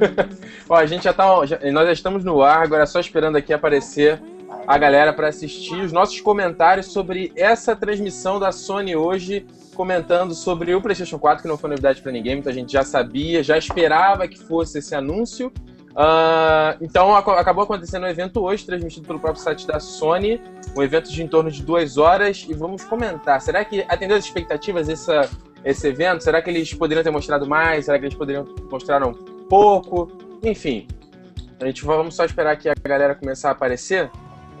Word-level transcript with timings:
Ó, 0.68 0.74
a 0.74 0.86
gente 0.86 1.04
já 1.04 1.12
tá. 1.12 1.44
já- 1.46 1.58
nós 1.72 1.86
já 1.86 1.92
estamos 1.92 2.24
no 2.24 2.42
ar, 2.42 2.62
agora 2.62 2.82
é 2.82 2.86
só 2.86 3.00
esperando 3.00 3.36
aqui 3.36 3.52
aparecer 3.52 4.20
a 4.66 4.78
galera 4.78 5.12
para 5.12 5.28
assistir 5.28 5.76
os 5.80 5.92
nossos 5.92 6.20
comentários 6.20 6.86
sobre 6.86 7.32
essa 7.36 7.74
transmissão 7.76 8.38
da 8.38 8.50
Sony 8.52 8.96
hoje, 8.96 9.46
comentando 9.74 10.34
sobre 10.34 10.74
o 10.74 10.80
PlayStation 10.80 11.18
4, 11.18 11.42
que 11.42 11.48
não 11.48 11.58
foi 11.58 11.70
novidade 11.70 12.00
para 12.00 12.10
ninguém, 12.12 12.36
muita 12.36 12.52
gente 12.52 12.72
já 12.72 12.82
sabia, 12.82 13.42
já 13.42 13.56
esperava 13.58 14.26
que 14.26 14.38
fosse 14.38 14.78
esse 14.78 14.94
anúncio. 14.94 15.52
Ah, 15.98 16.76
então 16.80 17.14
aco- 17.16 17.30
acabou 17.30 17.64
acontecendo 17.64 18.04
um 18.04 18.08
evento 18.08 18.42
hoje, 18.42 18.66
transmitido 18.66 19.06
pelo 19.06 19.18
próprio 19.18 19.42
site 19.42 19.66
da 19.66 19.80
Sony, 19.80 20.40
um 20.76 20.82
evento 20.82 21.10
de 21.10 21.22
em 21.22 21.26
torno 21.28 21.50
de 21.50 21.62
duas 21.62 21.96
horas, 21.96 22.44
e 22.48 22.52
vamos 22.54 22.84
comentar. 22.84 23.40
Será 23.40 23.64
que 23.64 23.84
atendeu 23.88 24.16
as 24.16 24.24
expectativas 24.24 24.88
essa, 24.88 25.28
esse 25.64 25.88
evento? 25.88 26.22
Será 26.22 26.42
que 26.42 26.50
eles 26.50 26.72
poderiam 26.74 27.02
ter 27.02 27.10
mostrado 27.10 27.46
mais? 27.48 27.86
Será 27.86 27.98
que 27.98 28.04
eles 28.04 28.16
poderiam 28.16 28.44
mostrar 28.70 29.02
um 29.06 29.14
pouco? 29.48 30.10
Enfim, 30.42 30.86
a 31.60 31.66
gente 31.66 31.84
vamos 31.84 32.14
só 32.14 32.24
esperar 32.24 32.52
aqui 32.52 32.68
a 32.68 32.74
galera 32.74 33.14
começar 33.14 33.48
a 33.48 33.52
aparecer 33.52 34.10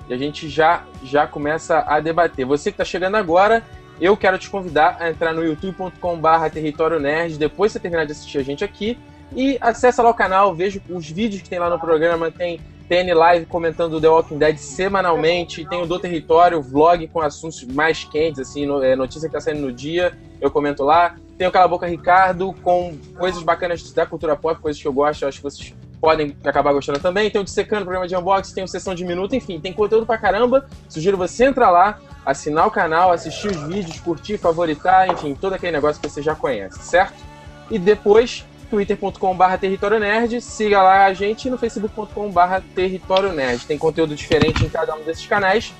e 0.08 0.14
a 0.14 0.16
gente 0.16 0.48
já 0.48 0.84
já 1.02 1.26
começa 1.26 1.84
a 1.86 2.00
debater. 2.00 2.46
Você 2.46 2.70
que 2.70 2.74
está 2.74 2.84
chegando 2.84 3.16
agora, 3.16 3.62
eu 4.00 4.16
quero 4.16 4.38
te 4.38 4.48
convidar 4.48 4.96
a 5.00 5.10
entrar 5.10 5.32
no 5.32 5.44
youtube.com/barra 5.44 6.50
Território 6.50 6.98
Nerd 6.98 7.38
depois 7.38 7.72
que 7.72 7.78
você 7.78 7.82
terminar 7.82 8.06
de 8.06 8.12
assistir 8.12 8.38
a 8.38 8.42
gente 8.42 8.64
aqui 8.64 8.98
e 9.34 9.58
acessa 9.60 10.02
lá 10.02 10.10
o 10.10 10.14
canal, 10.14 10.54
veja 10.54 10.80
os 10.88 11.10
vídeos 11.10 11.42
que 11.42 11.48
tem 11.48 11.58
lá 11.58 11.68
no 11.68 11.78
programa, 11.78 12.30
tem 12.30 12.60
TN 12.88 13.12
Live 13.14 13.46
comentando 13.46 14.00
The 14.00 14.08
Walking 14.08 14.38
Dead 14.38 14.56
semanalmente, 14.56 15.64
tem 15.68 15.82
o 15.82 15.86
Do 15.86 15.98
Território, 15.98 16.62
vlog 16.62 17.08
com 17.08 17.20
assuntos 17.20 17.64
mais 17.64 18.04
quentes, 18.04 18.38
assim, 18.40 18.66
é, 18.84 18.94
notícia 18.94 19.28
que 19.28 19.32
tá 19.32 19.40
saindo 19.40 19.62
no 19.62 19.72
dia, 19.72 20.16
eu 20.40 20.50
comento 20.50 20.84
lá. 20.84 21.16
Tem 21.38 21.46
o 21.46 21.52
Cala 21.52 21.68
Boca 21.68 21.86
Ricardo 21.86 22.54
com 22.62 22.96
coisas 23.18 23.42
bacanas 23.42 23.92
da 23.92 24.06
cultura 24.06 24.36
pop, 24.36 24.60
coisas 24.60 24.80
que 24.80 24.88
eu 24.88 24.92
gosto, 24.92 25.22
eu 25.22 25.28
acho 25.28 25.38
que 25.38 25.44
vocês 25.44 25.74
podem 26.00 26.36
acabar 26.44 26.72
gostando 26.72 26.98
também. 26.98 27.30
Tem 27.30 27.40
o 27.40 27.44
Dissecando, 27.44 27.82
programa 27.82 28.08
de 28.08 28.16
unboxing, 28.16 28.54
tem 28.54 28.64
o 28.64 28.68
Sessão 28.68 28.94
de 28.94 29.04
Minuto, 29.04 29.34
enfim, 29.34 29.60
tem 29.60 29.72
conteúdo 29.72 30.06
pra 30.06 30.16
caramba. 30.16 30.66
Sugiro 30.88 31.16
você 31.16 31.44
entrar 31.44 31.70
lá, 31.70 31.98
assinar 32.24 32.66
o 32.66 32.70
canal, 32.70 33.12
assistir 33.12 33.48
os 33.48 33.62
vídeos, 33.64 34.00
curtir, 34.00 34.38
favoritar, 34.38 35.08
enfim, 35.08 35.34
todo 35.34 35.54
aquele 35.54 35.72
negócio 35.72 36.00
que 36.00 36.08
você 36.08 36.22
já 36.22 36.34
conhece, 36.34 36.78
certo? 36.80 37.22
E 37.70 37.78
depois, 37.78 38.44
twitter.com.br 38.70 39.58
Território 39.60 39.98
Nerd, 39.98 40.40
siga 40.40 40.82
lá 40.82 41.06
a 41.06 41.12
gente 41.12 41.50
no 41.50 41.58
facebook.com.br 41.58 42.40
Território 42.74 43.32
Nerd. 43.32 43.66
Tem 43.66 43.76
conteúdo 43.76 44.14
diferente 44.14 44.64
em 44.64 44.68
cada 44.68 44.94
um 44.94 45.02
desses 45.02 45.26
canais. 45.26 45.72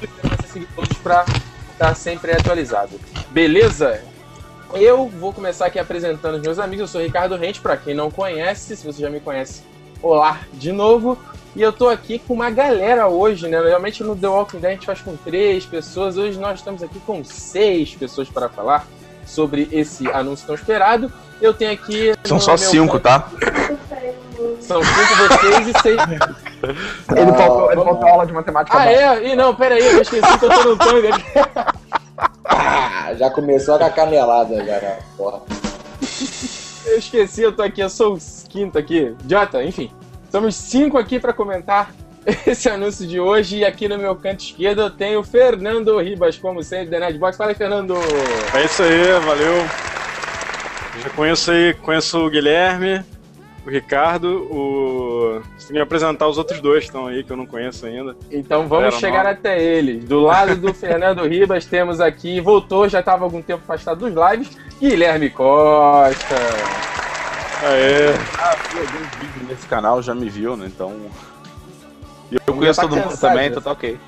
Você 0.00 0.52
seguir 0.52 0.68
todos 0.74 0.96
para 0.98 1.24
estar 1.72 1.94
sempre 1.94 2.32
atualizado. 2.32 2.98
Beleza? 3.30 4.02
Eu 4.74 5.08
vou 5.08 5.32
começar 5.32 5.66
aqui 5.66 5.78
apresentando 5.78 6.36
os 6.36 6.42
meus 6.42 6.58
amigos. 6.58 6.82
Eu 6.82 6.88
sou 6.88 7.00
Ricardo 7.00 7.36
Rente, 7.36 7.60
para 7.60 7.76
quem 7.76 7.94
não 7.94 8.10
conhece, 8.10 8.76
se 8.76 8.86
você 8.86 9.00
já 9.02 9.10
me 9.10 9.20
conhece, 9.20 9.62
olá 10.02 10.40
de 10.52 10.72
novo. 10.72 11.18
E 11.56 11.62
eu 11.62 11.72
tô 11.72 11.88
aqui 11.88 12.18
com 12.18 12.34
uma 12.34 12.50
galera 12.50 13.08
hoje, 13.08 13.48
né? 13.48 13.58
Normalmente 13.58 14.04
no 14.04 14.14
The 14.14 14.28
Walking 14.28 14.58
Dead 14.58 14.70
a 14.70 14.74
gente 14.74 14.86
faz 14.86 15.00
com 15.00 15.16
três 15.16 15.64
pessoas. 15.64 16.16
Hoje 16.16 16.38
nós 16.38 16.58
estamos 16.58 16.82
aqui 16.82 17.00
com 17.00 17.24
seis 17.24 17.94
pessoas 17.94 18.28
para 18.28 18.48
falar 18.48 18.86
sobre 19.26 19.68
esse 19.72 20.08
anúncio 20.10 20.46
tão 20.46 20.54
esperado. 20.54 21.10
Eu 21.40 21.54
tenho 21.54 21.72
aqui. 21.72 22.12
São 22.24 22.38
só 22.38 22.56
cinco, 22.56 23.00
tá? 23.00 23.28
São 24.60 24.82
cinco 24.82 25.14
vocês 25.28 25.68
e 25.68 25.80
seis. 25.82 26.00
Ele 27.16 27.32
faltou, 27.32 27.72
ele 27.72 27.82
faltou 27.82 28.08
aula 28.08 28.26
de 28.26 28.32
matemática 28.32 28.76
Ah, 28.76 28.84
básica. 28.84 29.02
é? 29.02 29.28
Ih, 29.32 29.36
não, 29.36 29.54
pera 29.54 29.74
aí, 29.76 29.84
eu 29.86 30.02
esqueci 30.02 30.38
que 30.38 30.44
eu 30.44 30.50
tô 30.50 30.64
no 30.64 30.76
tango 30.76 31.08
aqui. 31.08 31.24
Ah, 32.44 33.14
já 33.14 33.30
começou 33.30 33.78
com 33.78 33.84
a 33.84 33.90
canelada, 33.90 34.56
já, 34.64 34.80
né? 34.80 34.98
Porra. 35.16 35.40
Eu 36.86 36.98
esqueci, 36.98 37.42
eu 37.42 37.52
tô 37.52 37.62
aqui, 37.62 37.80
eu 37.80 37.90
sou 37.90 38.14
o 38.14 38.18
quinto 38.48 38.78
aqui. 38.78 39.14
Jota, 39.28 39.62
enfim. 39.62 39.90
Somos 40.30 40.54
cinco 40.54 40.98
aqui 40.98 41.20
pra 41.20 41.32
comentar 41.32 41.92
esse 42.46 42.68
anúncio 42.68 43.06
de 43.06 43.20
hoje. 43.20 43.58
E 43.58 43.64
aqui 43.64 43.88
no 43.88 43.98
meu 43.98 44.16
canto 44.16 44.40
esquerdo 44.40 44.82
eu 44.82 44.90
tenho 44.90 45.20
o 45.20 45.24
Fernando 45.24 45.98
Ribas, 46.00 46.38
como 46.38 46.62
sempre, 46.62 46.86
da 46.90 47.00
Nerdbox. 47.00 47.36
Fala 47.36 47.50
aí, 47.50 47.54
Fernando. 47.56 47.94
É 48.54 48.64
isso 48.64 48.82
aí, 48.82 49.20
valeu. 49.20 49.64
Já 51.02 51.10
conheço 51.10 51.50
aí, 51.50 51.74
conheço 51.74 52.18
o 52.18 52.30
Guilherme, 52.30 53.04
o 53.68 53.70
Ricardo, 53.70 54.48
o. 54.50 55.42
Você 55.56 55.58
tem 55.58 55.66
que 55.68 55.72
me 55.74 55.80
apresentar 55.80 56.26
os 56.26 56.38
outros 56.38 56.58
dois 56.60 56.80
que 56.80 56.86
estão 56.86 57.06
aí 57.06 57.22
que 57.22 57.30
eu 57.30 57.36
não 57.36 57.46
conheço 57.46 57.84
ainda. 57.84 58.16
Então 58.30 58.66
vamos 58.66 58.94
chegar 58.94 59.24
mal. 59.24 59.32
até 59.34 59.62
eles. 59.62 60.04
Do 60.04 60.20
lado 60.20 60.56
do 60.56 60.72
Fernando 60.74 61.22
Ribas 61.28 61.66
temos 61.66 62.00
aqui, 62.00 62.40
voltou, 62.40 62.88
já 62.88 63.00
estava 63.00 63.24
algum 63.24 63.42
tempo 63.42 63.62
afastado 63.62 64.08
dos 64.08 64.30
lives, 64.30 64.56
Guilherme 64.80 65.28
Costa. 65.28 66.34
Aê, 67.62 68.14
Ah, 68.38 68.56
vi 68.72 68.78
alguns 68.78 69.14
vídeos 69.16 69.48
nesse 69.48 69.66
canal, 69.66 70.02
já 70.02 70.14
me 70.14 70.30
viu, 70.30 70.56
né? 70.56 70.66
Então. 70.66 70.94
E 72.32 72.36
eu 72.36 72.40
Já 72.46 72.52
conheço 72.52 72.80
tá 72.80 72.88
todo 72.88 72.96
mundo 72.96 73.10
cansado, 73.10 73.30
também, 73.30 73.48
então 73.48 73.62
tá 73.62 73.72
ok. 73.72 74.00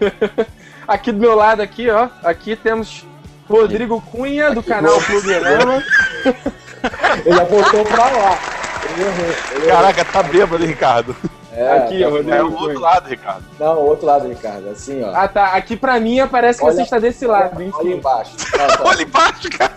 Aqui 0.86 1.12
do 1.12 1.18
meu 1.18 1.34
lado, 1.34 1.62
aqui, 1.62 1.88
ó. 1.88 2.08
Aqui 2.24 2.56
temos 2.56 3.06
Rodrigo 3.48 4.00
Cunha, 4.02 4.50
do 4.50 4.62
canal 4.62 5.00
Plugerama. 5.00 5.82
Ele 7.24 7.40
apontou 7.40 7.84
pra 7.84 8.10
lá. 8.10 8.61
Errou. 9.00 9.66
Caraca, 9.66 10.04
tá 10.04 10.22
bêbado, 10.22 10.64
Ricardo. 10.64 11.14
É, 11.54 11.70
aqui, 11.78 12.00
tá- 12.00 12.06
ó, 12.06 12.10
Rodrigo. 12.10 12.32
É 12.34 12.42
o 12.42 12.52
outro 12.54 12.80
lado, 12.80 13.08
Ricardo. 13.08 13.44
Não, 13.60 13.74
o 13.78 13.86
outro 13.86 14.06
lado, 14.06 14.28
Ricardo. 14.28 14.68
Assim, 14.70 15.02
ó. 15.04 15.12
Ah, 15.14 15.28
tá. 15.28 15.46
Aqui 15.48 15.76
pra 15.76 16.00
mim 16.00 16.18
aparece 16.20 16.58
que 16.60 16.64
Olha- 16.64 16.74
você 16.76 16.82
está 16.82 16.98
desse 16.98 17.26
lado, 17.26 17.56
Olha 17.56 17.64
enfim. 17.66 17.92
embaixo. 17.92 18.32
Tá, 18.50 18.66
tá. 18.68 18.82
Olha 18.84 19.02
embaixo, 19.02 19.50
cara. 19.58 19.72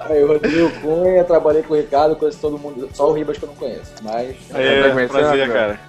Aí, 0.00 0.22
o 0.22 0.28
Rodrigo 0.28 0.70
Cunha, 0.80 1.24
trabalhei 1.24 1.62
com 1.62 1.74
o 1.74 1.76
Ricardo, 1.76 2.14
conheço 2.16 2.38
todo 2.40 2.58
mundo. 2.58 2.88
Só 2.92 3.08
o 3.08 3.12
Ribas 3.12 3.38
que 3.38 3.44
eu 3.44 3.48
não 3.48 3.56
conheço. 3.56 3.92
Mas. 4.02 4.36
tá 4.48 4.54
conhecendo 4.92 5.08
prazer, 5.08 5.52
cara. 5.52 5.80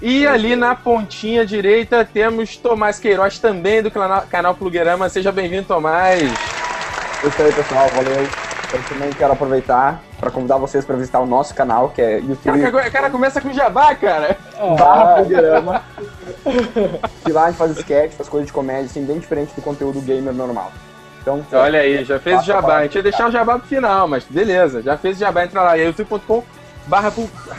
E 0.00 0.26
ali 0.26 0.56
na 0.56 0.74
pontinha 0.74 1.46
direita 1.46 2.04
temos 2.04 2.56
Tomás 2.56 2.98
Queiroz, 2.98 3.38
também 3.38 3.80
do 3.82 3.90
canal, 3.90 4.22
canal 4.28 4.54
Plugerama. 4.54 5.08
Seja 5.08 5.30
bem-vindo, 5.30 5.64
Tomás. 5.68 6.20
Isso 6.22 7.42
aí, 7.42 7.52
pessoal, 7.52 7.88
valeu. 7.90 8.28
Eu 8.72 8.82
também 8.84 9.10
quero 9.12 9.32
aproveitar 9.32 10.02
para 10.18 10.30
convidar 10.30 10.56
vocês 10.56 10.84
para 10.84 10.96
visitar 10.96 11.20
o 11.20 11.26
nosso 11.26 11.54
canal, 11.54 11.90
que 11.90 12.00
é 12.00 12.18
YouTube 12.18 12.42
Cara, 12.44 12.68
agora- 12.68 12.90
cara 12.90 13.10
começa 13.10 13.40
com 13.40 13.52
jabá, 13.52 13.94
cara. 13.94 14.36
barra 14.78 15.14
programa. 15.16 15.82
E 17.28 17.32
lá 17.32 17.44
a 17.44 17.46
gente 17.48 17.56
faz 17.58 17.76
sketch, 17.76 18.12
faz 18.12 18.28
coisa 18.28 18.46
de 18.46 18.52
comédia, 18.52 18.84
assim, 18.86 19.04
bem 19.04 19.18
diferente 19.18 19.54
do 19.54 19.60
conteúdo 19.62 20.00
gamer 20.00 20.32
normal. 20.32 20.72
Então, 21.20 21.44
Olha 21.52 21.80
aí, 21.80 22.04
já 22.04 22.18
fez 22.18 22.40
o 22.40 22.44
jabá. 22.44 22.78
A 22.78 22.82
gente 22.84 22.96
ia 22.96 23.02
deixar 23.02 23.28
o 23.28 23.30
jabá 23.30 23.58
pro 23.58 23.68
final, 23.68 24.08
mas 24.08 24.24
beleza, 24.24 24.80
já 24.82 24.96
fez 24.96 25.16
o 25.16 25.20
jabá. 25.20 25.44
Entra 25.44 25.62
lá, 25.62 25.74
youtube.com 25.74 26.42
barra, 26.86 27.12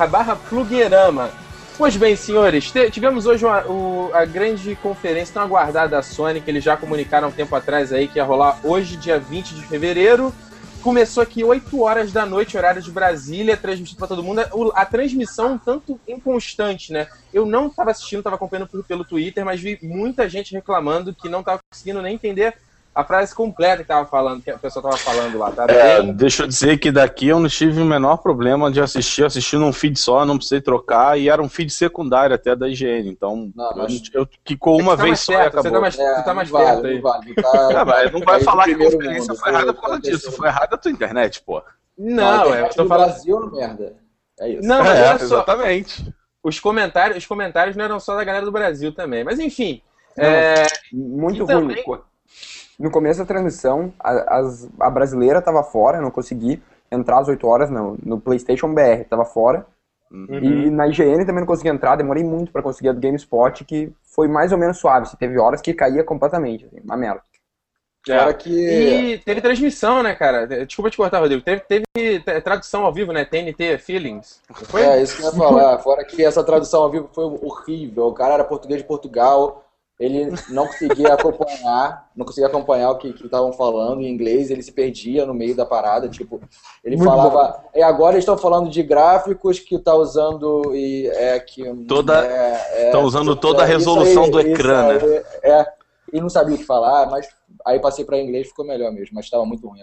barra 0.10 0.36
Plugerama. 0.36 1.30
Pois 1.78 1.96
bem, 1.96 2.16
senhores, 2.16 2.72
tivemos 2.92 3.26
hoje 3.26 3.46
uma- 3.46 3.66
o- 3.66 4.12
a 4.14 4.26
grande 4.26 4.76
conferência 4.82 5.34
tão 5.34 5.44
aguardada 5.44 5.90
da 5.90 6.02
Sony, 6.04 6.42
que 6.42 6.50
eles 6.52 6.64
já 6.64 6.76
comunicaram 6.76 7.30
um 7.30 7.32
tempo 7.32 7.56
atrás 7.56 7.92
aí, 7.94 8.08
que 8.08 8.18
ia 8.20 8.24
rolar 8.24 8.58
hoje, 8.64 8.98
dia 8.98 9.18
20 9.20 9.54
de 9.56 9.62
fevereiro. 9.66 10.34
Começou 10.84 11.24
aqui 11.24 11.46
8 11.46 11.82
horas 11.82 12.12
da 12.12 12.26
noite, 12.26 12.58
horário 12.58 12.82
de 12.82 12.92
Brasília, 12.92 13.56
transmitido 13.56 13.98
para 13.98 14.10
todo 14.10 14.22
mundo. 14.22 14.42
A 14.76 14.86
transmissão 14.86 15.54
um 15.54 15.58
tanto 15.58 15.98
inconstante, 16.06 16.92
né? 16.92 17.08
Eu 17.34 17.46
não 17.46 17.68
estava 17.68 17.92
assistindo, 17.92 18.20
estava 18.20 18.36
acompanhando 18.36 18.70
pelo 18.84 19.06
Twitter, 19.06 19.46
mas 19.46 19.62
vi 19.62 19.80
muita 19.82 20.28
gente 20.28 20.54
reclamando 20.54 21.16
que 21.16 21.30
não 21.30 21.40
estava 21.40 21.62
conseguindo 21.72 22.02
nem 22.02 22.16
entender 22.16 22.58
a 22.96 23.04
frase 23.04 23.34
completa 23.34 23.82
que 23.82 23.88
tava 23.88 24.06
falando, 24.08 24.42
que 24.44 24.52
a 24.52 24.58
pessoa 24.58 24.84
tava 24.84 24.98
falando 24.98 25.38
lá, 25.38 25.52
tá? 25.52 25.66
É, 25.68 26.02
Bem- 26.02 26.14
deixa 26.14 26.44
eu 26.44 26.48
dizer 26.48 26.78
que 26.78 26.92
daqui 26.92 27.28
eu 27.28 27.40
não 27.40 27.50
tive 27.50 27.82
o 27.82 27.86
menor 27.86 28.18
problema 28.18 28.72
de 28.72 28.80
assistir, 28.80 29.22
eu 29.22 29.28
assisti 29.28 29.56
num 29.58 29.74
feed 29.74 29.98
só, 30.00 30.26
não 30.26 30.38
precisei 30.38 30.62
trocar, 30.62 31.18
e 31.20 31.28
era 31.30 31.42
um 31.42 31.50
feed 31.50 31.72
secundário 31.72 32.36
até 32.36 32.56
da 32.56 32.68
IGN, 32.70 33.10
então 33.10 33.52
Não, 33.56 33.72
eu, 33.72 33.78
mas- 33.78 34.02
eu 34.14 34.28
quicou 34.44 34.80
uma 34.80 34.92
Você 34.92 34.98
tá 34.98 35.04
vez 35.04 35.20
só 35.22 35.34
e 35.34 35.36
perto, 35.38 35.52
você 35.54 35.60
acabou. 35.60 35.72
tá 35.74 35.82
mais, 35.82 36.00
É, 36.00 36.16
você 36.16 36.24
tá 36.24 36.34
mais 36.34 36.52
não 36.52 36.60
perto 36.60 36.76
vale, 36.76 36.88
aí. 36.88 36.96
Não 36.96 37.02
vale, 37.02 37.26
não 37.28 37.36
tá- 37.36 37.52
Ah, 38.06 38.12
não 38.12 38.20
vai 38.22 38.38
Aí, 38.38 38.44
falar 38.44 38.64
que 38.66 38.72
a 38.74 38.78
conferência 38.78 39.20
mundo, 39.34 39.36
foi 39.40 39.50
errada 39.52 39.74
por 39.74 39.80
foi 39.82 39.90
causa 39.90 40.02
disso, 40.02 40.32
foi 40.32 40.48
errada 40.48 40.76
a 40.76 40.78
tua 40.78 40.92
internet, 40.92 41.42
pô. 41.44 41.62
Não, 41.98 42.54
é, 42.54 42.62
eu 42.62 42.70
tô 42.70 42.86
falando. 42.86 43.08
Brasil, 43.10 43.52
merda. 43.52 43.96
É 44.40 44.50
isso. 44.50 44.68
Não, 44.68 44.80
mas 44.84 45.00
é, 45.00 45.10
olha 45.10 45.20
só, 45.20 45.26
exatamente. 45.26 46.14
os 46.44 46.60
comentários, 46.60 47.18
os 47.18 47.26
comentários 47.26 47.76
não 47.76 47.86
eram 47.86 48.00
só 48.00 48.16
da 48.16 48.24
galera 48.24 48.46
do 48.46 48.52
Brasil 48.52 48.94
também. 48.94 49.24
Mas 49.24 49.40
enfim. 49.40 49.82
é, 50.18 50.66
muito 50.92 51.38
E 51.38 51.40
ruim. 51.40 51.48
também- 51.48 51.84
No 52.80 52.90
começo 52.92 53.20
da 53.20 53.26
transmissão, 53.26 53.94
a, 54.00 54.40
as- 54.40 54.70
a 54.80 54.90
brasileira 54.90 55.42
tava 55.42 55.64
fora, 55.64 55.98
eu 55.98 56.02
não 56.02 56.12
consegui 56.12 56.62
entrar 56.92 57.20
às 57.20 57.28
8 57.28 57.48
horas 57.48 57.70
no, 57.70 57.98
no 58.04 58.20
PlayStation 58.20 58.74
BR, 58.74 59.04
tava 59.10 59.26
fora. 59.26 59.66
Uhum. 60.12 60.28
E 60.44 60.70
na 60.70 60.88
IGN 60.88 61.26
também 61.26 61.42
não 61.42 61.48
consegui 61.48 61.70
entrar, 61.70 61.96
demorei 61.96 62.24
muito 62.24 62.52
pra 62.52 62.62
conseguir 62.62 62.90
a 62.90 62.94
do 62.94 63.00
GameSpot, 63.00 63.64
que 63.66 63.92
foi 64.04 64.28
mais 64.28 64.52
ou 64.52 64.58
menos 64.60 64.78
suave. 64.78 65.08
assim, 65.08 65.18
Teve 65.18 65.40
horas 65.40 65.60
que 65.62 65.74
caía 65.74 66.04
completamente, 66.04 66.66
assim, 66.66 66.80
uma 66.84 66.96
merda. 66.96 67.22
Fora 68.06 68.30
é. 68.32 68.34
que. 68.34 68.50
E 68.52 69.18
teve 69.20 69.40
transmissão, 69.42 70.04
né, 70.04 70.14
cara? 70.14 70.46
Desculpa 70.66 70.90
te 70.92 70.98
cortar, 70.98 71.20
Rodrigo. 71.20 71.42
Teve, 71.42 71.62
teve 71.62 72.20
t- 72.20 72.42
tradução 72.42 72.86
ao 72.86 72.94
vivo, 72.94 73.14
né? 73.14 73.24
TNT 73.24 73.78
Feelings. 73.78 74.42
Não 74.50 74.56
foi? 74.58 74.82
É, 74.84 75.02
isso 75.02 75.16
que 75.16 75.24
eu 75.24 75.28
ia 75.28 75.32
falar. 75.38 75.80
Fora 75.80 76.04
que 76.04 76.24
essa 76.24 76.44
tradução 76.44 76.84
ao 76.84 76.92
vivo 76.92 77.10
foi 77.14 77.24
horrível. 77.24 78.08
O 78.08 78.14
cara 78.14 78.34
era 78.34 78.44
português 78.44 78.82
de 78.82 78.88
Portugal. 78.88 79.64
Ele 80.00 80.34
não 80.50 80.66
conseguia 80.68 81.14
acompanhar, 81.14 82.10
não 82.16 82.26
conseguia 82.26 82.48
acompanhar 82.48 82.92
o 82.92 82.98
que 82.98 83.10
estavam 83.10 83.54
falando 83.54 84.02
em 84.02 84.10
inglês, 84.10 84.50
ele 84.50 84.64
se 84.64 84.72
perdia 84.72 85.26
no 85.26 85.34
meio 85.34 85.56
da 85.56 85.66
parada, 85.66 86.10
tipo, 86.10 86.42
ele 86.84 86.98
Muito 86.98 87.08
falava, 87.10 87.64
e 87.76 87.82
agora 87.82 88.14
eles 88.16 88.24
estão 88.24 88.38
falando 88.38 88.70
de 88.70 88.82
gráficos 88.82 89.60
que 89.60 89.78
tá 89.78 89.94
usando 89.96 90.76
e 90.76 91.08
é 91.08 91.40
que 91.40 91.64
Toda- 91.88 92.26
é, 92.26 92.62
é, 92.72 92.86
Estão 92.88 93.04
usando 93.04 93.36
toda 93.36 93.62
a 93.62 93.66
aí, 93.66 93.72
resolução 93.72 94.30
do 94.30 94.40
isso 94.40 94.50
ecrã, 94.50 94.88
aí, 94.88 94.98
né? 94.98 95.24
É, 95.44 95.66
e 96.12 96.20
não 96.20 96.30
sabia 96.30 96.56
o 96.56 96.58
que 96.58 96.66
falar, 96.66 97.10
mas 97.10 97.28
aí 97.66 97.80
passei 97.80 98.04
para 98.04 98.18
inglês 98.20 98.48
ficou 98.48 98.66
melhor 98.66 98.92
mesmo, 98.92 99.16
mas 99.16 99.26
estava 99.26 99.46
muito 99.46 99.68
ruim. 99.68 99.82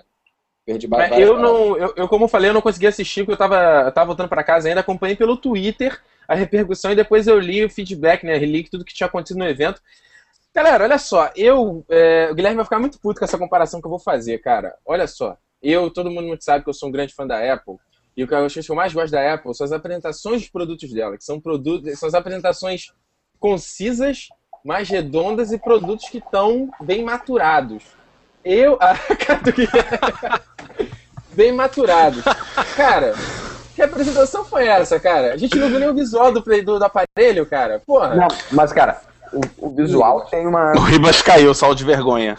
Perdi 0.67 0.89
eu 1.19 1.39
não, 1.39 1.77
eu, 1.77 1.93
eu, 1.97 2.09
como 2.09 2.25
eu 2.25 2.29
falei, 2.29 2.51
eu 2.51 2.55
não 2.55 2.61
consegui 2.61 2.87
assistir 2.87 3.23
porque 3.23 3.33
eu 3.33 3.39
tava, 3.39 3.85
eu 3.87 3.93
tava 3.93 4.07
voltando 4.09 4.29
pra 4.29 4.45
casa 4.45 4.69
ainda, 4.69 4.81
acompanhei 4.81 5.17
pelo 5.17 5.37
Twitter 5.37 5.99
a 6.31 6.35
repercussão 6.37 6.93
e 6.93 6.95
depois 6.95 7.27
eu 7.27 7.41
li 7.41 7.65
o 7.65 7.69
feedback, 7.69 8.25
né, 8.25 8.39
li 8.39 8.63
tudo 8.63 8.85
que 8.85 8.95
tinha 8.95 9.09
acontecido 9.09 9.39
no 9.39 9.49
evento. 9.49 9.83
Galera, 10.55 10.85
olha 10.85 10.97
só, 10.97 11.29
eu, 11.35 11.85
é, 11.89 12.29
o 12.31 12.35
Guilherme 12.37 12.55
vai 12.55 12.65
ficar 12.65 12.79
muito 12.79 13.01
puto 13.01 13.19
com 13.19 13.25
essa 13.25 13.37
comparação 13.37 13.81
que 13.81 13.87
eu 13.89 13.91
vou 13.91 13.99
fazer, 13.99 14.39
cara. 14.39 14.73
Olha 14.87 15.09
só, 15.09 15.37
eu, 15.61 15.91
todo 15.91 16.09
mundo 16.09 16.29
muito 16.29 16.45
sabe 16.45 16.63
que 16.63 16.71
eu 16.71 16.75
sou 16.75 16.89
um 16.89 16.93
grande 16.93 17.13
fã 17.13 17.27
da 17.27 17.53
Apple, 17.53 17.75
e 18.17 18.23
o 18.23 18.29
que 18.29 18.35
eu 18.35 18.45
acho 18.45 18.63
que 18.63 18.71
eu 18.71 18.77
mais 18.77 18.93
gosto 18.93 19.11
da 19.11 19.35
Apple 19.35 19.53
são 19.57 19.65
as 19.65 19.73
apresentações 19.73 20.43
dos 20.43 20.51
produtos 20.51 20.93
dela, 20.93 21.19
que 21.19 21.25
são 21.25 21.41
produtos, 21.41 21.99
são 21.99 22.09
as 22.09 22.15
apresentações 22.15 22.93
concisas, 23.41 24.29
mais 24.65 24.89
redondas 24.89 25.51
e 25.51 25.59
produtos 25.59 26.09
que 26.09 26.19
estão 26.19 26.71
bem 26.81 27.03
maturados. 27.03 27.83
Eu, 28.45 28.79
a 28.81 28.95
bem 31.35 31.51
maturados. 31.51 32.23
Cara, 32.77 33.15
que 33.75 33.83
apresentação 33.83 34.45
foi 34.45 34.67
essa, 34.67 34.99
cara? 35.01 35.33
A 35.33 35.37
gente 35.37 35.57
não 35.59 35.69
viu 35.69 35.79
nem 35.79 35.89
o 35.89 35.95
visual 35.95 36.33
do, 36.33 36.43
play- 36.43 36.63
do, 36.63 36.79
do 36.79 36.85
aparelho, 36.85 37.47
cara. 37.47 37.81
Porra. 37.87 38.15
Não, 38.15 38.29
mas, 38.53 38.73
cara, 38.73 39.01
o, 39.33 39.67
o 39.69 39.71
visual 39.75 40.23
tem 40.27 40.47
uma. 40.47 40.73
O 40.73 40.81
Ribas 40.81 41.23
caiu, 41.23 41.55
sal 41.55 41.75
de 41.75 41.85
vergonha. 41.85 42.37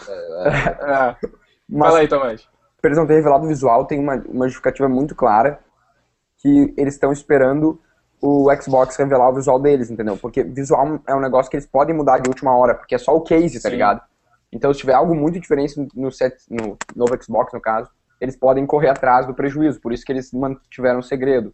Ah, 0.80 1.16
Mas 1.68 1.88
fala 1.88 2.00
aí, 2.00 2.08
Tomás. 2.08 2.42
pra 2.80 2.88
eles 2.88 2.98
não 2.98 3.06
terem 3.06 3.20
revelado 3.22 3.44
o 3.44 3.48
visual, 3.48 3.86
tem 3.86 3.98
uma, 3.98 4.16
uma 4.28 4.44
justificativa 4.46 4.88
muito 4.88 5.14
clara 5.14 5.58
que 6.38 6.74
eles 6.76 6.94
estão 6.94 7.10
esperando 7.12 7.80
o 8.20 8.48
Xbox 8.60 8.94
revelar 8.96 9.30
o 9.30 9.34
visual 9.34 9.58
deles, 9.58 9.90
entendeu? 9.90 10.16
Porque 10.18 10.42
visual 10.42 11.00
é 11.06 11.14
um 11.14 11.20
negócio 11.20 11.50
que 11.50 11.56
eles 11.56 11.66
podem 11.66 11.94
mudar 11.96 12.18
de 12.18 12.28
última 12.28 12.54
hora, 12.56 12.74
porque 12.74 12.94
é 12.94 12.98
só 12.98 13.14
o 13.16 13.20
case, 13.22 13.60
tá 13.60 13.68
Sim. 13.68 13.76
ligado? 13.76 14.00
Então, 14.52 14.72
se 14.74 14.80
tiver 14.80 14.92
algo 14.92 15.14
muito 15.14 15.40
diferente 15.40 15.74
no, 15.94 16.12
set, 16.12 16.36
no 16.50 16.76
novo 16.94 17.16
Xbox, 17.22 17.52
no 17.54 17.60
caso, 17.60 17.88
eles 18.22 18.36
podem 18.36 18.64
correr 18.64 18.88
atrás 18.88 19.26
do 19.26 19.34
prejuízo, 19.34 19.80
por 19.80 19.92
isso 19.92 20.04
que 20.04 20.12
eles 20.12 20.32
mantiveram 20.32 21.00
o 21.00 21.02
segredo. 21.02 21.52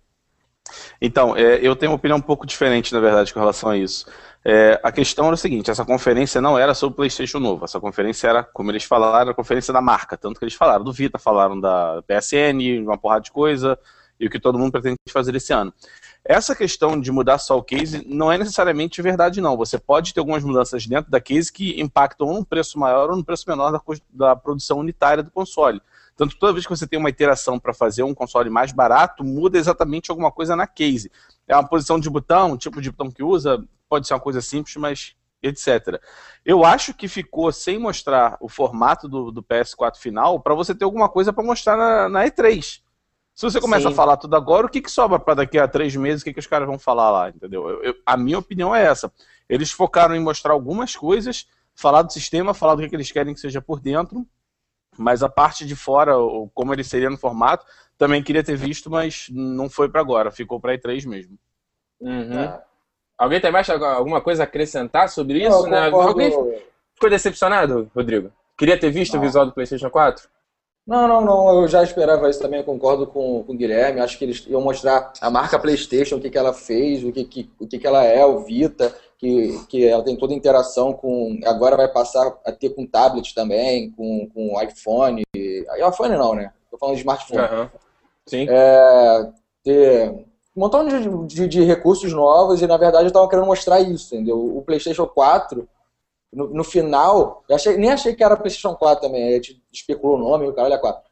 Então, 1.00 1.35
é, 1.35 1.59
eu 1.62 1.75
tenho 1.75 1.93
uma 1.93 1.97
opinião 1.97 2.19
um 2.19 2.23
pouco 2.23 2.47
diferente, 2.47 2.93
na 2.93 3.00
verdade, 3.00 3.32
com 3.32 3.41
relação 3.41 3.70
a 3.70 3.76
isso. 3.76 4.05
É, 4.44 4.79
a 4.82 4.93
questão 4.93 5.25
era 5.25 5.35
o 5.35 5.38
seguinte: 5.38 5.70
essa 5.70 5.85
conferência 5.85 6.43
não 6.43 6.59
era 6.59 6.75
sobre 6.75 6.93
o 6.93 6.97
PlayStation 6.97 7.38
novo. 7.38 7.65
Essa 7.65 7.81
conferência 7.81 8.29
era, 8.29 8.44
como 8.44 8.70
eles 8.70 8.85
falaram, 8.85 9.31
a 9.31 9.35
conferência 9.35 9.73
da 9.73 9.81
marca. 9.81 10.17
Tanto 10.17 10.38
que 10.38 10.44
eles 10.44 10.55
falaram 10.55 10.85
do 10.85 10.93
Vita, 10.93 11.19
falaram 11.19 11.59
da 11.59 12.03
PSN, 12.03 12.82
uma 12.82 12.99
porrada 12.99 13.23
de 13.23 13.32
coisa, 13.32 13.79
e 14.20 14.26
o 14.26 14.31
que 14.31 14.38
todo 14.38 14.59
mundo 14.59 14.73
pretende 14.73 14.99
fazer 15.11 15.35
esse 15.35 15.55
ano. 15.55 15.73
Essa 16.23 16.55
questão 16.55 17.00
de 17.00 17.11
mudar 17.11 17.38
só 17.38 17.56
o 17.56 17.62
case 17.62 18.05
não 18.06 18.31
é 18.31 18.37
necessariamente 18.37 19.00
verdade, 19.00 19.41
não. 19.41 19.56
Você 19.56 19.79
pode 19.79 20.12
ter 20.12 20.20
algumas 20.20 20.44
mudanças 20.44 20.87
dentro 20.87 21.11
da 21.11 21.20
case 21.20 21.50
que 21.50 21.81
impactam 21.81 22.35
num 22.35 22.44
preço 22.44 22.79
maior 22.79 23.09
ou 23.09 23.17
num 23.17 23.23
preço 23.23 23.44
menor 23.49 23.70
da, 23.70 23.81
da 24.11 24.37
produção 24.37 24.79
unitária 24.81 25.23
do 25.23 25.31
console. 25.31 25.81
Tanto 26.19 26.37
toda 26.37 26.53
vez 26.53 26.67
que 26.67 26.70
você 26.76 26.85
tem 26.85 26.99
uma 26.99 27.09
iteração 27.09 27.61
para 27.61 27.73
fazer 27.73 28.03
um 28.03 28.12
console 28.12 28.50
mais 28.50 28.73
barato, 28.73 29.23
muda 29.23 29.56
exatamente 29.56 30.11
alguma 30.11 30.32
coisa 30.32 30.56
na 30.56 30.67
case. 30.67 31.12
É 31.47 31.55
uma 31.55 31.67
posição 31.67 31.99
de 31.99 32.11
botão, 32.11 32.53
um 32.53 32.56
tipo 32.56 32.82
de 32.82 32.91
botão 32.91 33.09
que 33.09 33.23
usa, 33.23 33.65
pode 33.88 34.09
ser 34.09 34.15
uma 34.15 34.20
coisa 34.20 34.41
simples, 34.41 34.75
mas 34.75 35.15
etc. 35.41 36.03
Eu 36.44 36.65
acho 36.65 36.93
que 36.93 37.06
ficou 37.06 37.53
sem 37.53 37.79
mostrar 37.79 38.37
o 38.41 38.49
formato 38.49 39.09
do, 39.09 39.31
do 39.31 39.44
PS4 39.44 39.97
final 39.99 40.41
para 40.41 40.56
você 40.56 40.75
ter 40.75 40.85
alguma 40.85 41.09
coisa 41.09 41.32
para 41.32 41.44
mostrar 41.44 41.76
na, 41.76 42.09
na 42.09 42.25
E3. 42.26 42.81
Se 43.32 43.43
você 43.49 43.61
começa 43.61 43.87
Sim. 43.87 43.94
a 43.94 43.97
falar 43.97 44.17
tudo 44.17 44.35
agora, 44.35 44.67
o 44.67 44.69
que, 44.69 44.81
que 44.82 44.91
sobra 44.91 45.20
para 45.20 45.35
daqui 45.35 45.56
a 45.56 45.69
três 45.69 45.94
meses? 45.94 46.23
O 46.23 46.25
que, 46.25 46.32
que 46.32 46.41
os 46.41 46.49
caras 46.49 46.67
vão 46.67 46.81
falar 46.81 47.12
lá? 47.12 47.29
Entendeu? 47.29 47.69
Eu- 47.69 47.85
eu- 47.85 47.94
a 48.05 48.17
minha 48.17 48.41
opinião 48.41 48.75
é 48.75 48.85
essa. 48.85 49.12
Eles 49.49 49.70
focaram 49.70 50.17
em 50.17 50.20
mostrar 50.20 50.53
algumas 50.53 50.97
coisas, 50.97 51.47
falar 51.76 52.03
do 52.03 52.12
sistema, 52.12 52.53
falar 52.53 52.75
do 52.75 52.82
que, 52.82 52.88
que 52.88 52.97
eles 52.97 53.12
querem 53.12 53.32
que 53.32 53.38
seja 53.38 53.62
por 53.62 53.79
dentro, 53.79 54.26
mas 54.99 55.23
a 55.23 55.29
parte 55.29 55.65
de 55.65 55.77
fora, 55.77 56.17
ou 56.17 56.50
como 56.55 56.73
ele 56.73 56.85
seria 56.85 57.09
no 57.11 57.17
formato, 57.17 57.65
também 57.97 58.23
queria 58.23 58.45
ter 58.45 58.56
visto, 58.56 58.91
mas 58.91 59.27
não 59.31 59.69
foi 59.69 59.89
para 59.89 60.00
agora, 60.00 60.31
ficou 60.31 60.61
para 60.61 60.77
E3 60.77 61.06
mesmo. 61.06 61.39
Uhum. 62.00 62.39
É. 62.39 62.62
Alguém 63.17 63.41
tem 63.41 63.50
mais 63.50 63.69
alguma 63.69 64.21
coisa 64.21 64.43
a 64.43 64.45
acrescentar 64.45 65.09
sobre 65.09 65.39
isso? 65.47 65.67
Eu 65.67 65.71
né? 65.71 65.91
concordo- 65.91 66.09
Alguém 66.11 66.31
ficou 66.95 67.11
decepcionado, 67.11 67.91
Rodrigo? 67.95 68.31
Queria 68.56 68.79
ter 68.79 68.91
visto 68.91 69.15
o 69.15 69.17
Não. 69.17 69.23
visual 69.25 69.47
do 69.47 69.53
PlayStation 69.53 69.91
4? 69.91 70.29
Não, 70.87 71.06
não, 71.06 71.21
não, 71.21 71.61
eu 71.61 71.69
já 71.69 71.83
esperava 71.83 72.31
isso 72.31 72.41
também, 72.41 72.61
eu 72.61 72.65
concordo 72.65 73.06
com, 73.06 73.44
com 73.44 73.53
o 73.53 73.56
Guilherme, 73.56 74.01
acho 74.01 74.17
que 74.17 74.25
eles 74.25 74.47
iam 74.47 74.62
mostrar 74.62 75.12
a 75.21 75.31
marca 75.31 75.59
Playstation, 75.59 76.17
o 76.17 76.21
que, 76.21 76.31
que 76.31 76.39
ela 76.39 76.55
fez, 76.55 77.05
o 77.05 77.12
que, 77.12 77.25
que, 77.25 77.51
o 77.59 77.67
que, 77.67 77.79
que 77.79 77.87
ela 77.87 78.03
é, 78.05 78.25
o 78.25 78.41
Vita, 78.41 78.97
que, 79.19 79.67
que 79.69 79.85
ela 79.85 80.03
tem 80.03 80.17
toda 80.17 80.32
a 80.32 80.37
interação 80.37 80.93
com, 80.93 81.38
agora 81.44 81.76
vai 81.76 81.88
passar 81.88 82.38
a 82.44 82.53
ter 82.53 82.70
com 82.70 82.87
tablet 82.87 83.35
também, 83.35 83.91
com, 83.91 84.29
com 84.32 84.62
iPhone, 84.62 85.23
iPhone 85.35 86.17
não, 86.17 86.35
né, 86.35 86.53
tô 86.70 86.79
falando 86.79 86.94
de 86.94 87.00
smartphone, 87.00 87.41
Aham. 87.41 87.70
Sim. 88.26 88.47
é, 88.49 89.31
ter 89.65 90.11
um 90.11 90.61
montão 90.61 90.87
de, 90.87 91.26
de, 91.26 91.49
de 91.49 91.65
recursos 91.65 92.12
novos 92.12 92.62
e 92.62 92.67
na 92.67 92.76
verdade 92.76 93.06
eu 93.06 93.12
tava 93.12 93.29
querendo 93.29 93.47
mostrar 93.47 93.81
isso, 93.81 94.15
entendeu? 94.15 94.38
O 94.56 94.62
PlayStation 94.62 95.06
4, 95.06 95.69
no, 96.32 96.49
no 96.49 96.65
final, 96.65 97.43
eu 97.49 97.56
achei, 97.56 97.76
nem 97.76 97.91
achei 97.91 98.15
que 98.15 98.23
era 98.23 98.37
PlayStation 98.37 98.76
4 98.76 99.09
também, 99.09 99.29
a 99.29 99.32
gente 99.32 99.61
especulou 99.73 100.17
o 100.17 100.20
nome, 100.20 100.47
o 100.47 100.53
caralho 100.53 100.75
é 100.75 100.79
4. 100.79 101.09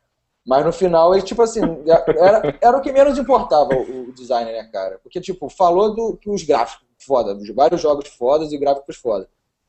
Mas 0.47 0.65
no 0.65 0.73
final, 0.73 1.13
ele, 1.13 1.25
tipo 1.25 1.43
assim, 1.43 1.61
era, 1.89 2.57
era 2.61 2.77
o 2.77 2.81
que 2.81 2.93
menos 2.93 3.19
importava 3.19 3.75
o, 3.75 4.11
o 4.11 4.13
design, 4.13 4.53
né, 4.53 4.63
cara? 4.73 5.01
Porque, 5.03 5.21
tipo, 5.21 5.49
falou 5.49 5.93
do 5.93 6.17
que 6.17 6.31
os 6.31 6.45
gráficos 6.45 6.86
foda, 7.07 7.37
vários 7.55 7.81
jogos 7.81 8.09
fodas 8.09 8.53
e 8.53 8.59
gráficos 8.59 8.97
foda. 8.97 9.29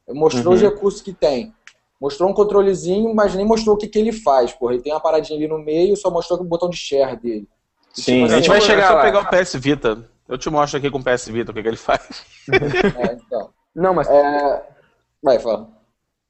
Mostrou 0.10 0.48
Uhum. 0.48 0.54
os 0.54 0.62
recursos 0.62 1.02
que 1.02 1.14
tem. 1.14 1.54
Mostrou 2.00 2.30
um 2.30 2.34
controlezinho, 2.34 3.14
mas 3.14 3.34
nem 3.36 3.46
mostrou 3.46 3.76
o 3.76 3.78
que, 3.78 3.88
que 3.88 3.98
ele 4.00 4.12
faz, 4.12 4.54
porra. 4.54 4.74
Ele 4.74 4.84
tem 4.84 4.94
uma 4.94 5.00
paradinha 5.02 5.38
ali 5.38 5.48
no 5.48 5.58
meio, 5.58 5.96
só 5.98 6.10
mostrou 6.12 6.40
o 6.40 6.44
botão 6.44 6.70
de 6.70 6.78
share 6.78 7.16
dele. 7.18 7.48
Sim, 7.94 8.22
Tipo 8.22 8.26
a 8.26 8.36
gente 8.36 8.50
vai 8.50 8.62
chegar 8.62 8.94
lá. 8.94 9.02
pegar 9.02 9.20
o 9.22 9.30
PS 9.30 9.56
Vita. 9.56 10.04
Eu 10.30 10.38
te 10.38 10.50
mostro 10.50 10.78
aqui 10.78 10.92
com 10.92 11.00
o 11.00 11.04
PS 11.04 11.28
Vita 11.30 11.52
o 11.52 11.54
que, 11.54 11.62
que 11.62 11.68
ele 11.68 11.78
faz. 11.78 12.26
É, 12.52 13.14
então. 13.14 13.50
Não, 13.76 13.94
mas 13.94 14.08
É... 14.10 14.64
Vai, 15.24 15.40
fala. 15.40 15.68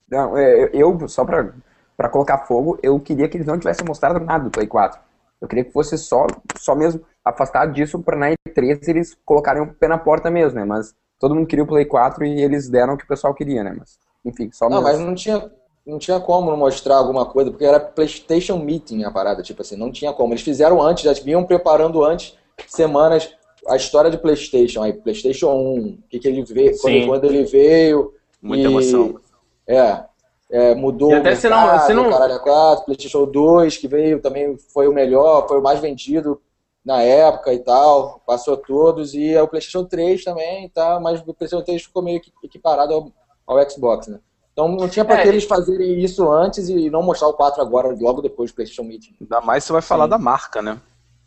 Não, 0.10 0.38
é, 0.38 0.70
eu, 0.74 1.08
só 1.10 1.26
pra, 1.26 1.54
pra 1.98 2.08
colocar 2.10 2.40
fogo, 2.46 2.80
eu 2.82 2.98
queria 3.00 3.28
que 3.28 3.36
eles 3.38 3.46
não 3.48 3.60
tivessem 3.60 3.86
mostrado 3.86 4.20
nada 4.20 4.46
do 4.46 4.50
Play 4.50 4.66
4. 4.68 5.00
Eu 5.42 5.48
queria 5.48 5.64
que 5.64 5.72
fosse 5.72 5.98
só, 5.98 6.26
só 6.58 6.76
mesmo 6.76 7.06
afastado 7.24 7.72
disso 7.74 8.00
pra 8.02 8.18
na 8.18 8.32
E3 8.32 8.88
eles 8.88 9.18
colocarem 9.26 9.62
o 9.62 9.74
pé 9.74 9.88
na 9.88 9.98
porta 9.98 10.32
mesmo, 10.32 10.60
né? 10.60 10.66
Mas 10.66 10.96
todo 11.20 11.36
mundo 11.36 11.48
queria 11.48 11.64
o 11.64 11.68
Play 11.68 11.86
4 11.86 12.26
e 12.26 12.42
eles 12.42 12.70
deram 12.70 12.94
o 12.94 12.98
que 12.98 13.04
o 13.04 13.08
pessoal 13.08 13.34
queria, 13.34 13.64
né? 13.64 13.76
Mas, 13.78 14.00
enfim, 14.26 14.50
só 14.52 14.70
Não, 14.70 14.82
mesmo. 14.82 14.88
mas 14.88 15.00
não 15.00 15.16
tinha, 15.16 15.52
não 15.86 16.00
tinha 16.00 16.20
como 16.20 16.50
não 16.50 16.58
mostrar 16.58 16.96
alguma 16.96 17.26
coisa, 17.26 17.52
porque 17.52 17.66
era 17.66 17.80
PlayStation 17.80 18.58
Meeting 18.58 19.04
a 19.04 19.12
parada, 19.12 19.44
tipo 19.44 19.62
assim, 19.62 19.76
não 19.76 19.92
tinha 19.92 20.12
como. 20.12 20.34
Eles 20.34 20.44
fizeram 20.44 20.82
antes, 20.82 21.04
já 21.04 21.14
vinham 21.14 21.44
preparando 21.46 22.04
antes, 22.04 22.36
semanas, 22.68 23.32
a 23.68 23.76
história 23.76 24.10
de 24.10 24.18
PlayStation, 24.18 24.82
aí 24.82 24.94
PlayStation 24.94 25.52
1, 25.52 25.80
o 25.90 25.98
que, 26.10 26.20
que 26.20 26.28
ele 26.28 26.44
veio, 26.44 26.78
quando, 26.80 27.06
quando 27.06 27.26
ele 27.26 27.44
veio. 27.46 28.14
Muita 28.42 28.68
e- 28.68 28.72
emoção. 28.72 29.20
É, 29.68 30.04
é, 30.50 30.74
mudou 30.76 31.12
E 31.12 31.16
até 31.16 31.34
o 31.34 31.36
se 31.36 31.50
não- 31.50 31.62
mercado, 31.62 31.86
se 31.88 31.94
não- 31.94 32.10
caralho, 32.10 32.36
a 32.36 32.40
4, 32.40 32.86
PlayStation 32.86 33.26
2, 33.26 33.78
que 33.78 33.88
veio 33.88 34.22
também 34.22 34.58
foi 34.74 34.88
o 34.88 34.94
melhor, 34.94 35.48
foi 35.48 35.60
o 35.60 35.64
mais 35.64 35.80
vendido 35.80 36.42
na 36.86 37.02
época 37.02 37.54
e 37.54 37.60
tal, 37.60 38.22
passou 38.26 38.56
todos, 38.56 39.14
e 39.14 39.34
é 39.34 39.42
o 39.42 39.48
PlayStation 39.48 39.84
3 39.84 40.24
também, 40.24 40.70
tá, 40.70 41.00
mas 41.02 41.20
o 41.20 41.34
PlayStation 41.34 41.64
3 41.64 41.84
ficou 41.84 42.02
meio 42.02 42.22
que 42.22 42.32
equiparado 42.44 42.94
ao, 42.94 43.12
ao 43.46 43.70
Xbox, 43.70 44.08
né? 44.08 44.20
Então 44.54 44.70
não 44.70 44.88
tinha 44.90 45.04
pra 45.06 45.20
É. 45.20 45.22
que 45.22 45.28
eles 45.28 45.44
fazerem 45.44 46.00
isso 46.00 46.32
antes 46.32 46.70
e 46.70 46.90
não 46.90 47.04
mostrar 47.04 47.28
o 47.28 47.34
4 47.34 47.62
agora, 47.62 47.96
logo 48.00 48.22
depois 48.22 48.50
do 48.52 48.56
PlayStation 48.56 48.84
Meeting. 48.84 49.16
Ainda 49.22 49.42
mais 49.42 49.64
você 49.66 49.74
vai 49.74 49.82
falar 49.82 50.06
Sim. 50.06 50.10
da 50.12 50.18
marca, 50.18 50.62
né? 50.62 50.80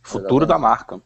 Futuro 0.03 0.45
Exatamente. 0.45 0.49
da 0.49 0.59
marca. 0.59 1.01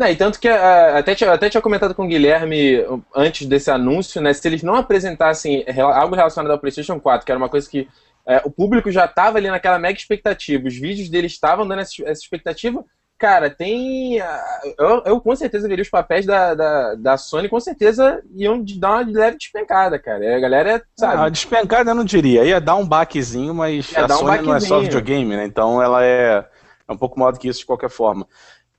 Não, 0.00 0.08
e 0.08 0.16
tanto 0.16 0.40
que 0.40 0.48
ah, 0.48 0.96
até, 0.96 1.14
tinha- 1.14 1.30
até 1.30 1.50
tinha 1.50 1.60
comentado 1.60 1.94
com 1.94 2.06
o 2.06 2.08
Guilherme 2.08 2.82
antes 3.14 3.46
desse 3.46 3.70
anúncio, 3.70 4.18
né? 4.22 4.32
Se 4.32 4.48
eles 4.48 4.62
não 4.62 4.74
apresentassem 4.76 5.62
algo 5.78 6.14
relacionado 6.16 6.50
ao 6.52 6.58
PlayStation 6.58 6.98
4, 6.98 7.26
que 7.26 7.30
era 7.30 7.38
uma 7.38 7.50
coisa 7.50 7.68
que 7.68 7.86
eh, 8.26 8.40
o 8.44 8.50
público 8.50 8.90
já 8.90 9.04
estava 9.04 9.36
ali 9.36 9.48
naquela 9.50 9.78
mega 9.78 9.98
expectativa, 9.98 10.66
os 10.66 10.74
vídeos 10.74 11.10
deles 11.10 11.32
estavam 11.32 11.68
dando 11.68 11.80
essa, 11.82 12.02
essa 12.04 12.22
expectativa. 12.22 12.82
Cara, 13.18 13.50
tem. 13.50 14.18
ah, 14.22 14.60
Eu, 14.78 15.02
eu 15.04 15.20
com 15.20 15.36
certeza 15.36 15.68
veria 15.68 15.82
os 15.82 15.90
papéis 15.90 16.24
da, 16.24 16.54
da, 16.54 16.94
da 16.94 17.16
Sony, 17.18 17.50
com 17.50 17.60
certeza 17.60 18.22
iam 18.34 18.64
dar 18.78 18.92
uma 19.02 19.02
leve 19.06 19.36
despencada, 19.36 19.98
cara. 19.98 20.34
A 20.34 20.40
galera, 20.40 20.76
Ah, 20.76 20.82
sabe? 20.98 21.30
despencada 21.30 21.90
eu 21.90 21.94
não 21.94 22.04
diria. 22.04 22.42
Ia 22.44 22.58
dar 22.58 22.76
um 22.76 22.88
baquezinho, 22.88 23.52
mas 23.54 23.92
Ia 23.92 24.04
a 24.04 24.06
dar 24.06 24.14
um 24.16 24.20
Sony 24.20 24.42
não 24.46 24.54
é 24.54 24.60
só 24.60 24.80
videogame, 24.80 25.36
né? 25.36 25.44
Então 25.44 25.82
ela 25.82 26.02
é, 26.02 26.42
é 26.88 26.92
um 26.92 26.96
pouco 26.96 27.18
maior 27.20 27.32
do 27.32 27.38
que 27.38 27.48
isso 27.48 27.60
de 27.60 27.66
qualquer 27.66 27.90
forma. 27.90 28.26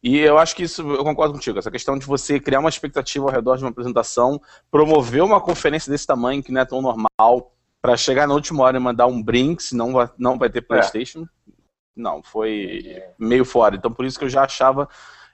E 0.03 0.17
eu 0.17 0.37
acho 0.37 0.55
que 0.55 0.63
isso, 0.63 0.81
eu 0.81 1.03
concordo 1.03 1.33
contigo, 1.33 1.59
essa 1.59 1.69
questão 1.69 1.97
de 1.97 2.05
você 2.05 2.39
criar 2.39 2.59
uma 2.59 2.69
expectativa 2.69 3.25
ao 3.25 3.31
redor 3.31 3.57
de 3.57 3.63
uma 3.63 3.69
apresentação, 3.69 4.41
promover 4.71 5.23
uma 5.23 5.39
conferência 5.39 5.91
desse 5.91 6.07
tamanho, 6.07 6.41
que 6.41 6.51
não 6.51 6.61
é 6.61 6.65
tão 6.65 6.81
normal, 6.81 7.53
para 7.81 7.97
chegar 7.97 8.27
na 8.27 8.33
última 8.33 8.63
hora 8.63 8.77
e 8.77 8.79
mandar 8.79 9.07
um 9.07 9.21
Brinks, 9.21 9.71
não 9.71 9.93
vai, 9.93 10.09
não 10.17 10.37
vai 10.37 10.49
ter. 10.49 10.61
PlayStation. 10.61 11.23
É. 11.23 11.51
Não, 11.95 12.21
foi 12.23 13.03
meio 13.17 13.43
fora. 13.43 13.75
Então 13.75 13.91
por 13.91 14.05
isso 14.05 14.17
que 14.17 14.25
eu 14.25 14.29
já 14.29 14.43
achava. 14.43 14.87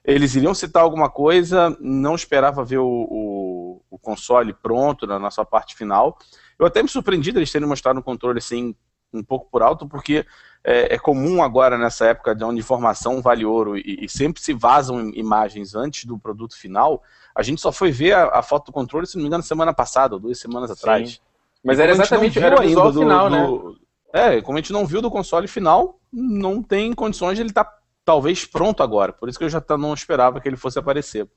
Eles 0.04 0.36
iriam 0.36 0.54
citar 0.54 0.82
alguma 0.82 1.10
coisa, 1.10 1.76
não 1.82 2.16
esperava 2.16 2.64
ver 2.64 2.78
o, 2.78 2.88
o, 2.88 3.82
o 3.90 4.00
console 4.00 4.54
pronto 4.54 5.06
na 5.06 5.20
nossa 5.20 5.44
parte 5.44 5.76
final. 5.76 6.18
Eu 6.58 6.66
até 6.66 6.82
me 6.82 6.88
surpreendi 6.88 7.32
deles 7.32 7.52
terem 7.52 7.68
mostrado 7.68 8.00
um 8.00 8.04
controle 8.04 8.38
assim, 8.38 8.74
um 9.14 9.24
pouco 9.24 9.48
por 9.50 9.62
alto, 9.62 9.88
porque 9.88 10.26
é, 10.64 10.96
é, 10.96 11.00
comum 11.00 11.42
agora 11.42 11.78
nessa 11.78 12.08
época 12.08 12.36
de 12.36 12.44
onde 12.44 12.60
informação 12.60 13.22
vale 13.22 13.46
ouro 13.46 13.78
e, 13.78 14.00
e, 14.02 14.10
sempre 14.10 14.42
se 14.42 14.54
vazam 14.54 15.12
imagens 15.14 15.76
antes 15.76 16.06
do 16.06 16.20
produto 16.20 16.58
final. 16.58 17.02
A 17.34 17.42
gente 17.42 17.62
só 17.62 17.72
foi 17.72 17.92
ver 17.92 18.14
a, 18.14 18.40
a 18.40 18.42
foto 18.42 18.68
do 18.68 18.72
controle, 18.72 19.08
se 19.08 19.16
não 19.16 19.22
me 19.22 19.28
engano, 19.28 19.44
semana 19.44 19.74
passada, 19.74 20.16
ou 20.16 20.20
duas 20.20 20.40
semanas 20.40 20.70
atrás. 20.70 21.12
Sim. 21.12 21.20
Mas 21.64 21.80
era 21.80 21.92
exatamente 21.92 22.38
era 22.40 22.60
o 22.60 22.62
visual 22.62 22.92
do, 22.92 23.00
final, 23.00 23.30
né? 23.30 23.46
do, 23.46 23.70
né? 24.14 24.38
É, 24.38 24.42
como 24.42 24.58
a 24.58 24.62
gente 24.62 24.74
não 24.74 24.86
viu 24.86 25.02
do 25.02 25.12
console 25.12 25.48
final, 25.48 26.00
não 26.12 26.62
tem 26.62 26.94
condições 26.94 27.36
de 27.36 27.42
ele 27.42 27.50
estar 27.50 27.66
tá, 27.66 27.78
talvez 28.04 28.46
pronto 28.46 28.84
agora. 28.84 29.14
Por 29.14 29.30
isso 29.30 29.38
que 29.38 29.46
eu 29.46 29.50
já 29.50 29.64
não 29.78 29.94
esperava 29.94 30.40
que 30.40 30.48
ele 30.48 30.58
fosse 30.58 30.80
aparecer. 30.80 31.28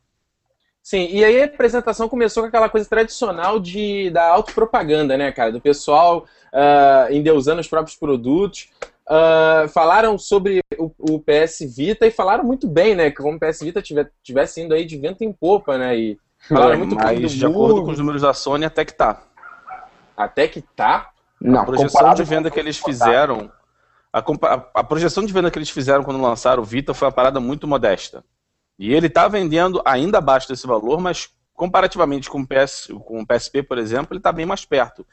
Sim, 0.82 1.08
e 1.10 1.24
aí 1.24 1.42
a 1.42 1.44
apresentação 1.44 2.08
começou 2.08 2.42
com 2.42 2.48
aquela 2.48 2.68
coisa 2.68 2.88
tradicional 2.88 3.60
de, 3.60 4.10
da 4.10 4.26
autopropaganda, 4.28 5.16
né, 5.16 5.30
cara? 5.30 5.52
Do 5.52 5.60
pessoal 5.60 6.26
uh, 6.52 7.12
endeusando 7.12 7.60
os 7.60 7.68
próprios 7.68 7.96
produtos. 7.96 8.68
Uh, 9.06 9.68
falaram 9.68 10.16
sobre 10.16 10.60
o, 10.78 10.90
o, 10.98 11.18
PS 11.18 11.74
Vita 11.76 12.06
e 12.06 12.12
falaram 12.12 12.44
muito 12.44 12.68
bem, 12.68 12.94
né? 12.94 13.10
Que 13.10 13.16
como 13.16 13.36
o 13.36 13.40
PS 13.40 13.60
Vita 13.60 13.82
tivesse 14.22 14.60
indo 14.60 14.72
aí 14.72 14.84
de 14.84 14.96
vento 14.96 15.24
em 15.24 15.32
popa, 15.32 15.76
né? 15.76 15.96
E 15.98 16.18
falaram 16.48 16.74
é, 16.74 16.76
muito 16.76 16.94
mas, 16.94 17.32
de 17.32 17.44
acordo 17.44 17.84
com 17.84 17.90
os 17.90 17.98
números 17.98 18.22
da 18.22 18.32
Sony, 18.32 18.64
até 18.64 18.84
que 18.84 18.94
tá. 18.94 19.22
Até 20.16 20.46
que 20.46 20.62
tá? 20.62 21.10
Não, 21.40 21.62
a 21.62 21.64
projeção 21.64 22.14
de 22.14 22.22
venda 22.22 22.50
que 22.50 22.60
eles 22.60 22.78
fizeram. 22.78 23.50
A, 24.12 24.18
a, 24.74 24.84
projeção 24.84 25.24
de 25.24 25.32
venda 25.32 25.50
que 25.50 25.58
eles 25.58 25.70
fizeram 25.70 26.02
quando 26.02 26.20
lançaram 26.20 26.62
o 26.62 26.66
Vita 26.66 26.92
foi 26.94 27.06
uma 27.06 27.12
parada 27.12 27.40
muito 27.40 27.66
modesta. 27.66 28.24
E 28.80 28.94
ele 28.94 29.08
está 29.08 29.28
vendendo 29.28 29.82
ainda 29.84 30.16
abaixo 30.16 30.48
desse 30.48 30.66
valor, 30.66 30.98
mas 30.98 31.28
comparativamente 31.52 32.30
com 32.30 32.40
o, 32.40 32.46
PS, 32.48 32.88
com 33.04 33.20
o 33.20 33.26
PSP, 33.26 33.62
por 33.62 33.76
exemplo, 33.76 34.14
ele 34.14 34.20
está 34.20 34.32
bem 34.32 34.46
mais 34.46 34.64
perto. 34.64 35.06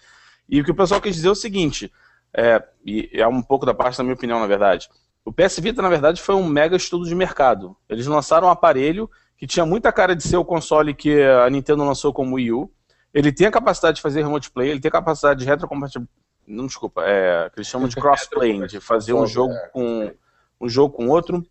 E 0.48 0.62
o 0.62 0.64
que 0.64 0.72
o 0.72 0.76
pessoal 0.76 1.02
quis 1.02 1.16
dizer 1.16 1.28
é 1.28 1.32
o 1.32 1.36
seguinte: 1.36 1.92
é, 2.34 2.64
e 2.86 3.10
é 3.12 3.28
um 3.28 3.42
pouco 3.42 3.66
da 3.66 3.74
parte 3.74 3.98
da 3.98 4.06
minha 4.06 4.16
opinião, 4.16 4.40
na 4.40 4.48
verdade. 4.48 4.90
O 5.26 5.34
PS 5.34 5.60
Vita, 5.60 5.82
na 5.82 5.90
verdade, 5.90 6.22
foi 6.22 6.34
um 6.36 6.48
mega 6.48 6.78
estudo 6.78 7.06
de 7.06 7.14
mercado. 7.14 7.76
Eles 7.90 8.08
lançaram 8.08 8.48
um 8.48 8.50
aparelho 8.50 9.12
que 9.36 9.46
tinha 9.46 9.66
muita 9.66 9.92
cara 9.92 10.16
de 10.16 10.24
ser 10.24 10.38
o 10.38 10.46
console 10.46 10.94
que 10.94 11.22
a 11.22 11.50
Nintendo 11.50 11.84
lançou 11.84 12.14
como 12.14 12.36
Wii 12.36 12.54
U. 12.54 12.72
Ele 13.14 13.34
tem 13.34 13.48
a 13.48 13.52
capacidade 13.52 13.98
de 13.98 14.02
fazer 14.02 14.22
remote 14.22 14.50
play, 14.50 14.70
ele 14.70 14.80
tem 14.80 14.88
a 14.88 14.94
capacidade 14.94 15.42
de 15.42 15.46
retrocompatibilidade. 15.46 16.10
Não, 16.48 16.68
desculpa, 16.68 17.04
é, 17.06 17.50
que 17.50 17.60
eles 17.60 17.68
chamam 17.68 17.90
de 17.90 17.98
crossplay, 17.98 18.66
de 18.66 18.80
fazer 18.80 19.12
um 19.12 19.28
jogo 19.28 19.54
com 19.74 20.14
um 20.62 20.70
jogo 20.70 20.96
com 20.96 21.10
outro. 21.10 21.46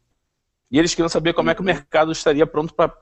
E 0.70 0.78
eles 0.78 0.94
queriam 0.94 1.08
saber 1.08 1.32
como 1.32 1.50
é 1.50 1.54
que 1.54 1.60
o 1.60 1.64
mercado 1.64 2.10
estaria 2.12 2.46
pronto 2.46 2.74
para 2.74 2.92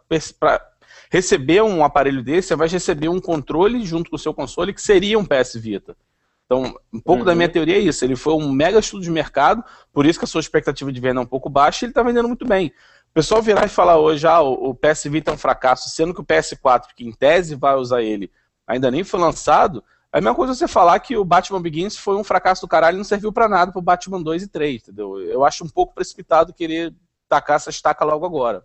receber 1.10 1.62
um 1.62 1.84
aparelho 1.84 2.22
desse, 2.22 2.48
você 2.48 2.56
vai 2.56 2.68
receber 2.68 3.08
um 3.08 3.20
controle 3.20 3.84
junto 3.84 4.10
com 4.10 4.16
o 4.16 4.18
seu 4.18 4.34
console 4.34 4.74
que 4.74 4.82
seria 4.82 5.18
um 5.18 5.24
PS 5.24 5.54
Vita. 5.54 5.96
Então, 6.44 6.78
um 6.92 7.00
pouco 7.00 7.20
uhum. 7.20 7.26
da 7.26 7.34
minha 7.34 7.48
teoria 7.48 7.76
é 7.76 7.80
isso. 7.80 8.04
Ele 8.04 8.16
foi 8.16 8.34
um 8.34 8.52
mega 8.52 8.78
estudo 8.78 9.02
de 9.02 9.10
mercado, 9.10 9.64
por 9.92 10.04
isso 10.04 10.18
que 10.18 10.24
a 10.24 10.28
sua 10.28 10.40
expectativa 10.40 10.92
de 10.92 11.00
venda 11.00 11.20
é 11.20 11.22
um 11.22 11.26
pouco 11.26 11.48
baixa 11.48 11.84
e 11.84 11.86
ele 11.86 11.92
está 11.92 12.02
vendendo 12.02 12.28
muito 12.28 12.46
bem. 12.46 12.68
O 13.10 13.14
pessoal 13.14 13.40
virar 13.40 13.64
e 13.64 13.68
falar 13.68 13.96
hoje, 13.96 14.26
ah, 14.26 14.42
o 14.42 14.74
PS 14.74 15.04
Vita 15.04 15.30
é 15.30 15.34
um 15.34 15.38
fracasso, 15.38 15.88
sendo 15.88 16.12
que 16.12 16.20
o 16.20 16.24
PS4, 16.24 16.86
que 16.94 17.04
em 17.04 17.12
tese 17.12 17.54
vai 17.54 17.76
usar 17.76 18.02
ele, 18.02 18.30
ainda 18.66 18.90
nem 18.90 19.04
foi 19.04 19.20
lançado, 19.20 19.82
é 20.12 20.18
a 20.18 20.20
mesma 20.20 20.34
coisa 20.34 20.54
você 20.54 20.68
falar 20.68 20.98
que 21.00 21.16
o 21.16 21.24
Batman 21.24 21.60
Begins 21.60 21.96
foi 21.96 22.16
um 22.16 22.22
fracasso 22.22 22.62
do 22.62 22.68
caralho 22.68 22.94
e 22.94 22.98
não 22.98 23.04
serviu 23.04 23.32
para 23.32 23.48
nada 23.48 23.72
pro 23.72 23.82
Batman 23.82 24.22
2 24.22 24.44
e 24.44 24.48
3, 24.48 24.82
entendeu? 24.82 25.20
Eu 25.20 25.44
acho 25.44 25.64
um 25.64 25.68
pouco 25.68 25.94
precipitado 25.94 26.52
querer 26.52 26.94
tacar 27.34 27.56
essa 27.56 27.70
estaca 27.70 28.04
logo 28.04 28.24
agora. 28.24 28.64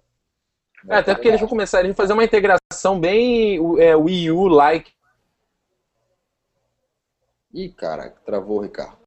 É, 0.88 0.98
até 0.98 1.14
porque 1.14 1.28
eles 1.28 1.40
vão 1.40 1.50
começar, 1.50 1.80
eles 1.80 1.90
vão 1.90 1.96
fazer 1.96 2.14
uma 2.14 2.24
integração 2.24 3.00
bem 3.00 3.60
é, 3.80 3.96
Wii 3.96 4.32
U-like 4.32 4.94
Ih, 7.52 7.70
caraca, 7.70 8.22
travou 8.24 8.60
o 8.60 8.62
Ricardo. 8.62 8.99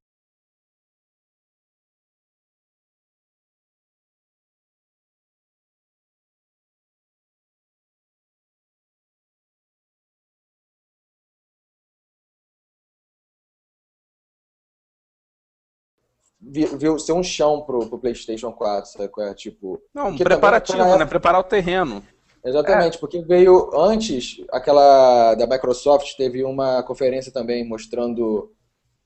Viu 16.43 16.99
ser 16.99 17.13
um 17.13 17.23
chão 17.23 17.63
pro, 17.63 17.87
pro 17.87 17.99
PlayStation 17.99 18.53
4, 18.53 18.91
sabe? 18.91 19.11
É, 19.21 19.35
tipo, 19.35 19.81
não, 19.95 20.17
preparativo, 20.17 20.79
também, 20.79 20.99
né? 20.99 21.07
Preparar 21.07 21.41
o 21.41 21.45
terreno. 21.45 22.03
Exatamente, 22.45 22.97
é. 22.97 23.01
porque 23.01 23.23
veio 23.23 23.71
antes, 23.73 24.45
aquela 24.51 25.35
da 25.37 25.47
Microsoft 25.47 26.17
teve 26.17 26.43
uma 26.43 26.83
conferência 26.83 27.33
também 27.33 27.67
mostrando 27.67 28.53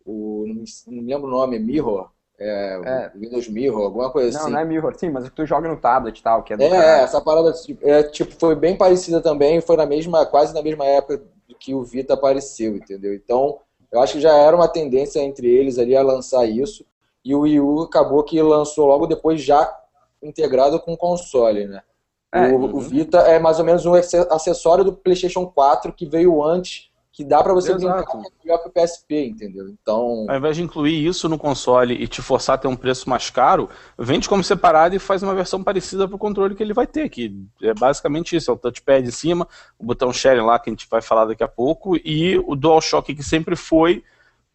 o. 0.05 0.47
Não 0.87 1.03
me 1.03 1.13
lembro 1.13 1.29
o 1.29 1.31
nome, 1.31 1.59
Mirror. 1.59 2.11
É, 2.39 2.81
é. 2.85 3.19
Windows 3.19 3.49
Mirror, 3.49 3.85
alguma 3.85 4.11
coisa 4.11 4.31
não, 4.31 4.37
assim. 4.39 4.51
Não, 4.51 4.59
não 4.59 4.65
é 4.65 4.69
Mirror, 4.69 4.95
sim, 4.99 5.11
mas 5.11 5.25
que 5.25 5.35
tu 5.35 5.47
joga 5.47 5.69
no 5.69 5.77
tablet 5.77 6.19
e 6.19 6.23
tal, 6.23 6.43
que 6.43 6.53
é 6.53 6.57
É, 6.61 7.03
essa 7.03 7.21
parada 7.21 7.53
é, 7.83 8.03
tipo, 8.03 8.35
foi 8.39 8.55
bem 8.55 8.77
parecida 8.77 9.21
também, 9.21 9.61
foi 9.61 9.77
na 9.77 9.87
mesma, 9.87 10.25
quase 10.27 10.55
na 10.55 10.63
mesma 10.63 10.85
época 10.85 11.23
que 11.59 11.75
o 11.75 11.83
Vita 11.83 12.15
apareceu, 12.15 12.77
entendeu? 12.77 13.15
Então, 13.15 13.59
eu 13.91 14.01
acho 14.01 14.15
que 14.15 14.21
já 14.21 14.35
era 14.37 14.55
uma 14.55 14.69
tendência 14.69 15.21
entre 15.21 15.47
eles 15.47 15.79
ali 15.79 15.97
a 15.97 16.03
lançar 16.03 16.47
isso, 16.47 16.85
e 17.27 17.35
o 17.35 17.41
Wii 17.41 17.61
U 17.61 17.83
acabou 17.83 18.23
que 18.23 18.41
lançou 18.41 18.87
logo 18.87 19.05
depois 19.05 19.43
já 19.43 19.69
integrado 20.23 20.79
com 20.79 20.93
o 20.93 20.97
console, 20.97 21.67
né? 21.67 21.83
É, 22.33 22.47
o, 22.53 22.57
uhum. 22.57 22.77
o, 22.77 22.81
Vita 22.81 23.19
é 23.19 23.41
mais 23.41 23.59
ou 23.59 23.65
menos 23.65 23.85
um 23.85 23.95
acessório 23.95 24.85
do 24.85 24.93
PlayStation 24.93 25.45
4 25.47 25.93
que 25.93 26.07
veio 26.07 26.45
antes, 26.45 26.89
que 27.13 27.25
dá 27.25 27.43
para 27.43 27.53
você 27.53 27.75
brincar 27.75 28.05
melhor 28.45 28.59
que 28.59 28.69
o 28.69 28.71
PSP, 28.71 29.27
entendeu? 29.27 29.69
Então, 29.69 30.27
ao 30.29 30.37
invés 30.37 30.55
de 30.55 30.63
incluir 30.63 31.05
isso 31.05 31.29
no 31.29 31.39
console 31.39 31.95
e 31.95 32.07
te 32.07 32.23
forçar 32.23 32.55
a 32.55 32.59
ter 32.59 32.69
um 32.69 32.77
preço 32.77 33.11
mais 33.11 33.29
caro, 33.29 33.69
vende 33.99 34.29
como 34.29 34.45
separado 34.45 34.95
e 34.95 35.01
faz 35.01 35.23
uma 35.23 35.35
versão 35.35 35.65
parecida 35.65 36.07
pro 36.07 36.19
controle 36.19 36.55
que 36.55 36.63
ele 36.63 36.75
vai 36.75 36.87
ter, 36.87 37.09
que 37.09 37.35
é 37.61 37.75
basicamente 37.75 38.37
isso, 38.37 38.53
é 38.53 38.55
o 38.55 38.57
touchpad 38.57 39.05
em 39.05 39.11
cima, 39.11 39.49
o 39.79 39.85
botão 39.85 40.13
share 40.13 40.41
lá 40.41 40.61
que 40.61 40.71
a 40.71 40.73
gente 40.73 40.87
vai 40.89 41.03
falar 41.03 41.25
daqui 41.25 41.43
a 41.43 41.49
pouco 41.49 41.97
e 41.97 42.39
o 42.47 42.55
DualShock 42.55 43.13
que 43.15 43.23
sempre 43.23 43.57
foi 43.57 44.05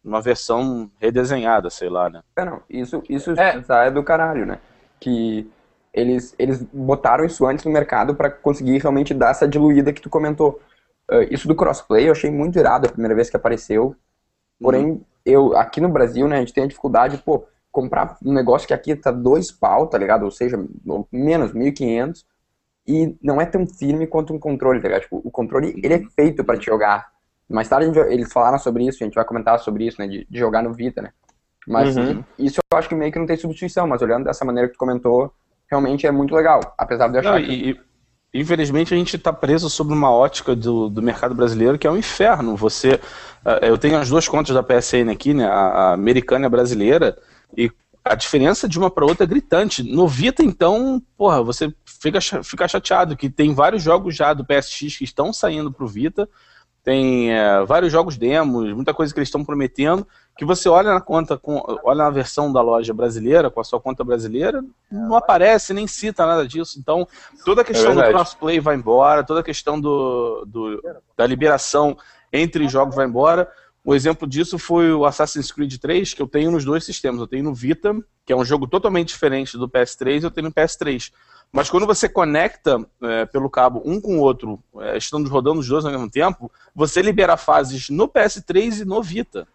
uma 0.04 0.20
versão 0.20 0.90
redesenhada, 1.00 1.70
sei 1.70 1.88
lá, 1.88 2.10
né? 2.10 2.22
É, 2.36 2.44
não, 2.44 2.62
isso, 2.68 3.02
isso 3.08 3.32
é. 3.38 3.62
é 3.86 3.90
do 3.90 4.02
caralho, 4.02 4.44
né? 4.44 4.58
Que 4.98 5.50
eles, 5.92 6.34
eles 6.38 6.62
botaram 6.72 7.24
isso 7.24 7.46
antes 7.46 7.64
no 7.64 7.70
mercado 7.70 8.14
para 8.14 8.30
conseguir 8.30 8.78
realmente 8.78 9.12
dar 9.12 9.30
essa 9.30 9.46
diluída 9.46 9.92
que 9.92 10.00
tu 10.00 10.10
comentou. 10.10 10.60
Uh, 11.10 11.22
isso 11.30 11.46
do 11.46 11.54
crossplay 11.54 12.08
eu 12.08 12.12
achei 12.12 12.30
muito 12.30 12.58
irado 12.58 12.86
a 12.86 12.92
primeira 12.92 13.14
vez 13.14 13.28
que 13.28 13.36
apareceu. 13.36 13.94
Porém, 14.60 14.86
uhum. 14.86 15.04
eu 15.24 15.56
aqui 15.56 15.80
no 15.80 15.88
Brasil, 15.88 16.26
né, 16.26 16.36
a 16.36 16.40
gente 16.40 16.52
tem 16.52 16.64
a 16.64 16.68
dificuldade, 16.68 17.18
pô, 17.18 17.44
comprar 17.70 18.16
um 18.24 18.32
negócio 18.32 18.66
que 18.66 18.74
aqui 18.74 18.94
tá 18.94 19.10
dois 19.10 19.50
pau, 19.50 19.86
tá 19.86 19.98
ligado? 19.98 20.24
Ou 20.24 20.30
seja, 20.30 20.56
menos 21.10 21.52
1.500 21.52 22.24
e 22.86 23.16
não 23.22 23.40
é 23.40 23.46
tão 23.46 23.66
firme 23.66 24.06
quanto 24.06 24.32
um 24.32 24.38
controle, 24.38 24.80
tá 24.80 24.88
ligado? 24.88 25.02
Tipo, 25.02 25.20
o 25.24 25.30
controle, 25.30 25.74
ele 25.82 25.94
é 25.94 25.98
uhum. 25.98 26.10
feito 26.10 26.44
para 26.44 26.58
te 26.58 26.66
jogar. 26.66 27.12
Mais 27.48 27.68
tarde 27.68 27.86
gente, 27.86 27.98
eles 27.98 28.32
falaram 28.32 28.58
sobre 28.58 28.86
isso, 28.86 29.02
a 29.02 29.06
gente 29.06 29.14
vai 29.14 29.24
comentar 29.24 29.58
sobre 29.58 29.86
isso, 29.86 30.00
né, 30.00 30.06
de, 30.06 30.26
de 30.28 30.38
jogar 30.38 30.62
no 30.62 30.72
Vita, 30.72 31.02
né? 31.02 31.10
Mas 31.66 31.96
uhum. 31.96 32.24
isso 32.38 32.60
eu 32.72 32.78
acho 32.78 32.88
que 32.88 32.94
meio 32.94 33.12
que 33.12 33.18
não 33.18 33.26
tem 33.26 33.36
substituição, 33.36 33.86
mas 33.86 34.02
olhando 34.02 34.24
dessa 34.24 34.44
maneira 34.44 34.68
que 34.68 34.74
tu 34.74 34.78
comentou, 34.78 35.32
realmente 35.70 36.06
é 36.06 36.10
muito 36.10 36.34
legal, 36.34 36.60
apesar 36.76 37.08
de 37.08 37.18
achar 37.18 37.38
Não, 37.38 37.46
que... 37.46 37.52
E, 37.52 38.40
infelizmente 38.40 38.94
a 38.94 38.96
gente 38.96 39.16
está 39.16 39.32
preso 39.32 39.68
sobre 39.68 39.94
uma 39.94 40.10
ótica 40.10 40.56
do, 40.56 40.88
do 40.88 41.02
mercado 41.02 41.34
brasileiro 41.34 41.78
que 41.78 41.86
é 41.86 41.90
um 41.90 41.96
inferno. 41.96 42.56
Você, 42.56 42.94
uh, 42.94 43.64
eu 43.64 43.78
tenho 43.78 43.98
as 43.98 44.08
duas 44.08 44.26
contas 44.26 44.54
da 44.54 44.62
PSN 44.62 45.10
aqui, 45.10 45.34
né, 45.34 45.44
a, 45.44 45.50
a 45.50 45.92
americana 45.92 46.44
e 46.44 46.46
a 46.46 46.50
brasileira, 46.50 47.16
e 47.56 47.70
a 48.04 48.14
diferença 48.14 48.68
de 48.68 48.78
uma 48.78 48.90
para 48.90 49.04
outra 49.04 49.24
é 49.24 49.26
gritante. 49.26 49.82
No 49.82 50.08
Vita, 50.08 50.42
então, 50.42 51.00
porra, 51.16 51.42
você 51.42 51.72
fica, 51.84 52.20
fica 52.42 52.66
chateado 52.66 53.16
que 53.16 53.30
tem 53.30 53.54
vários 53.54 53.82
jogos 53.82 54.16
já 54.16 54.34
do 54.34 54.44
PSX 54.44 54.96
que 54.96 55.04
estão 55.04 55.32
saindo 55.32 55.70
para 55.70 55.84
o 55.84 55.88
Vita, 55.88 56.28
tem 56.84 57.32
é, 57.32 57.64
vários 57.64 57.92
jogos 57.92 58.16
demos, 58.16 58.72
muita 58.72 58.92
coisa 58.92 59.12
que 59.12 59.18
eles 59.18 59.28
estão 59.28 59.44
prometendo, 59.44 60.06
que 60.36 60.44
você 60.44 60.68
olha 60.68 60.92
na 60.92 61.00
conta, 61.00 61.38
com, 61.38 61.62
olha 61.84 62.04
na 62.04 62.10
versão 62.10 62.52
da 62.52 62.60
loja 62.60 62.92
brasileira, 62.92 63.50
com 63.50 63.60
a 63.60 63.64
sua 63.64 63.80
conta 63.80 64.02
brasileira, 64.02 64.64
não 64.90 65.14
aparece, 65.14 65.72
nem 65.72 65.86
cita 65.86 66.26
nada 66.26 66.46
disso. 66.46 66.78
Então, 66.80 67.06
toda 67.44 67.62
a 67.62 67.64
questão 67.64 67.92
é 67.92 67.94
do 67.94 68.02
crossplay 68.02 68.58
vai 68.58 68.74
embora, 68.74 69.22
toda 69.22 69.40
a 69.40 69.44
questão 69.44 69.80
do, 69.80 70.44
do, 70.46 70.82
da 71.16 71.26
liberação 71.26 71.96
entre 72.32 72.66
jogos 72.68 72.96
vai 72.96 73.06
embora. 73.06 73.48
O 73.84 73.94
exemplo 73.94 74.28
disso 74.28 74.58
foi 74.58 74.92
o 74.92 75.04
Assassin's 75.04 75.50
Creed 75.50 75.76
3, 75.76 76.14
que 76.14 76.22
eu 76.22 76.28
tenho 76.28 76.52
nos 76.52 76.64
dois 76.64 76.84
sistemas. 76.84 77.20
Eu 77.20 77.26
tenho 77.26 77.42
no 77.42 77.54
Vita, 77.54 77.92
que 78.24 78.32
é 78.32 78.36
um 78.36 78.44
jogo 78.44 78.66
totalmente 78.68 79.08
diferente 79.08 79.58
do 79.58 79.68
PS3, 79.68 80.20
e 80.20 80.24
eu 80.24 80.30
tenho 80.30 80.48
no 80.48 80.54
PS3. 80.54 81.12
Mas 81.50 81.68
quando 81.68 81.84
você 81.86 82.08
conecta 82.08 82.78
é, 83.02 83.26
pelo 83.26 83.50
cabo 83.50 83.82
um 83.84 84.00
com 84.00 84.18
o 84.18 84.20
outro, 84.20 84.62
é, 84.78 84.96
estando 84.96 85.28
rodando 85.28 85.60
os 85.60 85.68
dois 85.68 85.84
ao 85.84 85.90
mesmo 85.90 86.08
tempo, 86.08 86.50
você 86.74 87.02
libera 87.02 87.36
fases 87.36 87.90
no 87.90 88.08
PS3 88.08 88.82
e 88.82 88.84
no 88.84 89.02
Vita. 89.02 89.46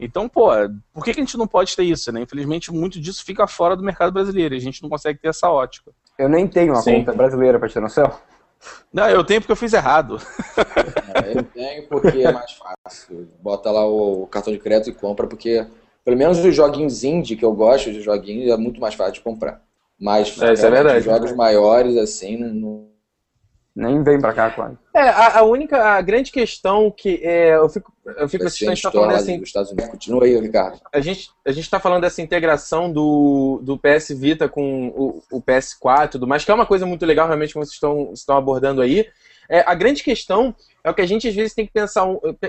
Então, 0.00 0.28
pô, 0.28 0.50
por 0.92 1.04
que, 1.04 1.12
que 1.12 1.20
a 1.20 1.24
gente 1.24 1.36
não 1.36 1.46
pode 1.46 1.74
ter 1.76 1.82
isso, 1.82 2.10
né? 2.10 2.22
Infelizmente, 2.22 2.72
muito 2.72 3.00
disso 3.00 3.24
fica 3.24 3.46
fora 3.46 3.76
do 3.76 3.82
mercado 3.82 4.12
brasileiro 4.12 4.54
e 4.54 4.58
a 4.58 4.60
gente 4.60 4.82
não 4.82 4.88
consegue 4.88 5.18
ter 5.18 5.28
essa 5.28 5.50
ótica. 5.50 5.90
Eu 6.16 6.28
nem 6.28 6.46
tenho 6.46 6.72
uma 6.72 6.82
Sim. 6.82 7.04
conta 7.04 7.12
brasileira, 7.12 7.58
pra 7.58 7.68
ter 7.68 7.80
noção. 7.80 8.10
Não, 8.92 9.08
eu 9.08 9.22
tenho 9.24 9.40
porque 9.40 9.52
eu 9.52 9.56
fiz 9.56 9.72
errado. 9.72 10.20
É, 11.24 11.38
eu 11.38 11.44
tenho 11.44 11.88
porque 11.88 12.18
é 12.22 12.32
mais 12.32 12.52
fácil. 12.52 13.28
Bota 13.40 13.70
lá 13.70 13.86
o 13.86 14.26
cartão 14.26 14.52
de 14.52 14.58
crédito 14.58 14.90
e 14.90 14.94
compra, 14.94 15.26
porque 15.26 15.66
pelo 16.04 16.16
menos 16.16 16.38
os 16.38 16.54
joguinhos 16.54 17.04
indie 17.04 17.36
que 17.36 17.44
eu 17.44 17.52
gosto 17.52 17.92
de 17.92 18.00
joguinhos 18.00 18.50
é 18.50 18.56
muito 18.56 18.80
mais 18.80 18.94
fácil 18.94 19.14
de 19.14 19.20
comprar. 19.20 19.62
Mas 20.00 20.40
É, 20.40 20.52
é 20.52 20.70
verdade. 20.70 21.04
jogos 21.04 21.32
maiores, 21.32 21.96
assim, 21.96 22.36
não- 22.36 22.87
Nem 23.78 24.02
vem 24.02 24.20
pra 24.20 24.32
cá 24.32 24.50
quase. 24.50 24.76
É, 24.92 25.02
a, 25.02 25.38
a 25.38 25.42
única, 25.44 25.80
a 25.80 26.02
grande 26.02 26.32
questão 26.32 26.90
que 26.90 27.20
é, 27.22 27.54
eu 27.54 27.68
fico, 27.68 27.92
eu 28.04 28.28
fico 28.28 28.44
assistindo, 28.44 28.70
a 28.70 28.74
gente 28.74 28.82
tá 28.82 28.90
falando 28.90 29.14
assim, 29.14 29.38
dos 29.38 29.48
Estados 29.50 29.70
Unidos. 29.70 29.90
Continua 29.92 30.24
aí, 30.24 30.36
Ricardo. 30.36 30.80
a 30.92 30.98
gente, 30.98 31.30
a 31.46 31.52
gente 31.52 31.70
tá 31.70 31.78
falando 31.78 32.00
dessa 32.00 32.20
integração 32.20 32.92
do, 32.92 33.60
do 33.62 33.78
PS 33.78 34.08
Vita 34.08 34.48
com 34.48 34.88
o, 34.88 35.22
o 35.30 35.40
PS4 35.40 36.06
e 36.06 36.08
tudo 36.08 36.26
mais, 36.26 36.44
que 36.44 36.50
é 36.50 36.54
uma 36.54 36.66
coisa 36.66 36.84
muito 36.84 37.06
legal, 37.06 37.28
realmente, 37.28 37.54
como 37.54 37.64
vocês 37.64 37.74
estão, 37.74 38.10
estão 38.12 38.36
abordando 38.36 38.82
aí. 38.82 39.06
É, 39.48 39.60
a 39.60 39.76
grande 39.76 40.02
questão 40.02 40.52
é 40.88 40.90
o 40.90 40.94
que 40.94 41.02
a 41.02 41.06
gente 41.06 41.28
às 41.28 41.34
vezes 41.34 41.54
tem 41.54 41.66
que 41.66 41.72
pensar, 41.72 42.04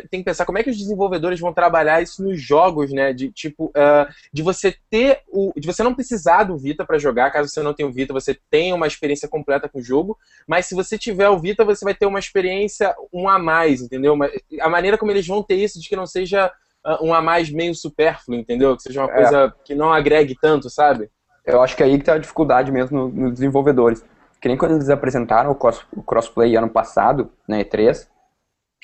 tem 0.10 0.20
que 0.22 0.24
pensar 0.26 0.46
como 0.46 0.58
é 0.58 0.64
que 0.64 0.70
os 0.70 0.78
desenvolvedores 0.78 1.40
vão 1.40 1.54
trabalhar 1.54 2.02
isso 2.02 2.24
nos 2.24 2.42
jogos, 2.42 2.92
né? 2.92 3.14
De 3.14 3.32
tipo, 3.32 3.72
ah, 3.76 4.08
de 4.34 4.42
você 4.42 4.76
ter 4.90 5.20
o. 5.28 5.52
de 5.56 5.68
você 5.68 5.84
não 5.84 5.94
precisar 5.94 6.44
do 6.44 6.58
Vita 6.58 6.86
para 6.86 6.98
jogar, 6.98 7.32
caso 7.32 7.50
você 7.50 7.62
não 7.62 7.74
tenha 7.74 7.88
o 7.88 7.92
Vita, 7.92 8.14
você 8.14 8.38
tenha 8.50 8.74
uma 8.74 8.88
experiência 8.88 9.28
completa 9.28 9.68
com 9.70 9.80
o 9.80 9.84
jogo, 9.84 10.18
mas 10.48 10.66
se 10.66 10.76
você 10.76 10.98
tiver 10.98 11.30
o 11.30 11.38
Vita, 11.40 11.64
você 11.66 11.84
vai 11.86 11.94
ter 11.94 12.06
uma 12.06 12.20
experiência 12.20 12.96
um 13.14 13.28
a 13.30 13.38
mais, 13.38 13.82
entendeu? 13.82 14.18
A 14.62 14.70
maneira 14.70 14.98
como 14.98 15.12
eles 15.12 15.28
vão 15.28 15.44
ter 15.44 15.56
isso 15.56 15.80
de 15.80 15.88
que 15.88 15.96
não 15.96 16.06
seja 16.08 16.52
ah, 16.84 16.98
um 17.04 17.14
a 17.14 17.22
mais 17.22 17.50
meio 17.50 17.76
supérfluo, 17.76 18.38
entendeu? 18.38 18.76
Que 18.76 18.84
seja 18.84 19.02
uma 19.02 19.12
É. 19.12 19.16
coisa 19.16 19.54
que 19.66 19.76
não 19.76 19.92
agregue 19.94 20.36
tanto, 20.42 20.70
sabe? 20.70 21.10
Eu 21.46 21.62
acho 21.62 21.76
que 21.76 21.82
é 21.84 21.86
aí 21.88 21.98
que 21.98 22.06
tá 22.06 22.14
a 22.14 22.18
dificuldade 22.20 22.72
mesmo 22.72 22.98
no- 22.98 23.10
nos 23.10 23.34
desenvolvedores. 23.34 24.04
Que 24.40 24.48
nem 24.48 24.56
quando 24.56 24.76
eles 24.76 24.90
apresentaram 24.90 25.52
o, 25.52 25.56
cross, 25.56 25.82
o 25.94 26.02
crossplay 26.02 26.56
ano 26.56 26.70
passado, 26.70 27.30
na 27.48 27.58
E3, 27.60 28.08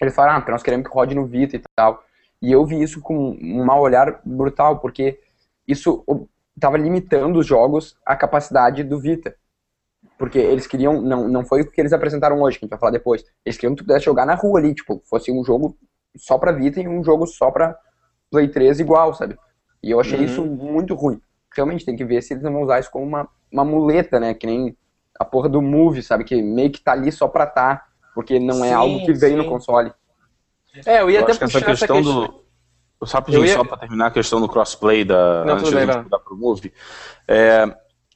eles 0.03 0.13
falaram, 0.15 0.37
ah, 0.37 0.39
porque 0.41 0.51
nós 0.51 0.63
queremos 0.63 0.87
que 0.87 0.93
rode 0.93 1.15
no 1.15 1.25
Vita 1.25 1.55
e 1.55 1.61
tal. 1.75 2.03
E 2.41 2.51
eu 2.51 2.65
vi 2.65 2.81
isso 2.81 3.01
com 3.01 3.31
um 3.31 3.63
mau 3.63 3.81
olhar 3.81 4.19
brutal, 4.25 4.79
porque 4.79 5.19
isso 5.67 6.03
estava 6.55 6.77
limitando 6.77 7.39
os 7.39 7.45
jogos 7.45 7.97
à 8.05 8.15
capacidade 8.15 8.83
do 8.83 8.99
Vita. 8.99 9.35
Porque 10.17 10.37
eles 10.37 10.67
queriam, 10.67 11.01
não, 11.01 11.27
não 11.27 11.45
foi 11.45 11.61
o 11.61 11.69
que 11.69 11.79
eles 11.81 11.91
apresentaram 11.93 12.41
hoje, 12.41 12.57
que 12.57 12.63
a 12.63 12.67
gente 12.67 12.71
vai 12.71 12.79
falar 12.79 12.91
depois. 12.91 13.23
Eles 13.45 13.57
queriam 13.57 13.75
que 13.75 13.81
tu 13.83 13.85
pudesse 13.85 14.05
jogar 14.05 14.25
na 14.25 14.35
rua 14.35 14.59
ali, 14.59 14.73
tipo, 14.73 15.01
fosse 15.09 15.31
um 15.31 15.43
jogo 15.43 15.77
só 16.15 16.37
pra 16.37 16.51
Vita 16.51 16.79
e 16.79 16.87
um 16.87 17.03
jogo 17.03 17.25
só 17.27 17.51
pra 17.51 17.77
Play 18.31 18.47
3 18.47 18.79
igual, 18.79 19.13
sabe? 19.13 19.37
E 19.83 19.91
eu 19.91 19.99
achei 19.99 20.19
Uhum. 20.19 20.25
isso 20.25 20.45
muito 20.45 20.93
ruim. 20.95 21.19
Realmente 21.53 21.85
tem 21.85 21.95
que 21.95 22.05
ver 22.05 22.21
se 22.21 22.33
eles 22.33 22.43
não 22.43 22.53
vão 22.53 22.63
usar 22.63 22.79
isso 22.79 22.91
como 22.91 23.05
uma, 23.05 23.27
uma 23.51 23.65
muleta, 23.65 24.19
né? 24.19 24.33
Que 24.33 24.45
nem 24.47 24.77
a 25.19 25.25
porra 25.25 25.49
do 25.49 25.61
Move, 25.61 26.01
sabe? 26.03 26.23
Que 26.23 26.41
meio 26.41 26.71
que 26.71 26.81
tá 26.81 26.91
ali 26.91 27.11
só 27.11 27.27
pra 27.27 27.45
tá, 27.45 27.85
porque 28.15 28.39
não 28.39 28.63
é 28.63 28.69
Sim, 28.69 28.73
algo 28.73 29.05
que 29.05 29.13
veio 29.13 29.33
sim. 29.33 29.43
no 29.43 29.45
console. 29.45 29.91
É, 30.85 31.01
eu 31.01 31.09
ia 31.11 31.19
Eu 31.19 31.23
até 31.23 31.33
que 31.37 31.43
essa 31.43 31.59
puxar 31.59 31.59
essa 31.59 31.65
questão 31.87 31.97
questão. 31.97 32.27
do. 32.27 32.45
Só 33.05 33.19
ia- 33.29 33.53
só 33.53 33.63
para 33.63 33.77
terminar 33.77 34.07
a 34.07 34.11
questão 34.11 34.39
do 34.41 34.47
crossplay 34.47 35.03
da 35.03 35.43
Não, 35.45 35.53
antes 35.55 35.69
de 35.69 35.75
bem, 35.75 35.85
mudar 35.85 36.19
pro 36.19 36.35
Move. 36.35 36.73
É, 37.27 37.65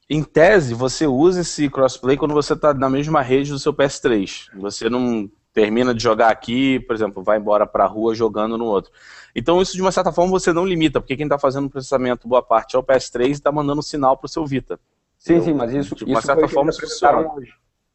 em 0.10 0.24
tese, 0.24 0.74
você 0.74 1.06
usa 1.06 1.42
esse 1.42 1.70
crossplay 1.70 2.18
quando 2.18 2.34
você 2.34 2.54
está 2.54 2.74
na 2.74 2.90
mesma 2.90 3.22
rede 3.22 3.52
do 3.52 3.60
seu 3.60 3.74
PS3. 3.74 4.48
Você 4.56 4.90
não 4.90 5.30
termina 5.54 5.94
de 5.94 6.02
jogar 6.02 6.30
aqui, 6.30 6.80
por 6.82 6.96
exemplo, 6.96 7.22
vai 7.22 7.38
embora 7.38 7.68
para 7.68 7.84
a 7.84 7.88
rua 7.88 8.16
jogando 8.16 8.58
no 8.58 8.66
outro. 8.66 8.92
Então 9.36 9.62
isso 9.62 9.74
de 9.74 9.82
uma 9.82 9.92
certa 9.92 10.12
forma 10.12 10.32
você 10.32 10.52
não 10.54 10.66
limita, 10.66 11.00
porque 11.02 11.16
quem 11.18 11.26
está 11.26 11.38
fazendo 11.38 11.66
o 11.68 11.70
processamento 11.70 12.28
boa 12.28 12.42
parte 12.42 12.76
é 12.76 12.80
o 12.80 12.84
PS3 12.84 13.28
e 13.28 13.32
está 13.32 13.52
mandando 13.52 13.84
sinal 13.84 14.18
para 14.18 14.26
o 14.26 14.30
seu 14.30 14.46
Vita. 14.46 14.80
Sim, 15.18 15.42
sim, 15.42 15.54
mas 15.54 15.74
isso, 15.74 15.94
de 15.96 16.06
uma 16.06 16.20
isso 16.20 16.26
certa 16.26 16.48
forma 16.48 16.72
apresentaram 16.72 17.36
hoje. 17.36 17.52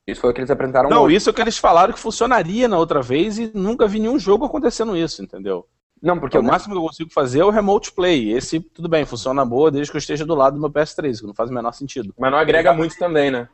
Isso 0.06 0.20
foi 0.20 0.30
o 0.30 0.34
que 0.34 0.40
eles 0.40 0.50
apresentaram 0.50 0.90
Não, 0.90 1.04
hoje. 1.04 1.16
isso 1.16 1.30
é 1.30 1.32
o 1.32 1.34
que 1.34 1.40
eles 1.40 1.56
falaram 1.56 1.93
que 1.93 1.99
funcionaria 1.99 2.69
na 2.69 2.76
outra 2.78 3.00
vez 3.00 3.38
e 3.38 3.50
nunca 3.54 3.86
vi 3.88 3.99
nenhum 4.00 4.19
jogo 4.19 4.45
acontecendo 4.45 4.97
isso, 4.97 5.23
entendeu? 5.23 5.67
Não, 6.02 6.19
porque 6.19 6.36
Porque 6.36 6.47
o 6.47 6.50
máximo 6.50 6.75
que 6.75 6.78
eu 6.78 6.84
consigo 6.84 7.10
fazer 7.10 7.40
é 7.40 7.45
o 7.45 7.50
remote 7.50 7.90
play. 7.93 8.32
Esse, 8.32 8.60
tudo 8.60 8.88
bem, 8.88 9.06
funciona 9.06 9.43
boa 9.45 9.71
desde 9.71 9.90
que 9.90 9.97
eu 9.97 10.00
esteja 10.00 10.26
do 10.26 10.34
lado 10.34 10.54
do 10.54 10.60
meu 10.60 10.71
PS3, 10.71 11.21
que 11.21 11.26
não 11.26 11.32
faz 11.34 11.49
o 11.49 11.54
menor 11.54 11.73
sentido. 11.73 12.12
Mas 12.19 12.30
não 12.30 12.38
agrega 12.38 12.73
muito 12.75 12.97
também, 12.99 13.30
né? 13.30 13.49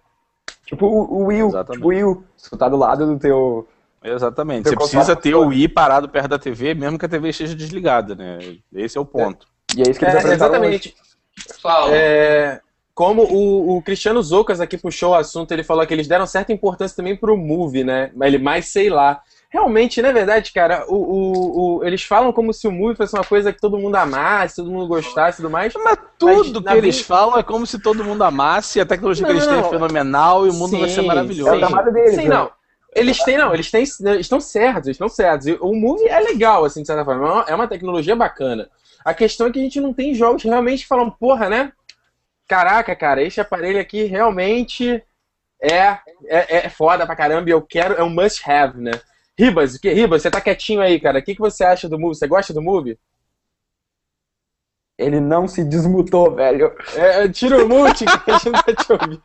tipo 0.66 0.86
o, 0.86 1.30
Exatamente. 1.32 1.72
tipo 1.74 1.86
o 1.86 1.88
Will, 1.88 2.24
se 2.36 2.50
tu 2.50 2.56
tá 2.56 2.68
do 2.68 2.76
lado 2.76 3.06
do 3.06 3.18
teu... 3.18 3.68
Exatamente. 4.02 4.64
Teu 4.64 4.72
Você 4.72 4.76
console 4.76 5.04
precisa 5.04 5.16
ter 5.16 5.34
o 5.34 5.46
Wii 5.48 5.68
parado 5.68 6.08
perto 6.08 6.28
da 6.28 6.38
TV, 6.38 6.74
mesmo 6.74 6.98
que 6.98 7.04
a 7.04 7.08
TV 7.08 7.28
esteja 7.28 7.54
desligada, 7.54 8.14
né? 8.14 8.38
Esse 8.72 8.96
é 8.96 9.00
o 9.00 9.04
ponto. 9.04 9.46
E 9.76 9.82
é 9.82 9.90
isso 9.90 9.98
que 9.98 10.04
eles 10.04 10.14
É, 10.14 10.18
apresentaram 10.18 10.54
exatamente. 10.54 10.96
Fala. 11.60 11.94
É, 11.94 12.60
como 12.94 13.22
o, 13.22 13.76
o 13.78 13.82
Cristiano 13.82 14.22
Zoucas 14.22 14.60
aqui 14.60 14.76
puxou 14.76 15.12
o 15.12 15.14
assunto, 15.14 15.52
ele 15.52 15.62
falou 15.64 15.86
que 15.86 15.94
eles 15.94 16.06
deram 16.08 16.26
certa 16.26 16.52
importância 16.52 16.96
também 16.96 17.16
pro 17.16 17.36
Move, 17.36 17.82
né? 17.84 18.10
Mas 18.14 18.28
ele 18.34 18.42
mais 18.42 18.68
sei 18.68 18.90
lá. 18.90 19.20
Realmente, 19.52 20.00
não 20.00 20.10
é 20.10 20.12
verdade, 20.12 20.52
cara? 20.52 20.84
O, 20.86 20.94
o, 20.94 21.78
o- 21.78 21.84
eles 21.84 22.02
falam 22.04 22.32
como 22.32 22.52
se 22.52 22.68
o 22.68 22.72
Move 22.72 22.94
fosse 22.96 23.16
uma 23.16 23.24
coisa 23.24 23.52
que 23.52 23.60
todo 23.60 23.78
mundo 23.78 23.96
amasse, 23.96 24.56
todo 24.56 24.70
mundo 24.70 24.86
gostasse 24.86 25.40
e 25.40 25.42
tudo 25.42 25.50
mais. 25.50 25.72
Mas 25.74 25.98
tudo 26.18 26.60
na 26.60 26.72
que 26.72 26.78
eles 26.78 26.96
vida- 26.96 27.08
falam 27.08 27.38
é 27.38 27.42
como 27.42 27.66
se 27.66 27.78
todo 27.80 28.04
mundo 28.04 28.22
amasse, 28.22 28.80
a 28.80 28.86
tecnologia 28.86 29.24
que 29.26 29.32
Não, 29.32 29.36
eles 29.38 29.48
têm 29.48 29.56
não. 29.58 29.66
é 29.66 29.70
fenomenal 29.70 30.46
e 30.46 30.50
o 30.50 30.52
mundo 30.54 30.78
vai 30.78 30.88
ser 30.88 31.00
Sim, 31.00 31.06
maravilhoso. 31.06 31.50
É 31.50 31.56
o 31.56 31.58
trabalho 31.58 31.92
deles, 31.92 32.14
Sim, 32.14 32.28
né? 32.28 32.34
não. 32.36 32.50
Eles 32.94 33.22
têm, 33.24 33.38
não, 33.38 33.54
eles 33.54 33.70
têm, 33.70 33.80
eles 33.82 34.20
estão 34.20 34.40
certos, 34.40 34.86
eles 34.86 34.96
estão 34.96 35.08
certos. 35.08 35.46
E 35.46 35.56
O 35.60 35.74
Move 35.74 36.06
é 36.06 36.20
legal, 36.20 36.64
assim, 36.64 36.82
de 36.82 36.86
certa 36.86 37.04
forma. 37.04 37.26
é 37.26 37.32
uma- 37.32 37.44
É 37.48 37.54
uma 37.54 37.68
tecnologia 37.68 38.14
bacana. 38.14 38.68
A 39.04 39.14
questão 39.14 39.46
é 39.46 39.50
que 39.50 39.58
a 39.58 39.62
gente 39.62 39.80
não 39.80 39.92
tem 39.94 40.12
jogos 40.14 40.42
que 40.42 40.48
realmente 40.48 40.86
falam, 40.86 41.10
porra, 41.10 41.48
né? 41.48 41.72
Caraca, 42.50 42.96
cara, 42.96 43.22
esse 43.22 43.40
aparelho 43.40 43.80
aqui 43.80 44.02
realmente 44.06 45.00
é, 45.62 45.98
é, 46.26 46.66
é 46.66 46.68
foda 46.68 47.06
pra 47.06 47.14
caramba 47.14 47.48
e 47.48 47.52
eu 47.52 47.62
quero, 47.62 47.94
é 47.94 48.02
um 48.02 48.10
must 48.10 48.42
have, 48.50 48.76
né? 48.76 48.90
Ribas, 49.38 49.76
o 49.76 49.80
que, 49.80 49.92
Ribas, 49.92 50.20
você 50.22 50.32
tá 50.32 50.40
quietinho 50.40 50.80
aí, 50.80 50.98
cara. 50.98 51.20
O 51.20 51.22
que, 51.22 51.36
que 51.36 51.40
você 51.40 51.62
acha 51.62 51.88
do 51.88 51.96
Move? 51.96 52.16
Você 52.16 52.26
gosta 52.26 52.52
do 52.52 52.60
Move? 52.60 52.98
Ele 54.98 55.20
não 55.20 55.46
se 55.46 55.62
desmutou, 55.62 56.34
velho. 56.34 56.74
É, 56.96 57.22
é, 57.22 57.28
tira 57.28 57.64
o 57.64 57.68
mute 57.68 58.04
que 58.04 58.30
a 58.32 58.38
gente 58.38 58.50
não 58.50 58.62
tá 58.62 58.74
te 58.74 58.92
ouvindo. 58.92 59.22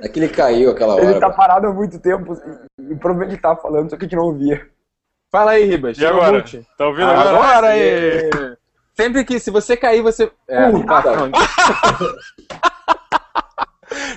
É 0.00 0.08
que 0.08 0.18
ele 0.18 0.30
caiu 0.30 0.70
aquela 0.70 0.94
hora. 0.94 1.04
Ele 1.04 1.20
tá 1.20 1.28
parado 1.28 1.66
há 1.66 1.72
muito 1.72 2.00
tempo 2.00 2.32
e, 2.80 2.96
provavelmente 2.96 3.34
ele 3.34 3.42
tava 3.42 3.60
falando, 3.60 3.90
só 3.90 3.96
que 3.98 4.06
a 4.06 4.08
gente 4.08 4.16
não 4.16 4.24
ouvia. 4.24 4.66
Fala 5.30 5.50
aí, 5.50 5.66
Ribas. 5.66 5.98
E 5.98 6.00
tira 6.00 6.14
o 6.14 6.16
agora? 6.16 6.38
mute. 6.38 6.66
Tá 6.78 6.86
ouvindo 6.86 7.10
agora? 7.10 7.28
Agora 7.28 7.66
aí! 7.68 8.53
Sempre 8.94 9.24
que, 9.24 9.38
se 9.40 9.50
você 9.50 9.76
cair, 9.76 10.02
você. 10.02 10.30
É, 10.48 10.70
Puta. 10.70 11.02
tá. 11.02 11.14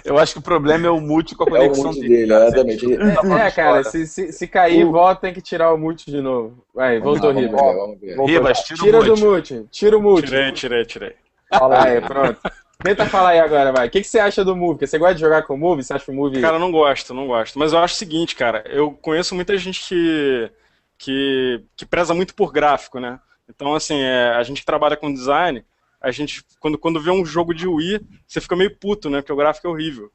Eu 0.03 0.17
acho 0.17 0.33
que 0.33 0.39
o 0.39 0.41
problema 0.41 0.87
é 0.87 0.89
o 0.89 0.99
mute 0.99 1.35
com 1.35 1.43
a 1.43 1.47
É 1.47 1.49
o 1.49 1.53
conexão 1.69 1.85
mute 1.87 1.99
dele. 1.99 2.15
dele, 2.15 2.27
cara. 2.29 2.45
exatamente. 2.47 2.85
Ele- 2.85 3.41
É, 3.41 3.51
cara, 3.51 3.83
se, 3.83 4.07
se, 4.07 4.31
se 4.31 4.47
cair, 4.47 4.85
volta, 4.85 5.21
tem 5.21 5.33
que 5.33 5.41
tirar 5.41 5.73
o 5.73 5.77
mute 5.77 6.09
de 6.09 6.21
novo. 6.21 6.63
Vai, 6.73 6.99
voltou, 6.99 7.33
vamos 7.33 7.41
Ribas. 7.49 7.61
ver, 7.61 7.75
vamos 7.75 7.99
ver. 7.99 8.25
Ribas, 8.25 8.59
tira, 8.63 8.79
Tira 8.83 8.97
o 8.99 9.03
mute. 9.05 9.21
do 9.21 9.27
mute, 9.27 9.65
tira 9.71 9.97
o 9.97 10.01
mute. 10.01 10.27
Tirei, 10.27 10.51
tirei, 10.51 10.85
tirei. 10.85 11.15
Fala 11.49 11.83
Aí, 11.83 12.01
pronto. 12.01 12.39
Tenta 12.83 13.05
falar 13.07 13.29
aí 13.29 13.39
agora, 13.39 13.71
vai. 13.71 13.87
O 13.87 13.89
que, 13.89 14.01
que 14.01 14.07
você 14.07 14.19
acha 14.19 14.45
do 14.45 14.55
Move? 14.55 14.73
Porque 14.75 14.85
Você 14.85 14.99
gosta 14.99 15.15
de 15.15 15.21
jogar 15.21 15.41
com 15.43 15.55
o 15.55 15.57
Move? 15.57 15.83
Você 15.83 15.93
acha 15.93 16.11
o 16.11 16.13
Move... 16.15 16.39
Cara, 16.39 16.57
eu 16.57 16.59
não 16.59 16.71
gosto, 16.71 17.11
não 17.13 17.25
gosto. 17.25 17.57
Mas 17.57 17.73
eu 17.73 17.79
acho 17.79 17.95
o 17.95 17.97
seguinte, 17.97 18.35
cara, 18.35 18.63
eu 18.67 18.91
conheço 18.91 19.33
muita 19.33 19.57
gente 19.57 19.81
que, 19.87 20.51
que, 20.97 21.63
que 21.75 21.85
preza 21.87 22.13
muito 22.13 22.35
por 22.35 22.51
gráfico, 22.53 22.99
né? 22.99 23.19
Então, 23.49 23.73
assim, 23.73 23.95
é, 23.95 24.29
a 24.29 24.43
gente 24.43 24.61
que 24.61 24.65
trabalha 24.65 24.97
com 24.97 25.13
design, 25.13 25.63
a 26.01 26.11
gente, 26.11 26.43
quando, 26.59 26.77
quando 26.77 27.01
vê 27.01 27.11
um 27.11 27.25
jogo 27.25 27.53
de 27.53 27.67
Wii, 27.67 28.01
você 28.27 28.41
fica 28.41 28.55
meio 28.55 28.75
puto, 28.75 29.09
né? 29.09 29.21
Porque 29.21 29.33
o 29.33 29.37
gráfico 29.37 29.67
é 29.67 29.69
horrível. 29.69 30.11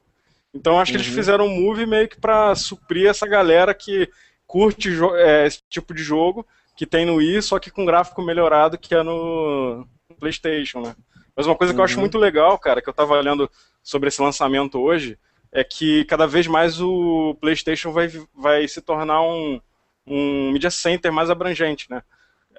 Então, 0.53 0.79
acho 0.79 0.91
que 0.91 0.97
eles 0.97 1.07
fizeram 1.07 1.45
um 1.45 1.61
move 1.61 1.85
meio 1.85 2.07
que 2.07 2.19
pra 2.19 2.53
suprir 2.53 3.09
essa 3.09 3.27
galera 3.27 3.73
que 3.73 4.07
curte 4.45 4.89
é, 5.15 5.47
esse 5.47 5.63
tipo 5.67 5.93
de 5.93 6.03
jogo 6.03 6.45
que 6.77 6.85
tem 6.85 7.05
no 7.05 7.15
Wii, 7.15 7.41
só 7.41 7.57
que 7.57 7.71
com 7.71 7.85
gráfico 7.85 8.21
melhorado 8.21 8.77
que 8.77 8.93
é 8.93 9.01
no 9.01 9.87
no 10.13 10.15
PlayStation, 10.15 10.81
né? 10.81 10.95
Mas 11.35 11.47
uma 11.47 11.55
coisa 11.55 11.73
que 11.73 11.79
eu 11.79 11.83
acho 11.83 11.99
muito 11.99 12.17
legal, 12.17 12.57
cara, 12.59 12.81
que 12.81 12.87
eu 12.87 12.93
tava 12.93 13.13
olhando 13.13 13.49
sobre 13.81 14.07
esse 14.07 14.21
lançamento 14.21 14.79
hoje, 14.79 15.17
é 15.51 15.63
que 15.63 16.05
cada 16.05 16.27
vez 16.27 16.47
mais 16.47 16.79
o 16.79 17.35
PlayStation 17.41 17.91
vai, 17.91 18.07
vai 18.35 18.67
se 18.67 18.81
tornar 18.81 19.21
um, 19.21 19.59
um 20.05 20.51
media 20.51 20.69
center 20.69 21.11
mais 21.11 21.29
abrangente, 21.29 21.89
né? 21.89 22.03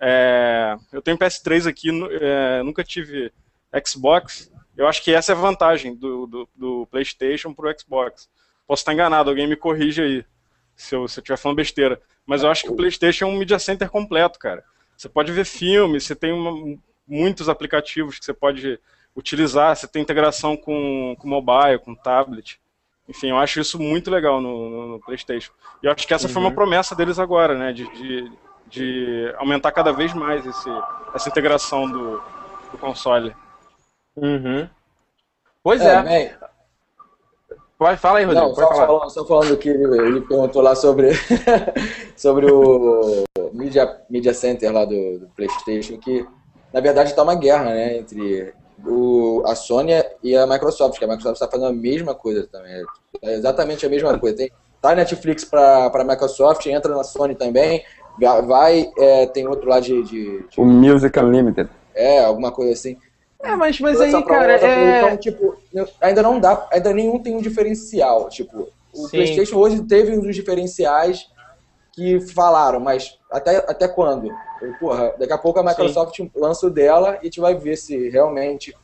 É, 0.00 0.76
eu 0.92 1.02
tenho 1.02 1.18
PS3 1.18 1.68
aqui, 1.68 1.90
é, 2.20 2.62
nunca 2.62 2.82
tive 2.84 3.32
Xbox. 3.86 4.52
Eu 4.76 4.88
acho 4.88 5.02
que 5.02 5.12
essa 5.12 5.32
é 5.32 5.34
a 5.34 5.38
vantagem 5.38 5.94
do, 5.94 6.26
do, 6.26 6.48
do 6.54 6.86
PlayStation 6.90 7.52
pro 7.54 7.72
Xbox. 7.78 8.28
Posso 8.66 8.80
estar 8.80 8.92
enganado, 8.92 9.30
alguém 9.30 9.46
me 9.46 9.56
corrige 9.56 10.02
aí 10.02 10.24
se 10.74 10.94
eu 10.94 11.06
se 11.06 11.18
eu 11.18 11.22
estiver 11.22 11.36
falando 11.36 11.56
besteira. 11.56 12.00
Mas 12.26 12.42
eu 12.42 12.50
acho 12.50 12.64
que 12.64 12.70
o 12.70 12.76
PlayStation 12.76 13.26
é 13.26 13.28
um 13.28 13.38
media 13.38 13.58
center 13.58 13.88
completo, 13.90 14.38
cara. 14.38 14.64
Você 14.96 15.08
pode 15.08 15.30
ver 15.32 15.44
filmes, 15.44 16.04
você 16.04 16.14
tem 16.14 16.32
uma- 16.32 16.78
muitos 17.06 17.48
aplicativos 17.48 18.18
que 18.18 18.24
você 18.24 18.32
pode 18.32 18.78
utilizar, 19.14 19.76
você 19.76 19.86
tem 19.86 20.02
integração 20.02 20.56
com, 20.56 21.14
com 21.18 21.28
mobile, 21.28 21.78
com 21.78 21.94
tablet. 21.94 22.60
Enfim, 23.08 23.28
eu 23.28 23.36
acho 23.36 23.60
isso 23.60 23.78
muito 23.78 24.10
legal 24.10 24.40
no, 24.40 24.70
no, 24.70 24.88
no 24.88 25.00
PlayStation. 25.00 25.52
E 25.82 25.86
eu 25.86 25.92
acho 25.92 26.06
que 26.06 26.14
essa 26.14 26.26
uhum. 26.26 26.32
foi 26.32 26.42
uma 26.42 26.48
uhum. 26.48 26.54
promessa 26.54 26.96
deles 26.96 27.18
agora, 27.18 27.56
né? 27.56 27.72
De, 27.72 27.84
de, 27.92 28.32
de, 28.68 29.32
aumentar 29.38 29.72
cada 29.72 29.92
vez 29.92 30.12
mais 30.14 30.44
esse, 30.44 30.70
essa 31.14 31.28
integração 31.28 31.90
do, 31.90 32.22
do 32.72 32.78
console. 32.78 33.34
Uhum. 34.16 34.68
Pois 35.62 35.80
é. 35.80 35.94
é. 36.22 36.38
Pode, 37.78 37.98
fala 37.98 38.18
aí, 38.18 38.24
Rodrigo. 38.24 38.48
Não, 38.48 38.54
só, 38.54 38.74
falando, 38.74 39.10
só 39.10 39.24
falando 39.26 39.56
que 39.56 39.68
ele, 39.68 39.98
ele 40.00 40.20
perguntou 40.20 40.62
lá 40.62 40.74
sobre, 40.74 41.10
sobre 42.16 42.50
o 42.50 43.24
Media, 43.52 44.00
Media 44.08 44.32
Center 44.32 44.72
lá 44.72 44.84
do, 44.84 45.18
do 45.18 45.28
PlayStation, 45.36 45.98
que 45.98 46.26
na 46.72 46.80
verdade 46.80 47.10
está 47.10 47.22
uma 47.22 47.34
guerra 47.34 47.64
né, 47.64 47.98
entre 47.98 48.54
o, 48.86 49.42
a 49.46 49.54
Sony 49.54 49.92
e 50.22 50.36
a 50.36 50.46
Microsoft, 50.46 50.98
que 50.98 51.04
a 51.04 51.08
Microsoft 51.08 51.34
está 51.34 51.48
fazendo 51.48 51.68
a 51.68 51.72
mesma 51.72 52.14
coisa 52.14 52.46
também. 52.46 52.84
É 53.22 53.34
exatamente 53.34 53.84
a 53.84 53.88
mesma 53.88 54.18
coisa. 54.18 54.36
Tem, 54.36 54.52
tá 54.80 54.94
Netflix 54.94 55.44
para 55.44 55.86
a 55.86 56.04
Microsoft, 56.04 56.66
entra 56.66 56.94
na 56.94 57.04
Sony 57.04 57.34
também, 57.34 57.84
vai, 58.18 58.90
é, 58.98 59.26
tem 59.26 59.46
outro 59.46 59.68
lá 59.68 59.80
de, 59.80 60.02
de, 60.02 60.48
de, 60.48 60.60
O 60.60 60.64
Music 60.64 61.18
Unlimited. 61.18 61.68
É, 61.94 62.24
alguma 62.24 62.52
coisa 62.52 62.72
assim. 62.72 62.96
É, 63.42 63.54
mas, 63.54 63.78
mas 63.78 64.00
aí, 64.00 64.24
cara, 64.24 64.52
é... 64.52 64.98
Então, 64.98 65.16
tipo, 65.18 65.56
ainda 66.00 66.22
não 66.22 66.40
dá, 66.40 66.66
ainda 66.72 66.92
nenhum 66.92 67.18
tem 67.18 67.36
um 67.36 67.42
diferencial. 67.42 68.28
Tipo, 68.28 68.68
o 68.92 69.04
Sim. 69.04 69.10
PlayStation 69.10 69.56
hoje 69.56 69.82
teve 69.82 70.16
um 70.16 70.20
dos 70.20 70.34
diferenciais 70.34 71.28
que 71.92 72.20
falaram, 72.20 72.80
mas 72.80 73.18
até, 73.30 73.56
até 73.58 73.86
quando? 73.86 74.28
Porra, 74.80 75.14
daqui 75.18 75.32
a 75.32 75.38
pouco 75.38 75.60
a 75.60 75.62
Microsoft 75.62 76.16
Sim. 76.16 76.30
lança 76.34 76.66
o 76.66 76.70
dela 76.70 77.16
e 77.16 77.18
a 77.20 77.24
gente 77.24 77.40
vai 77.40 77.54
ver 77.54 77.76
se 77.76 78.08
realmente 78.08 78.74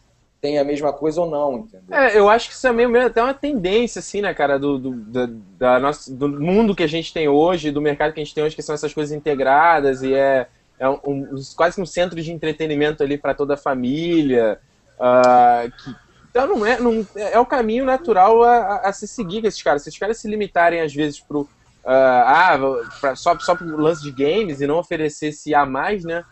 tem 0.41 0.59
a 0.59 0.65
mesma 0.65 0.93
coisa 0.93 1.21
ou 1.21 1.31
não, 1.31 1.59
entendeu? 1.59 1.97
É, 1.97 2.19
eu 2.19 2.29
acho 2.29 2.49
que 2.49 2.55
isso 2.55 2.67
é 2.67 2.73
meio, 2.73 2.89
meio 2.89 3.07
até 3.07 3.23
uma 3.23 3.35
tendência, 3.35 3.99
assim, 3.99 4.23
né, 4.23 4.33
cara, 4.33 4.59
do, 4.59 4.79
do, 4.79 4.91
da, 4.91 5.29
da 5.59 5.81
nossa, 5.81 6.13
do 6.13 6.29
mundo 6.29 6.75
que 6.75 6.83
a 6.83 6.89
gente 6.89 7.13
tem 7.13 7.29
hoje, 7.29 7.71
do 7.71 7.81
mercado 7.81 8.13
que 8.13 8.21
a 8.21 8.25
gente 8.25 8.35
tem 8.35 8.43
hoje, 8.43 8.57
que 8.57 8.63
são 8.63 8.75
essas 8.75 8.95
coisas 8.95 9.15
integradas 9.15 10.03
e 10.03 10.15
é, 10.15 10.47
é 10.79 10.89
um, 10.89 10.99
um, 11.05 11.41
quase 11.55 11.81
um 11.81 11.87
centro 11.87 12.21
de 12.21 12.33
entretenimento 12.33 13.03
ali 13.03 13.19
para 13.19 13.35
toda 13.35 13.55
a 13.55 13.59
família. 13.59 14.59
Uh, 14.99 15.71
que, 15.71 15.95
então 16.31 16.47
não 16.47 16.65
é, 16.65 16.81
não, 16.81 17.07
é 17.17 17.39
o 17.39 17.45
caminho 17.45 17.85
natural 17.85 18.43
a, 18.43 18.57
a, 18.57 18.89
a, 18.89 18.93
se 18.93 19.07
seguir 19.07 19.43
com 19.43 19.49
esses 19.49 19.63
caras. 19.63 19.83
Se 19.83 19.91
esses 19.91 19.99
caras 19.99 20.19
se 20.19 20.29
limitarem, 20.29 20.81
às 20.81 20.95
vezes, 20.95 21.21
pro, 21.21 21.41
uh, 21.41 21.49
ah, 21.85 22.59
pra, 23.01 23.15
só, 23.15 23.39
só 23.39 23.55
pro 23.55 23.77
lance 23.77 24.03
de 24.03 24.11
games 24.11 24.61
e 24.61 24.67
não 24.67 24.79
oferecesse 24.79 25.55
a 25.55 25.67
mais, 25.67 26.03
né? 26.03 26.25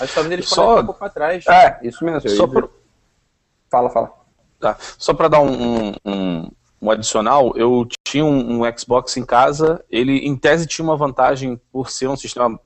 Acho 0.00 0.08
que 0.08 0.14
talvez 0.14 0.32
eles 0.32 0.48
só... 0.48 0.66
podem 0.66 0.82
um 0.82 0.86
pouco 0.86 1.00
para 1.00 1.08
trás. 1.08 1.46
É, 1.48 1.78
isso 1.82 2.04
mesmo. 2.04 2.28
Só 2.28 2.46
pro... 2.46 2.70
Fala, 3.76 3.90
fala. 3.90 4.12
Tá. 4.58 4.78
Só 4.96 5.12
para 5.12 5.28
dar 5.28 5.42
um, 5.42 5.92
um, 6.02 6.50
um, 6.80 6.90
adicional, 6.90 7.52
eu 7.56 7.86
tinha 8.06 8.24
um, 8.24 8.62
um, 8.62 8.78
Xbox 8.78 9.14
em 9.18 9.24
casa, 9.24 9.84
ele 9.90 10.16
em 10.20 10.34
tese 10.34 10.66
tinha 10.66 10.82
uma 10.82 10.96
vantagem 10.96 11.60
por 11.70 11.90
ser 11.90 12.08
um 12.08 12.16
sistema, 12.16 12.58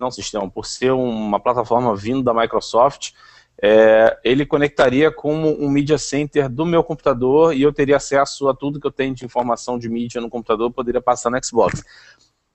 não 0.00 0.10
sistema, 0.10 0.50
por 0.50 0.66
ser 0.66 0.90
uma 0.90 1.38
plataforma 1.38 1.94
vindo 1.94 2.24
da 2.24 2.34
Microsoft, 2.34 3.12
é, 3.62 4.18
ele 4.24 4.44
conectaria 4.44 5.12
com 5.12 5.32
um 5.32 5.70
Media 5.70 5.96
Center 5.96 6.48
do 6.48 6.66
meu 6.66 6.82
computador 6.82 7.54
e 7.54 7.62
eu 7.62 7.72
teria 7.72 7.98
acesso 7.98 8.48
a 8.48 8.54
tudo 8.54 8.80
que 8.80 8.86
eu 8.88 8.90
tenho 8.90 9.14
de 9.14 9.24
informação 9.24 9.78
de 9.78 9.88
mídia 9.88 10.20
no 10.20 10.28
computador, 10.28 10.72
poderia 10.72 11.00
passar 11.00 11.30
no 11.30 11.38
Xbox. 11.44 11.84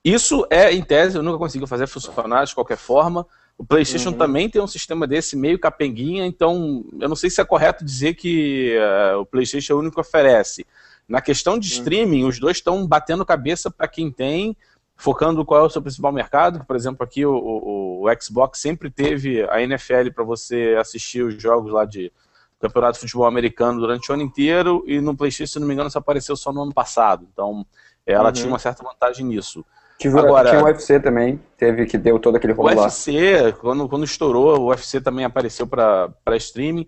Isso 0.04 0.46
é, 0.50 0.70
em 0.74 0.82
tese, 0.82 1.16
eu 1.16 1.22
nunca 1.22 1.38
consegui 1.38 1.66
fazer 1.66 1.86
funcionar 1.86 2.44
de 2.44 2.54
qualquer 2.54 2.76
forma, 2.76 3.26
o 3.58 3.66
PlayStation 3.66 4.10
uhum. 4.10 4.16
também 4.16 4.48
tem 4.48 4.62
um 4.62 4.68
sistema 4.68 5.04
desse 5.04 5.36
meio 5.36 5.58
capenguinha, 5.58 6.24
então 6.24 6.84
eu 7.00 7.08
não 7.08 7.16
sei 7.16 7.28
se 7.28 7.40
é 7.40 7.44
correto 7.44 7.84
dizer 7.84 8.14
que 8.14 8.78
uh, 8.78 9.18
o 9.18 9.26
PlayStation 9.26 9.72
é 9.72 9.76
o 9.76 9.80
único 9.80 9.96
que 9.96 10.00
oferece. 10.00 10.64
Na 11.08 11.20
questão 11.20 11.58
de 11.58 11.66
uhum. 11.66 11.78
streaming, 11.78 12.24
os 12.24 12.38
dois 12.38 12.58
estão 12.58 12.86
batendo 12.86 13.26
cabeça 13.26 13.68
para 13.68 13.88
quem 13.88 14.12
tem, 14.12 14.56
focando 14.96 15.44
qual 15.44 15.62
é 15.62 15.66
o 15.66 15.70
seu 15.70 15.82
principal 15.82 16.12
mercado. 16.12 16.64
Por 16.64 16.76
exemplo, 16.76 17.02
aqui 17.02 17.26
o, 17.26 17.34
o, 17.34 18.06
o 18.06 18.22
Xbox 18.22 18.60
sempre 18.60 18.90
teve 18.90 19.42
a 19.50 19.60
NFL 19.60 20.10
para 20.14 20.22
você 20.22 20.76
assistir 20.78 21.22
os 21.22 21.42
jogos 21.42 21.72
lá 21.72 21.84
de 21.84 22.12
Campeonato 22.60 22.94
de 22.94 23.00
Futebol 23.00 23.26
Americano 23.26 23.80
durante 23.80 24.08
o 24.10 24.14
ano 24.14 24.22
inteiro, 24.22 24.84
e 24.86 25.00
no 25.00 25.16
PlayStation, 25.16 25.54
se 25.54 25.60
não 25.60 25.66
me 25.66 25.74
engano, 25.74 25.88
isso 25.88 25.98
apareceu 25.98 26.36
só 26.36 26.52
no 26.52 26.62
ano 26.62 26.72
passado. 26.72 27.26
Então, 27.32 27.66
ela 28.06 28.26
uhum. 28.26 28.32
tinha 28.32 28.48
uma 28.48 28.58
certa 28.58 28.84
vantagem 28.84 29.26
nisso. 29.26 29.64
Tive, 29.98 30.16
Agora, 30.16 30.50
tinha 30.50 30.62
o 30.62 30.66
UFC 30.66 31.00
também, 31.00 31.40
teve 31.56 31.84
que 31.84 31.98
deu 31.98 32.20
todo 32.20 32.36
aquele 32.36 32.52
rolo 32.52 32.68
O 32.68 32.82
UFC, 32.82 33.52
quando, 33.60 33.88
quando 33.88 34.04
estourou, 34.04 34.60
o 34.60 34.68
UFC 34.68 35.00
também 35.00 35.24
apareceu 35.24 35.66
para 35.66 36.36
streaming. 36.36 36.86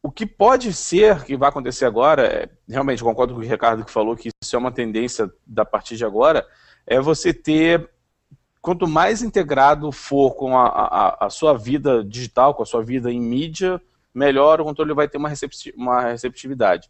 O 0.00 0.08
que 0.08 0.24
pode 0.24 0.72
ser 0.72 1.24
que 1.24 1.36
vai 1.36 1.48
acontecer 1.48 1.84
agora, 1.84 2.22
é, 2.22 2.48
realmente 2.68 3.02
concordo 3.02 3.34
com 3.34 3.40
o 3.40 3.42
Ricardo 3.42 3.84
que 3.84 3.90
falou 3.90 4.14
que 4.14 4.28
isso 4.40 4.54
é 4.54 4.58
uma 4.58 4.70
tendência 4.70 5.28
da 5.44 5.64
partir 5.64 5.96
de 5.96 6.04
agora, 6.04 6.46
é 6.86 7.00
você 7.00 7.34
ter, 7.34 7.90
quanto 8.62 8.86
mais 8.86 9.20
integrado 9.20 9.90
for 9.90 10.36
com 10.36 10.56
a, 10.56 10.68
a, 10.68 11.26
a 11.26 11.30
sua 11.30 11.58
vida 11.58 12.04
digital, 12.04 12.54
com 12.54 12.62
a 12.62 12.66
sua 12.66 12.80
vida 12.80 13.10
em 13.10 13.20
mídia, 13.20 13.82
melhor 14.14 14.60
o 14.60 14.64
controle 14.64 14.94
vai 14.94 15.08
ter 15.08 15.18
uma, 15.18 15.32
uma 15.76 16.00
receptividade. 16.02 16.88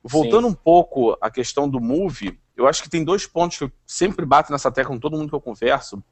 Voltando 0.00 0.46
Sim. 0.46 0.52
um 0.52 0.54
pouco 0.54 1.16
à 1.20 1.28
questão 1.28 1.68
do 1.68 1.80
Move, 1.80 2.38
eu 2.56 2.66
acho 2.66 2.82
que 2.82 2.90
tem 2.90 3.04
dois 3.04 3.26
pontos 3.26 3.58
que 3.58 3.64
eu 3.64 3.72
sempre 3.86 4.24
bato 4.24 4.52
nessa 4.52 4.70
tecla 4.70 4.94
com 4.94 5.00
todo 5.00 5.16
mundo 5.16 5.28
que 5.28 5.34
eu 5.34 5.40
converso 5.40 6.02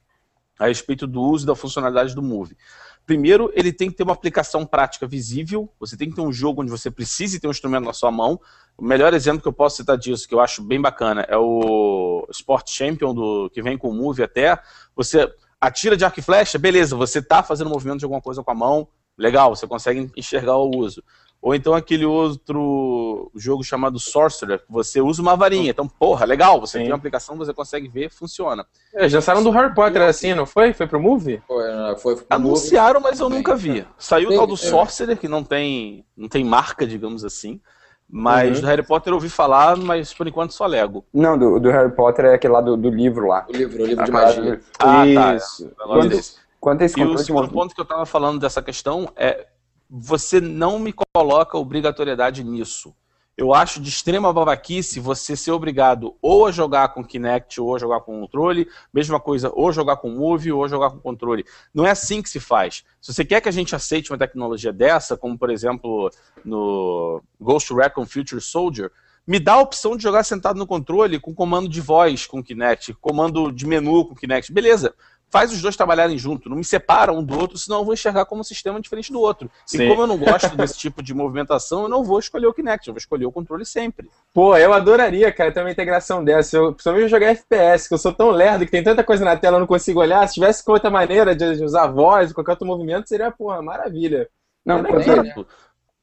a 0.58 0.66
respeito 0.66 1.06
do 1.06 1.20
uso 1.20 1.46
da 1.46 1.54
funcionalidade 1.54 2.14
do 2.14 2.22
Move. 2.22 2.56
Primeiro, 3.04 3.50
ele 3.54 3.72
tem 3.72 3.90
que 3.90 3.96
ter 3.96 4.04
uma 4.04 4.12
aplicação 4.12 4.64
prática 4.64 5.06
visível, 5.06 5.68
você 5.78 5.96
tem 5.96 6.08
que 6.08 6.14
ter 6.14 6.20
um 6.20 6.32
jogo 6.32 6.62
onde 6.62 6.70
você 6.70 6.90
precise 6.90 7.40
ter 7.40 7.48
um 7.48 7.50
instrumento 7.50 7.84
na 7.84 7.92
sua 7.92 8.12
mão. 8.12 8.40
O 8.76 8.84
melhor 8.84 9.12
exemplo 9.12 9.42
que 9.42 9.48
eu 9.48 9.52
posso 9.52 9.76
citar 9.76 9.98
disso, 9.98 10.28
que 10.28 10.34
eu 10.34 10.40
acho 10.40 10.62
bem 10.62 10.80
bacana, 10.80 11.22
é 11.22 11.36
o 11.36 12.26
Sport 12.30 12.70
Champion, 12.70 13.12
do, 13.12 13.50
que 13.50 13.60
vem 13.60 13.76
com 13.76 13.88
o 13.88 13.94
Move 13.94 14.22
até. 14.22 14.56
Você 14.94 15.28
atira 15.60 15.96
de 15.96 16.04
arco 16.04 16.20
e 16.20 16.22
flecha, 16.22 16.58
beleza, 16.58 16.94
você 16.94 17.18
está 17.18 17.42
fazendo 17.42 17.70
movimento 17.70 17.98
de 17.98 18.04
alguma 18.04 18.20
coisa 18.20 18.42
com 18.42 18.50
a 18.50 18.54
mão, 18.54 18.88
legal, 19.18 19.54
você 19.54 19.66
consegue 19.66 20.10
enxergar 20.16 20.56
o 20.56 20.70
uso. 20.76 21.02
Ou 21.42 21.56
então 21.56 21.74
aquele 21.74 22.06
outro 22.06 23.28
jogo 23.34 23.64
chamado 23.64 23.98
Sorcerer, 23.98 24.60
que 24.60 24.70
você 24.70 25.00
usa 25.00 25.20
uma 25.20 25.34
varinha. 25.34 25.72
Então, 25.72 25.88
porra, 25.88 26.24
legal, 26.24 26.60
você 26.60 26.78
Sim. 26.78 26.84
tem 26.84 26.92
uma 26.92 26.96
aplicação, 26.96 27.36
você 27.36 27.52
consegue 27.52 27.88
ver, 27.88 28.10
funciona. 28.10 28.64
É, 28.94 29.08
já 29.08 29.20
saíram 29.20 29.42
do 29.42 29.50
Harry 29.50 29.74
Potter 29.74 30.02
assim, 30.02 30.34
não 30.34 30.46
foi? 30.46 30.72
Foi 30.72 30.86
pro 30.86 31.00
movie? 31.00 31.42
Foi, 31.48 31.96
foi 31.96 32.14
pro 32.14 32.26
Anunciaram, 32.30 33.00
movie. 33.00 33.10
mas 33.10 33.18
eu 33.18 33.28
nunca 33.28 33.56
vi. 33.56 33.84
Saiu 33.98 34.30
o 34.30 34.36
tal 34.36 34.46
do 34.46 34.54
é. 34.54 34.56
Sorcerer, 34.56 35.18
que 35.18 35.26
não 35.26 35.42
tem, 35.42 36.06
não 36.16 36.28
tem 36.28 36.44
marca, 36.44 36.86
digamos 36.86 37.24
assim. 37.24 37.60
Mas 38.08 38.56
uhum. 38.56 38.60
do 38.60 38.66
Harry 38.68 38.86
Potter 38.86 39.10
eu 39.10 39.16
ouvi 39.16 39.28
falar, 39.28 39.76
mas 39.76 40.14
por 40.14 40.28
enquanto 40.28 40.52
só 40.52 40.66
Lego. 40.66 41.04
Não, 41.12 41.36
do, 41.36 41.58
do 41.58 41.70
Harry 41.70 41.90
Potter 41.90 42.26
é 42.26 42.34
aquele 42.34 42.52
lá 42.52 42.60
do, 42.60 42.76
do 42.76 42.88
livro 42.88 43.26
lá. 43.26 43.46
O 43.48 43.52
livro, 43.52 43.82
o 43.82 43.86
livro 43.86 44.02
ah, 44.02 44.06
de 44.06 44.12
magia. 44.12 44.60
Ah, 44.78 45.04
tá. 45.12 45.34
Isso. 45.34 45.68
Tá. 45.70 45.84
Quanto, 45.86 46.20
quanto 46.60 46.82
a 46.82 46.84
esse 46.84 47.00
e 47.00 47.04
o 47.04 47.18
segundo 47.18 47.48
ponto 47.48 47.74
que 47.74 47.80
eu 47.80 47.84
tava 47.84 48.06
falando 48.06 48.38
dessa 48.38 48.62
questão 48.62 49.10
é 49.16 49.46
você 49.94 50.40
não 50.40 50.78
me 50.78 50.90
coloca 51.14 51.58
obrigatoriedade 51.58 52.42
nisso. 52.42 52.94
Eu 53.36 53.52
acho 53.52 53.78
de 53.78 53.90
extrema 53.90 54.32
babaquice 54.32 54.98
você 54.98 55.36
ser 55.36 55.50
obrigado 55.50 56.16
ou 56.22 56.46
a 56.46 56.50
jogar 56.50 56.88
com 56.88 57.04
Kinect 57.04 57.60
ou 57.60 57.76
a 57.76 57.78
jogar 57.78 58.00
com 58.00 58.20
controle, 58.20 58.66
mesma 58.92 59.20
coisa, 59.20 59.50
ou 59.54 59.70
jogar 59.70 59.98
com 59.98 60.08
Move 60.08 60.50
ou 60.52 60.66
jogar 60.66 60.90
com 60.90 60.98
controle. 60.98 61.44
Não 61.74 61.86
é 61.86 61.90
assim 61.90 62.22
que 62.22 62.30
se 62.30 62.40
faz. 62.40 62.84
Se 63.02 63.12
você 63.12 63.22
quer 63.22 63.42
que 63.42 63.50
a 63.50 63.52
gente 63.52 63.74
aceite 63.74 64.10
uma 64.10 64.18
tecnologia 64.18 64.72
dessa, 64.72 65.14
como 65.14 65.38
por 65.38 65.50
exemplo 65.50 66.10
no 66.42 67.22
Ghost 67.38 67.74
Recon 67.74 68.06
Future 68.06 68.40
Soldier, 68.40 68.90
me 69.26 69.38
dá 69.38 69.54
a 69.54 69.60
opção 69.60 69.96
de 69.96 70.02
jogar 70.02 70.24
sentado 70.24 70.58
no 70.58 70.66
controle 70.66 71.20
com 71.20 71.34
comando 71.34 71.68
de 71.68 71.80
voz 71.80 72.26
com 72.26 72.42
Kinect, 72.42 72.94
comando 72.94 73.52
de 73.52 73.66
menu 73.66 74.06
com 74.06 74.14
Kinect. 74.14 74.52
Beleza, 74.52 74.94
faz 75.32 75.50
os 75.50 75.62
dois 75.62 75.74
trabalharem 75.74 76.18
junto, 76.18 76.50
não 76.50 76.58
me 76.58 76.64
separa 76.64 77.10
um 77.10 77.24
do 77.24 77.38
outro, 77.38 77.56
senão 77.56 77.78
eu 77.78 77.84
vou 77.86 77.94
enxergar 77.94 78.26
como 78.26 78.42
um 78.42 78.44
sistema 78.44 78.78
diferente 78.78 79.10
do 79.10 79.18
outro. 79.18 79.50
Sim. 79.64 79.84
E 79.84 79.88
como 79.88 80.02
eu 80.02 80.06
não 80.06 80.18
gosto 80.18 80.54
desse 80.54 80.76
tipo 80.78 81.02
de 81.02 81.14
movimentação, 81.14 81.84
eu 81.84 81.88
não 81.88 82.04
vou 82.04 82.18
escolher 82.18 82.46
o 82.46 82.52
Kinect, 82.52 82.86
eu 82.86 82.92
vou 82.92 82.98
escolher 82.98 83.24
o 83.24 83.32
controle 83.32 83.64
sempre. 83.64 84.10
Pô, 84.34 84.54
eu 84.58 84.74
adoraria, 84.74 85.32
cara, 85.32 85.50
ter 85.50 85.60
uma 85.60 85.70
integração 85.70 86.22
dessa. 86.22 86.58
Eu, 86.58 86.74
principalmente 86.74 87.08
jogar 87.08 87.28
FPS, 87.28 87.88
que 87.88 87.94
eu 87.94 87.98
sou 87.98 88.12
tão 88.12 88.30
lerdo 88.30 88.66
que 88.66 88.70
tem 88.70 88.84
tanta 88.84 89.02
coisa 89.02 89.24
na 89.24 89.34
tela 89.34 89.56
eu 89.56 89.60
não 89.60 89.66
consigo 89.66 90.00
olhar. 90.00 90.28
Se 90.28 90.34
tivesse 90.34 90.62
outra 90.66 90.90
maneira 90.90 91.34
de, 91.34 91.64
usar 91.64 91.86
voz, 91.86 92.30
qualquer 92.34 92.52
outro 92.52 92.66
movimento, 92.66 93.08
seria, 93.08 93.30
porra, 93.30 93.62
maravilha. 93.62 94.28
Não, 94.66 94.84
quanto, 94.84 95.10
é, 95.10 95.22
né? 95.22 95.34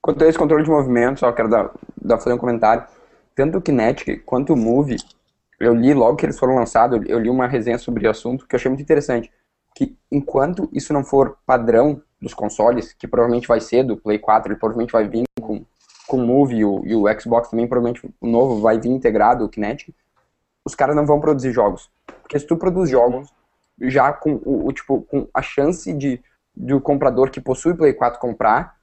quanto 0.01 0.23
a 0.23 0.27
esse 0.27 0.39
controle 0.39 0.63
de 0.63 0.71
movimento, 0.71 1.19
só 1.19 1.31
quero 1.31 1.47
dar, 1.47 1.69
dar 2.01 2.17
fazer 2.17 2.33
um 2.33 2.39
comentário. 2.39 2.83
Tanto 3.35 3.59
o 3.59 3.61
Kinetic 3.61 4.23
quanto 4.25 4.53
o 4.53 4.57
Move 4.57 4.97
eu 5.59 5.73
li 5.73 5.93
logo 5.93 6.15
que 6.15 6.25
eles 6.25 6.39
foram 6.39 6.55
lançados, 6.55 7.01
eu 7.07 7.19
li 7.19 7.29
uma 7.29 7.47
resenha 7.47 7.77
sobre 7.77 8.07
o 8.07 8.09
assunto 8.09 8.47
que 8.47 8.55
eu 8.55 8.57
achei 8.57 8.69
muito 8.69 8.81
interessante. 8.81 9.31
Que 9.75 9.97
enquanto 10.11 10.69
isso 10.71 10.93
não 10.93 11.03
for 11.03 11.37
padrão 11.45 12.01
dos 12.21 12.33
consoles, 12.33 12.93
que 12.93 13.07
provavelmente 13.07 13.47
vai 13.47 13.59
ser 13.59 13.83
do 13.83 13.97
Play 13.97 14.19
4, 14.19 14.51
ele 14.51 14.59
provavelmente 14.59 14.91
vai 14.91 15.07
vir 15.07 15.23
com, 15.41 15.65
com 16.07 16.17
o 16.17 16.25
Move 16.25 16.55
e 16.55 16.65
o, 16.65 16.85
e 16.85 16.95
o 16.95 17.19
Xbox 17.19 17.49
também, 17.49 17.67
provavelmente 17.67 18.05
o 18.19 18.27
novo 18.27 18.61
vai 18.61 18.79
vir 18.79 18.89
integrado, 18.89 19.45
o 19.45 19.49
Kinect, 19.49 19.93
os 20.65 20.75
caras 20.75 20.95
não 20.95 21.05
vão 21.05 21.19
produzir 21.19 21.51
jogos. 21.51 21.89
Porque 22.21 22.37
se 22.37 22.45
tu 22.45 22.57
produz 22.57 22.89
jogos 22.89 23.33
já 23.81 24.11
com 24.11 24.33
o, 24.43 24.67
o 24.67 24.73
tipo 24.73 25.01
com 25.03 25.27
a 25.33 25.41
chance 25.41 25.91
de 25.93 26.21
do 26.55 26.81
comprador 26.81 27.31
que 27.31 27.39
possui 27.39 27.73
Play 27.73 27.93
4 27.93 28.19
comprar, 28.19 28.75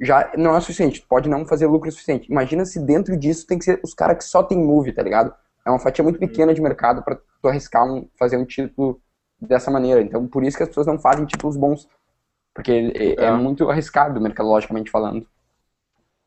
já 0.00 0.30
não 0.36 0.54
é 0.54 0.58
o 0.58 0.60
suficiente. 0.60 1.04
Pode 1.08 1.28
não 1.28 1.44
fazer 1.44 1.66
lucro 1.66 1.90
suficiente. 1.90 2.30
Imagina 2.30 2.64
se 2.64 2.78
dentro 2.78 3.16
disso 3.16 3.46
tem 3.46 3.58
que 3.58 3.64
ser 3.64 3.80
os 3.82 3.94
caras 3.94 4.18
que 4.18 4.24
só 4.24 4.42
tem 4.42 4.58
movie, 4.58 4.92
tá 4.92 5.02
ligado? 5.02 5.34
É 5.66 5.70
uma 5.70 5.80
fatia 5.80 6.04
muito 6.04 6.18
pequena 6.18 6.54
de 6.54 6.60
mercado 6.60 7.02
para 7.02 7.16
tu 7.16 7.48
arriscar 7.48 7.84
um, 7.84 8.08
fazer 8.16 8.36
um 8.36 8.44
título 8.44 9.00
dessa 9.40 9.70
maneira. 9.70 10.00
Então, 10.00 10.26
por 10.28 10.44
isso 10.44 10.56
que 10.56 10.62
as 10.62 10.68
pessoas 10.68 10.86
não 10.86 10.98
fazem 10.98 11.26
títulos 11.26 11.56
bons. 11.56 11.88
Porque 12.54 12.92
é, 12.94 13.24
é. 13.24 13.24
é 13.26 13.32
muito 13.32 13.68
arriscado, 13.68 14.20
mercadologicamente 14.20 14.90
falando. 14.90 15.26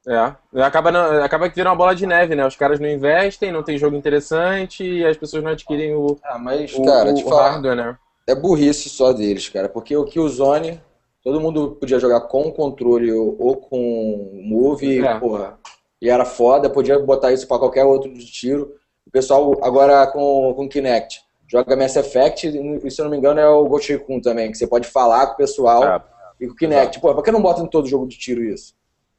É, 0.07 0.61
acaba, 0.61 0.91
não, 0.91 1.23
acaba 1.23 1.49
que 1.49 1.55
vira 1.55 1.69
uma 1.69 1.75
bola 1.75 1.93
de 1.93 2.05
neve, 2.05 2.35
né? 2.35 2.45
Os 2.45 2.55
caras 2.55 2.79
não 2.79 2.87
investem, 2.87 3.51
não 3.51 3.63
tem 3.63 3.77
jogo 3.77 3.95
interessante 3.95 4.83
e 4.83 5.05
as 5.05 5.17
pessoas 5.17 5.43
não 5.43 5.51
adquirem 5.51 5.93
o, 5.93 6.17
ah, 6.23 6.39
mas, 6.39 6.73
o, 6.73 6.83
cara, 6.83 7.11
o, 7.11 7.27
o 7.27 7.29
hardware, 7.29 7.75
né? 7.75 7.97
É 8.25 8.33
burrice 8.33 8.89
só 8.89 9.11
deles, 9.11 9.49
cara, 9.49 9.67
porque 9.67 9.95
o 9.95 10.05
Killzone, 10.05 10.81
todo 11.23 11.41
mundo 11.41 11.71
podia 11.79 11.99
jogar 11.99 12.21
com 12.21 12.51
controle 12.51 13.11
ou, 13.11 13.35
ou 13.39 13.57
com 13.57 14.41
Move, 14.45 15.05
é. 15.05 15.19
porra, 15.19 15.59
e 16.01 16.09
era 16.09 16.25
foda, 16.25 16.69
podia 16.69 16.97
botar 16.97 17.33
isso 17.33 17.47
para 17.47 17.59
qualquer 17.59 17.83
outro 17.83 18.11
de 18.13 18.25
tiro. 18.25 18.73
O 19.09 19.11
pessoal 19.11 19.57
agora 19.63 20.05
com, 20.07 20.53
com 20.55 20.69
Kinect 20.69 21.21
joga 21.47 21.75
Mass 21.75 21.95
Effect, 21.95 22.47
e 22.47 22.91
se 22.91 23.01
eu 23.01 23.05
não 23.05 23.11
me 23.11 23.17
engano 23.17 23.39
é 23.39 23.49
o 23.49 23.67
Ghost 23.67 23.91
Recon 23.91 24.21
também, 24.21 24.51
que 24.51 24.57
você 24.57 24.67
pode 24.67 24.87
falar 24.87 25.25
com 25.27 25.33
o 25.33 25.37
pessoal 25.37 25.83
é. 25.83 26.01
e 26.39 26.45
com 26.45 26.53
o 26.53 26.55
Kinect. 26.55 26.99
Pô, 26.99 27.13
por 27.13 27.23
que 27.23 27.31
não 27.31 27.41
bota 27.41 27.61
em 27.61 27.67
todo 27.67 27.87
jogo 27.87 28.07
de 28.07 28.19
tiro 28.19 28.43
isso? 28.43 28.75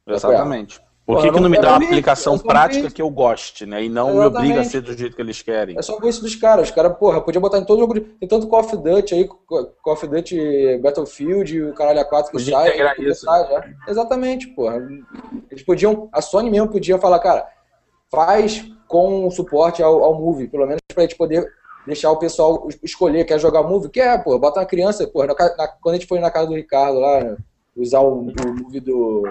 Exatamente. 0.07 0.81
Por 1.05 1.22
que, 1.22 1.33
que 1.33 1.40
não 1.40 1.50
me 1.50 1.59
dá 1.59 1.76
uma 1.76 1.85
aplicação 1.85 2.38
prática 2.38 2.88
que 2.88 3.03
eu 3.03 3.11
goste, 3.11 3.66
né? 3.66 3.83
E 3.83 3.88
não 3.88 4.11
Exatamente. 4.11 4.33
me 4.33 4.38
obriga 4.38 4.61
a 4.61 4.64
ser 4.64 4.81
do 4.81 4.96
jeito 4.96 5.16
que 5.16 5.22
eles 5.22 5.42
querem. 5.42 5.76
É 5.76 5.83
só 5.83 5.98
ver 5.98 6.09
isso 6.09 6.22
dos 6.22 6.37
caras. 6.37 6.68
Os 6.68 6.74
caras, 6.74 6.96
porra, 6.96 7.20
podia 7.20 7.40
botar 7.40 7.59
em 7.59 7.64
todo 7.64 7.81
jogo. 7.81 7.94
De... 7.94 8.00
Tem 8.00 8.29
tanto 8.29 8.46
Call 8.46 8.61
of 8.61 8.76
Duty 8.76 9.14
aí, 9.16 9.26
Call 9.26 9.94
of 9.94 10.07
Duty 10.07 10.79
Battlefield, 10.81 11.62
o 11.62 11.74
caralho 11.74 11.98
A4 11.98 12.26
que 12.26 12.33
podia 12.33 12.55
sai. 12.55 12.68
Integrar 12.68 13.00
isso. 13.00 13.24
Sai, 13.24 13.48
já. 13.48 13.64
Exatamente, 13.88 14.46
porra. 14.48 14.87
Eles 15.50 15.64
podiam. 15.64 16.09
A 16.12 16.22
Sony 16.22 16.48
mesmo 16.48 16.68
podia 16.68 16.96
falar, 16.96 17.18
cara, 17.18 17.48
faz 18.09 18.70
com 18.90 19.31
suporte 19.31 19.83
ao, 19.83 20.03
ao 20.03 20.14
Move, 20.14 20.48
pelo 20.48 20.66
menos 20.66 20.81
pra 20.92 21.05
gente 21.05 21.14
poder 21.14 21.46
deixar 21.87 22.11
o 22.11 22.18
pessoal 22.18 22.68
escolher, 22.83 23.24
quer 23.24 23.38
jogar 23.38 23.62
Move? 23.62 23.88
Quer, 23.88 24.22
pô, 24.24 24.37
bota 24.37 24.59
uma 24.59 24.66
criança, 24.66 25.07
porra. 25.07 25.29
Na, 25.29 25.35
na, 25.35 25.68
quando 25.81 25.94
a 25.94 25.98
gente 25.98 26.09
foi 26.09 26.18
na 26.18 26.31
casa 26.31 26.48
do 26.48 26.57
Ricardo 26.57 26.98
lá, 26.98 27.37
usar 27.76 28.00
o, 28.00 28.18
o 28.18 28.55
Move 28.61 28.81
do 28.81 29.22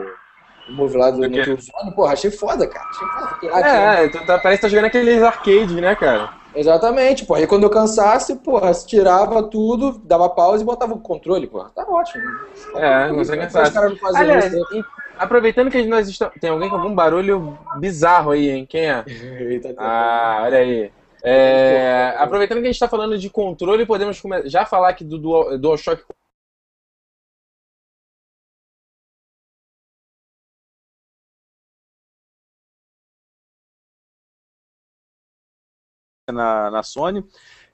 o 0.69 0.72
move 0.72 0.95
lá 0.95 1.10
do, 1.10 1.19
do 1.19 1.30
Killzone, 1.30 1.95
porra, 1.95 2.13
achei 2.13 2.32
foda, 2.32 2.67
cara. 2.67 2.88
Achei 2.88 3.50
foda. 3.50 3.67
É, 3.67 4.06
é 4.06 4.10
tá, 4.10 4.38
parece 4.38 4.62
que 4.62 4.62
tá 4.62 4.69
jogando 4.69 4.86
aqueles 4.86 5.22
arcades, 5.22 5.76
né, 5.76 5.95
cara? 5.95 6.34
Exatamente, 6.56 7.26
porra. 7.26 7.41
E 7.41 7.48
quando 7.48 7.63
eu 7.63 7.69
cansasse, 7.69 8.36
porra, 8.38 8.72
tirava 8.74 9.43
tudo, 9.43 10.00
dava 10.06 10.30
pausa 10.30 10.63
e 10.63 10.65
botava 10.65 10.93
o 10.93 11.00
controle, 11.00 11.48
porra. 11.48 11.72
Tá 11.76 11.86
ótimo. 11.88 12.24
É, 12.76 13.12
você 13.12 13.36
cansar. 13.36 13.72
Aliás, 14.15 14.54
e, 14.54 14.84
aproveitando 15.20 15.70
que 15.70 15.84
nós 15.86 16.08
estamos. 16.08 16.36
Tem 16.40 16.50
alguém 16.50 16.70
com 16.70 16.76
algum 16.76 16.94
barulho 16.96 17.58
bizarro 17.80 18.32
aí, 18.32 18.50
hein? 18.50 18.66
Quem 18.66 18.90
é? 18.90 19.04
Eita, 19.08 19.76
ah, 19.78 20.42
olha 20.44 20.58
aí. 20.60 20.92
É, 21.24 22.16
aproveitando 22.18 22.60
que 22.60 22.64
a 22.64 22.68
gente 22.68 22.76
está 22.76 22.88
falando 22.88 23.18
de 23.18 23.30
controle, 23.30 23.86
podemos 23.86 24.22
já 24.46 24.66
falar 24.66 24.90
aqui 24.90 25.04
do 25.04 25.18
DualShock 25.58 26.04
na, 36.32 36.72
na 36.72 36.84
Sony. 36.84 37.24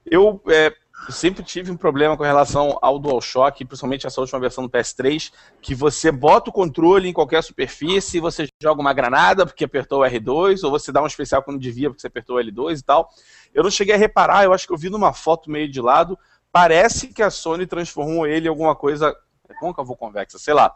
Eu 0.04 0.40
é, 0.48 0.74
sempre 1.10 1.44
tive 1.44 1.70
um 1.70 1.76
problema 1.76 2.16
com 2.16 2.24
relação 2.24 2.78
ao 2.82 2.98
DualShock, 2.98 3.64
principalmente 3.64 4.06
essa 4.06 4.20
última 4.20 4.40
versão 4.40 4.64
do 4.64 4.70
PS3, 4.70 5.32
que 5.60 5.74
você 5.74 6.10
bota 6.10 6.50
o 6.50 6.52
controle 6.52 7.08
em 7.08 7.12
qualquer 7.12 7.42
superfície, 7.42 8.18
você 8.18 8.48
joga 8.60 8.80
uma 8.80 8.92
granada 8.92 9.46
porque 9.46 9.64
apertou 9.64 10.02
o 10.02 10.04
R2, 10.04 10.64
ou 10.64 10.70
você 10.70 10.90
dá 10.90 11.02
um 11.02 11.06
especial 11.06 11.42
quando 11.42 11.60
devia 11.60 11.90
porque 11.90 12.00
você 12.00 12.08
apertou 12.08 12.36
o 12.36 12.40
L2 12.40 12.80
e 12.80 12.82
tal. 12.82 13.08
Eu 13.54 13.62
não 13.62 13.70
cheguei 13.70 13.94
a 13.94 13.98
reparar, 13.98 14.44
eu 14.44 14.52
acho 14.52 14.66
que 14.66 14.72
eu 14.72 14.78
vi 14.78 14.90
numa 14.90 15.12
foto 15.12 15.50
meio 15.50 15.70
de 15.70 15.80
lado, 15.80 16.18
parece 16.50 17.08
que 17.08 17.22
a 17.22 17.30
Sony 17.30 17.66
transformou 17.66 18.26
ele 18.26 18.46
em 18.46 18.50
alguma 18.50 18.74
coisa 18.74 19.14
é 19.48 19.54
côncavo 19.54 19.90
ou 19.90 19.96
convexa, 19.96 20.38
sei 20.38 20.54
lá 20.54 20.74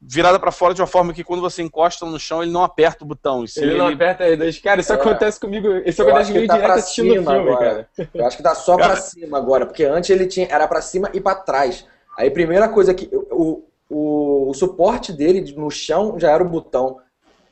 virada 0.00 0.38
para 0.38 0.52
fora 0.52 0.72
de 0.72 0.80
uma 0.80 0.86
forma 0.86 1.12
que 1.12 1.24
quando 1.24 1.40
você 1.40 1.60
encosta 1.62 2.06
no 2.06 2.18
chão, 2.18 2.42
ele 2.42 2.52
não 2.52 2.62
aperta 2.62 3.04
o 3.04 3.06
botão. 3.06 3.44
Ele, 3.56 3.70
ele, 3.70 3.78
não 3.78 3.88
aperta 3.88 4.24
R2. 4.24 4.62
Cara, 4.62 4.80
isso 4.80 4.92
é. 4.92 4.96
acontece 4.96 5.40
comigo. 5.40 5.68
Isso 5.84 6.02
acontece 6.02 6.32
comigo 6.32 6.46
tá 6.46 6.54
direto 6.54 6.72
assistindo 6.72 7.10
o 7.10 7.14
filme, 7.14 7.28
agora. 7.28 7.88
cara. 7.96 8.08
Eu 8.14 8.26
acho 8.26 8.36
que 8.36 8.42
tá 8.42 8.54
só 8.54 8.76
para 8.76 8.96
cima 8.96 9.36
agora, 9.36 9.66
porque 9.66 9.84
antes 9.84 10.10
ele 10.10 10.26
tinha 10.26 10.46
era 10.48 10.68
para 10.68 10.80
cima 10.80 11.10
e 11.12 11.20
para 11.20 11.34
trás. 11.34 11.84
Aí 12.16 12.30
primeira 12.30 12.68
coisa 12.68 12.94
que 12.94 13.08
o, 13.12 13.64
o, 13.90 14.50
o, 14.50 14.54
suporte 14.54 15.12
dele 15.12 15.52
no 15.56 15.70
chão 15.70 16.18
já 16.18 16.30
era 16.30 16.42
o 16.42 16.48
botão. 16.48 16.98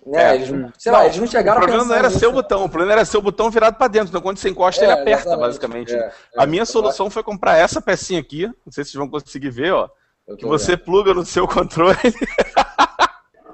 Né? 0.04 0.30
É. 0.30 0.34
Eles, 0.36 0.48
sei 0.78 0.92
não, 0.92 0.98
lá, 0.98 1.04
eles 1.04 1.16
não 1.18 1.26
chegaram 1.26 1.58
O 1.58 1.62
problema 1.62 1.84
não 1.84 1.94
era 1.96 2.10
seu 2.10 2.30
botão, 2.30 2.64
o 2.64 2.68
problema 2.68 2.92
era 2.92 3.04
seu 3.04 3.20
botão 3.20 3.50
virado 3.50 3.76
para 3.76 3.88
dentro. 3.88 4.08
Então 4.08 4.20
quando 4.20 4.38
você 4.38 4.48
encosta, 4.48 4.84
é, 4.84 4.84
ele 4.84 5.00
aperta, 5.00 5.36
basicamente. 5.36 5.92
É, 5.92 6.12
a 6.36 6.44
é, 6.44 6.46
minha 6.46 6.64
solução 6.64 7.10
foi 7.10 7.24
comprar 7.24 7.56
essa 7.56 7.80
pecinha 7.80 8.20
aqui. 8.20 8.46
Não 8.46 8.72
sei 8.72 8.84
se 8.84 8.92
vocês 8.92 8.98
vão 9.00 9.08
conseguir 9.08 9.50
ver, 9.50 9.72
ó 9.72 9.88
que 10.34 10.46
você 10.46 10.72
vendo. 10.72 10.84
pluga 10.84 11.14
no 11.14 11.24
seu 11.24 11.46
controle. 11.48 11.96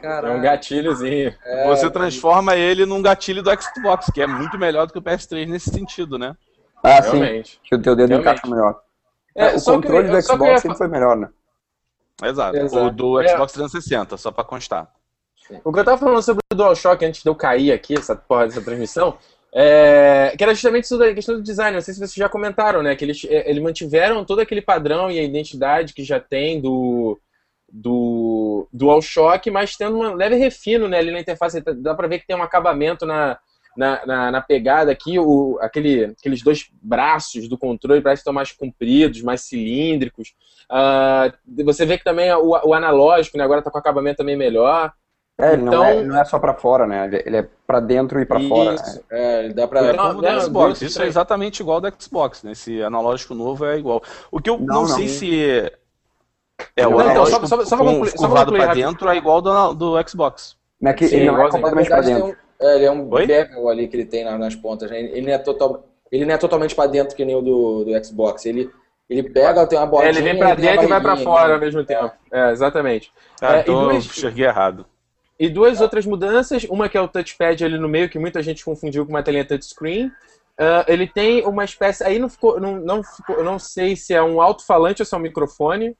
Caraca. 0.01 0.29
É 0.29 0.37
um 0.37 0.41
gatilhozinho. 0.41 1.35
É, 1.45 1.69
você 1.69 1.91
transforma 1.91 2.57
ele 2.57 2.87
num 2.87 3.03
gatilho 3.03 3.43
do 3.43 3.51
Xbox, 3.51 4.07
que 4.13 4.23
é 4.23 4.27
muito 4.27 4.59
melhor 4.59 4.87
do 4.87 4.93
que 4.93 4.99
o 4.99 5.03
PS3 5.03 5.47
nesse 5.49 5.71
sentido, 5.71 6.19
né? 6.19 6.37
Ah, 6.83 7.01
Realmente. 7.01 7.53
sim. 7.53 7.59
Que 7.63 7.75
o 7.77 7.83
teu 7.83 7.95
dedo 7.95 8.09
Realmente. 8.09 8.29
encaixa 8.29 8.47
melhor. 8.55 8.81
É, 9.35 9.57
o 9.57 9.63
controle 9.63 10.09
que, 10.09 10.15
do 10.15 10.23
Xbox 10.23 10.51
ia... 10.51 10.59
sempre 10.59 10.79
foi 10.79 10.89
melhor, 10.89 11.17
né? 11.17 11.29
Exato. 12.23 12.57
Exato. 12.57 12.87
O 12.87 12.91
do 12.91 13.21
é. 13.21 13.29
Xbox 13.29 13.53
360, 13.53 14.17
só 14.17 14.31
pra 14.31 14.45
constar. 14.45 14.91
Sim. 15.47 15.61
O 15.65 15.73
que 15.73 15.81
eu 15.81 15.85
tava 15.85 15.99
falando 15.99 16.23
sobre 16.23 16.43
o 16.53 16.57
DualShock 16.57 17.05
antes 17.05 17.23
de 17.23 17.29
eu 17.29 17.35
cair 17.35 17.73
aqui, 17.73 17.95
essa 17.95 18.15
porra 18.17 18.47
dessa 18.47 18.63
transmissão, 18.63 19.17
é, 19.55 20.35
que 20.37 20.43
era 20.43 20.55
justamente 20.55 20.85
isso 20.85 20.97
da 20.97 21.13
questão 21.13 21.35
do 21.35 21.43
design. 21.43 21.75
Não 21.75 21.83
sei 21.83 21.93
se 21.93 22.01
vocês 22.01 22.15
já 22.15 22.29
comentaram, 22.29 22.83
né? 22.83 22.97
Que 22.97 23.05
eles, 23.05 23.25
é, 23.29 23.49
eles 23.51 23.63
mantiveram 23.63 24.25
todo 24.25 24.41
aquele 24.41 24.63
padrão 24.63 25.11
e 25.11 25.19
a 25.19 25.23
identidade 25.23 25.93
que 25.93 26.03
já 26.03 26.19
tem 26.19 26.61
do, 26.61 27.21
do 27.71 28.67
DualShock, 28.73 29.51
mas 29.51 29.77
tendo 29.77 29.99
um 29.99 30.15
leve 30.15 30.37
refino 30.37 30.89
né, 30.89 30.99
ali 30.99 31.11
na 31.11 31.21
interface. 31.21 31.61
Dá 31.61 31.95
pra 31.95 32.09
ver 32.09 32.21
que 32.21 32.27
tem 32.27 32.35
um 32.35 32.43
acabamento 32.43 33.05
na, 33.05 33.39
na, 33.77 34.07
na, 34.07 34.31
na 34.31 34.41
pegada 34.41 34.91
aqui. 34.91 35.19
O, 35.19 35.59
aquele, 35.61 36.05
aqueles 36.05 36.43
dois 36.43 36.71
braços 36.81 37.47
do 37.47 37.59
controle 37.59 38.01
parecem 38.01 38.21
que 38.21 38.23
estão 38.23 38.33
mais 38.33 38.53
compridos, 38.53 39.21
mais 39.21 39.43
cilíndricos. 39.43 40.35
Uh, 40.71 41.63
você 41.63 41.85
vê 41.85 41.99
que 41.99 42.05
também 42.05 42.33
o, 42.33 42.59
o 42.65 42.73
analógico 42.73 43.37
né, 43.37 43.45
agora 43.45 43.61
está 43.61 43.71
com 43.71 43.77
acabamento 43.77 44.17
também 44.17 44.37
melhor. 44.37 44.95
É, 45.43 45.55
ele 45.55 45.63
então, 45.63 45.73
não, 45.73 45.85
é, 45.85 46.05
não 46.05 46.21
é 46.21 46.25
só 46.25 46.39
para 46.39 46.55
fora, 46.55 46.87
né? 46.87 47.11
Ele 47.27 47.39
é 47.39 47.49
para 47.67 47.81
dentro 47.81 48.21
e 48.21 48.25
para 48.25 48.39
fora. 48.41 48.75
Né? 48.75 49.01
É, 49.11 49.49
dá 49.49 49.67
para 49.67 49.87
é 49.87 49.97
como 49.97 50.41
Xbox. 50.41 50.83
Isso 50.83 51.03
é 51.03 51.07
exatamente 51.07 51.61
igual 51.61 51.77
ao 51.77 51.91
do 51.91 51.93
Xbox, 52.01 52.45
né? 52.45 52.53
Esse 52.53 52.81
analógico 52.81 53.35
novo 53.35 53.65
é 53.65 53.77
igual. 53.77 54.01
O 54.31 54.41
que 54.41 54.49
eu 54.49 54.59
não, 54.59 54.83
não 54.83 54.87
sei 54.87 55.09
se 55.09 55.73
é 56.77 56.87
o 56.87 56.91
não, 56.91 57.01
analógico 57.01 57.45
então, 57.45 57.49
só, 57.49 57.65
só, 57.65 57.77
com, 57.77 58.05
só 58.05 58.17
curvado 58.17 58.53
para 58.53 58.73
dentro 58.73 59.09
é 59.09 59.17
igual 59.17 59.43
do, 59.43 59.75
do 59.75 60.09
Xbox. 60.09 60.57
Não 60.81 60.93
é 60.93 60.95
que 60.95 61.09
Sim, 61.09 61.17
ele 61.17 61.27
não 61.33 61.45
é 61.45 61.51
completamente 61.51 61.89
para 61.89 62.03
dentro. 62.03 62.27
Um, 62.27 62.35
é, 62.61 62.77
ele 62.77 62.85
é 62.85 62.93
um 62.93 63.13
Oi? 63.13 63.27
bevel 63.27 63.69
ali 63.69 63.89
que 63.89 63.97
ele 63.97 64.05
tem 64.05 64.25
nas 64.25 64.55
pontas. 64.55 64.91
Né? 64.93 65.01
Ele 65.01 65.23
não 65.23 65.33
é 65.33 65.39
total, 65.39 65.85
ele 66.11 66.25
não 66.25 66.35
é 66.35 66.39
totalmente 66.39 66.75
para 66.75 66.89
dentro 66.89 67.17
que 67.17 67.25
nem 67.25 67.35
o 67.35 67.43
do, 67.43 67.85
do 67.85 68.05
Xbox. 68.05 68.47
Ele 68.47 68.71
ele 69.11 69.25
pega, 69.25 69.67
tem 69.67 69.79
uma 69.79 69.87
bordinha... 69.87 70.11
É, 70.11 70.15
ele 70.15 70.23
vem 70.23 70.39
para 70.39 70.55
dentro 70.55 70.85
e 70.85 70.87
vai 70.87 71.01
para 71.01 71.17
fora 71.19 71.49
né? 71.49 71.55
ao 71.55 71.61
mesmo 71.61 71.85
tempo. 71.85 72.11
É, 72.31 72.51
exatamente. 72.51 73.13
Ah, 73.43 73.57
é, 73.57 73.61
então 73.61 73.89
duas... 73.89 74.07
enxerguei 74.07 74.47
errado. 74.47 74.87
E 75.43 75.51
duas 75.51 75.81
outras 75.81 76.07
mudanças, 76.07 76.63
uma 76.71 76.89
que 76.89 76.97
é 76.97 77.01
o 77.01 77.09
touchpad 77.09 77.65
ali 77.65 77.77
no 77.77 77.89
meio, 77.89 78.09
que 78.09 78.17
muita 78.17 78.41
gente 78.41 78.65
confundiu 78.65 79.05
com 79.05 79.11
uma 79.11 79.25
telinha 79.25 79.45
touchscreen. 79.45 80.07
Uh, 80.07 80.87
ele 80.87 81.05
tem 81.05 81.45
uma 81.45 81.65
espécie. 81.65 82.05
Aí 82.05 82.17
não 82.17 82.29
ficou. 82.29 82.61
Não, 82.61 82.77
não, 82.77 83.03
ficou, 83.03 83.43
não 83.43 83.59
sei 83.59 83.97
se 83.97 84.15
é 84.15 84.23
um 84.23 84.41
alto-falante 84.41 85.03
ou 85.03 85.07
se 85.07 85.13
é 85.13 85.19
um 85.19 85.21
microfone. 85.21 85.97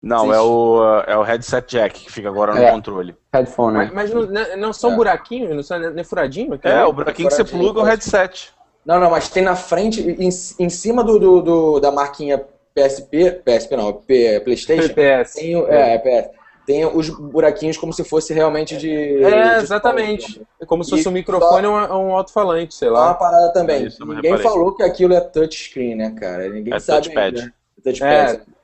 Não, 0.00 0.32
é 0.32 0.40
o, 0.40 0.82
é 1.06 1.14
o 1.14 1.22
headset 1.22 1.76
jack 1.76 2.04
que 2.06 2.10
fica 2.10 2.30
agora 2.30 2.54
no 2.54 2.62
é, 2.62 2.70
controle. 2.70 3.14
Headphone, 3.34 3.76
Mas, 3.76 3.92
mas 3.92 4.10
não, 4.14 4.56
não, 4.56 4.72
são 4.72 4.92
é. 4.92 4.96
buraquinhos? 4.96 5.54
Não 5.54 5.62
são 5.62 5.98
é 5.98 6.04
furadinho? 6.04 6.58
É, 6.62 6.70
é, 6.70 6.84
o 6.86 6.92
buraquinho 6.92 7.28
que 7.28 7.34
você 7.34 7.44
pluga 7.44 7.80
o 7.80 7.84
headset. 7.84 8.50
Não, 8.82 8.98
não, 8.98 9.10
mas 9.10 9.28
tem 9.28 9.42
na 9.42 9.56
frente, 9.56 10.00
em, 10.00 10.28
em 10.28 10.70
cima 10.70 11.04
do, 11.04 11.18
do, 11.18 11.42
do 11.42 11.80
da 11.80 11.92
marquinha 11.92 12.42
PSP, 12.74 13.42
PSP 13.44 13.76
não, 13.76 13.92
P, 13.92 14.40
PlayStation. 14.40 14.94
PS. 14.94 15.34
Tem, 15.34 15.54
é, 15.66 15.96
é 15.96 15.98
PS 15.98 16.43
tem 16.66 16.86
os 16.86 17.10
buraquinhos 17.10 17.76
como 17.76 17.92
se 17.92 18.04
fosse 18.04 18.32
realmente 18.32 18.76
de. 18.76 18.90
É, 19.22 19.58
de 19.58 19.64
exatamente. 19.64 20.40
É 20.60 20.64
como 20.64 20.82
se 20.82 20.90
fosse 20.90 21.08
um 21.08 21.12
microfone 21.12 21.66
ou 21.66 21.74
um, 21.74 22.08
um 22.08 22.16
alto-falante, 22.16 22.74
sei 22.74 22.88
lá. 22.88 23.06
Uma 23.08 23.14
parada 23.14 23.52
também. 23.52 23.86
É 23.86 24.04
Ninguém 24.04 24.38
falou 24.38 24.74
que 24.74 24.82
aquilo 24.82 25.14
é 25.14 25.20
touchscreen, 25.20 25.94
né, 25.94 26.14
cara? 26.18 26.48
Ninguém 26.48 26.74
é 26.74 26.78
sabe. 26.78 27.02
Touchpad. 27.02 27.38
Ainda. 27.38 27.54
Touchpad. 27.82 28.40
É. 28.50 28.54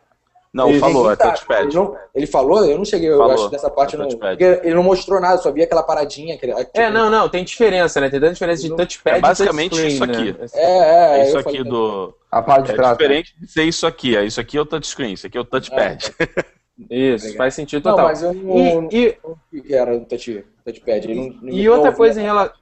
Não, 0.52 0.68
ele 0.68 0.80
falou, 0.80 1.12
é 1.12 1.14
touchpad. 1.14 1.66
Ele, 1.66 1.74
não, 1.74 1.96
ele, 2.12 2.26
falou? 2.26 2.64
Eu 2.64 2.76
não 2.76 2.84
cheguei, 2.84 3.08
eu 3.08 3.18
falou, 3.18 3.34
acho 3.34 3.50
dessa 3.50 3.70
parte 3.70 3.94
é 3.94 3.98
não. 3.98 4.08
Porque 4.08 4.60
ele 4.64 4.74
não 4.74 4.82
mostrou 4.82 5.20
nada, 5.20 5.38
só 5.38 5.52
via 5.52 5.64
aquela 5.64 5.82
paradinha. 5.82 6.34
Aquele, 6.34 6.52
tipo, 6.54 6.70
é, 6.74 6.90
não, 6.90 7.08
não, 7.08 7.28
tem 7.28 7.44
diferença, 7.44 8.00
né? 8.00 8.10
Tem 8.10 8.20
diferença 8.32 8.62
de 8.62 8.74
touchpad 8.74 9.18
é 9.18 9.20
basicamente 9.20 9.80
e 9.80 9.86
isso 9.88 10.02
aqui. 10.02 10.32
Né? 10.32 10.46
É, 10.54 10.78
é, 10.78 11.20
é 11.20 11.28
isso 11.28 11.38
aqui 11.38 11.62
do. 11.62 12.12
A 12.32 12.42
parte 12.42 12.66
de 12.66 12.72
é 12.72 12.74
trás. 12.74 12.96
diferente 12.96 13.34
de 13.38 13.46
ser 13.46 13.64
isso 13.64 13.86
aqui. 13.86 14.16
É 14.16 14.24
isso 14.24 14.40
aqui 14.40 14.56
é 14.56 14.60
o 14.60 14.66
touchscreen, 14.66 15.12
isso 15.12 15.26
aqui 15.26 15.38
é 15.38 15.40
o 15.40 15.44
touchpad. 15.44 16.12
É, 16.88 16.96
Isso, 16.96 17.24
Obrigado. 17.24 17.36
faz 17.38 17.54
sentido 17.54 17.84
Não, 17.84 17.92
total. 17.92 18.06
mas 18.08 18.22
eu 18.22 18.32
não. 18.32 18.88
E, 18.90 19.16
e, 19.52 19.74
era 19.74 19.96
o 19.96 20.04
touch, 20.04 20.44
touchpad? 20.64 21.04
Ele 21.10 21.14
não- 21.42 21.48
e 21.50 21.64
não- 21.66 21.72
outra 21.74 21.90
não- 21.90 21.96
coisa 21.96 22.20
em 22.20 22.24
relação. 22.24 22.60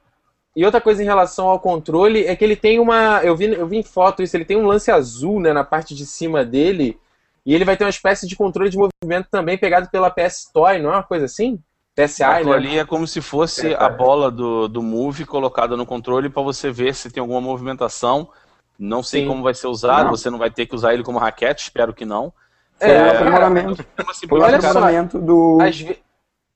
E 0.55 0.65
outra 0.65 0.81
coisa 0.81 1.01
em 1.01 1.05
relação 1.05 1.47
ao 1.47 1.59
controle 1.59 2.25
é 2.25 2.35
que 2.35 2.43
ele 2.43 2.55
tem 2.55 2.79
uma. 2.79 3.21
Eu 3.23 3.35
vi, 3.35 3.45
eu 3.53 3.67
vi 3.67 3.77
em 3.77 3.83
foto 3.83 4.21
isso, 4.23 4.35
ele 4.35 4.43
tem 4.45 4.57
um 4.57 4.65
lance 4.65 4.91
azul 4.91 5.39
né, 5.39 5.53
na 5.53 5.63
parte 5.63 5.95
de 5.95 6.05
cima 6.05 6.43
dele. 6.43 6.99
E 7.45 7.53
ele 7.55 7.63
vai 7.63 7.77
ter 7.77 7.83
uma 7.85 7.89
espécie 7.89 8.27
de 8.27 8.35
controle 8.35 8.69
de 8.69 8.77
movimento 8.77 9.27
também 9.31 9.57
pegado 9.57 9.89
pela 9.89 10.09
PS 10.09 10.51
Toy, 10.53 10.79
não 10.79 10.89
é 10.91 10.95
uma 10.97 11.03
coisa 11.03 11.25
assim? 11.25 11.59
PSI, 11.95 12.23
Aquilo 12.23 12.51
né? 12.51 12.55
ali 12.57 12.77
é 12.79 12.85
como 12.85 13.07
se 13.07 13.21
fosse 13.21 13.73
a 13.73 13.89
bola 13.89 14.29
do, 14.29 14.67
do 14.67 14.81
Move 14.81 15.25
colocada 15.25 15.75
no 15.77 15.85
controle 15.85 16.29
para 16.29 16.41
você 16.43 16.71
ver 16.71 16.93
se 16.95 17.09
tem 17.09 17.21
alguma 17.21 17.41
movimentação. 17.41 18.29
Não 18.77 19.01
sei 19.03 19.21
Sim. 19.21 19.27
como 19.27 19.43
vai 19.43 19.53
ser 19.53 19.67
usado, 19.67 20.05
Não. 20.05 20.11
você 20.11 20.29
não 20.29 20.37
vai 20.37 20.49
ter 20.49 20.65
que 20.65 20.75
usar 20.75 20.93
ele 20.93 21.03
como 21.03 21.19
raquete, 21.19 21.63
espero 21.63 21.93
que 21.93 22.05
não. 22.05 22.31
Foi 22.79 22.89
É, 22.89 23.03
um 23.03 23.09
aprimoramento, 23.09 23.85
Assim, 24.07 24.27
foi 24.27 24.39
um 24.39 24.43
olha 24.43 24.61
só, 24.61 24.67
aprimoramento 24.69 25.19
do, 25.19 25.57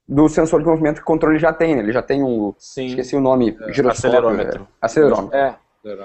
do 0.08 0.30
sensor 0.30 0.60
de 0.62 0.66
movimento 0.68 0.96
que 0.98 1.02
o 1.02 1.06
controle 1.06 1.38
já 1.40 1.52
tem, 1.54 1.76
né? 1.76 1.82
Ele 1.82 1.92
já 1.92 2.02
tem 2.02 2.24
um. 2.24 2.54
Sim. 2.58 2.88
Esqueci 2.88 3.16
o 3.16 3.22
nome, 3.22 3.52
giroscópio. 3.70 3.90
acelerômetro. 3.90 4.62
é, 4.64 4.66
Acelerômetro. 4.82 5.38
É. 5.38 5.56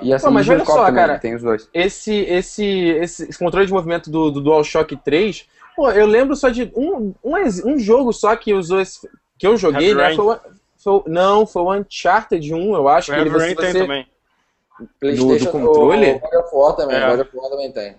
E 0.02 0.12
assim, 0.12 0.26
Pô, 0.26 0.32
mas 0.32 0.48
olha 0.48 0.64
só, 0.64 0.86
também, 0.86 0.94
cara. 0.94 1.18
tem 1.20 1.36
os 1.36 1.42
dois. 1.42 1.68
esse, 1.72 2.12
esse, 2.12 2.64
esse, 2.66 3.28
esse 3.28 3.38
controle 3.38 3.64
de 3.66 3.72
movimento 3.72 4.10
do, 4.10 4.28
do 4.28 4.40
DualShock 4.40 4.96
3, 4.96 5.46
pô, 5.76 5.88
eu 5.92 6.04
lembro 6.04 6.34
só 6.34 6.48
de 6.48 6.72
um, 6.74 7.14
um, 7.22 7.34
um 7.64 7.78
jogo 7.78 8.12
só 8.12 8.34
que 8.34 8.52
usou 8.52 8.80
esse, 8.80 9.08
que 9.38 9.46
eu 9.46 9.56
joguei, 9.56 9.90
Heavy 9.92 10.00
né? 10.00 10.16
Foi, 10.16 10.36
foi, 10.78 11.02
não, 11.06 11.46
foi 11.46 11.62
o 11.62 11.72
Uncharted 11.74 12.52
1, 12.52 12.74
eu 12.74 12.88
acho. 12.88 13.12
O 13.12 13.14
que 13.14 13.20
ele, 13.20 13.28
Heavy 13.30 13.38
você, 13.40 13.46
Rain 13.46 13.54
tem 13.54 13.72
você- 13.72 13.78
também. 13.78 14.06
PlayStation, 15.00 15.44
do 15.44 15.50
controle? 15.52 16.10
O 16.12 16.18
God 16.18 16.34
of 16.34 16.56
War 16.56 16.72
também, 16.76 16.96
É. 16.96 17.06
o 17.06 17.10
God 17.16 17.20
of 17.26 17.36
War 17.36 17.50
também 17.50 17.72
tem. 17.72 17.96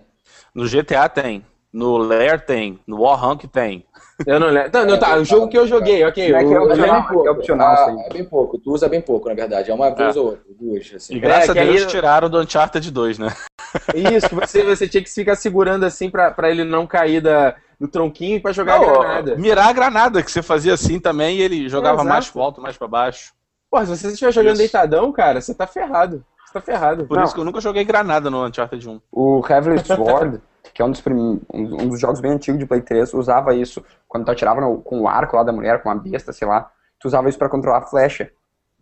No 0.53 0.67
GTA 0.67 1.07
tem, 1.07 1.45
no 1.71 1.97
Lair 1.97 2.41
tem, 2.45 2.79
no 2.87 3.01
Warhunk 3.01 3.47
tem. 3.47 3.85
Eu 4.25 4.39
não 4.39 4.47
lembro. 4.47 4.69
Não, 4.73 4.85
não, 4.85 4.99
tá, 4.99 5.15
o 5.15 5.23
jogo 5.23 5.47
que 5.47 5.57
eu 5.57 5.65
joguei, 5.67 6.03
ok. 6.03 6.33
É 6.33 6.39
que 6.39 6.43
é 6.43 6.43
eu- 6.43 6.51
eu 6.51 6.63
opcional, 6.63 6.95
lembro- 7.01 7.19
é 7.19 7.21
que 7.21 7.27
é 7.27 7.31
opcional, 7.31 7.75
Ah, 7.75 7.95
é 8.05 8.13
bem 8.13 8.25
pouco, 8.25 8.57
tu 8.57 8.71
usa 8.73 8.89
bem 8.89 9.01
pouco, 9.01 9.29
na 9.29 9.35
verdade. 9.35 9.71
É 9.71 9.73
uma 9.73 9.89
vez 9.93 10.17
ou 10.17 10.25
outra, 10.31 10.41
duas, 10.59 10.91
assim. 10.93 11.15
E 11.15 11.19
graças 11.19 11.49
É, 11.49 11.51
a 11.51 11.53
que 11.53 11.59
aí 11.59 11.67
Deus 11.69 11.81
eu- 11.83 11.87
tiraram 11.87 12.29
do 12.29 12.39
Uncharted 12.39 12.91
2, 12.91 13.17
né? 13.17 13.33
Isso, 13.95 14.27
que 14.29 14.35
você, 14.35 14.63
você 14.63 14.87
tinha 14.87 15.03
que 15.03 15.09
ficar 15.09 15.35
segurando 15.35 15.85
assim 15.85 16.09
pra, 16.09 16.31
pra 16.31 16.49
ele 16.49 16.63
não 16.63 16.85
cair 16.87 17.21
da, 17.21 17.55
do 17.79 17.87
tronquinho 17.87 18.37
e 18.37 18.39
pra 18.39 18.51
jogar 18.51 18.79
Não, 18.79 18.89
a 18.89 18.97
granada. 18.99 19.35
Mirar 19.37 19.69
a 19.69 19.73
granada, 19.73 20.23
que 20.23 20.31
você 20.31 20.41
fazia 20.41 20.73
assim 20.73 20.99
também 20.99 21.37
e 21.37 21.41
ele 21.41 21.69
jogava 21.69 22.03
mais 22.03 22.29
pro 22.29 22.41
alto, 22.41 22.59
mais 22.61 22.75
pra 22.77 22.87
baixo. 22.87 23.31
Pô, 23.71 23.79
se 23.85 23.95
você 23.95 24.07
estiver 24.07 24.31
jogando 24.33 24.53
Isso. 24.53 24.63
deitadão, 24.63 25.11
cara, 25.11 25.39
você 25.39 25.53
tá 25.53 25.67
ferrado. 25.67 26.25
Você 26.45 26.53
tá 26.53 26.61
ferrado. 26.61 27.05
Por 27.05 27.15
Não. 27.15 27.23
isso 27.23 27.33
que 27.35 27.39
eu 27.39 27.45
nunca 27.45 27.61
joguei 27.61 27.83
granada 27.83 28.27
no 28.31 28.43
Uncharted 28.43 28.89
1. 28.89 28.99
O 29.11 29.41
Heavenly 29.47 29.85
Sword, 29.85 30.41
que 30.73 30.81
é 30.81 30.85
um 30.85 30.91
dos, 30.91 31.01
prim... 31.01 31.41
um 31.53 31.87
dos 31.89 31.99
jogos 31.99 32.19
bem 32.21 32.31
antigos 32.31 32.59
de 32.59 32.65
Play 32.65 32.81
3, 32.81 33.13
usava 33.13 33.53
isso 33.53 33.83
quando 34.07 34.25
tu 34.25 34.31
atirava 34.31 34.61
no- 34.61 34.81
com 34.81 35.01
o 35.01 35.07
arco 35.07 35.35
lá 35.35 35.43
da 35.43 35.51
mulher, 35.51 35.81
com 35.81 35.89
a 35.89 35.95
besta, 35.95 36.31
sei 36.33 36.47
lá. 36.47 36.69
Tu 36.99 37.07
usava 37.07 37.29
isso 37.29 37.37
pra 37.37 37.49
controlar 37.49 37.79
a 37.79 37.81
flecha. 37.87 38.29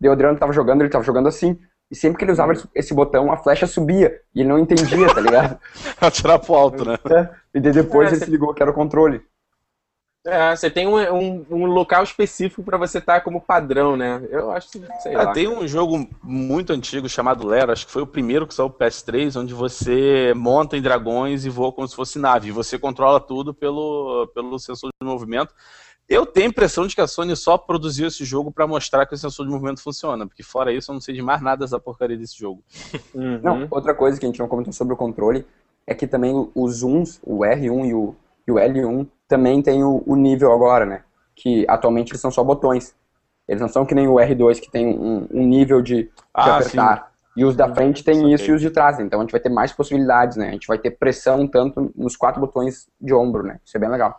Daí 0.00 0.08
o 0.08 0.12
Adriano 0.12 0.38
tava 0.38 0.52
jogando, 0.52 0.82
ele 0.82 0.90
tava 0.90 1.04
jogando 1.04 1.28
assim. 1.28 1.58
E 1.90 1.96
sempre 1.96 2.18
que 2.18 2.24
ele 2.24 2.32
usava 2.32 2.52
esse- 2.52 2.68
esse 2.74 2.92
botão, 2.94 3.32
a 3.32 3.36
flecha 3.36 3.66
subia. 3.66 4.20
E 4.34 4.40
ele 4.40 4.48
não 4.48 4.58
entendia, 4.58 5.12
tá 5.14 5.20
ligado? 5.20 5.58
Atirar 6.00 6.38
pro 6.38 6.54
alto, 6.54 6.84
né? 6.84 6.98
E 7.54 7.60
daí 7.60 7.72
depois 7.72 8.10
É, 8.12 8.14
ele 8.16 8.24
se 8.24 8.30
ligou 8.30 8.52
que 8.52 8.62
era 8.62 8.70
o 8.70 8.74
controle. 8.74 9.22
É, 10.26 10.54
você 10.54 10.68
tem 10.68 10.86
um, 10.86 10.96
um, 10.96 11.46
um 11.50 11.66
local 11.66 12.02
específico 12.02 12.62
pra 12.62 12.76
você 12.76 12.98
estar 12.98 13.20
como 13.22 13.40
padrão, 13.40 13.96
né? 13.96 14.20
Eu 14.30 14.50
acho 14.50 14.70
que, 14.70 14.80
sei 15.00 15.14
Ah, 15.14 15.24
lá. 15.24 15.32
tem 15.32 15.48
um 15.48 15.66
jogo 15.66 16.06
muito 16.22 16.72
antigo 16.72 17.08
chamado 17.08 17.46
Lero, 17.46 17.72
acho 17.72 17.86
que 17.86 17.92
foi 17.92 18.02
o 18.02 18.06
primeiro 18.06 18.46
que 18.46 18.52
saiu 18.52 18.68
pro 18.68 18.86
PS3, 18.86 19.40
onde 19.40 19.54
você 19.54 20.34
monta 20.36 20.76
em 20.76 20.82
dragões 20.82 21.44
e 21.46 21.48
voa 21.48 21.72
como 21.72 21.86
se 21.88 21.94
fosse 21.96 22.18
nave. 22.18 22.48
E 22.48 22.52
você 22.52 22.78
controla 22.78 23.20
tudo 23.20 23.54
pelo, 23.54 24.26
pelo 24.34 24.58
sensor 24.58 24.90
de 25.00 25.06
movimento. 25.08 25.54
Eu 26.08 26.26
tenho 26.26 26.46
a 26.46 26.50
impressão 26.50 26.86
de 26.86 26.94
que 26.94 27.00
a 27.02 27.06
Sony 27.06 27.36
só 27.36 27.56
produziu 27.56 28.08
esse 28.08 28.24
jogo 28.24 28.50
pra 28.50 28.66
mostrar 28.66 29.06
que 29.06 29.14
o 29.14 29.18
sensor 29.18 29.46
de 29.46 29.52
movimento 29.52 29.82
funciona, 29.82 30.26
porque 30.26 30.42
fora 30.42 30.72
isso 30.72 30.90
eu 30.90 30.94
não 30.94 31.00
sei 31.02 31.14
de 31.14 31.22
mais 31.22 31.40
nada 31.42 31.64
dessa 31.64 31.78
porcaria 31.78 32.16
desse 32.16 32.36
jogo. 32.38 32.62
Uhum. 33.14 33.40
Não, 33.42 33.68
outra 33.70 33.94
coisa 33.94 34.18
que 34.18 34.24
a 34.26 34.28
gente 34.28 34.40
não 34.40 34.48
comentou 34.48 34.72
sobre 34.72 34.94
o 34.94 34.96
controle 34.96 35.46
é 35.86 35.94
que 35.94 36.06
também 36.06 36.50
os 36.54 36.76
zooms, 36.78 37.20
o 37.22 37.40
R1 37.40 37.86
e 37.88 37.94
o, 37.94 38.16
e 38.48 38.50
o 38.50 38.54
L1, 38.54 39.06
também 39.28 39.60
tem 39.60 39.84
o, 39.84 40.02
o 40.06 40.16
nível 40.16 40.50
agora, 40.52 40.86
né? 40.86 41.02
Que 41.36 41.66
atualmente 41.68 42.10
eles 42.10 42.20
são 42.20 42.30
só 42.30 42.42
botões. 42.42 42.96
Eles 43.46 43.60
não 43.60 43.68
são 43.68 43.84
que 43.84 43.94
nem 43.94 44.08
o 44.08 44.14
R2, 44.14 44.58
que 44.58 44.70
tem 44.70 44.86
um, 44.86 45.26
um 45.30 45.46
nível 45.46 45.82
de, 45.82 46.04
de 46.04 46.10
Ah, 46.32 46.56
apertar. 46.56 47.12
E 47.36 47.44
os 47.44 47.54
da 47.54 47.72
frente 47.72 48.02
tem 48.02 48.14
Saquei. 48.16 48.34
isso 48.34 48.50
e 48.50 48.54
os 48.54 48.60
de 48.60 48.70
trás. 48.70 48.98
Então 48.98 49.20
a 49.20 49.22
gente 49.22 49.32
vai 49.32 49.40
ter 49.40 49.50
mais 49.50 49.70
possibilidades, 49.72 50.36
né? 50.36 50.48
A 50.48 50.52
gente 50.52 50.66
vai 50.66 50.78
ter 50.78 50.92
pressão 50.92 51.46
tanto 51.46 51.92
nos 51.94 52.16
quatro 52.16 52.40
botões 52.40 52.88
de 53.00 53.14
ombro, 53.14 53.42
né? 53.42 53.60
Isso 53.64 53.76
é 53.76 53.80
bem 53.80 53.90
legal. 53.90 54.18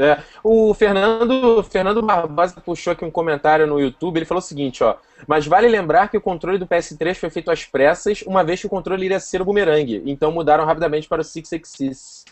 É, 0.00 0.18
o 0.44 0.72
Fernando, 0.74 1.60
Fernando 1.64 2.00
Barbosa 2.00 2.60
puxou 2.60 2.92
aqui 2.92 3.04
um 3.04 3.10
comentário 3.10 3.66
no 3.66 3.80
YouTube, 3.80 4.18
ele 4.18 4.24
falou 4.24 4.38
o 4.38 4.44
seguinte, 4.44 4.84
ó, 4.84 4.94
mas 5.26 5.44
vale 5.44 5.66
lembrar 5.66 6.08
que 6.08 6.16
o 6.16 6.20
controle 6.20 6.56
do 6.56 6.68
PS3 6.68 7.16
foi 7.16 7.30
feito 7.30 7.50
às 7.50 7.64
pressas, 7.64 8.22
uma 8.22 8.44
vez 8.44 8.60
que 8.60 8.68
o 8.68 8.70
controle 8.70 9.04
iria 9.06 9.18
ser 9.18 9.42
o 9.42 9.44
boomerang, 9.44 10.00
então 10.06 10.30
mudaram 10.30 10.64
rapidamente 10.64 11.08
para 11.08 11.20
o 11.20 11.24
Six 11.24 11.52
Axis. 11.52 12.24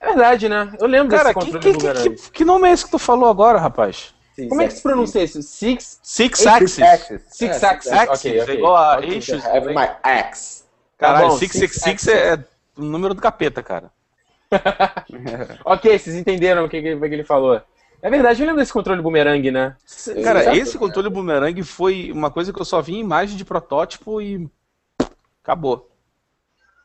É 0.00 0.06
verdade, 0.06 0.48
né? 0.48 0.72
Eu 0.78 0.86
lembro 0.86 1.08
Cara, 1.08 1.32
desse 1.32 1.46
que, 1.46 1.52
controle 1.52 1.64
que, 1.64 1.72
do 1.72 1.78
que, 1.78 2.16
que- 2.16 2.30
que 2.32 2.44
nome 2.44 2.68
é 2.68 2.72
esse 2.72 2.84
que 2.84 2.90
tu 2.90 2.98
falou 2.98 3.28
agora, 3.28 3.58
rapaz? 3.58 4.14
Como 4.48 4.60
é 4.60 4.66
que 4.66 4.74
se 4.74 4.82
pronuncia 4.82 5.22
isso? 5.24 5.42
Six, 5.42 5.98
Six 6.02 6.38
Six 6.38 6.46
Axis. 6.46 6.78
Axis. 6.84 7.22
six 7.30 7.62
É, 7.62 7.66
Axis, 7.66 7.92
Axis, 7.92 8.20
ok, 8.20 8.38
é 8.38 8.42
ok. 8.42 8.54
igual 8.56 8.76
a 8.76 8.96
Ok. 8.98 9.12
eixos. 9.14 9.44
Have 9.46 9.68
my 9.74 9.88
axe. 10.02 10.64
Caralho, 10.98 11.24
Tá 11.24 11.30
bom, 11.32 11.38
Six 11.38 11.52
Six 11.56 11.72
Six 11.74 12.02
Six 12.02 12.08
é 12.08 12.44
o 12.76 12.82
número 12.82 13.14
do 13.14 13.22
capeta, 13.22 13.62
cara. 13.62 13.90
Ok, 15.64 15.98
vocês 15.98 16.14
entenderam 16.14 16.64
o 16.64 16.68
que, 16.68 16.80
que, 16.80 16.88
ele 16.88 17.24
falou. 17.24 17.60
É 18.02 18.10
verdade, 18.10 18.42
eu 18.42 18.46
lembro 18.46 18.60
desse 18.60 18.72
controle 18.72 19.02
boomerang, 19.02 19.50
né? 19.50 19.74
Cara, 20.22 20.40
Exato. 20.40 20.56
esse 20.56 20.78
controle 20.78 21.08
boomerang 21.08 21.62
foi 21.62 22.12
uma 22.12 22.30
coisa 22.30 22.52
que 22.52 22.60
eu 22.60 22.64
só 22.64 22.80
vi 22.80 22.94
em 22.94 23.00
imagem 23.00 23.36
de 23.36 23.44
protótipo 23.44 24.20
e 24.20 24.48
acabou. 25.42 25.90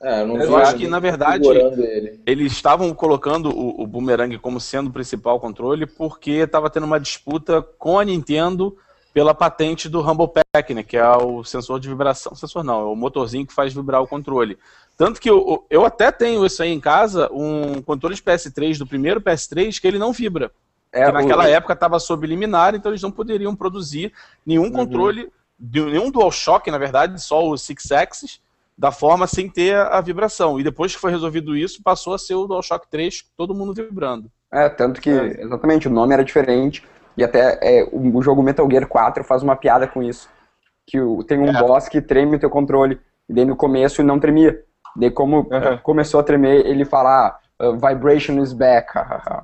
É, 0.02 0.22
eu 0.22 0.36
Eu 0.38 0.56
acho 0.58 0.76
que, 0.76 0.88
na 0.88 1.00
verdade, 1.00 1.48
ele. 1.48 2.20
Eles 2.26 2.52
estavam 2.52 2.94
colocando 2.94 3.50
o, 3.56 3.82
o 3.84 3.88
boomerang 3.88 4.38
como 4.40 4.60
sendo 4.60 4.88
o 4.90 4.94
principal 4.94 5.40
controle 5.40 5.86
porque 5.86 6.32
estava 6.32 6.70
tendo 6.70 6.86
uma 6.86 7.00
disputa 7.00 7.62
com 7.78 8.00
a 8.00 8.04
Nintendo 8.04 8.76
pela 9.14 9.34
patente 9.34 9.90
do 9.90 10.02
Rumble 10.02 10.30
Pack, 10.30 10.74
né, 10.74 10.84
que 10.84 10.96
é 10.98 11.06
o 11.18 11.44
sensor 11.44 11.80
de 11.80 11.90
vibração, 11.90 12.34
sensor 12.34 12.64
não, 12.64 12.80
é 12.80 12.86
o 12.86 12.96
motorzinho 12.96 13.46
que 13.46 13.54
faz 13.54 13.74
vibrar 13.74 14.02
o 14.02 14.08
controle. 14.08 14.58
Tanto 14.98 15.20
que 15.20 15.30
eu, 15.30 15.66
eu 15.70 15.86
até 15.86 16.12
tenho 16.12 16.46
isso 16.46 16.64
aí 16.64 16.72
em 16.72 16.80
casa, 16.80 17.30
um 17.32 17.82
controle 17.82 18.16
de 18.16 18.22
PS3 18.22 18.78
do 18.78 18.88
primeiro 18.88 19.20
PS3 19.20 19.80
que 19.80 19.88
ele 19.88 20.00
não 20.00 20.14
vibra. 20.14 20.52
É, 20.94 21.06
que 21.06 21.12
naquela 21.12 21.48
época 21.48 21.74
estava 21.74 22.00
sob 22.00 22.26
liminar, 22.26 22.74
então 22.74 22.92
eles 22.92 23.02
não 23.02 23.12
poderiam 23.12 23.56
produzir 23.56 24.14
nenhum 24.46 24.72
controle, 24.72 25.32
de- 25.60 25.86
nenhum 25.86 26.10
DualShock, 26.12 26.70
na 26.72 26.78
verdade, 26.78 27.22
só 27.22 27.46
o 27.48 27.58
Six 27.58 27.92
Axis, 27.92 28.40
da 28.78 28.92
forma 28.92 29.28
sem 29.28 29.50
ter 29.50 29.76
a 29.76 30.00
vibração. 30.02 30.60
E 30.60 30.64
depois 30.64 30.94
que 30.94 31.00
foi 31.02 31.12
resolvido 31.12 31.56
isso, 31.56 31.82
passou 31.84 32.14
a 32.14 32.18
ser 32.18 32.36
o 32.36 32.48
DualShock 32.48 32.90
3, 32.90 33.24
todo 33.38 33.54
mundo 33.54 33.74
vibrando. 33.74 34.32
É, 34.52 34.68
tanto 34.70 35.00
que, 35.00 35.10
exatamente, 35.10 35.88
o 35.88 35.92
nome 35.92 36.14
era 36.14 36.24
diferente. 36.24 36.84
E 37.18 37.24
até 37.24 37.60
é, 37.62 37.88
o, 37.92 38.22
jogo 38.22 38.42
Metal 38.42 38.68
Gear 38.70 38.88
4 38.88 39.24
faz 39.24 39.44
uma 39.44 39.56
piada 39.56 39.88
com 39.88 40.02
isso. 40.02 40.30
Que 40.88 41.00
o- 41.00 41.24
tem 41.24 41.38
um 41.40 41.50
É. 41.56 41.60
boss 41.60 41.88
que 41.88 42.02
treme 42.02 42.38
o 42.38 42.40
teu 42.40 42.50
controle. 42.50 43.00
E 43.30 43.34
daí 43.34 43.46
no 43.46 43.56
começo 43.56 44.02
não 44.04 44.20
tremia. 44.20 44.62
Daí 44.96 45.12
como 45.12 45.48
Aham. 45.52 45.78
começou 45.78 46.20
a 46.20 46.24
tremer, 46.24 46.66
ele 46.66 46.84
fala, 46.84 47.38
ah, 47.60 47.72
vibration 47.74 48.42
is 48.42 48.52
back. 48.54 48.92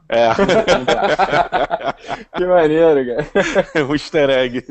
É, 0.09 0.29
Que 2.35 2.45
maneiro, 2.45 3.05
cara. 3.25 3.85
o 3.85 3.93
easter 3.95 4.29
egg. 4.29 4.65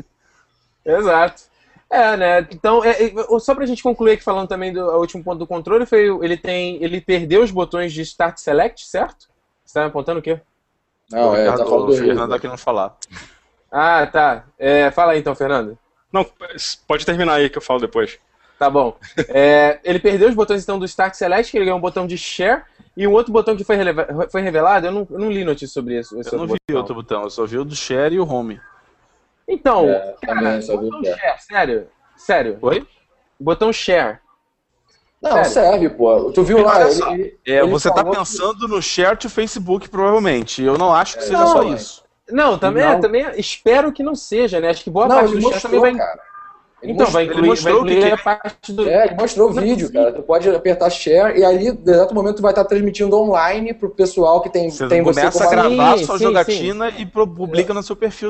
Exato. 0.85 1.43
É, 1.89 2.17
né? 2.17 2.47
Então, 2.51 2.83
é, 2.83 2.91
é, 3.05 3.39
só 3.39 3.55
pra 3.55 3.65
gente 3.65 3.81
concluir 3.81 4.13
aqui 4.13 4.23
falando 4.23 4.47
também 4.47 4.73
do 4.73 4.81
o 4.81 4.99
último 4.99 5.23
ponto 5.23 5.39
do 5.39 5.47
controle, 5.47 5.85
foi 5.85 6.09
o- 6.09 6.23
ele 6.23 6.35
tem. 6.35 6.83
Ele 6.83 6.99
perdeu 6.99 7.41
os 7.41 7.51
botões 7.51 7.93
de 7.93 8.01
Start 8.01 8.37
Select, 8.39 8.85
certo? 8.87 9.27
Você 9.63 9.73
tá 9.73 9.81
me 9.81 9.87
apontando 9.87 10.19
o 10.19 10.21
quê? 10.21 10.39
Não, 11.09 11.33
é, 11.33 11.45
tá 11.45 11.57
falando 11.65 11.83
o 11.83 11.85
do 11.87 11.93
Fernando 11.93 12.19
River. 12.23 12.35
aqui 12.35 12.47
não 12.47 12.57
falar. 12.57 12.97
Ah, 13.71 14.05
tá. 14.05 14.43
É, 14.59 14.91
fala 14.91 15.13
aí 15.13 15.19
então, 15.19 15.33
Fernando. 15.35 15.77
Não, 16.11 16.25
pode 16.87 17.05
terminar 17.05 17.35
aí 17.35 17.49
que 17.49 17.57
eu 17.57 17.61
falo 17.61 17.79
depois. 17.79 18.19
Tá 18.59 18.69
bom. 18.69 18.97
É, 19.29 19.79
ele 19.83 19.99
perdeu 19.99 20.27
os 20.27 20.35
botões 20.35 20.63
então 20.63 20.79
do 20.79 20.85
Start 20.85 21.13
Select, 21.13 21.51
que 21.51 21.57
ele 21.57 21.65
ganhou 21.65 21.77
um 21.77 21.81
botão 21.81 22.07
de 22.07 22.17
Share, 22.17 22.63
e 22.95 23.05
um 23.07 23.13
outro 23.13 23.31
botão 23.31 23.55
que 23.55 23.63
foi, 23.63 23.75
releva- 23.75 24.27
foi 24.31 24.41
revelado, 24.41 24.87
eu 24.87 24.91
não, 24.91 25.07
eu 25.11 25.19
não 25.19 25.31
li 25.31 25.43
notícia 25.43 25.67
sobre 25.73 25.99
isso. 25.99 26.15
Eu 26.15 26.23
não 26.33 26.41
outro 26.41 26.47
vi 26.55 26.59
botão. 26.67 26.77
outro 26.77 26.95
botão, 26.95 27.23
eu 27.23 27.29
só 27.29 27.45
vi 27.45 27.57
o 27.59 27.63
do 27.63 27.75
Share 27.75 28.15
e 28.15 28.19
o 28.19 28.27
Home. 28.27 28.59
Então, 29.47 29.87
É, 29.89 30.15
cara, 30.21 30.59
botão 30.59 31.03
Share. 31.03 31.19
Share, 31.19 31.39
sério. 31.41 31.87
Sério. 32.15 32.57
Oi? 32.61 32.85
Botão 33.39 33.71
Share. 33.71 34.19
Não, 35.21 35.31
Sério. 35.31 35.49
serve, 35.49 35.89
pô. 35.89 36.31
Tu 36.31 36.43
viu 36.43 36.61
lá? 36.63 36.81
Ele, 36.89 37.03
ele- 37.03 37.39
É, 37.47 37.59
ele 37.59 37.67
você 37.71 37.89
tá 37.89 37.95
falou 37.95 38.11
que- 38.11 38.17
pensando 38.19 38.67
no 38.67 38.81
Share 38.81 39.17
to 39.17 39.29
Facebook, 39.29 39.89
provavelmente. 39.89 40.61
Eu 40.61 40.77
não 40.77 40.93
acho 40.93 41.17
que 41.17 41.23
seja 41.23 41.39
Não, 41.39 41.47
só 41.47 41.63
é. 41.63 41.67
isso. 41.69 42.03
Não, 42.29 42.57
também, 42.57 42.85
Não. 42.85 42.99
também 42.99 43.25
espero 43.37 43.91
que 43.91 44.03
não 44.03 44.13
seja, 44.13 44.59
né? 44.59 44.69
Acho 44.69 44.83
que 44.83 44.89
boa 44.89 45.07
Não, 45.07 45.15
parte 45.15 45.31
ele 45.31 45.41
do 45.41 45.49
Share 45.49 45.61
também 45.61 45.79
mostrou, 45.79 45.97
vai. 45.97 46.07
cara. 46.07 46.27
Ele 46.83 46.91
Então, 46.91 47.05
mostrou- 47.05 47.13
vai 47.13 47.23
ele 47.23 47.31
incluir, 47.31 47.47
vai 47.47 47.49
mostrou 47.55 47.81
o 47.81 47.85
que 47.85 47.91
incluir 47.93 48.07
que- 48.07 48.13
a 48.13 48.23
parte 48.23 48.73
do. 48.73 48.87
É, 48.89 49.05
ele 49.07 49.15
mostrou 49.15 49.51
o 49.51 49.57
é 49.57 49.61
vídeo, 49.63 49.91
cara. 49.91 50.11
Tu 50.13 50.21
pode 50.21 50.49
apertar 50.49 50.89
share 50.91 51.39
e 51.39 51.43
ali, 51.43 51.71
no 51.71 51.91
exato 51.91 52.13
momento, 52.13 52.35
tu 52.35 52.41
vai 52.43 52.51
estar 52.51 52.65
transmitindo 52.65 53.17
online 53.17 53.73
pro 53.73 53.89
pessoal 53.89 54.41
que 54.41 54.49
tem, 54.49 54.69
Você 54.69 54.87
tem 54.87 55.01
você 55.01 55.19
começa 55.21 55.43
como 55.45 55.49
a 55.49 55.51
gravar 55.69 55.97
Sim, 55.97 56.05
sua 56.05 56.17
sim, 56.19 56.23
jogatina 56.25 56.89
e 56.89 57.05
pro- 57.07 57.27
publica 57.27 57.73
no 57.73 57.81
seu 57.81 57.95
perfil. 57.95 58.29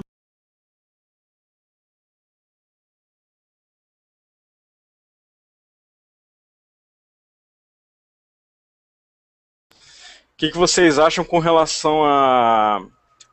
Que, 10.37 10.51
que 10.51 10.57
vocês 10.57 10.99
acham 10.99 11.23
com 11.23 11.39
relação 11.39 12.03
a. 12.05 12.85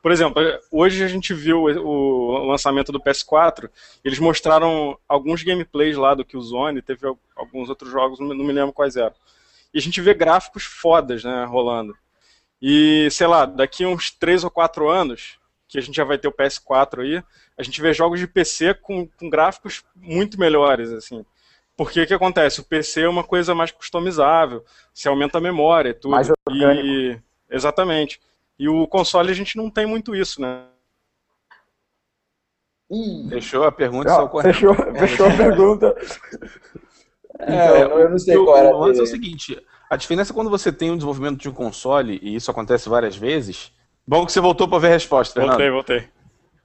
Por 0.03 0.13
exemplo, 0.13 0.43
hoje 0.71 1.03
a 1.03 1.09
gente 1.09 1.33
viu 1.33 1.63
o 1.63 2.47
lançamento 2.47 2.93
do 2.93 3.01
PS4, 3.01 3.71
eles 4.05 4.19
mostraram 4.19 4.99
alguns 5.09 5.43
gameplays 5.43 5.97
lá 5.97 6.15
do 6.15 6.25
Killzone, 6.25 6.83
teve 6.83 7.07
al- 7.07 7.19
alguns 7.35 7.71
outros 7.71 7.91
jogos, 7.91 8.19
não 8.21 8.35
me 8.35 8.53
lembro 8.53 8.73
quais 8.73 8.97
eram. 8.97 9.15
E 9.73 9.79
a 9.79 9.81
gente 9.81 10.01
vê 10.03 10.13
gráficos 10.13 10.65
fodas, 10.65 11.25
né, 11.25 11.45
rolando. 11.47 11.97
E, 12.61 13.09
sei 13.11 13.27
lá, 13.27 13.47
daqui 13.47 13.87
uns 13.87 14.11
3 14.11 14.45
ou 14.45 14.51
4 14.51 14.89
anos, 14.91 15.39
que 15.67 15.79
a 15.79 15.81
gente 15.81 15.97
já 15.97 16.05
vai 16.05 16.19
ter 16.19 16.29
o 16.29 16.33
PS4 16.33 17.01
aí, 17.03 17.23
a 17.57 17.63
gente 17.63 17.81
vê 17.81 17.93
jogos 17.95 18.21
de 18.21 18.27
PC 18.27 18.75
com, 18.75 19.07
com 19.07 19.31
gráficos 19.31 19.85
muito 19.97 20.39
melhores, 20.39 20.91
assim. 20.91 21.25
Porque 21.77 22.03
o 22.03 22.07
que 22.07 22.15
acontece? 22.15 22.61
O 22.61 22.65
PC 22.65 23.03
é 23.03 23.09
uma 23.09 23.25
coisa 23.25 23.55
mais 23.55 23.71
customizável, 23.73 24.65
se 24.93 25.09
aumenta 25.09 25.39
a 25.39 25.41
memória 25.41 25.91
e 25.91 25.95
tudo. 25.95 26.13
Mais 26.13 26.31
orgânico. 26.49 26.87
E, 26.87 27.21
exatamente. 27.51 28.21
E 28.59 28.69
o 28.69 28.87
console 28.87 29.31
a 29.31 29.35
gente 29.35 29.57
não 29.57 29.69
tem 29.69 29.85
muito 29.85 30.15
isso, 30.15 30.41
né? 30.41 30.67
Ih, 32.91 33.29
Fechou 33.29 33.65
a 33.65 33.73
pergunta 33.73 34.09
e 34.09 34.13
Ó, 34.13 34.17
saiu 34.17 34.29
correndo. 34.29 34.55
fechou, 34.55 34.75
fechou 34.75 35.27
a 35.27 35.31
pergunta. 35.37 35.95
é, 37.41 37.83
eu, 37.83 37.89
não- 37.89 37.99
eu 37.99 38.11
não 38.11 38.19
sei 38.19 38.37
o, 38.37 38.45
qual 38.45 38.57
era 38.57 38.75
o 38.77 38.79
lance 38.79 39.01
é 39.01 39.03
o 39.03 39.07
seguinte: 39.07 39.61
a 39.91 39.97
diferença 39.97 40.33
é 40.33 40.35
quando 40.35 40.51
você 40.51 40.71
tem 40.73 40.91
o 40.91 40.95
desenvolvimento 40.95 41.41
de 41.41 41.49
um 41.49 41.53
console, 41.53 42.21
e 42.23 42.37
isso 42.37 42.51
acontece 42.51 42.89
várias 42.89 43.17
vezes. 43.17 43.73
Bom 44.07 44.25
que 44.27 44.31
você 44.33 44.41
voltou 44.41 44.69
para 44.69 44.79
ver 44.79 44.87
a 44.89 44.91
resposta, 44.91 45.35
Fernando. 45.35 45.57
Voltei, 45.57 45.71
voltei. 45.71 46.09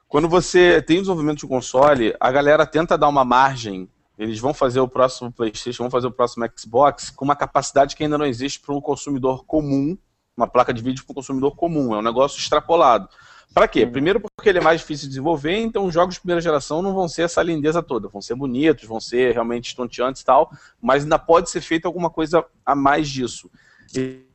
Quando 0.07 0.27
você 0.27 0.81
tem 0.81 0.97
o 0.97 1.01
desenvolvimento 1.01 1.39
de 1.39 1.45
um 1.45 1.49
console, 1.49 2.13
a 2.19 2.31
galera 2.31 2.65
tenta 2.65 2.97
dar 2.97 3.07
uma 3.07 3.23
margem. 3.23 3.89
Eles 4.19 4.37
vão 4.37 4.53
fazer 4.53 4.81
o 4.81 4.87
próximo 4.87 5.31
PlayStation, 5.31 5.83
vão 5.83 5.89
fazer 5.89 6.07
o 6.07 6.11
próximo 6.11 6.45
Xbox 6.53 7.09
com 7.09 7.23
uma 7.23 7.37
capacidade 7.37 7.95
que 7.95 8.03
ainda 8.03 8.17
não 8.17 8.25
existe 8.25 8.59
para 8.59 8.75
um 8.75 8.81
consumidor 8.81 9.45
comum, 9.45 9.97
uma 10.35 10.45
placa 10.45 10.73
de 10.73 10.83
vídeo 10.83 11.05
para 11.05 11.13
um 11.13 11.15
consumidor 11.15 11.55
comum. 11.55 11.95
É 11.95 11.99
um 11.99 12.01
negócio 12.01 12.37
extrapolado. 12.37 13.07
Para 13.53 13.65
quê? 13.65 13.85
Primeiro 13.87 14.19
porque 14.19 14.49
ele 14.49 14.57
é 14.57 14.61
mais 14.61 14.81
difícil 14.81 15.05
de 15.05 15.11
desenvolver, 15.11 15.55
então 15.55 15.85
os 15.85 15.93
jogos 15.93 16.15
de 16.15 16.19
primeira 16.19 16.41
geração 16.41 16.81
não 16.81 16.93
vão 16.93 17.07
ser 17.07 17.21
essa 17.23 17.41
lindeza 17.41 17.81
toda. 17.81 18.09
Vão 18.09 18.21
ser 18.21 18.35
bonitos, 18.35 18.83
vão 18.83 18.99
ser 18.99 19.31
realmente 19.33 19.69
estonteantes 19.69 20.21
e 20.21 20.25
tal, 20.25 20.51
mas 20.81 21.03
ainda 21.03 21.17
pode 21.17 21.49
ser 21.49 21.61
feito 21.61 21.85
alguma 21.85 22.09
coisa 22.09 22.45
a 22.65 22.75
mais 22.75 23.07
disso. 23.07 23.49
E- 23.95 24.27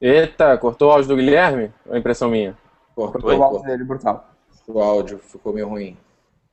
Eita, 0.00 0.56
cortou 0.58 0.88
o 0.88 0.92
áudio 0.92 1.08
do 1.08 1.16
Guilherme? 1.16 1.70
Ou 1.86 1.94
é 1.94 1.98
impressão 1.98 2.30
minha? 2.30 2.56
Cortou, 2.94 3.20
Cortou 3.20 3.38
o 3.38 3.42
áudio 3.42 3.62
dele, 3.62 3.84
brutal. 3.84 4.30
O 4.66 4.80
áudio 4.80 5.18
ficou 5.18 5.52
meio 5.52 5.68
ruim. 5.68 5.96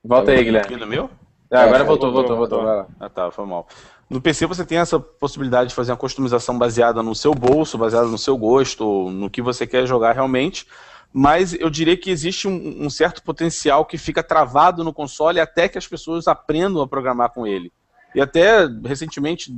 Volta 0.03 0.31
aí, 0.31 0.37
Aqui 0.37 0.45
Guilherme. 0.45 0.75
no 0.77 0.87
meu? 0.87 1.09
Ah, 1.51 1.63
agora 1.63 1.83
É, 1.83 1.85
voltou, 1.85 2.11
voltou, 2.11 2.35
voltou, 2.37 2.59
voltou. 2.59 2.77
voltou. 2.77 2.95
Ah, 2.99 3.09
tá, 3.09 3.29
foi 3.31 3.45
mal. 3.45 3.67
No 4.09 4.21
PC 4.21 4.45
você 4.45 4.65
tem 4.65 4.77
essa 4.77 4.99
possibilidade 4.99 5.69
de 5.69 5.75
fazer 5.75 5.91
uma 5.91 5.97
customização 5.97 6.57
baseada 6.57 7.03
no 7.03 7.13
seu 7.13 7.33
bolso, 7.33 7.77
baseada 7.77 8.07
no 8.07 8.17
seu 8.17 8.37
gosto, 8.37 9.09
no 9.09 9.29
que 9.29 9.41
você 9.41 9.67
quer 9.67 9.85
jogar 9.85 10.13
realmente. 10.13 10.65
Mas 11.13 11.53
eu 11.53 11.69
diria 11.69 11.95
que 11.97 12.09
existe 12.09 12.47
um, 12.47 12.85
um 12.85 12.89
certo 12.89 13.21
potencial 13.21 13.85
que 13.85 13.97
fica 13.97 14.23
travado 14.23 14.83
no 14.83 14.93
console 14.93 15.39
até 15.39 15.67
que 15.67 15.77
as 15.77 15.87
pessoas 15.87 16.27
aprendam 16.27 16.81
a 16.81 16.87
programar 16.87 17.29
com 17.31 17.45
ele. 17.45 17.71
E 18.15 18.21
até 18.21 18.65
recentemente, 18.85 19.53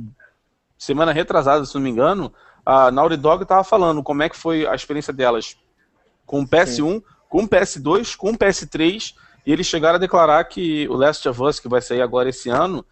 semana 0.76 1.12
retrasada, 1.12 1.64
se 1.64 1.74
não 1.74 1.82
me 1.82 1.90
engano, 1.90 2.32
a 2.66 2.90
Naughty 2.90 3.16
Dog 3.16 3.42
estava 3.44 3.62
falando 3.64 4.02
como 4.02 4.22
é 4.22 4.28
que 4.28 4.36
foi 4.36 4.66
a 4.66 4.74
experiência 4.74 5.12
delas 5.12 5.56
com 6.26 6.40
o 6.42 6.46
PS1, 6.46 7.02
com 7.28 7.44
o 7.44 7.48
PS2, 7.48 8.16
com 8.16 8.30
o 8.30 8.38
PS3, 8.38 9.14
e 9.46 9.52
eles 9.52 9.66
chegaram 9.66 9.96
a 9.96 9.98
declarar 9.98 10.44
que 10.44 10.88
o 10.88 10.94
Last 10.94 11.28
of 11.28 11.42
Us, 11.42 11.60
que 11.60 11.68
vai 11.68 11.80
sair 11.80 12.00
agora 12.02 12.28
esse 12.28 12.48
ano, 12.48 12.84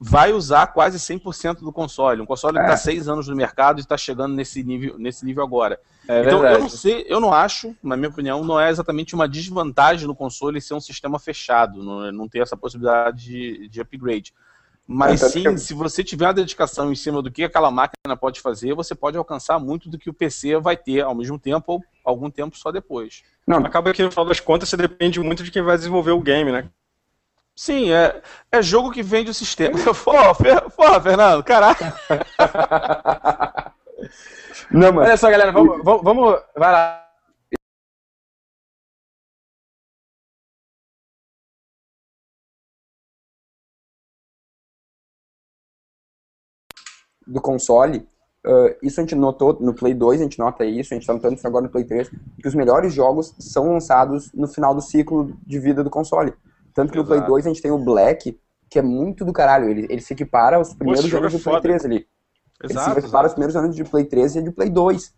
vai 0.00 0.32
usar 0.32 0.68
quase 0.68 0.98
100% 0.98 1.56
do 1.60 1.72
console. 1.72 2.20
Um 2.22 2.26
console 2.26 2.54
que 2.54 2.60
É. 2.60 2.64
está 2.66 2.76
seis 2.76 3.08
anos 3.08 3.26
no 3.26 3.34
mercado 3.34 3.78
e 3.78 3.80
está 3.80 3.96
chegando 3.96 4.32
nesse 4.34 4.62
nível, 4.62 4.96
nesse 4.98 5.24
nível 5.24 5.42
agora. 5.42 5.78
É 6.06 6.20
então, 6.20 6.34
eu 6.36 6.40
verdade. 6.40 6.62
não 6.62 6.68
sei, 6.70 7.04
eu 7.08 7.18
não 7.20 7.32
acho, 7.32 7.74
na 7.82 7.96
minha 7.96 8.08
opinião, 8.08 8.44
não 8.44 8.60
é 8.60 8.70
exatamente 8.70 9.14
uma 9.14 9.28
desvantagem 9.28 10.06
no 10.06 10.14
console 10.14 10.60
ser 10.60 10.74
um 10.74 10.80
sistema 10.80 11.18
fechado, 11.18 11.82
não, 11.82 12.12
não 12.12 12.28
ter 12.28 12.38
essa 12.40 12.56
possibilidade 12.56 13.24
de, 13.24 13.68
de 13.68 13.80
upgrade. 13.80 14.32
Mas 14.90 15.22
É, 15.22 15.28
sim, 15.28 15.42
que- 15.42 15.58
se 15.58 15.74
você 15.74 16.02
tiver 16.02 16.24
uma 16.24 16.32
dedicação 16.32 16.90
em 16.90 16.94
cima 16.94 17.20
do 17.20 17.30
que 17.30 17.44
aquela 17.44 17.70
máquina 17.70 18.16
pode 18.18 18.40
fazer, 18.40 18.72
você 18.74 18.94
pode 18.94 19.18
alcançar 19.18 19.58
muito 19.58 19.90
do 19.90 19.98
que 19.98 20.08
o 20.08 20.14
PC 20.14 20.58
vai 20.58 20.78
ter 20.78 21.02
ao 21.02 21.14
mesmo 21.14 21.38
tempo 21.38 21.72
ou 21.74 21.84
algum 22.02 22.30
tempo 22.30 22.56
só 22.56 22.72
depois. 22.72 23.22
Não, 23.46 23.58
Acaba 23.58 23.92
que 23.92 24.02
no 24.02 24.10
final 24.10 24.24
das 24.24 24.40
contas 24.40 24.66
você 24.70 24.78
depende 24.78 25.20
muito 25.20 25.44
de 25.44 25.50
quem 25.50 25.60
vai 25.62 25.76
desenvolver 25.76 26.12
o 26.12 26.20
game, 26.22 26.50
né? 26.50 26.70
Sim, 27.54 27.90
é, 27.92 28.22
é 28.50 28.62
jogo 28.62 28.90
que 28.90 29.02
vende 29.02 29.30
o 29.30 29.34
sistema. 29.34 29.74
Porra, 30.04 30.34
Fer- 30.34 30.70
porra, 30.70 31.00
Fernando, 31.02 31.42
caraca. 31.44 32.00
não, 34.70 34.92
mas 34.92 35.08
Olha 35.08 35.16
só, 35.18 35.30
galera, 35.30 35.52
vamos, 35.52 35.84
vamos, 35.84 36.02
vamos- 36.02 36.40
vai 36.56 36.72
lá. 36.72 37.07
Do 47.28 47.40
console, 47.40 48.06
ah, 48.48 48.74
isso 48.82 49.00
a 49.00 49.02
gente 49.02 49.14
notou 49.14 49.56
no 49.60 49.74
Play 49.74 49.94
2, 49.94 50.20
a 50.20 50.24
gente 50.24 50.38
nota 50.38 50.64
isso, 50.64 50.94
a 50.94 50.96
gente 50.96 51.06
tá 51.06 51.12
notando 51.12 51.34
isso 51.34 51.46
agora 51.46 51.64
no 51.64 51.70
Play 51.70 51.84
3, 51.84 52.08
que 52.40 52.48
os 52.48 52.54
melhores 52.54 52.94
jogos 52.94 53.34
são 53.38 53.72
lançados 53.72 54.32
no 54.32 54.48
final 54.48 54.74
do 54.74 54.80
ciclo 54.80 55.36
de 55.46 55.58
vida 55.58 55.84
do 55.84 55.90
console. 55.90 56.32
Tanto 56.72 56.92
que 56.92 56.98
no 56.98 57.04
Play 57.04 57.18
Exato. 57.18 57.32
2 57.32 57.46
a 57.46 57.48
gente 57.50 57.62
tem 57.62 57.70
o 57.70 57.78
Black, 57.78 58.38
que 58.70 58.78
é 58.78 58.82
muito 58.82 59.24
do 59.24 59.32
caralho, 59.32 59.68
ele, 59.68 59.86
ele 59.90 60.00
se 60.00 60.12
equipara 60.12 60.56
aos 60.56 60.72
primeiros 60.72 61.00
esse 61.00 61.10
jogo 61.10 61.24
anos 61.24 61.34
é 61.34 61.38
do 61.38 61.42
Play 61.42 61.54
foda. 61.54 61.68
3 61.68 61.84
ali. 61.84 61.96
Ele 62.62 62.72
se 62.72 62.78
Exato. 62.78 62.98
equipara 62.98 63.26
aos 63.26 63.32
primeiros 63.32 63.56
anos 63.56 63.76
de 63.76 63.84
Play 63.84 64.04
3 64.04 64.36
e 64.36 64.42
de 64.42 64.50
Play 64.50 64.70
2. 64.70 65.14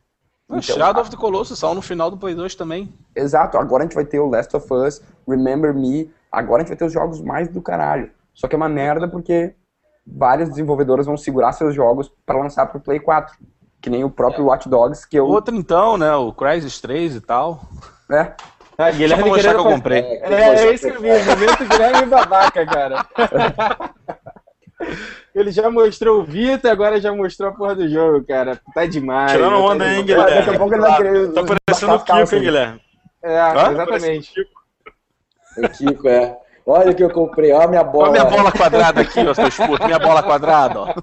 Então, 0.47 0.63
Shadow 0.63 1.01
of 1.01 1.11
the 1.11 1.17
Colossus 1.17 1.59
saiu 1.59 1.75
no 1.75 1.83
final 1.83 2.11
do 2.11 2.19
Play 2.19 2.35
2 2.35 2.57
também. 2.57 2.93
Exato, 3.15 3.57
agora 3.57 3.85
a 3.85 3.87
gente 3.87 3.95
vai 3.95 4.05
ter 4.05 4.19
o 4.19 4.29
Last 4.29 4.57
of 4.57 4.67
Us, 4.73 5.01
Remember 5.29 5.73
Me, 5.73 6.11
agora 6.33 6.63
a 6.63 6.65
gente 6.65 6.71
vai 6.71 6.77
ter 6.77 6.85
os 6.85 6.93
jogos 6.93 7.21
mais 7.21 7.49
do 7.49 7.63
caralho. 7.63 8.11
Só 8.35 8.49
que 8.49 8.55
é 8.55 8.59
uma 8.59 8.69
merda 8.69 9.07
porque 9.07 9.55
várias 10.13 10.49
desenvolvedoras 10.49 11.07
vão 11.07 11.17
segurar 11.17 11.53
seus 11.53 11.75
jogos 11.75 12.11
para 12.27 12.39
lançar 12.39 12.67
pro 12.67 12.81
Play 12.81 13.01
4. 13.01 13.37
Que 13.81 13.89
nem 13.89 14.05
o 14.05 14.11
próprio 14.11 14.45
Watch 14.47 14.69
Dogs, 14.69 15.09
que 15.09 15.17
eu. 15.17 15.27
Outro 15.27 15.55
então, 15.57 15.97
né, 15.97 16.15
o 16.15 16.33
Crysis 16.33 16.81
3 16.81 17.17
e 17.17 17.21
tal. 17.21 17.63
É, 18.11 18.19
Ah, 18.21 18.27
Só 18.27 18.37
pra 18.77 18.91
Guilherme 18.93 19.29
mostrar 19.31 19.55
que 19.55 19.61
eu 19.61 19.65
comprei. 19.65 20.01
É, 20.01 20.35
é 20.35 20.75
isso 20.75 20.87
que 20.91 20.97
eu 20.97 21.01
vi, 21.01 21.09
momento 21.09 21.65
Guilherme 21.69 22.07
babaca, 22.07 22.67
cara. 22.67 23.07
Ele 25.35 25.51
já 25.53 25.71
mostrou 25.71 26.21
o 26.21 26.25
Vita, 26.25 26.71
agora 26.73 27.01
já 27.01 27.13
mostrou 27.13 27.51
a 27.51 27.53
porra 27.53 27.75
do 27.75 27.89
jogo, 27.89 28.25
cara. 28.27 28.61
Tá 28.75 28.85
demais. 28.87 29.33
Tirando 29.33 29.53
tá 29.53 29.59
onda, 29.59 29.87
hein, 29.93 30.05
Guilherme? 30.05 30.35
daqui 30.35 30.51
a 30.51 30.59
pouco 30.59 30.75
ele 30.75 30.83
vai 30.83 30.97
querer. 30.97 31.33
Tá 31.33 31.43
parecendo 31.45 31.95
o 31.95 31.99
Kiko, 32.01 32.35
hein, 32.35 32.41
Guilherme? 32.43 32.81
É, 33.23 33.41
Hã? 33.41 33.73
exatamente. 33.73 34.33
O 35.59 35.69
Kiko, 35.69 36.09
é. 36.09 36.37
Olha 36.67 36.91
o 36.91 36.95
que 36.95 37.03
eu 37.03 37.11
comprei, 37.11 37.53
olha 37.53 37.65
a 37.65 37.69
minha 37.69 37.85
bola. 37.85 38.11
Olha 38.11 38.25
minha 38.25 38.37
bola 38.37 38.53
quadrada 38.53 39.01
aqui, 39.01 39.21
ó, 39.27 39.35
seus 39.35 39.57
putos. 39.57 39.87
Minha 39.87 39.99
bola 39.99 40.23
quadrada, 40.23 40.81
ó. 40.81 40.95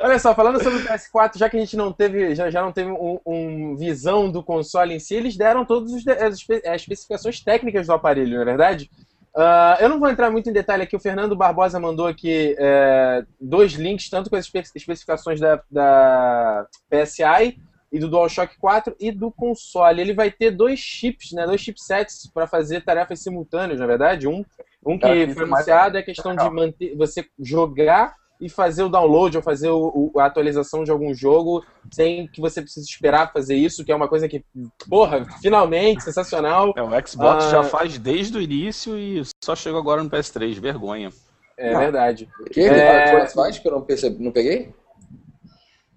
Olha 0.00 0.18
só, 0.18 0.34
falando 0.34 0.62
sobre 0.62 0.80
o 0.80 0.84
PS4, 0.84 1.38
já 1.38 1.48
que 1.48 1.56
a 1.56 1.60
gente 1.60 1.76
não 1.76 1.92
teve, 1.92 2.34
já, 2.34 2.50
já 2.50 2.60
não 2.62 2.72
teve 2.72 2.90
um, 2.90 3.18
um 3.24 3.76
visão 3.76 4.30
do 4.30 4.42
console 4.42 4.94
em 4.94 4.98
si, 4.98 5.14
eles 5.14 5.36
deram 5.36 5.64
todas 5.64 5.92
as, 5.94 6.34
espe- 6.34 6.62
as 6.66 6.80
especificações 6.82 7.40
técnicas 7.40 7.86
do 7.86 7.92
aparelho, 7.92 8.34
não 8.34 8.42
é 8.42 8.44
verdade? 8.44 8.90
Ah, 9.36 9.78
eu 9.80 9.88
não 9.88 9.98
vou 9.98 10.08
entrar 10.10 10.30
muito 10.30 10.48
em 10.50 10.52
detalhe 10.52 10.82
aqui, 10.82 10.94
o 10.94 11.00
Fernando 11.00 11.34
Barbosa 11.34 11.80
mandou 11.80 12.06
aqui 12.06 12.54
é, 12.58 13.24
dois 13.40 13.72
links, 13.72 14.10
tanto 14.10 14.28
com 14.28 14.36
as 14.36 14.44
espe- 14.44 14.62
especificações 14.74 15.40
da, 15.40 15.60
da 15.70 16.66
PSI 16.90 17.58
e 17.94 17.98
do 18.00 18.08
DualShock 18.08 18.58
4 18.58 18.96
e 18.98 19.12
do 19.12 19.30
console. 19.30 20.00
Ele 20.00 20.12
vai 20.12 20.30
ter 20.30 20.50
dois 20.50 20.80
chips, 20.80 21.30
né, 21.32 21.46
dois 21.46 21.60
chipsets 21.60 22.28
para 22.34 22.46
fazer 22.46 22.84
tarefas 22.84 23.22
simultâneas, 23.22 23.78
na 23.78 23.86
verdade. 23.86 24.26
Um, 24.26 24.44
um 24.84 24.98
que 24.98 25.06
foi 25.32 25.44
é 25.44 25.46
mais 25.46 25.66
anunciado 25.68 25.96
é 25.96 26.00
a 26.00 26.04
questão 26.04 26.34
de 26.34 26.50
manter 26.50 26.96
você 26.96 27.24
jogar 27.38 28.14
e 28.40 28.48
fazer 28.48 28.82
o 28.82 28.88
download 28.88 29.36
ou 29.36 29.42
fazer 29.42 29.68
o- 29.70 30.10
o- 30.12 30.18
a 30.20 30.26
atualização 30.26 30.82
de 30.82 30.90
algum 30.90 31.14
jogo 31.14 31.64
sem 31.92 32.26
que 32.26 32.40
você 32.40 32.60
precise 32.60 32.84
esperar 32.84 33.32
fazer 33.32 33.54
isso, 33.54 33.84
que 33.84 33.92
é 33.92 33.94
uma 33.96 34.08
coisa 34.08 34.28
que, 34.28 34.44
porra, 34.90 35.24
finalmente, 35.40 36.02
sensacional. 36.02 36.74
É, 36.76 36.82
o 36.82 37.06
Xbox 37.06 37.44
Ah. 37.44 37.50
já 37.50 37.62
faz 37.62 37.96
desde 37.96 38.36
o 38.36 38.42
início 38.42 38.98
e 38.98 39.22
só 39.42 39.54
chegou 39.54 39.78
agora 39.78 40.02
no 40.02 40.10
PS3. 40.10 40.58
Vergonha. 40.58 41.10
É 41.56 41.72
Não. 41.72 41.78
verdade. 41.78 42.28
O 42.40 42.44
que? 42.46 42.60
É. 42.60 43.24
Faz 43.28 43.56
que 43.60 43.68
eu 43.68 43.72
não, 43.72 43.82
percebi, 43.82 44.22
não 44.22 44.32
peguei? 44.32 44.74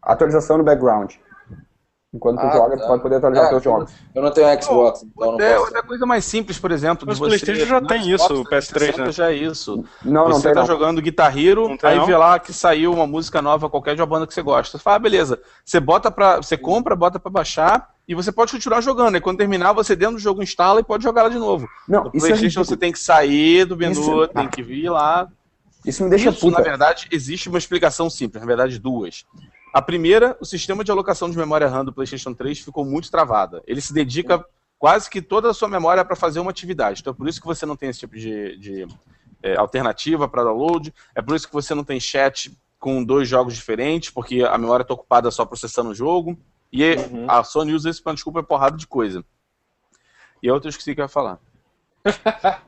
Atualização 0.01 0.57
no 0.59 0.63
background. 0.63 1.15
Enquanto 2.13 2.39
tu 2.39 2.45
Ah, 2.45 2.51
joga, 2.51 2.77
tá. 2.77 2.83
tu 2.83 2.87
pode 2.87 3.01
poder 3.03 3.15
atualizar 3.17 3.43
É, 3.43 3.47
os 3.47 3.51
teus 3.51 3.63
jogos. 3.63 3.91
Eu 4.15 4.21
não 4.23 4.31
tenho 4.31 4.63
Xbox, 4.63 5.03
então 5.03 5.31
não 5.33 5.41
É, 5.41 5.53
posso. 5.55 5.65
outra 5.65 5.83
coisa 5.83 6.05
mais 6.05 6.23
simples, 6.23 6.57
por 6.57 6.71
exemplo, 6.71 7.05
Mas 7.05 7.17
de 7.17 7.21
o 7.21 7.25
você... 7.25 7.37
PlayStation 7.45 7.65
já 7.69 7.81
tem 7.81 8.01
Xbox 8.01 8.21
isso, 8.23 8.33
o 8.41 8.45
PS3, 8.45 8.67
360 8.73 9.03
né? 9.03 9.11
já 9.11 9.29
é 9.31 9.35
isso. 9.35 9.83
Não, 10.05 10.29
não 10.29 10.31
você 10.35 10.43
tem 10.43 10.53
tá 10.53 10.61
não. 10.61 10.67
jogando 10.67 11.01
Guitar 11.01 11.37
Hero, 11.37 11.67
Não 11.67 11.77
tem, 11.77 11.89
aí 11.89 11.97
não? 11.97 12.05
vê 12.05 12.15
lá 12.15 12.39
que 12.39 12.53
saiu 12.53 12.93
uma 12.93 13.05
música 13.05 13.41
nova 13.41 13.69
qualquer 13.69 13.93
de 13.95 14.01
uma 14.01 14.07
banda 14.07 14.25
que 14.25 14.33
você 14.33 14.41
gosta. 14.41 14.77
Você 14.77 14.83
fala, 14.83 14.95
ah, 14.95 14.99
beleza. 14.99 15.41
Você 15.65 15.81
bota 15.81 16.09
para, 16.09 16.37
você 16.37 16.55
compra, 16.57 16.95
bota 16.95 17.19
pra 17.19 17.29
baixar 17.29 17.89
e 18.07 18.15
você 18.15 18.31
pode 18.31 18.53
continuar 18.53 18.79
jogando. 18.79 19.17
E 19.17 19.21
quando 19.21 19.37
terminar, 19.37 19.73
você 19.73 19.93
dentro 19.93 20.15
do 20.15 20.21
jogo 20.21 20.41
instala 20.41 20.79
e 20.79 20.83
pode 20.83 21.03
jogar 21.03 21.23
lá 21.23 21.29
de 21.29 21.37
novo. 21.37 21.67
Não, 21.85 22.05
No 22.05 22.11
isso 22.13 22.25
é 22.25 22.29
PlayStation 22.29 22.43
ridículo. 22.61 22.65
você 22.65 22.77
tem 22.77 22.91
que 22.93 22.99
sair 22.99 23.65
do 23.65 23.75
menu, 23.75 23.91
Isso- 23.91 24.27
tem 24.29 24.47
que 24.47 24.63
vir 24.63 24.89
lá. 24.89 25.27
Isso 25.85 26.03
me 26.05 26.09
deixa 26.09 26.29
Isso, 26.29 26.45
na 26.49 26.51
puta. 26.57 26.63
verdade, 26.69 27.07
existe 27.11 27.49
uma 27.49 27.57
explicação 27.57 28.09
simples, 28.09 28.41
na 28.41 28.47
verdade, 28.47 28.79
duas. 28.79 29.25
A 29.73 29.81
primeira, 29.81 30.37
o 30.39 30.45
sistema 30.45 30.83
de 30.83 30.91
alocação 30.91 31.29
de 31.29 31.37
memória 31.37 31.67
RAM 31.67 31.85
do 31.85 31.93
PlayStation 31.93 32.33
3 32.33 32.59
ficou 32.59 32.85
muito 32.85 33.11
travada. 33.11 33.61
Ele 33.67 33.81
se 33.81 33.93
dedica 33.93 34.43
quase 34.79 35.09
que 35.09 35.21
toda 35.21 35.49
a 35.49 35.53
sua 35.53 35.67
memória 35.67 36.03
para 36.05 36.15
fazer 36.15 36.39
uma 36.39 36.51
atividade. 36.51 37.01
Então 37.01 37.11
é 37.11 37.15
por 37.15 37.27
isso 37.27 37.41
que 37.41 37.47
você 37.47 37.65
não 37.65 37.75
tem 37.75 37.89
esse 37.89 37.99
tipo 37.99 38.15
de, 38.15 38.57
de, 38.57 38.87
é, 39.41 39.55
alternativa 39.55 40.27
para 40.27 40.43
download, 40.43 40.93
é 41.15 41.21
por 41.21 41.35
isso 41.35 41.47
que 41.47 41.53
você 41.53 41.73
não 41.73 41.83
tem 41.83 41.99
chat 41.99 42.55
com 42.79 43.03
dois 43.03 43.27
jogos 43.27 43.55
diferentes, 43.55 44.09
porque 44.09 44.43
a 44.43 44.57
memória 44.57 44.83
está 44.83 44.93
ocupada 44.93 45.31
só 45.31 45.45
processando 45.45 45.89
o 45.89 45.95
jogo. 45.95 46.37
E 46.71 46.83
Uhum. 46.95 47.25
a 47.29 47.43
Sony 47.43 47.73
usa 47.73 47.89
isso 47.89 48.03
para 48.03 48.13
desculpa 48.13 48.39
é 48.39 48.43
porrada 48.43 48.77
de 48.77 48.85
coisa. 48.85 49.23
E 50.43 50.49
a 50.49 50.53
outra 50.53 50.67
eu 50.67 50.71
esqueci 50.71 50.93
que 50.93 51.01
eu 51.01 51.05
ia 51.05 51.09
falar. 51.09 51.39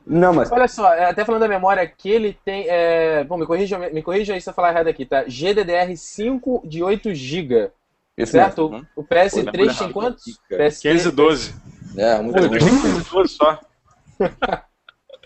Não, 0.06 0.32
mas 0.32 0.50
Olha 0.52 0.68
só, 0.68 0.92
é, 0.92 1.04
até 1.06 1.24
falando 1.24 1.42
da 1.42 1.48
memória 1.48 1.82
aqui, 1.82 2.10
ele 2.10 2.36
tem. 2.44 2.66
É... 2.68 3.24
Bom, 3.24 3.36
me 3.36 3.46
corrija, 3.46 3.78
me 3.78 4.02
corrija 4.02 4.34
aí 4.34 4.40
se 4.40 4.48
eu 4.48 4.54
falar 4.54 4.70
errado 4.70 4.88
aqui, 4.88 5.04
tá? 5.06 5.24
GDDR5 5.24 6.66
de 6.66 6.82
8 6.82 7.14
GB. 7.14 7.70
isso 8.16 8.32
Certo? 8.32 8.70
mesmo. 8.70 8.86
O 8.96 9.04
PS3 9.04 9.60
Olha, 9.60 9.74
tem 9.74 9.92
quantos? 9.92 10.40
cara. 10.48 10.64
PS3, 10.68 10.80
512. 10.82 11.54
É, 11.96 12.20
muito 12.20 12.36
Pô, 12.36 12.42
bom. 12.42 12.50
tem 12.50 12.58
512 12.60 13.34
só. 13.34 13.58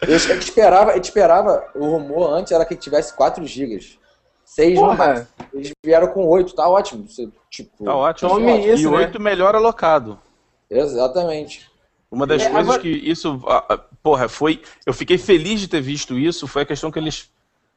Eu, 0.06 0.16
a 0.16 0.18
gente 0.18 0.42
esperava, 0.42 0.90
a 0.90 0.94
gente 0.96 1.04
esperava, 1.04 1.64
o 1.74 1.86
rumor 1.86 2.32
antes 2.34 2.52
era 2.52 2.64
que 2.64 2.74
tivesse 2.76 3.14
4 3.16 3.46
GB. 3.46 3.78
6 4.44 4.78
no 4.78 4.86
máximo. 4.94 5.26
Porra, 5.36 5.48
Eles 5.54 5.70
vieram 5.84 6.08
com 6.08 6.26
8, 6.26 6.54
tá 6.54 6.68
ótimo. 6.68 7.08
Você, 7.08 7.28
tipo, 7.48 7.84
Tá 7.84 7.94
ótimo. 7.96 8.28
Tome 8.28 8.58
e 8.66 8.72
isso, 8.74 8.90
né? 8.90 8.96
oito 8.98 9.20
melhor 9.20 9.54
alocado. 9.54 10.18
Exatamente. 10.68 11.70
Uma 12.14 12.26
das 12.26 12.42
É, 12.42 12.46
coisas 12.50 12.62
agora- 12.68 12.80
que 12.80 12.88
isso, 12.88 13.42
ah, 13.46 13.64
ah, 13.70 13.78
porra, 14.02 14.28
foi. 14.28 14.62
Eu 14.86 14.94
fiquei 14.94 15.18
feliz 15.18 15.60
de 15.60 15.68
ter 15.68 15.80
visto 15.80 16.18
isso, 16.18 16.46
foi 16.46 16.62
a 16.62 16.66
questão 16.66 16.90
que 16.90 16.98
eles 16.98 17.28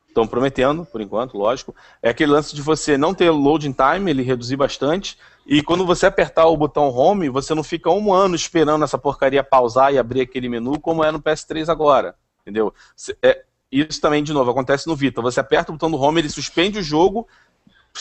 estão 0.08 0.26
prometendo, 0.28 0.86
por 0.86 1.02
enquanto, 1.02 1.38
lógico. 1.38 1.76
É 2.02 2.10
aquele 2.10 2.32
lance 2.32 2.56
de 2.56 2.62
você 2.62 2.98
não 2.98 3.14
ter 3.14 3.30
loading 3.30 3.74
time, 3.74 4.10
ele 4.10 4.24
reduzir 4.24 4.56
bastante. 4.56 5.18
E 5.46 5.62
quando 5.62 5.86
você 5.86 6.06
apertar 6.06 6.46
o 6.48 6.58
botão 6.58 6.90
home, 6.90 7.30
você 7.30 7.54
não 7.54 7.64
fica 7.64 7.90
um 7.90 8.14
ano 8.14 8.36
esperando 8.36 8.84
essa 8.84 8.98
porcaria 8.98 9.44
pausar 9.44 9.94
e 9.94 9.98
abrir 9.98 10.22
aquele 10.22 10.50
menu, 10.50 10.80
como 10.80 11.04
é 11.04 11.12
no 11.12 11.22
PS3 11.22 11.70
agora. 11.70 12.16
Entendeu? 12.42 12.74
É, 13.22 13.44
isso 13.72 14.00
também, 14.02 14.24
de 14.24 14.34
novo, 14.34 14.50
acontece 14.52 14.88
no 14.88 14.96
Vita. 14.96 15.22
Você 15.22 15.40
aperta 15.40 15.72
o 15.72 15.76
botão 15.76 15.92
do 15.92 16.00
home, 16.00 16.22
ele 16.22 16.30
suspende 16.30 16.80
o 16.80 16.84
jogo, 16.84 17.28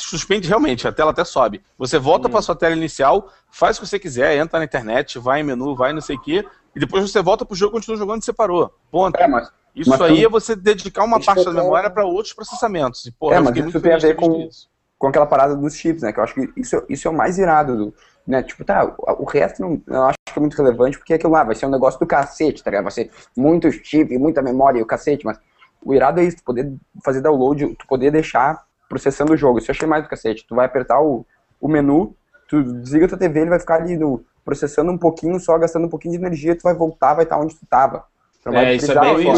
suspende 0.00 0.48
realmente, 0.48 0.86
a 0.86 0.92
tela 0.92 1.10
até 1.10 1.24
sobe. 1.24 1.62
Você 1.78 1.98
volta 1.98 2.28
para 2.28 2.42
sua 2.42 2.54
tela 2.56 2.74
inicial, 2.74 3.30
faz 3.50 3.76
o 3.76 3.80
que 3.80 3.86
você 3.88 3.98
quiser, 3.98 4.36
entra 4.36 4.58
na 4.58 4.64
internet, 4.64 5.18
vai 5.18 5.40
em 5.40 5.44
menu, 5.44 5.74
vai 5.74 5.92
não 5.92 6.00
sei 6.00 6.16
o 6.16 6.20
quê, 6.20 6.44
e 6.74 6.80
depois 6.80 7.10
você 7.10 7.22
volta 7.22 7.44
pro 7.44 7.56
jogo 7.56 7.72
e 7.72 7.76
continua 7.80 7.96
jogando 7.98 8.22
e 8.22 8.24
separou. 8.24 8.72
Ponto. 8.90 9.16
É, 9.18 9.26
mas, 9.26 9.50
Isso 9.74 9.90
mas 9.90 10.00
aí 10.00 10.20
tu- 10.20 10.26
é 10.26 10.28
você 10.28 10.54
dedicar 10.56 11.04
uma 11.04 11.16
Eles 11.16 11.26
parte 11.26 11.38
da 11.38 11.44
focaram- 11.44 11.64
memória 11.64 11.90
para 11.90 12.04
outros 12.04 12.32
processamentos. 12.34 13.04
E, 13.06 13.12
porra, 13.12 13.36
É, 13.36 13.40
mas 13.40 13.56
isso 13.56 13.80
tem 13.80 13.92
a 13.94 13.98
ver 13.98 14.14
com- 14.16 14.40
isso. 14.48 14.68
com 14.98 15.08
aquela 15.08 15.26
parada 15.26 15.54
dos 15.56 15.74
chips, 15.74 16.02
né? 16.02 16.12
Que 16.12 16.18
eu 16.20 16.24
acho 16.24 16.34
que 16.34 16.50
isso, 16.56 16.82
isso 16.88 17.08
é 17.08 17.10
o 17.10 17.14
mais 17.14 17.38
irado 17.38 17.76
do. 17.76 17.94
Né? 18.26 18.42
Tipo, 18.42 18.64
tá, 18.64 18.84
o, 18.98 19.22
o 19.22 19.24
resto 19.24 19.60
não, 19.62 19.80
eu 19.86 20.02
acho 20.04 20.16
que 20.32 20.38
é 20.38 20.40
muito 20.40 20.56
relevante, 20.56 20.98
porque 20.98 21.14
aquilo 21.14 21.32
lá 21.32 21.44
vai 21.44 21.54
ser 21.54 21.66
um 21.66 21.70
negócio 21.70 22.00
do 22.00 22.06
cacete, 22.06 22.62
tá 22.62 22.70
ligado? 22.70 22.84
Vai 22.84 22.92
ser 22.92 23.10
muito 23.36 23.70
chip, 23.70 24.18
muita 24.18 24.42
memória 24.42 24.78
e 24.78 24.82
o 24.82 24.86
cacete, 24.86 25.24
mas 25.24 25.38
o 25.80 25.94
irado 25.94 26.18
é 26.20 26.24
isso, 26.24 26.38
tu 26.38 26.42
poder 26.42 26.72
fazer 27.04 27.20
download, 27.20 27.76
tu 27.78 27.86
poder 27.86 28.10
deixar 28.10 28.65
processando 28.88 29.32
o 29.32 29.36
jogo. 29.36 29.58
Isso 29.58 29.70
eu 29.70 29.74
achei 29.74 29.88
mais 29.88 30.02
do 30.02 30.08
cacete. 30.08 30.44
Tu 30.46 30.54
vai 30.54 30.66
apertar 30.66 31.00
o, 31.00 31.26
o 31.60 31.68
menu, 31.68 32.14
tu 32.48 32.62
desliga 32.62 33.08
tua 33.08 33.18
TV, 33.18 33.40
ele 33.40 33.50
vai 33.50 33.60
ficar 33.60 33.76
ali 33.76 33.96
no, 33.96 34.24
processando 34.44 34.92
um 34.92 34.98
pouquinho 34.98 35.40
só, 35.40 35.58
gastando 35.58 35.86
um 35.86 35.90
pouquinho 35.90 36.12
de 36.12 36.24
energia, 36.24 36.56
tu 36.56 36.62
vai 36.62 36.72
voltar, 36.72 37.14
vai 37.14 37.24
estar 37.24 37.36
onde 37.38 37.54
tu 37.54 37.66
tava. 37.68 38.04
Tu 38.42 38.50
não 38.50 38.58
É, 38.58 38.64
vai 38.64 38.76
isso 38.76 38.92
é 38.92 38.94
precisar 38.94 39.14
bem 39.14 39.32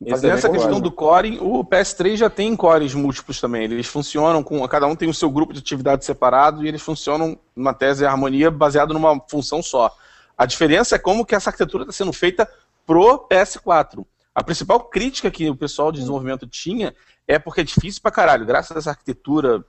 Isso 0.00 0.10
fazer 0.10 0.28
é 0.28 0.34
outra 0.34 0.50
questão 0.50 0.80
do 0.80 0.92
core, 0.92 1.38
o 1.40 1.64
PS3 1.64 2.16
já 2.16 2.30
tem 2.30 2.54
cores 2.54 2.94
múltiplos 2.94 3.40
também. 3.40 3.64
Eles 3.64 3.88
funcionam 3.88 4.42
com. 4.42 4.66
Cada 4.68 4.86
um 4.86 4.94
tem 4.94 5.10
o 5.10 5.14
seu 5.14 5.28
grupo 5.28 5.52
de 5.52 5.58
atividade 5.58 6.04
separado 6.04 6.64
e 6.64 6.68
eles 6.68 6.80
funcionam 6.80 7.36
numa 7.54 7.74
tese 7.74 8.04
e 8.04 8.06
harmonia 8.06 8.50
baseado 8.50 8.94
numa 8.94 9.20
função 9.28 9.60
só. 9.62 9.92
A 10.38 10.46
diferença 10.46 10.94
é 10.94 10.98
como 10.98 11.26
que 11.26 11.34
essa 11.34 11.50
arquitetura 11.50 11.82
está 11.82 11.92
sendo 11.92 12.12
feita 12.12 12.48
pro 12.86 13.26
PS4. 13.28 14.06
A 14.34 14.42
principal 14.42 14.80
crítica 14.80 15.30
que 15.30 15.48
o 15.50 15.56
pessoal 15.56 15.90
de 15.90 15.98
desenvolvimento 15.98 16.46
tinha 16.46 16.94
é 17.26 17.38
porque 17.38 17.62
é 17.62 17.64
difícil 17.64 18.00
pra 18.00 18.10
caralho. 18.10 18.46
Graças 18.46 18.76
a 18.76 18.78
essa 18.78 18.90
arquitetura 18.90 19.64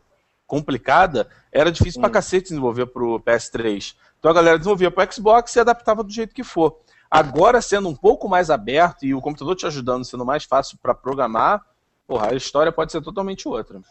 complicada, 0.45 1.29
era 1.51 1.71
difícil 1.71 2.01
pra 2.01 2.09
cacete 2.09 2.49
desenvolver 2.49 2.87
pro 2.87 3.19
PS3. 3.21 3.95
Então 4.19 4.29
a 4.29 4.33
galera 4.33 4.57
desenvolvia 4.57 4.91
pro 4.91 5.13
Xbox 5.13 5.55
e 5.55 5.59
adaptava 5.59 6.03
do 6.03 6.11
jeito 6.11 6.35
que 6.35 6.43
for. 6.43 6.79
Agora, 7.09 7.61
sendo 7.61 7.89
um 7.89 7.95
pouco 7.95 8.29
mais 8.29 8.49
aberto 8.49 9.05
e 9.05 9.13
o 9.13 9.21
computador 9.21 9.55
te 9.55 9.65
ajudando, 9.65 10.05
sendo 10.05 10.25
mais 10.25 10.43
fácil 10.43 10.77
para 10.81 10.93
programar, 10.93 11.65
porra, 12.07 12.31
a 12.31 12.35
história 12.35 12.71
pode 12.71 12.91
ser 12.91 13.01
totalmente 13.01 13.47
outra. 13.47 13.81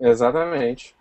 Exatamente. 0.00 0.94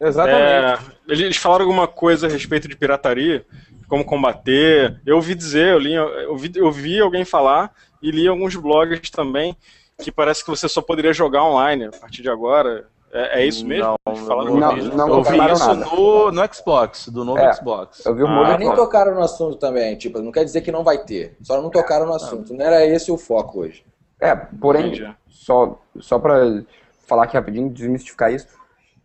Exatamente. 0.00 0.42
É, 0.42 1.12
eles 1.12 1.36
falaram 1.36 1.64
alguma 1.64 1.88
coisa 1.88 2.26
a 2.26 2.30
respeito 2.30 2.68
de 2.68 2.76
pirataria, 2.76 3.44
como 3.88 4.04
combater. 4.04 5.00
Eu 5.04 5.16
ouvi 5.16 5.34
dizer, 5.34 5.72
eu, 5.72 5.78
li, 5.78 5.94
eu, 5.94 6.36
vi, 6.36 6.52
eu 6.54 6.70
vi 6.70 7.00
alguém 7.00 7.24
falar 7.24 7.72
e 8.02 8.10
li 8.10 8.28
alguns 8.28 8.54
blogs 8.54 9.10
também 9.10 9.56
que 10.00 10.12
parece 10.12 10.44
que 10.44 10.50
você 10.50 10.68
só 10.68 10.80
poderia 10.80 11.12
jogar 11.12 11.42
online 11.44 11.86
a 11.86 11.90
partir 11.90 12.22
de 12.22 12.30
agora. 12.30 12.86
É, 13.10 13.40
é 13.40 13.46
isso 13.46 13.66
mesmo? 13.66 13.96
Não, 14.06 14.16
falaram 14.16 14.54
não, 14.54 14.76
Não, 14.76 14.96
não 14.96 15.08
eu 15.08 15.14
vi 15.16 15.24
confirmaram 15.24 15.54
isso 15.54 15.66
nada. 15.66 15.86
no, 15.86 16.30
no 16.30 16.54
Xbox, 16.54 17.08
do 17.08 17.24
novo 17.24 17.38
É. 17.40 17.52
Xbox. 17.54 18.04
Eu 18.04 18.14
vi 18.14 18.22
o 18.22 18.26
Ah, 18.28 18.56
nem 18.58 18.72
tocaram 18.74 19.14
no 19.14 19.22
assunto 19.22 19.56
também, 19.56 19.96
tipo, 19.96 20.20
não 20.20 20.30
quer 20.30 20.44
dizer 20.44 20.60
que 20.60 20.70
não 20.70 20.84
vai 20.84 20.98
ter. 20.98 21.34
Só 21.42 21.60
não 21.60 21.70
tocaram 21.70 22.06
no 22.06 22.14
assunto. 22.14 22.52
Não 22.54 22.64
era 22.64 22.84
esse 22.86 23.10
o 23.10 23.16
foco 23.16 23.60
hoje. 23.60 23.82
É, 24.20 24.36
porém, 24.36 24.88
Entendi. 24.88 25.10
só, 25.30 25.80
só 25.98 26.18
pra 26.18 26.62
falar 27.06 27.24
aqui 27.24 27.34
rapidinho, 27.36 27.70
desmistificar 27.70 28.30
isso, 28.30 28.46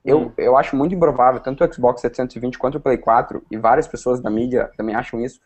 eu, 0.03 0.19
Hum. 0.19 0.31
eu 0.37 0.57
acho 0.57 0.75
muito 0.75 0.93
improvável, 0.93 1.39
tanto 1.39 1.63
o 1.63 1.73
Xbox 1.73 2.01
720 2.01 2.57
quanto 2.57 2.77
o 2.77 2.81
Play 2.81 2.97
4, 2.97 3.43
e 3.49 3.57
várias 3.57 3.87
pessoas 3.87 4.19
da 4.21 4.29
mídia 4.29 4.69
também 4.77 4.95
acham 4.95 5.19
isso, 5.21 5.39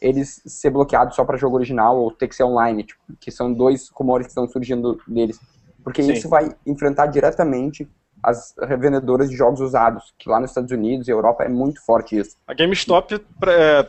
eles 0.00 0.42
ser 0.46 0.70
bloqueados 0.70 1.16
só 1.16 1.24
para 1.24 1.36
jogo 1.36 1.56
original 1.56 1.96
ou 1.98 2.10
ter 2.10 2.28
que 2.28 2.34
ser 2.36 2.44
online, 2.44 2.84
tipo, 2.84 3.00
que 3.20 3.30
são 3.30 3.52
dois 3.52 3.88
rumores 3.90 4.26
que 4.26 4.30
estão 4.30 4.46
surgindo 4.46 5.00
deles. 5.08 5.40
Porque 5.82 6.02
Sim. 6.02 6.12
isso 6.12 6.28
vai 6.28 6.54
enfrentar 6.66 7.06
diretamente 7.06 7.88
as 8.22 8.54
revendedoras 8.58 9.28
de 9.30 9.36
jogos 9.36 9.60
usados, 9.60 10.14
que 10.18 10.28
lá 10.28 10.40
nos 10.40 10.50
Estados 10.50 10.70
Unidos 10.72 11.08
e 11.08 11.10
Europa 11.10 11.44
é 11.44 11.48
muito 11.48 11.84
forte 11.84 12.16
isso. 12.18 12.36
A 12.46 12.54
GameStop. 12.54 13.14
é, 13.46 13.86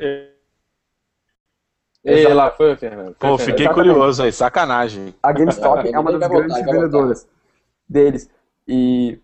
é, 0.00 0.30
Ei, 2.04 2.34
lá 2.34 2.50
foi 2.50 2.76
Fernando. 2.76 3.14
Pô, 3.18 3.38
fiquei 3.38 3.64
Exatamente. 3.64 3.74
curioso 3.74 4.22
aí, 4.22 4.32
sacanagem. 4.32 5.14
A 5.22 5.32
GameStop 5.32 5.88
é 5.90 5.98
uma 5.98 6.12
das 6.18 6.28
grandes 6.28 6.56
ele 6.56 6.64
vai 6.66 6.74
voltar. 6.74 6.80
vendedoras 6.80 7.28
deles. 7.88 8.30
E 8.68 9.18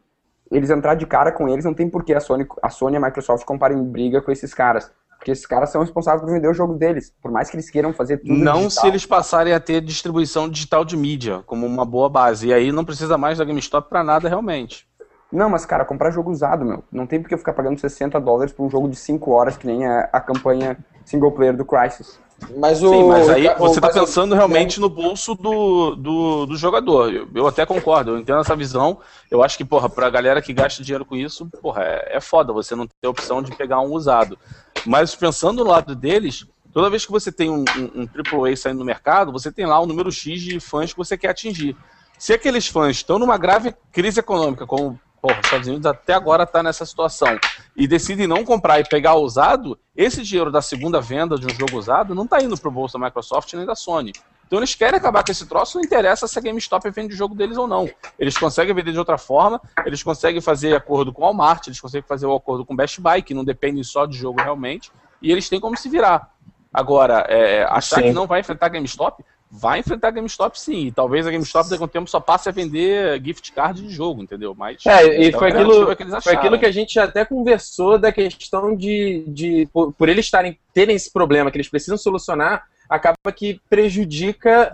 eles 0.51 0.71
entrar 0.71 0.95
de 0.95 1.07
cara 1.07 1.31
com 1.33 1.49
eles, 1.49 1.65
não 1.65 1.75
tem 1.75 1.89
por 1.89 2.05
que 2.05 2.13
a 2.13 2.21
Sony, 2.21 2.47
a 2.63 2.69
Sony 2.71 2.95
e 2.95 2.97
a 2.97 3.01
Microsoft 3.01 3.45
comparem 3.45 3.83
briga 3.85 4.21
com 4.21 4.33
esses 4.33 4.53
caras. 4.53 4.91
Porque 5.17 5.31
esses 5.33 5.45
caras 5.45 5.71
são 5.71 5.83
responsáveis 5.83 6.23
por 6.23 6.33
vender 6.33 6.49
o 6.49 6.55
jogo 6.55 6.75
deles. 6.75 7.13
Por 7.23 7.31
mais 7.31 7.51
que 7.51 7.57
eles 7.57 7.69
queiram 7.69 7.93
fazer 7.93 8.17
tudo 8.19 8.33
Não 8.33 8.63
digital. 8.67 8.71
se 8.71 8.87
eles 8.89 9.05
passarem 9.05 9.53
a 9.53 9.61
ter 9.61 9.83
distribuição 9.83 10.49
digital 10.49 10.83
de 10.83 10.97
mídia 10.97 11.43
como 11.45 11.67
uma 11.67 11.85
boa 11.85 12.09
base. 12.09 12.49
E 12.49 12.55
aí 12.55 12.73
não 12.73 12.87
precisa 12.87 13.19
mais 13.19 13.37
da 13.37 13.45
GameStop 13.45 13.89
pra 13.91 14.03
nada 14.03 14.31
realmente. 14.31 14.89
Não, 15.33 15.49
mas 15.49 15.65
cara, 15.65 15.85
comprar 15.85 16.11
jogo 16.11 16.31
usado, 16.31 16.65
meu. 16.65 16.83
Não 16.91 17.07
tem 17.07 17.21
por 17.21 17.29
que 17.29 17.35
eu 17.35 17.39
ficar 17.39 17.53
pagando 17.53 17.79
60 17.79 18.21
dólares 18.21 18.53
por 18.53 18.65
um 18.65 18.71
jogo 18.71 18.89
de 18.89 18.97
5 18.97 19.31
horas, 19.31 19.57
que 19.57 19.67
nem 19.67 19.87
a, 19.87 20.09
a 20.13 20.21
campanha 20.21 20.77
single 21.05 21.33
player 21.33 21.57
do 21.57 21.65
Crysis. 21.65 22.19
Mas 22.59 22.83
o. 22.83 22.89
Sim, 22.91 23.05
mas 23.05 23.29
aí 23.29 23.47
o- 23.47 23.59
você 23.59 23.81
tá 23.81 23.89
o- 23.89 23.93
pensando 23.93 24.35
realmente 24.35 24.81
no 24.81 24.89
bolso 24.89 25.35
do, 25.35 25.95
do, 25.95 26.47
do 26.47 26.57
jogador. 26.57 27.13
Eu, 27.13 27.29
eu 27.35 27.47
até 27.47 27.65
concordo, 27.67 28.13
eu 28.13 28.19
entendo 28.19 28.41
essa 28.41 28.57
visão. 28.57 28.99
Eu 29.31 29.43
acho 29.43 29.57
que, 29.57 29.65
porra, 29.65 29.89
pra 29.89 30.11
galera 30.11 30.43
que 30.43 30.53
gasta 30.53 30.83
dinheiro 30.83 31.05
com 31.05 31.15
isso, 31.15 31.49
porra, 31.63 31.83
é, 31.85 32.17
é 32.17 32.21
foda 32.21 32.53
você 32.53 32.75
não 32.75 32.87
ter 32.87 33.07
a 33.07 33.11
opção 33.11 33.43
de 33.43 33.53
pegar 33.53 33.81
um 33.81 33.93
usado. 33.93 34.39
Mas 34.87 35.15
pensando 35.15 35.63
no 35.63 35.71
lado 35.71 35.95
deles, 35.95 36.47
toda 36.73 36.91
vez 36.91 37.05
que 37.05 37.13
você 37.13 37.31
tem 37.31 37.51
um, 37.51 37.63
um, 37.63 38.03
um 38.03 38.07
AAA 38.07 38.57
saindo 38.57 38.79
no 38.79 38.85
mercado, 38.85 39.31
você 39.31 39.53
tem 39.53 39.67
lá 39.67 39.81
um 39.81 39.87
número 39.87 40.11
X 40.11 40.41
de 40.41 40.59
fãs 40.59 40.93
que 40.93 40.99
você 40.99 41.17
quer 41.19 41.29
atingir. 41.29 41.77
Se 42.19 42.33
aqueles 42.33 42.67
fãs 42.67 42.97
estão 42.97 43.19
numa 43.19 43.37
grave 43.39 43.75
crise 43.93 44.21
econômica, 44.21 44.67
como 44.67 44.99
porra, 45.21 45.39
os 45.39 45.47
Estados 45.47 45.69
Unidos 45.69 45.87
até 45.87 46.15
agora 46.15 46.45
está 46.45 46.63
nessa 46.63 46.85
situação, 46.87 47.39
e 47.77 47.87
decidem 47.87 48.27
não 48.27 48.45
comprar 48.45 48.81
e 48.81 48.85
pegar 48.85 49.15
usado, 49.17 49.79
esse 49.97 50.23
dinheiro 50.23 50.51
da 50.51 50.63
segunda 50.63 51.01
venda 51.01 51.37
de 51.39 51.47
um 51.47 51.51
jogo 51.51 51.77
usado 51.77 52.15
não 52.15 52.25
está 52.25 52.41
indo 52.43 52.59
para 52.59 52.69
o 52.69 52.73
bolso 52.73 52.99
da 52.99 53.05
Microsoft 53.05 53.53
nem 53.55 53.67
da 53.67 53.75
Sony. 53.75 54.13
Então 54.47 54.59
eles 54.59 54.75
querem 54.75 54.99
acabar 54.99 55.23
com 55.23 55.31
esse 55.31 55.47
troço, 55.47 55.79
não 55.79 55.85
interessa 55.85 56.27
se 56.27 56.37
a 56.37 56.43
GameStop 56.43 56.91
vende 56.91 57.15
o 57.15 57.17
jogo 57.17 57.37
deles 57.37 57.57
ou 57.57 57.69
não. 57.69 57.89
Eles 58.19 58.37
conseguem 58.37 58.75
vender 58.75 58.91
de 58.91 58.99
outra 58.99 59.17
forma, 59.17 59.61
eles 59.87 60.03
conseguem 60.03 60.41
fazer 60.41 60.75
acordo 60.75 61.13
com 61.13 61.23
o 61.23 61.25
Walmart, 61.25 61.69
eles 61.69 61.81
conseguem 61.81 62.05
fazer 62.09 62.27
o 62.27 62.35
acordo 62.35 62.67
com 62.67 62.75
o 62.75 62.77
Best 62.77 63.01
Buy, 63.01 63.23
que 63.23 63.33
não 63.33 63.45
dependem 63.45 63.85
só 63.85 64.07
de 64.07 64.17
jogo 64.17 64.43
realmente, 64.43 64.91
e 65.23 65.31
eles 65.31 65.49
têm 65.49 65.61
como 65.61 65.77
se 65.77 65.89
virar. 65.89 66.35
Agora, 66.75 67.27
é, 67.29 67.63
achar 67.65 67.97
sim. 67.97 68.03
que 68.03 68.13
não 68.13 68.27
vai 68.27 68.41
enfrentar 68.41 68.67
a 68.67 68.71
GameStop, 68.71 69.25
vai 69.51 69.81
enfrentar 69.81 70.09
a 70.09 70.13
GameStop 70.13 70.59
sim. 70.59 70.87
E 70.87 70.93
talvez 70.93 71.27
a 71.27 71.31
GameStop 71.31 71.69
daqui 71.69 71.83
a 71.83 71.87
um 71.87 71.89
tempo 71.89 72.09
só 72.09 72.21
passe 72.21 72.49
a 72.49 72.53
vender 72.53 73.21
gift 73.23 73.53
card 73.53 73.83
de 73.83 73.91
jogo, 73.91 74.23
entendeu? 74.23 74.55
Mas 74.55 74.85
é, 74.87 75.25
e 75.25 75.29
é 75.29 75.33
foi, 75.33 75.49
aquilo, 75.49 75.97
que 75.97 76.21
foi 76.23 76.35
aquilo 76.35 76.59
que 76.59 76.67
a 76.67 76.71
gente 76.71 76.99
até 77.01 77.25
conversou 77.25 77.99
da 77.99 78.13
questão 78.13 78.77
de, 78.77 79.25
de 79.27 79.69
por, 79.73 79.93
por 79.93 80.09
eles 80.09 80.27
estarem 80.27 80.57
terem 80.73 80.95
esse 80.95 81.13
problema 81.13 81.51
que 81.51 81.57
eles 81.57 81.69
precisam 81.69 81.99
solucionar, 81.99 82.65
acaba 82.89 83.17
que 83.35 83.61
prejudica 83.69 84.73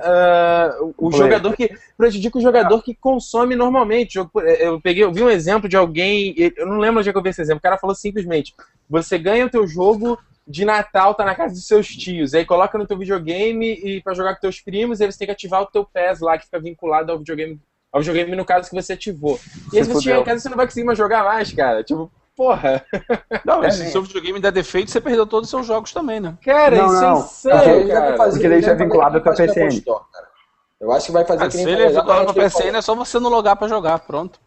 uh, 0.80 0.94
o 0.96 1.10
Foi. 1.10 1.20
jogador 1.20 1.56
que 1.56 1.70
prejudica 1.96 2.38
o 2.38 2.42
jogador 2.42 2.82
que 2.82 2.94
consome 2.94 3.56
normalmente. 3.56 4.16
Eu, 4.16 4.30
eu 4.58 4.80
peguei, 4.80 5.04
eu 5.04 5.12
vi 5.12 5.22
um 5.22 5.30
exemplo 5.30 5.68
de 5.68 5.76
alguém, 5.76 6.34
eu 6.56 6.66
não 6.66 6.78
lembro 6.78 7.00
onde 7.00 7.08
é 7.08 7.12
que 7.12 7.18
eu 7.18 7.22
vi 7.22 7.30
esse 7.30 7.40
exemplo. 7.40 7.58
O 7.58 7.62
cara 7.62 7.78
falou 7.78 7.94
simplesmente: 7.94 8.54
você 8.88 9.18
ganha 9.18 9.46
o 9.46 9.50
teu 9.50 9.66
jogo 9.66 10.18
de 10.46 10.64
Natal, 10.64 11.14
tá 11.14 11.24
na 11.24 11.34
casa 11.34 11.54
dos 11.54 11.66
seus 11.66 11.88
tios, 11.88 12.32
aí 12.32 12.44
coloca 12.44 12.78
no 12.78 12.86
teu 12.86 12.96
videogame 12.96 13.72
e 13.72 14.00
para 14.00 14.14
jogar 14.14 14.34
com 14.34 14.40
teus 14.40 14.60
primos, 14.60 15.00
aí 15.00 15.10
você 15.10 15.18
tem 15.18 15.26
que 15.26 15.32
ativar 15.32 15.62
o 15.62 15.66
teu 15.66 15.84
PES 15.84 16.20
lá 16.20 16.38
que 16.38 16.44
fica 16.44 16.60
vinculado 16.60 17.10
ao 17.10 17.18
videogame, 17.18 17.60
ao 17.92 18.00
videogame 18.00 18.36
no 18.36 18.44
caso 18.44 18.68
que 18.68 18.74
você 18.74 18.92
ativou. 18.92 19.40
E 19.72 19.78
aí 19.78 19.84
se 19.84 19.92
você 19.92 20.02
chegar 20.02 20.20
em 20.20 20.24
casa 20.24 20.40
você 20.40 20.48
não 20.48 20.56
vai 20.56 20.66
conseguir 20.66 20.86
mais 20.86 20.98
jogar 20.98 21.24
mais, 21.24 21.52
cara. 21.52 21.82
Tipo, 21.82 22.10
Porra! 22.36 22.84
Não, 23.46 23.64
é, 23.64 23.70
se 23.70 23.86
o 23.86 23.90
seu 23.90 24.02
videogame 24.02 24.38
der 24.38 24.52
defeito, 24.52 24.90
você 24.90 25.00
perdeu 25.00 25.26
todos 25.26 25.46
os 25.46 25.50
seus 25.50 25.66
jogos 25.66 25.90
também, 25.90 26.20
né? 26.20 26.36
Cara, 26.44 26.76
não, 26.76 26.86
isso 26.86 27.48
é 27.48 27.54
não. 27.54 27.60
é 27.60 27.80
insano, 27.80 27.88
cara. 27.88 28.16
Fazer, 28.18 28.32
Porque 28.32 28.48
daí 28.50 28.62
já 28.62 28.72
é 28.72 28.74
vinculado 28.74 29.20
com 29.22 29.30
a 29.30 29.34
PCN. 29.34 29.84
Eu 30.78 30.92
acho 30.92 31.06
que 31.06 31.12
vai 31.12 31.24
fazer 31.24 31.44
ah, 31.44 31.48
que 31.48 31.56
nem 31.56 31.64
Se 31.64 31.72
ele 31.72 31.82
é 31.82 31.88
vinculado 31.88 32.24
com 32.26 32.30
a 32.32 32.34
PCN, 32.34 32.76
é 32.76 32.82
só 32.82 32.94
você 32.94 33.18
não 33.18 33.30
logar 33.30 33.56
pra 33.56 33.66
jogar, 33.66 33.98
pronto. 34.00 34.38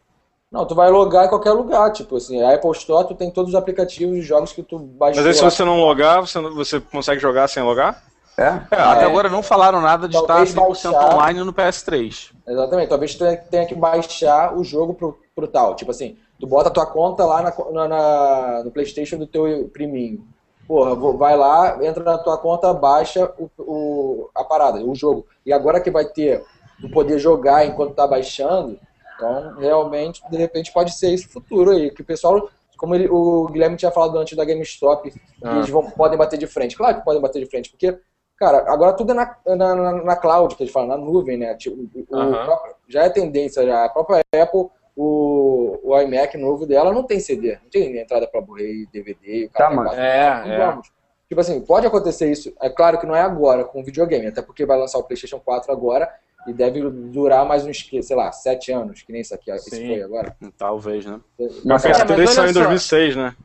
Não, 0.52 0.66
tu 0.66 0.74
vai 0.74 0.90
logar 0.90 1.26
em 1.26 1.30
qualquer 1.30 1.52
lugar, 1.52 1.92
tipo 1.92 2.18
assim, 2.18 2.42
a 2.42 2.56
Apple 2.56 2.72
Store 2.72 3.08
tu 3.08 3.14
tem 3.14 3.30
todos 3.30 3.54
os 3.54 3.56
aplicativos 3.56 4.18
e 4.18 4.22
jogos 4.22 4.52
que 4.52 4.64
tu 4.64 4.80
baixou. 4.80 5.24
Mas 5.24 5.28
aí 5.28 5.34
se 5.34 5.44
você 5.44 5.64
não 5.64 5.80
logar, 5.80 6.22
você, 6.22 6.40
não, 6.40 6.56
você 6.56 6.80
consegue 6.80 7.22
jogar 7.22 7.48
sem 7.48 7.62
logar? 7.62 8.04
É? 8.38 8.62
é 8.72 8.76
até 8.80 9.04
é. 9.04 9.06
agora 9.06 9.30
não 9.30 9.44
falaram 9.44 9.82
nada 9.82 10.08
de 10.08 10.14
talvez 10.14 10.50
estar 10.50 10.62
100% 10.62 10.92
baixar, 10.92 11.14
online 11.14 11.44
no 11.44 11.54
PS3. 11.54 12.32
Exatamente, 12.48 12.90
talvez 12.90 13.16
tu 13.16 13.26
tenha 13.52 13.66
que 13.66 13.76
baixar 13.76 14.58
o 14.58 14.64
jogo 14.64 14.94
pro, 14.94 15.20
pro 15.36 15.48
tal, 15.48 15.76
tipo 15.76 15.92
assim, 15.92 16.18
Tu 16.40 16.48
bota 16.48 16.70
a 16.70 16.72
tua 16.72 16.86
conta 16.86 17.26
lá 17.26 17.42
na, 17.42 17.88
na, 17.88 18.64
no 18.64 18.72
PlayStation 18.72 19.18
do 19.18 19.28
teu 19.28 19.70
priminho. 19.74 20.26
Porra, 20.66 20.96
vai 21.18 21.36
lá, 21.36 21.84
entra 21.84 22.04
na 22.04 22.18
tua 22.18 22.38
conta, 22.38 22.74
baixa 22.74 23.30
o, 23.38 23.50
o, 23.58 24.30
a 24.34 24.44
parada, 24.44 24.80
o 24.80 24.96
jogo. 24.96 25.26
E 25.46 25.52
agora 25.52 25.82
que 25.82 25.92
vai 25.92 26.06
ter 26.06 26.44
tu 26.80 26.90
poder 26.90 27.20
jogar 27.20 27.66
enquanto 27.66 27.96
tá 27.96 28.08
baixando, 28.08 28.80
então 29.20 29.56
realmente, 29.58 30.22
de 30.30 30.38
repente, 30.38 30.72
pode 30.72 30.98
ser 30.98 31.14
esse 31.14 31.28
futuro 31.28 31.72
aí. 31.72 31.92
Que 31.92 32.02
o 32.02 32.06
pessoal, 32.06 32.50
como 32.78 32.96
ele, 32.96 33.10
o 33.10 33.48
Guilherme 33.48 33.76
tinha 33.76 33.92
falado 33.92 34.18
antes 34.18 34.38
da 34.38 34.46
GameStop, 34.46 35.14
ah. 35.44 35.58
eles 35.58 35.70
vão, 35.70 35.92
podem 35.92 36.18
bater 36.18 36.40
de 36.40 36.48
frente. 36.48 36.78
Claro 36.78 36.98
que 36.98 37.06
podem 37.06 37.22
bater 37.22 37.44
de 37.44 37.50
frente, 37.50 37.70
porque 37.70 38.00
Cara, 38.38 38.72
agora 38.72 38.94
tudo 38.94 39.12
é 39.12 39.16
na, 39.16 39.36
na, 39.46 39.76
na, 39.76 39.92
na 39.92 40.16
cloud, 40.16 40.56
que 40.56 40.64
eles 40.64 40.72
falam, 40.72 40.88
na 40.88 40.98
nuvem, 40.98 41.38
né? 41.38 41.54
Tipo, 41.56 41.76
o, 41.84 42.06
próprio, 42.08 42.74
já 42.88 43.04
é 43.04 43.10
tendência, 43.10 43.66
já. 43.66 43.84
A 43.84 43.90
própria 43.90 44.24
Apple 44.34 44.70
o, 44.96 45.80
o 45.82 46.02
iMac 46.02 46.38
novo 46.38 46.66
dela 46.66 46.94
não 46.94 47.04
tem 47.04 47.20
CD, 47.20 47.58
não 47.62 47.70
tem 47.70 47.98
entrada 47.98 48.28
para 48.28 48.42
Blu-ray, 48.42 48.86
DVD, 48.92 49.46
o 49.46 49.50
cara 49.50 49.70
tá, 49.70 49.76
mas 49.76 49.98
é, 49.98 50.44
é. 50.46 50.58
Vamos. 50.58 50.92
Tipo 51.28 51.42
assim, 51.42 51.62
pode 51.62 51.88
acontecer 51.88 52.32
isso, 52.32 52.54
é 52.62 52.70
claro 52.70 52.98
que 53.00 53.06
não 53.06 53.16
é 53.16 53.22
agora 53.22 53.64
com 53.64 53.80
o 53.80 53.84
videogame, 53.84 54.28
até 54.28 54.42
porque 54.42 54.66
vai 54.66 54.78
lançar 54.78 54.98
o 54.98 55.04
PlayStation 55.04 55.40
4 55.40 55.72
agora 55.72 56.10
e 56.48 56.54
deve 56.54 56.90
durar 56.90 57.46
mais 57.46 57.66
uns, 57.66 57.88
sei 58.02 58.16
lá, 58.16 58.32
sete 58.32 58.72
anos, 58.72 59.02
que 59.02 59.12
nem 59.12 59.22
isso 59.22 59.34
aqui 59.34 59.52
esse 59.52 59.70
foi 59.70 60.02
agora. 60.02 60.36
Talvez, 60.58 61.06
né? 61.06 61.20
Mas, 61.38 61.64
mas, 61.64 61.84
mas 61.84 62.30
saiu 62.32 62.50
em 62.50 62.54
2006, 62.54 63.16
né? 63.16 63.36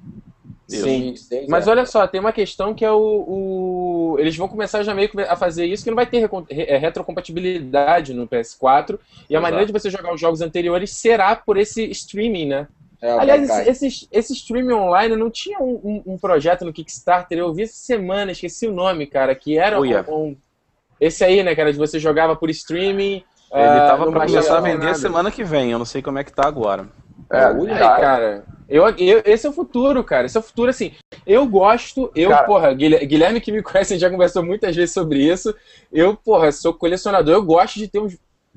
Sim, 0.67 1.15
mas 1.47 1.67
é. 1.67 1.71
olha 1.71 1.85
só, 1.85 2.07
tem 2.07 2.19
uma 2.19 2.33
questão 2.33 2.73
que 2.73 2.85
é 2.85 2.91
o, 2.91 2.97
o, 2.99 4.17
Eles 4.19 4.35
vão 4.35 4.49
começar 4.49 4.83
já 4.83 4.95
meio 4.95 5.11
a 5.29 5.37
fazer 5.37 5.67
isso, 5.67 5.85
que 5.85 5.91
não 5.91 5.97
vai 5.97 6.07
ter 6.07 6.29
é, 6.49 6.79
retrocompatibilidade 6.79 8.15
no 8.15 8.27
PS4, 8.27 8.99
e 9.29 9.37
a 9.37 9.39
Exato. 9.39 9.43
maneira 9.43 9.67
de 9.67 9.73
você 9.73 9.91
jogar 9.91 10.15
os 10.15 10.21
jogos 10.21 10.41
anteriores 10.41 10.91
será 10.91 11.37
por 11.37 11.59
esse 11.59 11.85
streaming, 11.91 12.47
né? 12.47 12.69
É, 13.03 13.11
Aliás, 13.11 13.43
esse, 13.43 13.87
esse, 13.87 14.09
esse, 14.11 14.33
streaming 14.33 14.73
online 14.73 15.15
não 15.15 15.29
tinha 15.29 15.59
um, 15.61 15.75
um, 15.85 16.15
um, 16.15 16.19
projeto 16.19 16.65
no 16.65 16.73
Kickstarter, 16.73 17.37
eu 17.37 17.53
vi 17.53 17.65
essa 17.65 17.75
semana, 17.75 18.33
esqueci 18.33 18.67
o 18.67 18.73
nome, 18.73 19.07
cara, 19.07 19.35
que 19.35 19.59
era 19.59 19.79
um, 19.79 20.29
um, 20.29 20.37
esse 21.01 21.25
aí, 21.25 21.43
né, 21.43 21.55
cara, 21.55 21.73
de 21.73 21.79
você 21.79 21.99
jogava 21.99 22.37
por 22.37 22.51
streaming. 22.51 23.25
Ele 23.53 23.63
uh, 23.63 23.87
tava 23.87 24.11
pra 24.11 24.27
começar 24.27 24.59
a 24.59 24.61
vender 24.61 24.87
nada. 24.87 24.95
semana 24.95 25.31
que 25.31 25.45
vem, 25.45 25.71
eu 25.71 25.79
não 25.79 25.85
sei 25.85 26.03
como 26.03 26.19
é 26.19 26.25
que 26.25 26.33
tá 26.33 26.47
agora. 26.47 26.89
É, 27.31 27.39
é 27.39 27.79
cara. 27.79 28.45
Eu, 28.69 28.89
eu, 28.97 29.23
esse 29.25 29.47
é 29.47 29.51
o 29.51 29.53
futuro, 29.53 30.03
cara. 30.03 30.27
Esse 30.27 30.37
é 30.37 30.41
o 30.41 30.43
futuro, 30.43 30.71
assim. 30.71 30.93
Eu 31.27 31.47
gosto, 31.47 32.11
eu, 32.15 32.31
cara, 32.31 32.47
porra, 32.47 32.73
Guilherme 32.73 33.41
que 33.41 33.53
me 33.53 33.63
conhece, 33.63 33.99
já 33.99 34.11
conversou 34.11 34.45
muitas 34.45 34.75
vezes 34.75 34.93
sobre 34.93 35.21
isso. 35.21 35.55
Eu, 35.93 36.17
porra, 36.17 36.51
sou 36.51 36.75
colecionador, 36.75 37.35
eu 37.35 37.43
gosto 37.43 37.79
de 37.79 37.89
ter 37.89 38.01
um, 38.01 38.09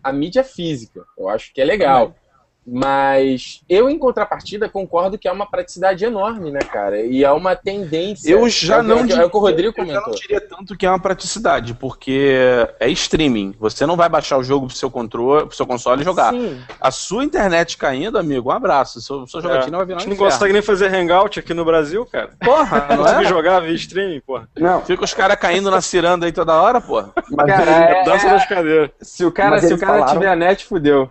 a 0.03 0.11
mídia 0.11 0.43
física. 0.43 1.03
Eu 1.17 1.29
acho 1.29 1.53
que 1.53 1.61
é 1.61 1.65
legal. 1.65 2.07
Também. 2.07 2.26
Mas 2.69 3.61
eu, 3.69 3.89
em 3.89 3.97
contrapartida, 3.97 4.67
concordo 4.67 5.17
que 5.17 5.25
é 5.25 5.31
uma 5.31 5.49
praticidade 5.49 6.03
enorme, 6.03 6.51
né, 6.51 6.59
cara? 6.59 6.99
E 7.01 7.23
é 7.23 7.31
uma 7.31 7.55
tendência. 7.55 8.29
Eu 8.29 8.49
já 8.49 8.79
é, 8.79 8.81
não, 8.81 9.05
é, 9.05 9.11
é 9.11 9.25
o 9.25 9.29
que 9.29 9.37
o 9.37 9.39
Rodrigo 9.39 9.73
comentou. 9.73 10.01
Eu 10.01 10.07
não 10.07 10.15
diria 10.15 10.41
tanto 10.41 10.75
que 10.75 10.85
é 10.85 10.89
uma 10.89 10.99
praticidade, 10.99 11.73
porque 11.73 12.35
é 12.77 12.89
streaming. 12.89 13.55
Você 13.57 13.85
não 13.85 13.95
vai 13.95 14.09
baixar 14.09 14.37
o 14.37 14.43
jogo 14.43 14.67
pro 14.67 14.75
seu 14.75 14.91
controle, 14.91 15.47
pro 15.47 15.55
seu 15.55 15.65
console 15.65 16.01
e 16.01 16.03
jogar. 16.03 16.33
Sim. 16.33 16.61
A 16.81 16.91
sua 16.91 17.23
internet 17.23 17.77
caindo, 17.77 18.17
amigo, 18.17 18.49
um 18.49 18.51
abraço. 18.51 18.99
Sua, 18.99 19.25
sua 19.27 19.41
jogatina 19.41 19.77
é. 19.77 19.77
vai 19.77 19.85
virar 19.85 19.97
um 19.97 19.99
A 19.99 20.03
gente 20.03 20.09
não 20.09 20.25
consegue 20.25 20.51
nem 20.51 20.61
fazer 20.61 20.93
hangout 20.93 21.39
aqui 21.39 21.53
no 21.53 21.63
Brasil, 21.63 22.05
cara. 22.05 22.31
Porra, 22.43 22.85
não, 22.89 22.97
não 22.97 23.19
é? 23.21 23.23
jogar 23.23 23.61
via 23.61 23.73
streaming, 23.75 24.19
porra. 24.19 24.49
Não. 24.57 24.81
Fica 24.81 25.05
os 25.05 25.13
caras 25.13 25.37
caindo 25.39 25.71
na 25.71 25.79
ciranda 25.79 26.25
aí 26.25 26.33
toda 26.33 26.53
hora, 26.61 26.81
porra. 26.81 27.13
Mas 27.31 27.47
cara, 27.47 27.71
é, 27.71 28.03
dança 28.03 28.29
das 28.29 28.45
cadeiras. 28.45 28.89
Se 29.01 29.23
o 29.23 29.31
cara, 29.31 29.59
se 29.61 29.73
o 29.73 29.77
cara 29.77 29.99
falaram... 29.99 30.13
tiver 30.13 30.31
a 30.31 30.35
net, 30.35 30.65
fudeu. 30.65 31.09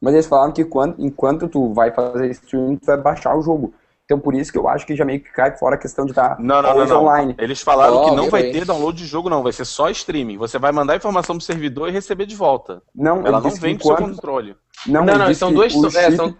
Mas 0.00 0.14
eles 0.14 0.26
falaram 0.26 0.52
que 0.52 0.64
quando, 0.64 0.94
enquanto 0.98 1.48
tu 1.48 1.72
vai 1.72 1.90
fazer 1.90 2.30
streaming, 2.30 2.76
tu 2.76 2.86
vai 2.86 2.96
baixar 2.96 3.36
o 3.36 3.42
jogo. 3.42 3.74
Então 4.04 4.18
por 4.18 4.34
isso 4.34 4.50
que 4.50 4.56
eu 4.56 4.66
acho 4.66 4.86
que 4.86 4.96
já 4.96 5.04
meio 5.04 5.20
que 5.20 5.30
cai 5.30 5.54
fora 5.58 5.74
a 5.74 5.78
questão 5.78 6.06
de 6.06 6.12
estar 6.12 6.38
não, 6.40 6.62
não, 6.62 6.86
não, 6.86 7.02
online. 7.02 7.34
Eles 7.36 7.60
falaram 7.60 7.96
oh, 7.98 8.04
que 8.08 8.16
não 8.16 8.30
vai 8.30 8.44
ter 8.44 8.64
download 8.64 8.96
de 8.96 9.04
jogo, 9.04 9.28
não. 9.28 9.42
Vai 9.42 9.52
ser 9.52 9.66
só 9.66 9.90
streaming. 9.90 10.38
Você 10.38 10.58
vai 10.58 10.72
mandar 10.72 10.94
a 10.94 10.96
informação 10.96 11.36
pro 11.36 11.44
servidor 11.44 11.90
e 11.90 11.92
receber 11.92 12.24
de 12.24 12.34
volta. 12.34 12.80
Não, 12.94 13.26
Ela 13.26 13.38
não 13.38 13.50
vem 13.50 13.76
pro 13.76 13.88
seu 13.88 13.96
controle. 13.96 14.56
Não, 14.86 15.04
não, 15.04 15.18
não 15.18 15.34
são 15.34 15.52
dois. 15.52 15.72
Chip, 15.72 15.96
é, 15.96 16.10
são... 16.12 16.34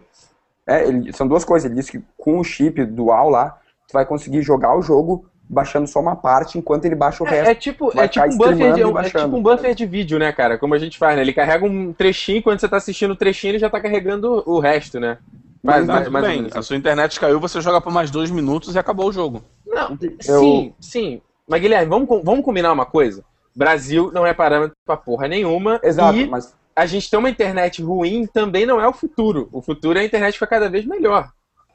É, 0.67 0.89
ele, 0.89 1.13
são 1.13 1.29
duas 1.29 1.45
coisas. 1.45 1.67
Ele 1.67 1.79
disse 1.79 1.93
que 1.93 2.03
com 2.17 2.39
o 2.39 2.45
chip 2.45 2.83
dual 2.87 3.29
lá, 3.29 3.59
tu 3.87 3.93
vai 3.93 4.07
conseguir 4.07 4.41
jogar 4.41 4.75
o 4.75 4.81
jogo 4.81 5.27
baixando 5.49 5.87
só 5.87 6.01
uma 6.01 6.15
parte 6.15 6.59
enquanto 6.59 6.85
ele 6.85 6.95
baixa 6.95 7.25
o 7.25 7.27
é, 7.27 7.31
resto. 7.31 7.49
É 7.49 7.55
tipo, 7.55 7.99
é 7.99 8.07
tipo, 8.07 8.27
um 8.27 8.37
buffer 8.37 8.75
de, 8.75 8.83
é 8.83 9.03
tipo 9.05 9.37
um 9.37 9.43
buffer 9.43 9.75
de 9.75 9.87
vídeo, 9.87 10.19
né, 10.19 10.31
cara? 10.33 10.59
Como 10.59 10.75
a 10.75 10.79
gente 10.79 10.99
faz, 10.99 11.17
né? 11.17 11.23
Ele 11.23 11.33
carrega 11.33 11.65
um 11.65 11.93
trechinho, 11.93 12.43
quando 12.43 12.61
você 12.61 12.69
tá 12.69 12.77
assistindo 12.77 13.13
o 13.13 13.17
trechinho, 13.17 13.53
ele 13.53 13.59
já 13.59 13.71
tá 13.71 13.81
carregando 13.81 14.43
o 14.47 14.59
resto, 14.59 15.01
né? 15.01 15.19
Mas, 15.63 15.87
mas, 15.87 16.09
mas 16.09 16.25
bem, 16.25 16.49
a 16.55 16.63
sua 16.63 16.77
internet 16.77 17.19
caiu, 17.19 17.41
você 17.41 17.61
joga 17.61 17.81
por 17.81 17.93
mais 17.93 18.11
dois 18.11 18.31
minutos 18.31 18.75
e 18.75 18.79
acabou 18.79 19.09
o 19.09 19.13
jogo. 19.13 19.43
Não, 19.67 19.99
eu... 20.27 20.41
sim, 20.41 20.75
sim. 20.81 21.23
Mas, 21.49 21.61
Guilherme, 21.61 21.89
vamos, 21.89 22.09
vamos 22.23 22.45
combinar 22.45 22.73
uma 22.73 22.87
coisa? 22.87 23.25
Brasil 23.55 24.11
não 24.13 24.27
é 24.27 24.33
parâmetro 24.33 24.77
pra 24.87 24.97
porra 24.97 25.27
nenhuma. 25.27 25.81
Exato, 25.83 26.17
e 26.17 26.27
mas... 26.27 26.55
a 26.77 26.87
gente 26.87 27.11
ter 27.11 27.17
uma 27.17 27.31
internet 27.31 27.83
ruim 27.83 28.27
também 28.27 28.65
não 28.65 28.81
é 28.81 28.87
o 28.87 28.93
futuro. 28.93 29.49
O 29.51 29.61
futuro 29.61 29.99
é 29.99 30.03
a 30.03 30.05
internet 30.05 30.35
ficar 30.35 30.47
cada 30.47 30.69
vez 30.69 30.85
melhor. 30.85 31.31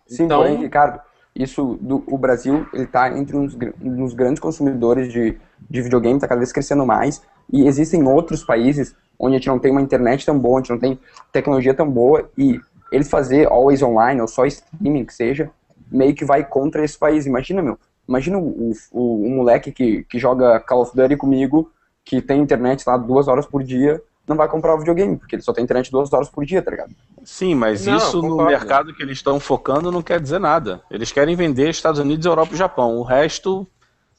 Sim, 0.08 0.24
então... 0.24 0.42
porém, 0.42 0.58
Ricardo, 0.58 1.02
isso 1.36 1.78
do, 1.82 2.04
o 2.08 2.18
Brasil 2.18 2.68
está 2.74 3.18
entre 3.18 3.36
uns, 3.36 3.58
uns 3.82 4.14
grandes 4.14 4.40
consumidores 4.40 5.12
de, 5.12 5.38
de 5.70 5.82
videogame, 5.82 6.16
está 6.16 6.28
cada 6.28 6.40
vez 6.40 6.52
crescendo 6.52 6.86
mais. 6.86 7.22
E 7.52 7.68
existem 7.68 8.04
outros 8.08 8.44
países 8.44 8.96
onde 9.18 9.36
a 9.36 9.38
gente 9.38 9.48
não 9.48 9.60
tem 9.60 9.72
uma 9.72 9.82
internet 9.82 10.26
tão 10.26 10.38
boa, 10.38 10.60
a 10.60 10.62
gente 10.62 10.72
não 10.72 10.80
tem 10.80 11.00
tecnologia 11.32 11.74
tão 11.74 11.90
boa 11.90 12.30
e 12.38 12.60
eles 12.92 13.10
fazer 13.10 13.48
always 13.48 13.82
online 13.82 14.22
ou 14.22 14.28
só 14.28 14.46
streaming 14.46 15.06
que 15.06 15.14
seja, 15.14 15.50
meio 15.92 16.14
que 16.14 16.24
vai 16.24 16.44
contra 16.44 16.84
esse 16.84 16.98
país. 16.98 17.26
Imagina, 17.26 17.62
meu, 17.62 17.78
imagina 18.08 18.38
o, 18.38 18.72
o, 18.92 19.26
o 19.26 19.30
moleque 19.30 19.72
que, 19.72 20.04
que 20.04 20.20
joga 20.20 20.60
Call 20.60 20.82
of 20.82 20.96
Duty 20.96 21.18
comigo, 21.18 21.72
que 22.06 22.22
tem 22.22 22.42
internet 22.42 22.84
lá 22.86 22.98
duas 22.98 23.28
horas 23.28 23.46
por 23.48 23.64
dia, 23.64 24.02
não 24.28 24.36
vai 24.36 24.48
comprar 24.48 24.74
o 24.74 24.78
videogame, 24.78 25.18
porque 25.18 25.36
ele 25.36 25.42
só 25.42 25.52
tem 25.52 25.64
internet 25.64 25.92
duas 25.92 26.12
horas 26.14 26.30
por 26.30 26.46
dia, 26.46 26.62
tá 26.62 26.72
ligado? 26.72 26.92
Sim, 27.24 27.56
mas 27.56 27.86
não, 27.86 27.98
isso 27.98 28.22
no 28.22 28.46
mercado 28.46 28.94
que 28.94 29.04
eles 29.04 29.18
estão 29.18 29.40
focando 29.40 29.92
não 29.92 30.02
quer 30.02 30.20
dizer 30.20 30.40
nada. 30.40 30.82
Eles 30.90 31.12
querem 31.12 31.36
vender 31.36 31.70
Estados 31.70 32.00
Unidos, 32.00 32.26
Europa 32.26 32.54
e 32.54 32.58
Japão. 32.58 32.98
O 32.98 33.04
resto 33.04 33.68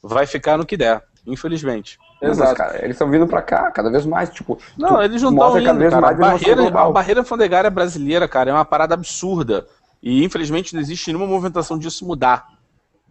vai 0.01 0.27
ficar 0.27 0.57
no 0.57 0.65
que 0.65 0.77
der, 0.77 1.03
infelizmente. 1.25 1.97
Exato. 2.21 2.49
Mas, 2.49 2.57
cara, 2.57 2.77
eles 2.83 2.95
estão 2.95 3.09
vindo 3.09 3.27
pra 3.27 3.41
cá 3.41 3.71
cada 3.71 3.89
vez 3.89 4.05
mais, 4.05 4.29
tipo... 4.29 4.59
Não, 4.77 5.01
eles 5.01 5.21
não 5.21 5.31
estão 5.31 5.59
indo, 5.59 5.79
vez 5.79 5.89
cara. 5.89 6.01
Mais 6.01 6.17
a, 6.17 6.19
barreira, 6.19 6.67
a 6.67 6.91
barreira 6.91 7.19
alfandegária 7.21 7.69
brasileira, 7.69 8.27
cara, 8.27 8.51
é 8.51 8.53
uma 8.53 8.65
parada 8.65 8.93
absurda. 8.93 9.67
E, 10.01 10.23
infelizmente, 10.23 10.73
não 10.73 10.81
existe 10.81 11.07
nenhuma 11.07 11.25
movimentação 11.25 11.77
disso 11.77 12.05
mudar. 12.05 12.47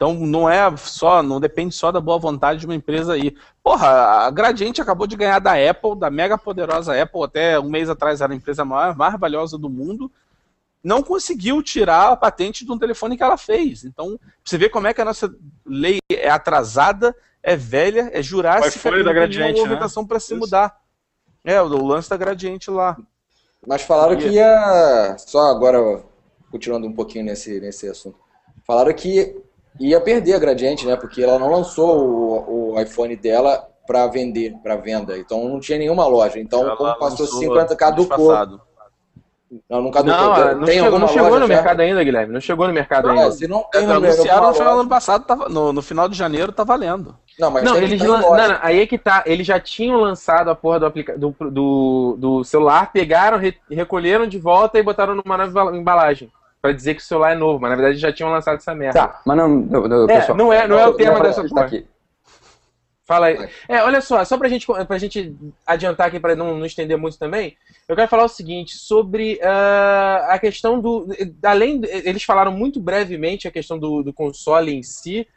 Então 0.05 0.13
não 0.13 0.51
é 0.51 0.77
só, 0.77 1.23
não 1.23 1.41
depende 1.41 1.75
só 1.75 1.91
da 1.91 1.99
boa 1.99 2.19
vontade 2.19 2.61
de 2.61 2.67
uma 2.67 2.75
empresa 2.75 3.15
aí. 3.15 3.35
Porra, 3.63 3.89
a 3.89 4.31
Gradiente 4.31 4.83
acabou 4.83 5.07
de 5.07 5.17
ganhar 5.17 5.39
da 5.39 5.53
Apple, 5.53 5.99
da 5.99 6.11
mega 6.11 6.37
poderosa 6.37 7.01
Apple, 7.01 7.23
até 7.23 7.59
um 7.59 7.71
mês 7.71 7.89
atrás 7.89 8.21
era 8.21 8.31
a 8.31 8.37
empresa 8.37 8.67
mais, 8.67 8.95
mais 8.95 9.19
valiosa 9.19 9.57
do 9.57 9.71
mundo, 9.71 10.13
não 10.83 11.03
conseguiu 11.03 11.63
tirar 11.63 12.13
a 12.13 12.17
patente 12.17 12.67
de 12.67 12.71
um 12.71 12.79
telefone 12.79 13.17
que 13.17 13.23
ela 13.23 13.39
fez. 13.39 13.83
Então, 13.83 14.21
você 14.45 14.59
vê 14.59 14.69
como 14.69 14.87
é 14.87 14.93
que 14.93 15.01
a 15.01 15.07
nossa 15.07 15.35
lei 15.65 15.99
é 16.11 16.29
atrasada, 16.29 17.17
é 17.43 17.57
velha, 17.57 18.11
é 18.13 18.23
jurássica, 18.23 19.03
da 19.03 19.11
Gradiente, 19.11 19.59
uma 19.59 19.63
movimentação 19.63 20.03
né? 20.03 20.09
para 20.11 20.21
se 20.21 20.35
mudar. 20.35 20.79
É, 21.43 21.63
o 21.63 21.67
lance 21.67 22.11
da 22.11 22.19
Gradiente 22.19 22.71
lá. 22.71 22.95
Mas 23.67 23.81
falaram 23.81 24.19
que 24.19 24.29
ia. 24.29 25.17
Só 25.17 25.51
agora, 25.51 26.03
continuando 26.51 26.87
um 26.87 26.93
pouquinho 26.93 27.25
nesse, 27.25 27.59
nesse 27.59 27.89
assunto. 27.89 28.19
Falaram 28.67 28.93
que 28.93 29.43
ia 29.81 30.01
perder 30.01 30.35
a 30.35 30.39
Gradiente, 30.39 30.87
né? 30.87 30.97
Porque 30.97 31.23
ela 31.23 31.39
não 31.39 31.51
lançou 31.51 31.99
o, 31.99 32.73
o 32.75 32.81
iPhone 32.81 33.17
dela 33.17 33.67
para 33.87 34.07
vender, 34.07 34.55
para 34.63 34.77
venda. 34.77 35.19
Então 35.19 35.49
não 35.49 35.61
tinha 35.61 35.79
nenhuma 35.79 36.07
loja. 36.07 36.39
Então, 36.39 36.63
Ela 36.63 36.77
como 36.77 36.95
passou 36.99 37.21
lançou 37.27 37.41
50 37.41 37.77
caducou. 37.77 38.17
disfarçado. 38.17 38.61
Não, 39.71 39.83
não 39.83 39.91
caducou. 39.91 40.19
Não, 40.21 40.35
Tem 40.35 40.55
não 40.55 40.67
chegou, 40.67 40.85
alguma 40.87 40.99
não 41.01 41.09
chegou 41.09 41.31
no 41.41 41.47
já? 41.47 41.55
mercado 41.55 41.81
ainda, 41.81 42.03
Guilherme. 42.03 42.33
Não 42.33 42.41
chegou 42.41 42.67
no 42.67 42.73
mercado 42.73 43.07
Não, 43.09 43.15
ainda. 43.19 43.31
se 43.31 43.47
não 43.47 43.63
tem 43.71 43.87
no 43.87 43.93
Anunciaram 43.93 44.49
no 44.49 44.55
final 44.55 44.75
do 44.75 44.81
ano 44.81 44.89
passado, 44.89 45.25
tava- 45.25 45.49
no, 45.49 45.73
no 45.73 45.81
final 45.83 46.09
de 46.09 46.17
janeiro 46.19 46.51
tá 46.51 46.65
valendo. 46.65 47.15
Não, 47.39 47.51
mas 47.53 47.63
Não, 47.63 47.75
tem 47.75 47.85
eles 47.85 48.01
lan- 48.03 48.21
não, 48.21 48.37
não, 48.37 48.59
aí 48.63 48.81
é 48.81 48.87
que 48.87 48.99
tá. 48.99 49.23
Eles 49.27 49.47
já 49.47 49.61
tinham 49.61 50.01
lançado 50.01 50.51
a 50.51 50.57
porra 50.57 50.81
do, 50.81 50.87
aplica... 50.87 51.17
do, 51.17 51.33
do, 51.51 52.17
do 52.19 52.45
celular, 52.45 52.91
pegaram, 52.93 53.39
re- 53.39 53.57
recolheram 53.71 54.27
de 54.27 54.39
volta 54.39 54.79
e 54.79 54.83
botaram 54.83 55.15
numa 55.15 55.37
nova 55.37 55.51
embala- 55.51 55.77
embalagem. 55.77 56.33
Pra 56.65 56.73
dizer 56.73 56.95
que 56.95 57.03
o 57.03 57.05
celular 57.05 57.33
é 57.33 57.35
novo, 57.35 57.61
mas 57.61 57.69
na 57.73 57.77
verdade 57.77 57.99
já 57.99 58.11
tinham 58.11 58.31
lançado 58.31 58.57
essa 58.57 58.75
merda. 58.75 58.99
Tá, 58.99 59.21
mas 59.27 59.37
não, 59.37 59.49
não, 59.51 59.87
não, 59.87 60.05
É, 60.09 60.19
pessoal. 60.19 60.39
não 60.39 60.51
é- 60.51 60.67
não 60.67 60.79
é 60.79 60.87
o 60.87 60.95
tema 60.95 61.21
dessa 61.21 61.43
gente 61.43 61.51
porra. 61.51 61.61
tá 61.61 61.67
aqui. 61.67 61.87
Fala 63.05 63.27
aí. 63.27 63.51
É, 63.69 63.83
olha 63.83 64.01
só, 64.01 64.25
só 64.25 64.39
pra 64.39 64.49
gente, 64.49 64.67
pra 64.67 64.97
gente 64.97 65.37
adiantar 65.67 66.07
aqui, 66.07 66.19
pra 66.19 66.35
não, 66.35 66.57
não 66.57 66.65
estender 66.65 66.97
muito 66.97 67.19
também, 67.19 67.55
eu 67.87 67.95
quero 67.95 68.09
falar 68.09 68.25
o 68.25 68.29
seguinte, 68.31 68.79
sobre 68.79 69.39
ah, 69.43 70.29
a 70.31 70.39
questão 70.39 70.81
do. 70.81 71.07
Além. 71.43 71.83
Eles 71.85 72.25
falaram 72.25 72.51
muito 72.51 72.81
brevemente 72.81 73.47
a 73.47 73.51
questão 73.51 73.79
do, 73.79 74.03
do 74.03 74.11
console 74.15 74.73
em 74.73 74.83
si, 74.83 75.29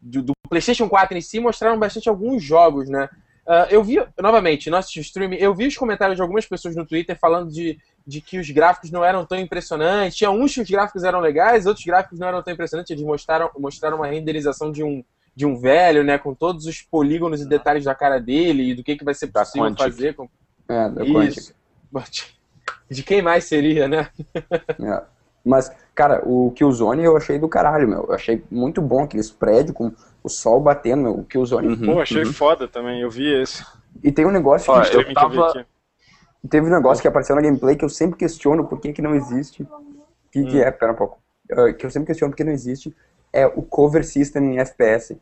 do, 0.00 0.22
do 0.24 0.32
PlayStation 0.50 0.88
4 0.88 1.16
em 1.16 1.20
si, 1.20 1.38
mostraram 1.38 1.78
bastante 1.78 2.08
alguns 2.08 2.42
jogos, 2.42 2.88
né? 2.88 3.08
Ah, 3.46 3.66
eu 3.70 3.84
vi, 3.84 4.02
novamente, 4.20 4.70
nosso 4.70 4.98
stream, 5.00 5.34
eu 5.34 5.54
vi 5.54 5.66
os 5.66 5.76
comentários 5.76 6.16
de 6.16 6.22
algumas 6.22 6.46
pessoas 6.46 6.74
no 6.74 6.86
Twitter 6.86 7.18
falando 7.18 7.50
de, 7.50 7.78
de 8.06 8.20
que 8.20 8.38
os 8.38 8.50
gráficos 8.50 8.90
não 8.90 9.04
eram 9.04 9.24
tão 9.26 9.38
impressionantes. 9.38 10.16
Tinha 10.16 10.30
uns 10.30 10.54
que 10.54 10.62
os 10.62 10.70
gráficos 10.70 11.04
eram 11.04 11.20
legais, 11.20 11.66
outros 11.66 11.84
gráficos 11.84 12.18
não 12.18 12.28
eram 12.28 12.42
tão 12.42 12.54
impressionantes. 12.54 12.90
Eles 12.90 13.04
mostraram, 13.04 13.50
mostraram 13.58 13.98
uma 13.98 14.06
renderização 14.06 14.72
de 14.72 14.82
um, 14.82 15.04
de 15.36 15.44
um 15.44 15.56
velho, 15.56 16.02
né? 16.02 16.16
Com 16.16 16.34
todos 16.34 16.64
os 16.64 16.80
polígonos 16.80 17.42
e 17.42 17.48
detalhes 17.48 17.84
da 17.84 17.94
cara 17.94 18.18
dele 18.18 18.70
e 18.70 18.74
do 18.74 18.82
que, 18.82 18.96
que 18.96 19.04
vai 19.04 19.14
ser 19.14 19.26
Da 19.26 19.40
possível 19.40 19.74
fazer. 19.76 20.14
Com... 20.14 20.28
É, 20.68 20.88
da. 20.88 21.04
Isso. 21.24 21.54
De 22.90 23.02
quem 23.02 23.22
mais 23.22 23.44
seria, 23.44 23.88
né? 23.88 24.08
É. 24.34 25.02
Mas, 25.44 25.70
cara, 25.94 26.22
o 26.26 26.50
Killzone 26.52 27.04
eu 27.04 27.16
achei 27.16 27.38
do 27.38 27.48
caralho, 27.48 27.88
meu. 27.88 28.04
Eu 28.08 28.14
achei 28.14 28.42
muito 28.50 28.82
bom 28.82 29.04
aqueles 29.04 29.30
prédios 29.30 29.76
com 29.76 29.92
o 30.22 30.28
sol 30.28 30.60
batendo, 30.60 31.02
meu. 31.02 31.12
O 31.18 31.24
Killzone. 31.24 31.68
Uhum, 31.68 31.94
Pô, 31.94 32.00
achei 32.00 32.24
uhum. 32.24 32.32
foda 32.32 32.66
também, 32.66 33.00
eu 33.00 33.10
vi 33.10 33.32
esse. 33.32 33.64
E 34.02 34.10
tem 34.10 34.26
um 34.26 34.30
negócio 34.30 34.72
Ó, 34.72 34.80
que, 34.80 34.96
eu 34.96 35.14
tava- 35.14 35.50
aqui. 35.50 35.64
teve 36.50 36.66
um 36.66 36.70
negócio 36.70 37.00
que 37.00 37.08
apareceu 37.08 37.36
na 37.36 37.42
gameplay 37.42 37.76
que 37.76 37.84
eu 37.84 37.88
sempre 37.88 38.18
questiono 38.18 38.66
por 38.66 38.80
que, 38.80 38.92
que 38.92 39.02
não 39.02 39.14
existe. 39.14 39.62
O 39.62 40.30
que, 40.30 40.44
que 40.44 40.62
é? 40.62 40.70
Pera 40.70 40.92
um 40.92 40.96
pouco. 40.96 41.18
Ah, 41.52 41.72
que 41.72 41.86
eu 41.86 41.90
sempre 41.90 42.08
questiono 42.08 42.32
por 42.32 42.36
que 42.36 42.44
não 42.44 42.52
existe. 42.52 42.94
É 43.32 43.46
o 43.46 43.62
cover 43.62 44.04
system 44.04 44.54
em 44.54 44.58
FPS. 44.58 45.16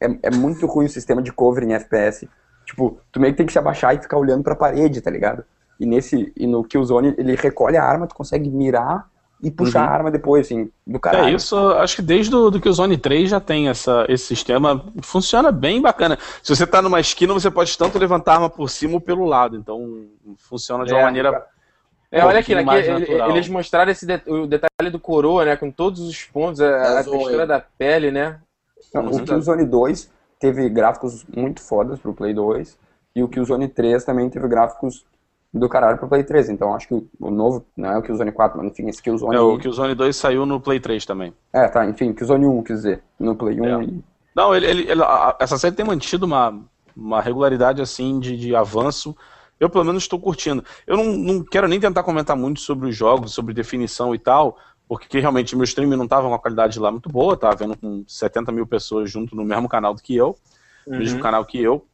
É, 0.00 0.06
é 0.22 0.30
muito 0.30 0.66
ruim 0.66 0.86
o 0.86 0.90
sistema 0.90 1.20
de 1.20 1.32
cover 1.32 1.64
em 1.64 1.74
FPS. 1.74 2.28
Tipo, 2.64 2.98
tu 3.12 3.20
meio 3.20 3.32
que 3.32 3.38
tem 3.38 3.46
que 3.46 3.52
se 3.52 3.58
abaixar 3.58 3.94
e 3.94 4.00
ficar 4.00 4.16
olhando 4.16 4.42
pra 4.42 4.54
parede, 4.54 5.00
tá 5.00 5.10
ligado? 5.10 5.44
E 5.78 5.86
nesse 5.86 6.32
e 6.36 6.46
no 6.46 6.62
Killzone 6.62 7.14
ele 7.18 7.34
recolhe 7.34 7.76
a 7.76 7.84
arma, 7.84 8.06
tu 8.06 8.14
consegue 8.14 8.48
mirar 8.48 9.10
e 9.42 9.50
puxar 9.50 9.80
Uhum. 9.80 9.86
a 9.86 9.90
arma 9.90 10.10
depois, 10.10 10.46
assim, 10.46 10.70
do 10.86 11.00
caralho. 11.00 11.28
É 11.28 11.30
isso, 11.32 11.56
acho 11.56 11.96
que 11.96 12.02
desde 12.02 12.34
o 12.34 12.50
do 12.50 12.60
que 12.60 12.68
o 12.68 12.72
Zone 12.72 12.98
3 12.98 13.30
já 13.30 13.40
tem 13.40 13.68
essa, 13.68 14.04
esse 14.08 14.26
sistema, 14.26 14.84
funciona 15.02 15.50
bem 15.50 15.80
bacana. 15.80 16.18
Se 16.42 16.54
você 16.54 16.66
tá 16.66 16.82
numa 16.82 17.00
esquina, 17.00 17.32
você 17.32 17.50
pode 17.50 17.76
tanto 17.78 17.98
levantar 17.98 18.32
a 18.32 18.34
arma 18.36 18.50
por 18.50 18.68
cima 18.68 18.94
ou 18.94 19.00
pelo 19.00 19.24
lado, 19.24 19.56
então 19.56 20.06
funciona 20.38 20.84
de 20.84 20.92
uma 20.92 21.00
É, 21.00 21.04
maneira 21.04 21.46
É, 22.12 22.24
um 22.24 22.28
olha 22.28 22.40
aqui, 22.40 22.54
pouquinho 22.54 22.98
né, 22.98 23.30
eles 23.30 23.48
mostraram 23.48 23.90
esse 23.92 24.04
det- 24.04 24.24
o 24.26 24.46
detalhe 24.46 24.90
do 24.90 24.98
coroa, 24.98 25.44
né? 25.44 25.56
Com 25.56 25.70
todos 25.70 26.00
os 26.00 26.22
pontos, 26.24 26.60
a, 26.60 26.66
a 26.68 26.98
Azul, 26.98 27.12
textura 27.12 27.46
da 27.46 27.60
pele, 27.60 28.10
né? 28.10 28.40
Não. 28.92 29.06
O 29.06 29.24
Killzone 29.24 29.64
2 29.64 30.10
teve 30.38 30.68
gráficos 30.68 31.24
muito 31.34 31.60
fodas 31.62 31.98
pro 32.00 32.12
Play 32.12 32.34
2 32.34 32.76
e 33.14 33.22
o 33.22 33.28
Killzone 33.28 33.68
3 33.68 34.04
também 34.04 34.28
teve 34.28 34.48
gráficos 34.48 35.04
do 35.52 35.68
caralho 35.68 35.98
pro 35.98 36.08
Play 36.08 36.22
3. 36.24 36.48
Então 36.50 36.74
acho 36.74 36.86
que 36.88 36.94
o, 36.94 37.30
novo, 37.30 37.64
não 37.76 37.90
é 37.92 37.98
o 37.98 38.02
Killzone 38.02 38.32
4, 38.32 38.58
mas 38.58 38.70
enfim, 38.72 38.88
esse 38.88 39.02
Killzone... 39.02 39.34
É, 39.36 39.40
o 39.40 39.58
que 39.58 39.68
o 39.68 39.72
Zone 39.72 39.94
2 39.94 40.14
saiu 40.16 40.46
no 40.46 40.60
Play 40.60 40.78
3 40.80 41.04
também. 41.04 41.34
É, 41.52 41.66
tá, 41.68 41.84
enfim, 41.86 42.12
Killzone 42.12 42.46
1, 42.46 42.62
quer 42.62 42.72
dizer, 42.74 43.02
no 43.18 43.34
Play 43.34 43.60
1 43.60 43.64
É. 43.64 43.84
e... 43.84 44.04
Não, 44.34 44.54
ele, 44.54 44.66
ele- 44.66 44.90
ele- 44.90 45.02
a- 45.02 45.36
essa 45.40 45.58
série 45.58 45.74
tem 45.74 45.84
mantido 45.84 46.24
uma, 46.24 46.56
uma 46.96 47.20
regularidade 47.20 47.82
assim 47.82 48.20
de, 48.20 48.36
de 48.36 48.54
avanço. 48.54 49.16
Eu 49.58 49.68
pelo 49.68 49.84
menos 49.84 50.04
estou 50.04 50.18
curtindo. 50.20 50.64
Eu 50.86 50.96
não, 50.96 51.04
não 51.04 51.44
quero 51.44 51.66
nem 51.68 51.80
tentar 51.80 52.02
comentar 52.04 52.36
muito 52.36 52.60
sobre 52.60 52.88
os 52.88 52.96
jogos, 52.96 53.34
sobre 53.34 53.52
definição 53.52 54.14
e 54.14 54.18
tal, 54.18 54.56
porque 54.88 55.18
realmente 55.20 55.54
meu 55.56 55.64
stream 55.64 55.90
não 55.96 56.04
estava 56.04 56.22
com 56.22 56.28
uma 56.28 56.38
qualidade 56.38 56.78
lá 56.78 56.90
muito 56.92 57.10
boa, 57.10 57.36
tava 57.36 57.56
vendo 57.56 57.76
com 57.76 58.04
70 58.06 58.52
mil 58.52 58.66
pessoas 58.66 59.10
junto 59.10 59.34
no 59.36 59.44
mesmo 59.44 59.68
canal 59.68 59.92
do 59.94 60.00
que 60.00 60.14
eu, 60.16 60.36
no 60.86 60.96
mesmo 60.96 61.16
Uhum. 61.16 61.22
canal 61.22 61.44
que 61.44 61.60
eu. 61.60 61.84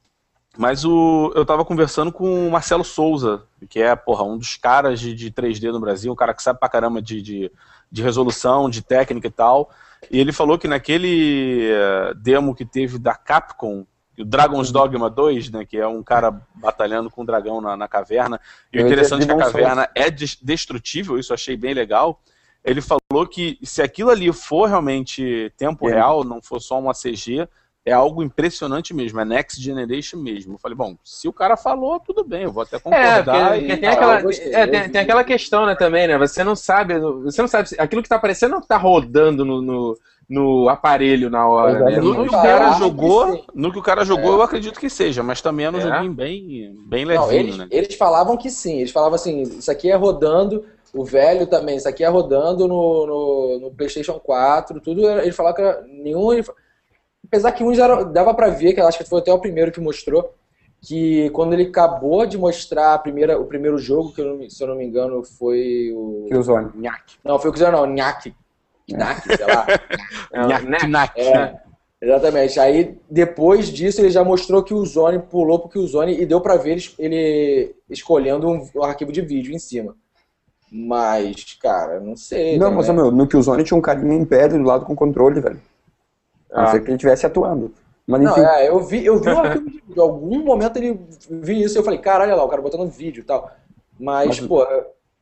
Mas 0.57 0.85
o, 0.85 1.33
eu 1.35 1.45
tava 1.45 1.65
conversando 1.65 2.11
com 2.11 2.49
o 2.49 2.51
Marcelo 2.51 2.85
Souza, 2.85 3.43
que 3.69 3.81
é, 3.81 3.95
porra, 3.95 4.25
um 4.25 4.39
dos 4.39 4.57
caras 4.57 4.99
de, 5.01 5.15
de 5.15 5.31
3D 5.31 5.71
no 5.73 5.81
Brasil, 5.81 6.13
um 6.13 6.17
cara 6.17 6.33
que 6.35 6.43
sabe 6.43 6.59
pra 6.59 6.69
caramba 6.69 7.01
de, 7.03 7.21
de, 7.21 7.53
de 7.91 8.03
resolução, 8.03 8.71
de 8.71 8.83
técnica 8.83 9.27
e 9.29 9.31
tal. 9.31 9.71
E 10.11 10.19
ele 10.21 10.33
falou 10.33 10.59
que 10.59 10.69
naquele 10.69 11.69
eh, 11.71 12.15
demo 12.17 12.55
que 12.55 12.65
teve 12.65 12.99
da 12.99 13.15
Capcom, 13.15 13.87
o 14.19 14.25
Dragon's 14.25 14.71
Dogma 14.73 15.11
2, 15.11 15.51
né, 15.51 15.65
que 15.65 15.77
é 15.77 15.87
um 15.87 16.03
cara 16.03 16.41
batalhando 16.55 17.11
com 17.11 17.23
um 17.23 17.25
dragão 17.25 17.61
na, 17.61 17.77
na 17.77 17.87
caverna, 17.89 18.41
e 18.73 18.79
o 18.79 18.81
interessante 18.81 19.25
é 19.25 19.27
que 19.27 19.33
a 19.33 19.37
caverna 19.37 19.89
é 19.95 20.11
des- 20.11 20.39
destrutível, 20.41 21.19
isso 21.19 21.33
eu 21.33 21.35
achei 21.35 21.57
bem 21.57 21.75
legal. 21.75 22.21
Ele 22.65 22.81
falou 22.81 23.27
que 23.29 23.59
se 23.63 23.83
aquilo 23.83 24.11
ali 24.11 24.33
for 24.33 24.69
realmente 24.69 25.53
tempo 25.57 25.89
É. 25.89 25.95
real, 25.95 26.25
não 26.25 26.41
for 26.43 26.61
só 26.61 26.79
uma 26.79 26.93
CG, 26.95 27.47
é 27.87 27.93
algo 27.93 28.23
impressionante 28.23 28.93
mesmo, 28.93 29.21
é 29.21 29.25
Next 29.25 29.63
Generation 29.63 30.19
mesmo. 30.21 30.55
Eu 30.55 30.59
falei, 30.59 30.77
bom, 30.77 30.97
se 31.05 31.29
o 31.29 31.33
cara 31.33 31.57
falou, 31.57 32.01
tudo 32.01 32.25
bem, 32.25 32.43
eu 32.43 32.53
vou 32.53 32.63
até 32.65 32.79
É, 32.91 33.23
concordar. 33.23 33.57
porque, 33.57 33.59
e- 33.59 33.61
porque 33.61 33.77
tem, 33.79 33.89
aquela, 33.89 34.21
gostei, 34.23 34.53
é, 34.53 34.67
tem, 34.67 34.91
tem 34.91 35.01
aquela 35.01 35.25
questão, 35.25 35.67
né, 35.67 35.75
também, 35.77 36.09
né? 36.09 36.19
Você 36.19 36.43
não 36.43 36.57
sabe, 36.57 36.99
você 36.99 37.41
não 37.41 37.49
sabe, 37.49 37.69
se- 37.69 37.81
aquilo 37.81 38.03
que 38.03 38.09
tá 38.09 38.17
aparecendo 38.17 38.53
não 38.53 38.61
tá 38.61 38.77
rodando 38.77 39.45
no, 39.45 39.63
no, 39.63 39.99
no 40.29 40.69
aparelho 40.69 41.31
na 41.31 41.47
hora, 41.49 41.83
né? 41.85 42.01
No 42.01 42.15
Não 42.15 42.23
que 42.25 42.29
o 42.29 42.31
tá. 42.33 42.43
cara 42.43 42.71
jogou, 42.73 43.47
no 43.55 43.73
que 43.73 43.79
o 43.79 43.83
cara 43.83 44.05
jogou, 44.05 44.33
eu 44.35 44.43
acredito 44.43 44.81
que 44.81 44.91
seja, 44.91 45.23
mas 45.23 45.41
também 45.41 45.67
é 45.67 45.71
num 45.71 45.79
É? 45.79 45.83
joguinho 45.83 46.13
bem, 46.13 46.75
bem 46.89 47.05
Não, 47.05 47.23
levinho, 47.23 47.33
eles, 47.41 47.57
né? 47.57 47.69
eles 47.71 47.95
falavam 47.95 48.37
que 48.37 48.51
sim. 48.51 48.79
Eles 48.79 48.91
falavam 48.91 49.15
assim, 49.15 49.43
isso 49.43 49.71
aqui 49.71 49.91
é 49.91 49.95
rodando, 49.95 50.65
o 50.93 51.05
velho 51.05 51.47
também, 51.47 51.77
isso 51.77 51.89
aqui 51.89 52.03
é 52.03 52.09
rodando 52.09 52.67
no, 52.67 53.07
no, 53.07 53.59
no 53.61 53.71
PlayStation 53.71 54.19
4, 54.19 54.81
tudo. 54.81 55.09
Ele 55.09 55.33
falava 55.33 55.55
que 55.55 55.63
era, 55.63 55.83
nenhum. 55.83 56.33
ele 56.33 56.43
fa- 56.43 56.55
apesar 57.27 57.53
que 57.53 57.65
uns 57.65 57.79
eram, 57.79 58.11
dava 58.11 58.33
pra 58.35 58.49
ver, 58.49 58.73
que 58.73 58.81
eu 58.81 58.87
acho 58.87 58.99
que 58.99 59.05
foi 59.09 59.21
até 59.21 59.33
o 59.33 59.39
primeiro 59.39 59.73
que 59.73 59.81
mostrou, 59.81 60.33
que 60.81 61.31
quando 61.31 61.53
ele 61.53 61.65
acabou 61.65 62.27
de 62.27 62.39
mostrar 62.39 62.95
a 62.95 62.99
primeira, 62.99 63.39
o 63.39 63.45
primeiro 63.45 63.79
jogo, 63.79 64.13
que 64.13 64.21
eu 64.21 64.37
não 64.37 64.51
se 64.51 64.63
eu 64.63 64.69
não 64.69 64.77
me 64.77 64.85
engano 64.85 65.25
foi 65.25 65.93
o. 65.95 66.27
Killzone. 66.29 66.71
Não, 67.25 67.39
foi 67.39 67.51
o 67.51 67.53
que 67.53 67.61
não, 67.61 67.87
Nhaque. 67.87 68.35
Nhaque, 68.89 69.37
sei 69.37 69.47
lá. 69.47 69.67
É, 70.33 70.47
Nhaque, 70.47 70.67
né? 70.67 71.11
É, 71.17 71.57
exatamente. 72.01 72.61
Aí, 72.61 72.99
depois 73.09 73.69
disso, 73.69 74.01
ele 74.01 74.11
já 74.11 74.23
mostrou 74.23 74.63
que 74.63 74.75
o 74.75 74.85
Zone 74.85 75.19
pulou 75.19 75.59
pro 75.59 75.69
Killzone 75.71 76.21
e 76.21 76.27
deu 76.27 76.41
pra 76.41 76.57
ver 76.57 76.73
ele, 76.73 76.85
ele 76.99 77.75
escolhendo 77.89 78.49
um, 78.49 78.69
um 78.75 78.83
arquivo 78.83 79.11
de 79.11 79.23
vídeo 79.23 79.55
em 79.55 79.59
cima. 79.59 79.97
Mas, 80.71 81.57
cara, 81.61 82.01
não 82.01 82.17
sei. 82.17 82.59
Não, 82.59 82.71
também. 82.71 82.77
mas, 82.77 82.95
meu, 82.95 83.11
no 83.11 83.27
Killzone 83.27 83.65
tinha 83.65 83.79
um 83.79 83.81
carinha 83.81 84.15
em 84.15 84.25
pé 84.25 84.49
do 84.49 84.63
lado 84.63 84.85
com 84.85 84.95
controle, 84.95 85.41
velho. 85.41 85.61
A 86.57 86.63
não 86.63 86.69
Ah. 86.69 86.73
ser 86.73 86.81
que 86.81 86.87
ele 86.87 86.95
estivesse 86.97 87.27
atuando. 87.27 87.73
Mas 88.07 88.21
Não, 88.23 88.37
é, 88.37 88.69
eu 88.69 88.79
vi, 88.81 89.05
eu 89.05 89.19
vi 89.21 89.29
um 89.31 89.39
arquivo 89.39 89.65
de 89.69 89.77
vídeo. 89.79 89.95
Em 89.97 90.01
algum 90.01 90.39
momento 90.45 90.77
ele 90.77 91.01
vi 91.29 91.63
isso 91.63 91.77
e 91.77 91.79
eu 91.81 91.83
falei, 91.85 91.99
caralho, 91.99 92.31
olha 92.33 92.39
lá, 92.39 92.45
o 92.45 92.49
cara 92.49 92.63
botando 92.63 92.89
vídeo 92.89 93.21
e 93.21 93.25
tal. 93.25 93.51
Mas, 93.99 94.29
Mas- 94.29 94.41
pô, 94.41 94.65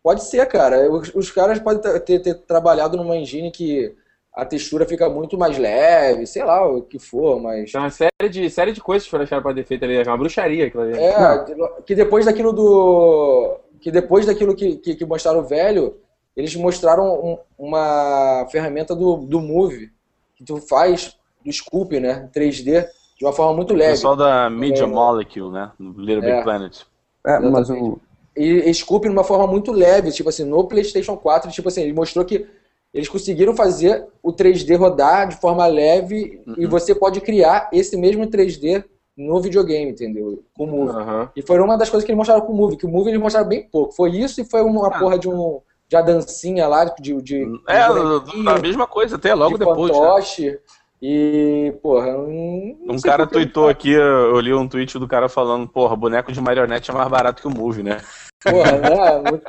pode 0.03 0.23
ser, 0.25 0.47
cara. 0.47 0.91
Os, 0.91 1.11
os 1.15 1.31
caras 1.31 1.59
podem 1.59 1.81
ter, 1.81 2.01
ter- 2.01 2.19
ter 2.21 2.35
trabalhado 2.35 2.97
numa 2.97 3.17
engine 3.17 3.51
que 3.51 3.95
a 4.35 4.45
textura 4.45 4.85
fica 4.85 5.09
muito 5.09 5.39
mais 5.39 5.57
leve, 5.57 6.27
sei 6.27 6.45
lá 6.45 6.67
o 6.69 6.83
que 6.83 6.99
for, 6.99 7.41
mas. 7.41 7.73
Tem 7.73 7.81
uma 7.81 7.89
série 7.91 8.29
de, 8.29 8.51
série 8.51 8.73
de 8.73 8.81
coisas 8.81 9.05
que 9.05 9.11
foram 9.11 9.23
deixadas 9.25 9.43
para 9.43 9.53
defeito 9.53 9.85
ali, 9.85 9.97
é 9.97 10.03
uma 10.03 10.19
bruxaria 10.19 10.67
aquilo 10.67 10.83
ali. 10.83 10.99
É, 10.99 11.45
que 11.87 11.95
depois 11.95 12.27
daquilo 12.27 12.53
do. 12.53 13.57
Que 13.81 13.91
depois 13.91 14.27
daquilo 14.27 14.55
que, 14.55 14.77
que, 14.77 14.95
que 14.95 15.07
mostraram 15.07 15.39
o 15.41 15.45
velho, 15.45 15.97
eles 16.37 16.55
mostraram 16.57 17.05
um- 17.15 17.39
uma 17.59 18.47
ferramenta 18.51 18.95
do, 18.95 19.17
do 19.19 19.41
Move 19.41 19.91
que 20.35 20.45
tu 20.45 20.57
faz 20.57 21.17
do 21.45 21.53
Scoop, 21.53 21.99
né? 22.01 22.29
3D, 22.35 22.87
de 23.19 23.25
uma 23.25 23.33
forma 23.33 23.55
muito 23.55 23.75
leve. 23.75 23.93
O 23.93 23.95
pessoal 23.95 24.17
da 24.17 24.49
Media 24.49 24.85
é, 24.85 24.87
Molecule, 24.87 25.53
né? 25.53 25.71
Little 25.79 26.21
Big 26.21 26.33
é, 26.33 26.43
Planet. 26.43 26.81
É, 27.27 27.39
mas 27.39 27.71
o... 27.71 27.99
E 28.37 28.73
Scoop 28.75 29.07
de 29.07 29.13
uma 29.13 29.23
forma 29.23 29.47
muito 29.47 29.71
leve, 29.71 30.11
tipo 30.11 30.29
assim, 30.29 30.45
no 30.45 30.65
PlayStation 30.65 31.17
4, 31.17 31.51
tipo 31.53 31.69
assim, 31.69 31.83
ele 31.83 31.93
mostrou 31.93 32.25
que 32.25 32.47
eles 32.93 33.09
conseguiram 33.09 33.57
fazer 33.57 34.07
o 34.23 34.33
3D 34.33 34.77
rodar 34.77 35.29
de 35.29 35.37
forma 35.37 35.67
leve 35.67 36.41
uhum. 36.47 36.55
e 36.57 36.67
você 36.67 36.95
pode 36.95 37.21
criar 37.21 37.69
esse 37.73 37.97
mesmo 37.97 38.27
3D 38.27 38.85
no 39.17 39.41
videogame, 39.41 39.91
entendeu? 39.91 40.45
Com 40.57 40.65
o 40.65 40.67
Move. 40.67 40.97
Uhum. 40.97 41.29
E 41.37 41.43
foi 41.43 41.59
uma 41.61 41.77
das 41.77 41.91
coisas 41.91 42.05
que 42.05 42.13
eles 42.13 42.19
mostraram 42.19 42.43
com 42.43 42.53
o 42.53 42.57
Move, 42.57 42.77
que 42.77 42.87
o 42.87 42.89
Move 42.89 43.11
eles 43.11 43.21
mostraram 43.21 43.49
bem 43.49 43.69
pouco. 43.69 43.95
Foi 43.95 44.11
isso 44.11 44.41
e 44.41 44.45
foi 44.45 44.63
uma 44.63 44.89
ah. 44.89 44.99
porra 44.99 45.19
de 45.19 45.29
um 45.29 45.61
de 45.89 45.97
a 45.97 46.03
dancinha 46.03 46.67
lá 46.67 46.85
de, 46.85 47.21
de, 47.21 47.43
é 47.69 47.87
de 47.87 48.49
a 48.49 48.59
mesma 48.59 48.87
coisa 48.87 49.17
até 49.17 49.35
logo 49.35 49.59
de 49.59 49.59
depois 49.59 49.93
fantoche, 49.93 50.51
né? 50.51 50.59
E 51.07 51.75
porra 51.83 52.17
um, 52.17 52.79
um 52.89 52.99
cara 52.99 53.27
tweetou 53.27 53.69
aqui 53.69 53.93
eu 53.93 54.41
li 54.41 54.55
um 54.55 54.67
tweet 54.67 54.99
do 54.99 55.07
cara 55.07 55.29
falando 55.29 55.69
porra 55.69 55.95
boneco 55.95 56.33
de 56.33 56.41
marionete 56.41 56.91
é 56.91 56.95
mais 56.95 57.09
barato 57.09 57.43
que 57.43 57.49
o 57.49 57.51
Move 57.51 57.83
né 57.83 58.01
Porra, 58.45 58.73
né? 58.79 59.41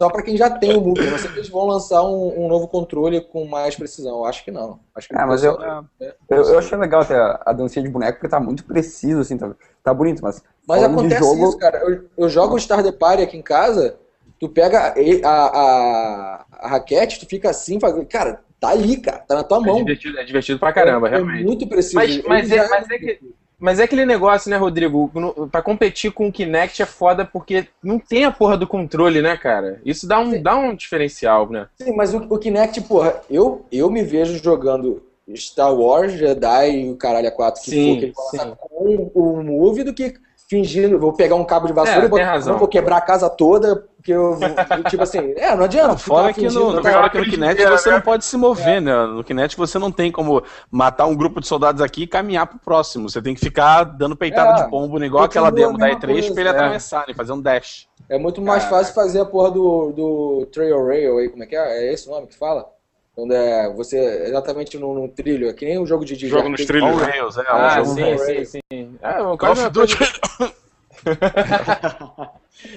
Só 0.00 0.08
para 0.08 0.22
quem 0.22 0.36
já 0.36 0.48
tem 0.48 0.76
o 0.76 0.80
Move. 0.80 1.10
Não 1.10 1.18
sei 1.18 1.30
se 1.30 1.36
eles 1.36 1.48
vão 1.48 1.66
lançar 1.66 2.02
um, 2.04 2.44
um, 2.44 2.48
novo 2.48 2.68
controle 2.68 3.20
com 3.20 3.44
mais 3.44 3.74
precisão. 3.74 4.24
Acho 4.24 4.44
que 4.44 4.52
não. 4.52 4.78
Acho 4.94 5.08
que 5.08 5.16
é, 5.16 5.24
mas 5.24 5.42
eu, 5.42 5.60
é, 5.60 6.14
eu, 6.30 6.44
eu, 6.44 6.58
achei 6.58 6.78
legal 6.78 7.00
até 7.00 7.16
a, 7.16 7.42
a 7.44 7.52
dancinha 7.52 7.84
de 7.84 7.90
boneco, 7.90 8.18
porque 8.18 8.28
tá 8.28 8.38
muito 8.38 8.64
preciso, 8.64 9.20
assim, 9.20 9.36
tá, 9.36 9.52
tá 9.82 9.92
bonito, 9.92 10.22
mas. 10.22 10.42
Mas 10.66 10.82
acontece 10.82 11.20
jogo... 11.20 11.48
isso, 11.48 11.58
cara. 11.58 11.78
Eu, 11.78 12.04
eu 12.16 12.28
jogo 12.28 12.54
o 12.54 12.60
Star 12.60 12.82
the 12.82 12.92
Party 12.92 13.22
aqui 13.22 13.36
em 13.36 13.42
casa, 13.42 13.96
tu 14.38 14.48
pega 14.48 14.94
a, 15.24 15.30
a, 15.30 16.44
a 16.52 16.68
raquete, 16.68 17.20
tu 17.20 17.26
fica 17.26 17.50
assim, 17.50 17.80
faz... 17.80 17.94
cara, 18.08 18.40
tá 18.66 18.72
ali, 18.72 18.96
cara, 18.98 19.18
tá 19.18 19.34
na 19.36 19.44
tua 19.44 19.60
mão. 19.60 19.76
É 19.76 19.78
divertido, 19.78 20.18
é 20.18 20.24
divertido 20.24 20.58
pra 20.58 20.72
caramba, 20.72 21.08
é, 21.08 21.10
realmente. 21.12 21.42
É 21.42 21.44
muito 21.44 21.66
preciso. 21.66 21.94
Mas, 21.94 22.22
mas, 22.24 22.50
é, 22.50 22.68
mas 22.68 22.90
é 22.90 22.98
que 22.98 23.20
mas 23.58 23.80
é 23.80 23.84
aquele 23.84 24.04
negócio, 24.04 24.50
né, 24.50 24.56
Rodrigo? 24.58 25.10
Pra 25.50 25.62
competir 25.62 26.12
com 26.12 26.28
o 26.28 26.32
Kinect 26.32 26.82
é 26.82 26.86
foda 26.86 27.24
porque 27.24 27.66
não 27.82 27.98
tem 27.98 28.24
a 28.24 28.30
porra 28.30 28.54
do 28.54 28.66
controle, 28.66 29.22
né, 29.22 29.34
cara? 29.34 29.80
Isso 29.82 30.06
dá 30.06 30.18
um, 30.18 30.42
dá 30.42 30.54
um 30.56 30.74
diferencial, 30.74 31.50
né? 31.50 31.66
Sim, 31.80 31.96
mas 31.96 32.12
o, 32.12 32.18
o 32.18 32.38
Kinect, 32.38 32.82
porra, 32.82 33.18
eu, 33.30 33.64
eu 33.72 33.90
me 33.90 34.02
vejo 34.02 34.42
jogando 34.42 35.02
Star 35.34 35.74
Wars, 35.74 36.12
Jedi 36.12 36.80
e 36.80 36.90
o 36.90 36.96
caralho 36.96 37.28
a 37.28 37.32
4 37.32 37.62
que 37.62 37.70
sim, 37.70 38.12
for, 38.14 38.30
que 38.30 38.56
com 38.56 39.10
o 39.14 39.42
Move 39.42 39.84
do 39.84 39.94
que 39.94 40.14
fingindo, 40.48 40.98
vou 40.98 41.12
pegar 41.12 41.34
um 41.34 41.44
cabo 41.44 41.66
de 41.66 41.72
vassoura 41.72 42.02
é, 42.02 42.06
e 42.06 42.08
botar, 42.08 42.38
não 42.46 42.58
vou 42.58 42.68
quebrar 42.68 42.98
a 42.98 43.00
casa 43.00 43.28
toda, 43.28 43.84
porque 43.96 44.12
eu, 44.12 44.38
tipo 44.88 45.02
assim, 45.02 45.34
é, 45.36 45.54
não 45.56 45.64
adianta. 45.64 45.88
Não, 45.88 45.98
fora 45.98 46.32
que 46.32 46.48
no, 46.48 46.72
no, 46.72 46.82
fora 46.82 47.10
que 47.10 47.18
no 47.18 47.24
Kinect 47.24 47.64
você 47.64 47.90
não 47.90 48.00
pode 48.00 48.24
se 48.24 48.36
mover, 48.36 48.76
é. 48.76 48.80
né? 48.80 49.06
No 49.06 49.24
Kinect 49.24 49.56
você 49.56 49.78
não 49.78 49.90
tem 49.90 50.12
como 50.12 50.42
matar 50.70 51.06
um 51.06 51.16
grupo 51.16 51.40
de 51.40 51.48
soldados 51.48 51.82
aqui 51.82 52.04
e 52.04 52.06
caminhar 52.06 52.46
pro 52.46 52.58
próximo. 52.58 53.10
Você 53.10 53.20
tem 53.20 53.34
que 53.34 53.40
ficar 53.40 53.82
dando 53.84 54.14
peitada 54.14 54.60
é, 54.60 54.64
de 54.64 54.70
pombo, 54.70 55.02
igual 55.02 55.24
aquela 55.24 55.50
demo 55.50 55.76
da 55.76 55.90
E3 55.90 56.06
coisa, 56.06 56.32
pra 56.32 56.40
ele 56.40 56.48
é. 56.48 56.52
atravessar, 56.52 57.04
né? 57.08 57.14
Fazer 57.14 57.32
um 57.32 57.40
dash. 57.40 57.88
É 58.08 58.16
muito 58.16 58.40
mais 58.40 58.64
fácil 58.64 58.94
fazer 58.94 59.20
a 59.20 59.24
porra 59.24 59.50
do, 59.50 59.92
do 59.92 60.46
Trail 60.52 60.86
Rail 60.86 61.18
aí, 61.18 61.28
como 61.28 61.42
é 61.42 61.46
que 61.46 61.56
é? 61.56 61.88
É 61.88 61.92
esse 61.92 62.08
o 62.08 62.12
nome 62.12 62.28
que 62.28 62.38
fala? 62.38 62.75
Quando 63.16 63.32
é 63.32 63.72
você 63.72 63.96
exatamente 64.26 64.76
num, 64.76 64.92
num 64.92 65.08
trilho, 65.08 65.48
é 65.48 65.54
que 65.54 65.64
nem 65.64 65.78
um 65.78 65.86
jogo 65.86 66.04
de, 66.04 66.18
de 66.18 66.28
jogo 66.28 66.50
nos 66.50 66.62
trilhos. 66.66 67.00
Rails, 67.00 67.38
é, 67.38 67.44
ah, 67.48 67.80
um 67.80 67.86
sim, 67.86 68.18
sim, 68.18 68.44
sim. 68.44 68.60
É, 69.00 69.22
um 69.22 69.38
Call 69.38 69.52
of 69.52 69.70
Duty. 69.70 69.96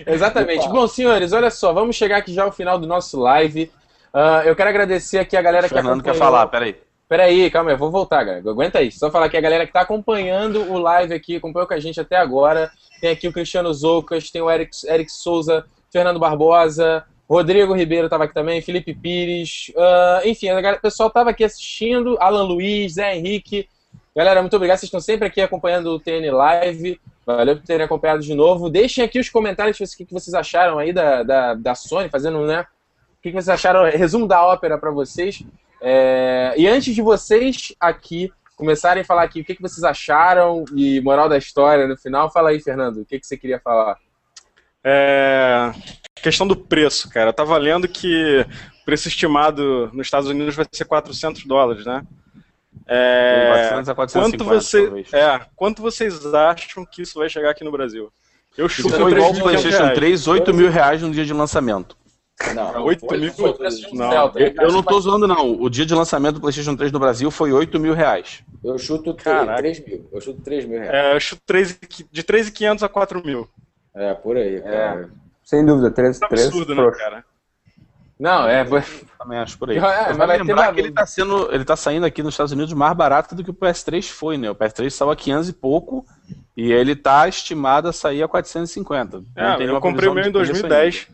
Exatamente. 0.08 0.62
Opa. 0.62 0.72
Bom, 0.72 0.88
senhores, 0.88 1.34
olha 1.34 1.52
só, 1.52 1.74
vamos 1.74 1.98
chegar 1.98 2.16
aqui 2.18 2.34
já 2.34 2.46
ao 2.46 2.54
final 2.54 2.80
do 2.80 2.88
nosso 2.88 3.20
live. 3.20 3.70
Uh, 4.14 4.44
eu 4.46 4.56
quero 4.56 4.70
agradecer 4.70 5.20
aqui 5.20 5.36
a 5.36 5.42
galera 5.42 5.68
que 5.68 5.74
Fernando 5.74 6.00
acompanhou... 6.00 6.16
quer 6.16 6.20
falar, 6.20 6.48
peraí. 6.48 6.78
Peraí, 7.10 7.52
calma 7.52 7.72
aí, 7.72 7.76
vou 7.76 7.92
voltar, 7.92 8.24
galera. 8.24 8.50
Aguenta 8.50 8.80
aí. 8.80 8.94
Só 8.94 9.12
falar 9.12 9.28
que 9.28 9.36
a 9.36 9.42
galera 9.42 9.66
que 9.66 9.72
está 9.72 9.82
acompanhando 9.82 10.72
o 10.72 10.78
live 10.78 11.14
aqui, 11.14 11.36
acompanhou 11.36 11.68
com 11.68 11.74
a 11.74 11.80
gente 11.82 12.00
até 12.00 12.16
agora. 12.16 12.72
Tem 13.02 13.10
aqui 13.10 13.28
o 13.28 13.34
Cristiano 13.34 13.74
Zoucas, 13.74 14.32
tem 14.32 14.42
o 14.42 14.50
Eric, 14.50 14.72
Eric 14.88 15.12
Souza, 15.12 15.66
Fernando 15.92 16.18
Barbosa, 16.18 17.04
Rodrigo 17.30 17.76
Ribeiro 17.76 18.08
estava 18.08 18.24
aqui 18.24 18.34
também, 18.34 18.60
Felipe 18.60 18.94
Pires, 18.94 19.72
uh, 19.76 20.28
enfim, 20.28 20.48
o 20.52 20.82
pessoal 20.82 21.10
estava 21.10 21.30
aqui 21.30 21.44
assistindo, 21.44 22.18
Alan 22.20 22.44
Luiz, 22.44 22.94
Zé 22.94 23.16
Henrique. 23.16 23.70
Galera, 24.16 24.42
muito 24.42 24.56
obrigado, 24.56 24.80
vocês 24.80 24.88
estão 24.88 25.00
sempre 25.00 25.28
aqui 25.28 25.40
acompanhando 25.40 25.92
o 25.92 26.00
TN 26.00 26.32
Live. 26.32 27.00
Valeu 27.24 27.56
por 27.56 27.64
terem 27.64 27.86
acompanhado 27.86 28.24
de 28.24 28.34
novo. 28.34 28.68
Deixem 28.68 29.04
aqui 29.04 29.20
os 29.20 29.30
comentários 29.30 29.80
o 29.80 29.98
que 29.98 30.12
vocês 30.12 30.34
acharam 30.34 30.80
aí 30.80 30.92
da, 30.92 31.22
da, 31.22 31.54
da 31.54 31.76
Sony, 31.76 32.10
fazendo, 32.10 32.44
né? 32.48 32.62
O 32.62 33.22
que 33.22 33.32
vocês 33.32 33.50
acharam, 33.50 33.84
resumo 33.84 34.28
da 34.28 34.44
ópera 34.44 34.80
para 34.80 34.90
vocês. 34.90 35.44
É, 35.80 36.56
e 36.58 36.68
antes 36.68 36.96
de 36.96 37.02
vocês 37.04 37.76
aqui 37.80 38.34
começarem 38.58 39.02
a 39.02 39.06
falar 39.06 39.22
aqui 39.22 39.42
o 39.42 39.46
que 39.46 39.62
vocês 39.62 39.84
acharam 39.84 40.66
e 40.76 41.00
moral 41.02 41.30
da 41.30 41.38
história 41.38 41.88
no 41.88 41.96
final, 41.96 42.32
fala 42.32 42.50
aí, 42.50 42.60
Fernando, 42.60 43.02
o 43.02 43.06
que 43.06 43.20
você 43.22 43.38
queria 43.38 43.60
falar? 43.60 43.98
É, 44.84 45.72
questão 46.16 46.48
do 46.48 46.56
preço, 46.56 47.10
cara. 47.10 47.34
Tá 47.34 47.44
valendo 47.44 47.88
que 47.88 48.46
o 48.82 48.86
preço 48.86 49.08
estimado 49.08 49.90
nos 49.94 50.08
Estados 50.08 50.30
Unidos 50.30 50.56
vai 50.56 50.66
ser 50.72 50.86
400 50.86 51.46
dólares, 51.46 51.86
né? 51.86 52.04
É, 52.88 53.48
400 53.70 53.90
a 53.90 53.96
450, 53.96 54.44
quanto, 54.44 54.62
você, 54.62 55.16
é, 55.16 55.42
quanto 55.56 55.82
vocês 55.82 56.34
acham 56.34 56.86
que 56.86 57.02
isso 57.02 57.20
vai 57.20 57.30
chegar 57.30 57.52
aqui 57.52 57.64
no 57.64 57.72
Brasil? 57.72 58.12
Eu 58.58 58.68
chuto 58.68 58.90
foi 58.90 59.12
igual 59.12 59.32
o 59.32 59.42
PlayStation 59.42 59.94
3, 59.94 60.28
8 60.28 60.54
mil 60.54 60.70
reais 60.70 61.02
no 61.02 61.12
dia 61.12 61.24
de 61.24 61.34
lançamento. 61.34 61.96
Não, 62.56 62.84
8 62.86 63.06
mil 63.18 63.34
foi, 63.34 63.54
não. 63.94 64.32
Eu, 64.36 64.54
eu 64.62 64.72
não 64.72 64.82
tô 64.82 65.00
zoando, 65.00 65.28
não. 65.28 65.62
O 65.62 65.70
dia 65.70 65.86
de 65.86 65.94
lançamento 65.94 66.36
do 66.36 66.42
PlayStation 66.42 66.76
3 66.76 66.92
no 66.92 67.00
Brasil 67.00 67.30
foi 67.30 67.52
8 67.52 67.80
mil 67.80 67.94
reais. 67.94 68.42
Eu 68.64 68.78
chuto 68.78 69.14
3 69.14 69.86
mil. 69.86 70.10
Eu 70.12 70.22
chuto 70.22 70.42
3 70.42 70.66
mil 70.66 70.80
reais. 70.80 70.94
É, 70.94 71.16
eu 71.16 71.20
chuto 71.20 71.42
3, 71.46 71.80
de 72.12 72.24
3.500 72.24 72.84
a 72.84 72.90
4 72.90 73.26
mil. 73.26 73.48
É, 74.00 74.14
por 74.14 74.38
aí. 74.38 74.56
É. 74.56 75.06
Sem 75.44 75.66
dúvida, 75.66 75.92
3 75.92 76.22
É 76.22 76.26
absurdo, 76.26 76.74
né, 76.74 76.92
cara? 76.92 77.26
Não, 78.18 78.48
é. 78.48 78.64
Também 79.18 79.40
acho 79.40 79.58
por 79.58 79.70
aí. 79.70 79.78
É, 79.78 79.82
mas 79.82 80.18
vai 80.18 80.38
lembrar 80.38 80.74
que 80.74 80.80
ele 80.80 80.92
tá, 80.92 81.06
sendo, 81.06 81.54
ele 81.54 81.66
tá 81.66 81.76
saindo 81.76 82.06
aqui 82.06 82.24
nos 82.24 82.34
Estados 82.34 82.54
Unidos 82.54 82.74
mais 82.74 82.96
barato 82.96 83.36
do 83.36 83.44
que 83.44 83.50
o 83.50 83.54
PS3 83.54 84.10
foi, 84.10 84.38
né? 84.38 84.50
O 84.50 84.56
PS3 84.56 84.90
saiu 84.90 85.12
a 85.12 85.16
500 85.16 85.50
e 85.50 85.54
pouco 85.54 86.06
e 86.56 86.72
ele 86.72 86.96
tá 86.96 87.28
estimado 87.28 87.88
a 87.88 87.94
sair 87.94 88.24
a 88.24 88.28
450. 88.28 89.24
É, 89.36 89.64
eu 89.64 89.80
comprei 89.82 90.10
o 90.10 90.14
meu 90.14 90.26
em 90.26 90.32
2010. 90.32 91.08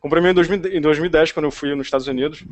Comprei 0.00 0.20
o 0.20 0.22
meu 0.22 0.32
em 0.32 0.80
2010 0.80 1.32
quando 1.32 1.46
eu 1.46 1.50
fui 1.50 1.74
nos 1.74 1.86
Estados 1.86 2.06
Unidos. 2.08 2.44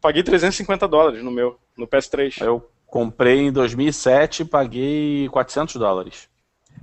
Paguei 0.00 0.22
350 0.22 0.86
dólares 0.86 1.24
no 1.24 1.30
meu, 1.30 1.58
no 1.76 1.86
PS3. 1.86 2.40
Eu 2.40 2.68
comprei 2.86 3.40
em 3.40 3.52
2007 3.52 4.42
e 4.42 4.44
paguei 4.44 5.28
400 5.28 5.76
dólares. 5.76 6.28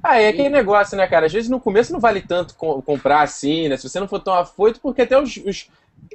Ah, 0.04 0.20
é 0.20 0.30
aquele 0.30 0.50
negócio, 0.50 0.98
né, 0.98 1.08
cara? 1.08 1.28
Às 1.28 1.34
vezes 1.34 1.50
no 1.50 1.60
começo 1.60 1.94
não 1.94 2.00
vale 2.00 2.22
tanto 2.22 2.56
comprar 2.56 3.22
assim, 3.22 3.70
né? 3.70 3.78
Se 3.78 3.88
você 3.88 4.00
não 4.00 4.08
for 4.08 4.20
tão 4.20 4.34
afoito, 4.34 4.80
porque 4.80 5.04
até 5.04 5.20
os. 5.20 5.38
os 5.38 5.70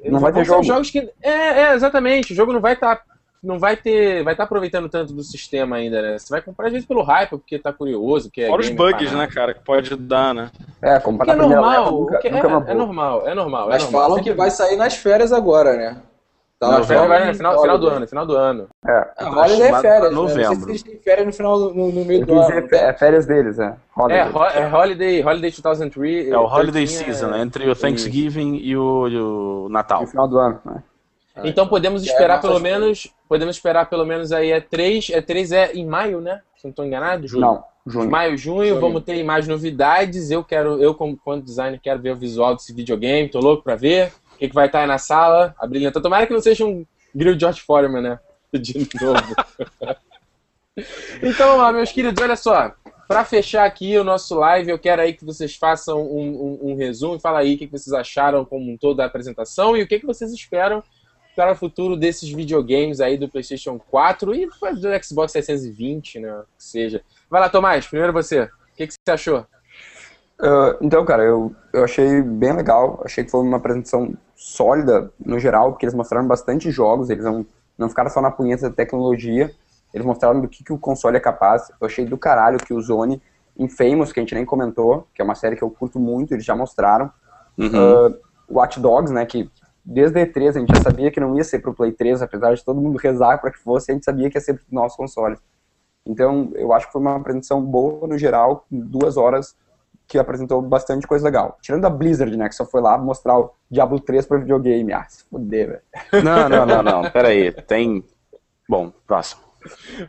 não 0.04 0.20
vai 0.20 0.32
ter 0.32 0.44
jogo. 0.44 0.62
jogos 0.62 0.90
que. 0.90 1.08
É, 1.22 1.30
é, 1.30 1.74
exatamente. 1.74 2.32
O 2.32 2.36
jogo 2.36 2.52
não 2.52 2.60
vai 2.60 2.72
estar. 2.72 2.96
Tá, 2.96 3.02
não 3.42 3.58
vai 3.58 3.76
ter. 3.76 4.24
Vai 4.24 4.34
estar 4.34 4.42
tá 4.42 4.44
aproveitando 4.44 4.88
tanto 4.88 5.12
do 5.12 5.22
sistema 5.22 5.76
ainda, 5.76 6.02
né? 6.02 6.18
Você 6.18 6.28
vai 6.30 6.42
comprar 6.42 6.66
às 6.66 6.72
vezes 6.72 6.86
pelo 6.86 7.02
hype, 7.02 7.30
porque 7.30 7.58
tá 7.58 7.72
curioso. 7.72 8.28
Que 8.30 8.42
é 8.42 8.48
Fora 8.48 8.62
os 8.62 8.70
bugs, 8.70 9.12
né, 9.12 9.26
cara? 9.28 9.54
Que 9.54 9.60
pode 9.60 9.94
dar, 9.94 10.34
né? 10.34 10.50
É, 10.82 10.98
comprar 10.98 11.32
é 11.32 11.36
normal. 11.36 11.92
Nunca, 11.92 12.20
é, 12.24 12.30
nunca 12.30 12.68
é, 12.68 12.72
é, 12.72 12.74
normal, 12.74 13.28
é 13.28 13.34
normal. 13.34 13.68
Mas 13.68 13.82
é 13.82 13.84
normal. 13.84 14.02
falam 14.02 14.22
que 14.22 14.32
vai 14.32 14.50
sair 14.50 14.76
nas 14.76 14.96
férias 14.96 15.32
agora, 15.32 15.76
né? 15.76 16.02
Tá, 16.58 16.70
não, 16.70 16.84
férias 16.84 17.08
vai 17.08 17.26
no 17.26 17.34
final, 17.34 17.60
final 17.60 17.78
do 17.78 17.88
ano, 17.88 18.08
final 18.08 18.26
do 18.26 18.34
ano. 18.34 18.68
É. 18.86 19.08
A 19.18 19.30
Holiday 19.30 19.68
é 19.68 19.80
férias, 19.80 20.12
novembro. 20.12 20.42
Né? 20.42 20.48
Não 20.48 20.54
sei 20.54 20.56
se 20.56 20.70
eles 20.70 20.82
têm 20.82 20.98
férias 21.00 21.26
no 21.26 21.32
final 21.34 21.58
do, 21.58 21.74
no, 21.74 21.92
no 21.92 22.04
meio 22.06 22.24
do 22.24 22.32
ano. 22.32 22.68
É, 22.72 22.76
é 22.76 22.92
férias 22.94 23.26
deles, 23.26 23.58
é. 23.58 23.74
Holiday. 23.94 24.18
É, 24.18 24.60
é 24.60 24.74
Holiday, 24.74 25.22
Holiday 25.22 25.52
2003. 25.62 26.28
É 26.28 26.38
o 26.38 26.46
Holiday 26.46 26.86
Season, 26.86 27.34
é, 27.34 27.42
entre 27.42 27.68
o 27.68 27.76
Thanksgiving 27.76 28.56
e 28.56 28.74
o, 28.74 29.06
e 29.06 29.18
o 29.18 29.68
Natal. 29.70 30.00
No 30.00 30.06
final 30.06 30.28
do 30.28 30.38
ano, 30.38 30.60
né? 30.64 30.82
Então 31.44 31.68
podemos 31.68 32.02
é, 32.02 32.06
esperar 32.06 32.40
pelo 32.40 32.58
menos, 32.58 33.12
podemos 33.28 33.56
esperar 33.56 33.90
pelo 33.90 34.06
menos 34.06 34.32
aí 34.32 34.50
é 34.50 34.60
3, 34.60 35.10
é 35.10 35.20
3 35.20 35.52
é 35.52 35.72
em 35.74 35.84
maio, 35.84 36.22
né? 36.22 36.40
Se 36.56 36.64
não 36.64 36.70
estou 36.70 36.86
enganado, 36.86 37.28
junho. 37.28 37.42
Não, 37.42 37.64
junho. 37.86 38.10
Maio, 38.10 38.38
junho, 38.38 38.68
junho, 38.68 38.80
vamos 38.80 39.04
ter 39.04 39.22
mais 39.22 39.46
novidades. 39.46 40.30
Eu 40.30 40.42
quero, 40.42 40.82
eu 40.82 40.94
como, 40.94 41.18
como 41.18 41.42
designer 41.42 41.78
quero 41.78 42.00
ver 42.00 42.12
o 42.12 42.16
visual 42.16 42.54
desse 42.56 42.72
videogame, 42.72 43.28
tô 43.28 43.40
louco 43.40 43.62
para 43.62 43.76
ver. 43.76 44.10
O 44.36 44.38
que, 44.38 44.48
que 44.48 44.54
vai 44.54 44.66
estar 44.66 44.80
aí 44.80 44.86
na 44.86 44.98
sala, 44.98 45.54
a 45.58 45.66
brilhante. 45.66 45.98
Tomara 46.00 46.26
que 46.26 46.32
não 46.34 46.42
seja 46.42 46.62
um 46.66 46.84
Grill 47.14 47.40
George 47.40 47.62
Foreman, 47.62 48.02
né? 48.02 48.20
De 48.52 48.86
novo. 49.00 49.34
então 51.22 51.72
meus 51.72 51.90
queridos, 51.90 52.22
olha 52.22 52.36
só. 52.36 52.74
Para 53.08 53.24
fechar 53.24 53.64
aqui 53.64 53.96
o 53.96 54.04
nosso 54.04 54.34
live, 54.34 54.70
eu 54.70 54.78
quero 54.78 55.00
aí 55.00 55.14
que 55.14 55.24
vocês 55.24 55.56
façam 55.56 56.02
um, 56.02 56.58
um, 56.62 56.72
um 56.72 56.76
resumo. 56.76 57.18
Fala 57.18 57.38
aí 57.38 57.54
o 57.54 57.58
que 57.58 57.66
vocês 57.66 57.94
acharam 57.94 58.44
como 58.44 58.70
um 58.70 58.76
todo 58.76 58.98
da 58.98 59.06
apresentação 59.06 59.74
e 59.74 59.82
o 59.82 59.86
que 59.86 60.04
vocês 60.04 60.30
esperam 60.32 60.82
para 61.34 61.52
o 61.52 61.56
futuro 61.56 61.96
desses 61.96 62.28
videogames 62.28 63.00
aí 63.00 63.16
do 63.16 63.28
PlayStation 63.28 63.78
4 63.78 64.34
e 64.34 64.46
do 64.46 65.04
Xbox 65.04 65.32
620, 65.32 66.20
né? 66.20 66.42
Que 66.58 66.64
seja. 66.64 67.02
Vai 67.30 67.40
lá, 67.40 67.48
Tomás, 67.48 67.86
primeiro 67.86 68.12
você. 68.12 68.42
O 68.42 68.50
que, 68.76 68.86
que 68.86 68.92
você 68.92 69.12
achou? 69.12 69.46
Uh, 70.38 70.76
então, 70.82 71.04
cara, 71.04 71.22
eu, 71.22 71.54
eu 71.72 71.84
achei 71.84 72.22
bem 72.22 72.52
legal. 72.52 73.00
Achei 73.04 73.24
que 73.24 73.30
foi 73.30 73.40
uma 73.40 73.56
apresentação 73.56 74.14
sólida 74.34 75.10
no 75.24 75.38
geral, 75.38 75.70
porque 75.70 75.86
eles 75.86 75.94
mostraram 75.94 76.26
bastante 76.26 76.70
jogos, 76.70 77.08
eles 77.08 77.24
não, 77.24 77.46
não 77.76 77.88
ficaram 77.88 78.10
só 78.10 78.20
na 78.20 78.30
punheta 78.30 78.68
da 78.68 78.74
tecnologia. 78.74 79.50
Eles 79.94 80.06
mostraram 80.06 80.40
do 80.40 80.48
que, 80.48 80.62
que 80.62 80.72
o 80.72 80.78
console 80.78 81.16
é 81.16 81.20
capaz. 81.20 81.70
Eu 81.80 81.86
achei 81.86 82.04
do 82.04 82.18
caralho 82.18 82.58
que 82.58 82.74
o 82.74 82.80
Zone, 82.80 83.22
Infamous, 83.58 84.12
que 84.12 84.20
a 84.20 84.22
gente 84.22 84.34
nem 84.34 84.44
comentou, 84.44 85.06
que 85.14 85.22
é 85.22 85.24
uma 85.24 85.34
série 85.34 85.56
que 85.56 85.62
eu 85.62 85.70
curto 85.70 85.98
muito, 85.98 86.34
eles 86.34 86.44
já 86.44 86.54
mostraram. 86.54 87.10
Uhum. 87.56 88.08
Uh, 88.08 88.14
Watch 88.50 88.78
Dogs, 88.78 89.12
né, 89.12 89.24
que 89.24 89.50
desde 89.84 90.20
a 90.20 90.26
E3 90.26 90.48
a 90.50 90.60
gente 90.60 90.76
já 90.76 90.82
sabia 90.82 91.10
que 91.10 91.18
não 91.18 91.36
ia 91.36 91.44
ser 91.44 91.60
pro 91.60 91.72
Play 91.72 91.92
3, 91.92 92.20
apesar 92.20 92.54
de 92.54 92.64
todo 92.64 92.80
mundo 92.80 92.98
rezar 92.98 93.38
para 93.38 93.50
que 93.50 93.58
fosse, 93.58 93.90
a 93.90 93.94
gente 93.94 94.04
sabia 94.04 94.28
que 94.28 94.36
ia 94.36 94.40
ser 94.40 94.54
pro 94.54 94.64
nosso 94.70 94.96
console. 94.96 95.38
Então, 96.04 96.50
eu 96.54 96.72
acho 96.72 96.86
que 96.86 96.92
foi 96.92 97.00
uma 97.00 97.16
apresentação 97.16 97.62
boa 97.62 98.06
no 98.06 98.18
geral, 98.18 98.66
duas 98.70 99.16
horas 99.16 99.56
que 100.06 100.18
apresentou 100.18 100.62
bastante 100.62 101.06
coisa 101.06 101.24
legal. 101.24 101.58
Tirando 101.60 101.84
a 101.84 101.90
Blizzard, 101.90 102.36
né, 102.36 102.48
que 102.48 102.54
só 102.54 102.64
foi 102.64 102.80
lá 102.80 102.96
mostrar 102.96 103.38
o 103.38 103.52
Diablo 103.70 103.98
3 103.98 104.24
para 104.26 104.38
videogame. 104.38 104.92
Ah, 104.92 105.04
se 105.08 105.24
fuder, 105.24 105.68
velho. 105.68 106.24
Não, 106.24 106.48
não, 106.48 106.64
não, 106.66 106.82
não. 106.82 107.10
Pera 107.10 107.28
aí. 107.28 107.50
Tem. 107.52 108.04
Bom, 108.68 108.92
próximo. 109.06 109.42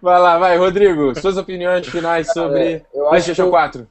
Vai 0.02 0.20
lá, 0.20 0.38
vai, 0.38 0.58
Rodrigo. 0.58 1.20
Suas 1.20 1.36
opiniões 1.38 1.88
finais 1.88 2.32
sobre 2.32 2.86
eu 2.94 3.02
acho 3.04 3.10
PlayStation 3.10 3.42
que 3.44 3.48
eu- 3.48 3.52
4. 3.52 3.88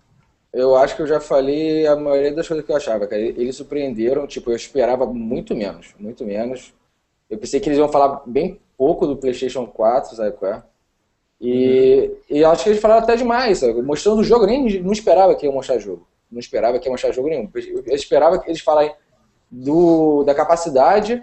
Eu 0.53 0.77
acho 0.77 0.97
que 0.97 1.03
eu 1.03 1.07
já 1.07 1.21
falei 1.21 1.87
a 1.87 1.95
maioria 1.97 2.33
das 2.35 2.49
coisas 2.49 2.65
que 2.65 2.73
eu 2.73 2.77
achava, 2.77 3.07
cara. 3.07 3.21
Eles 3.21 3.57
surpreenderam, 3.57 4.27
tipo, 4.27 4.51
eu 4.51 4.57
esperava 4.57 5.05
muito 5.05 5.55
menos, 5.55 5.95
muito 5.99 6.25
menos. 6.25 6.73
Eu 7.29 7.37
pensei 7.37 7.61
que 7.61 7.69
eles 7.69 7.79
iam 7.79 7.89
falar 7.91 8.23
bem 8.25 8.59
pouco 8.79 9.07
do 9.07 9.17
PlayStation 9.17 9.67
4, 9.67 10.17
sabe 10.17 10.33
qual 10.33 10.53
é? 10.53 10.63
E, 11.41 12.11
e 12.31 12.39
eu 12.39 12.51
acho 12.51 12.65
que 12.65 12.71
eles 12.71 12.81
falaram 12.81 13.03
até 13.03 13.17
demais, 13.17 13.59
sabe? 13.59 13.83
Mostrando 13.83 14.21
o 14.21 14.25
jogo, 14.25 14.45
eu 14.45 14.49
nem 14.49 14.81
não 14.81 14.93
esperava 14.93 15.35
que 15.35 15.47
ia 15.47 15.53
mostrar 15.53 15.79
jogo. 15.79 16.07
Não 16.31 16.41
esperava 16.41 16.79
que 16.79 16.87
ia 16.89 16.93
mostrar 16.93 17.13
jogo 17.13 17.29
nenhum. 17.29 17.49
Eu 17.55 17.95
esperava 17.95 18.39
que 18.39 18.49
eles 18.49 18.61
falassem 18.61 18.95
do, 19.51 20.25
da 20.25 20.35
capacidade, 20.35 21.23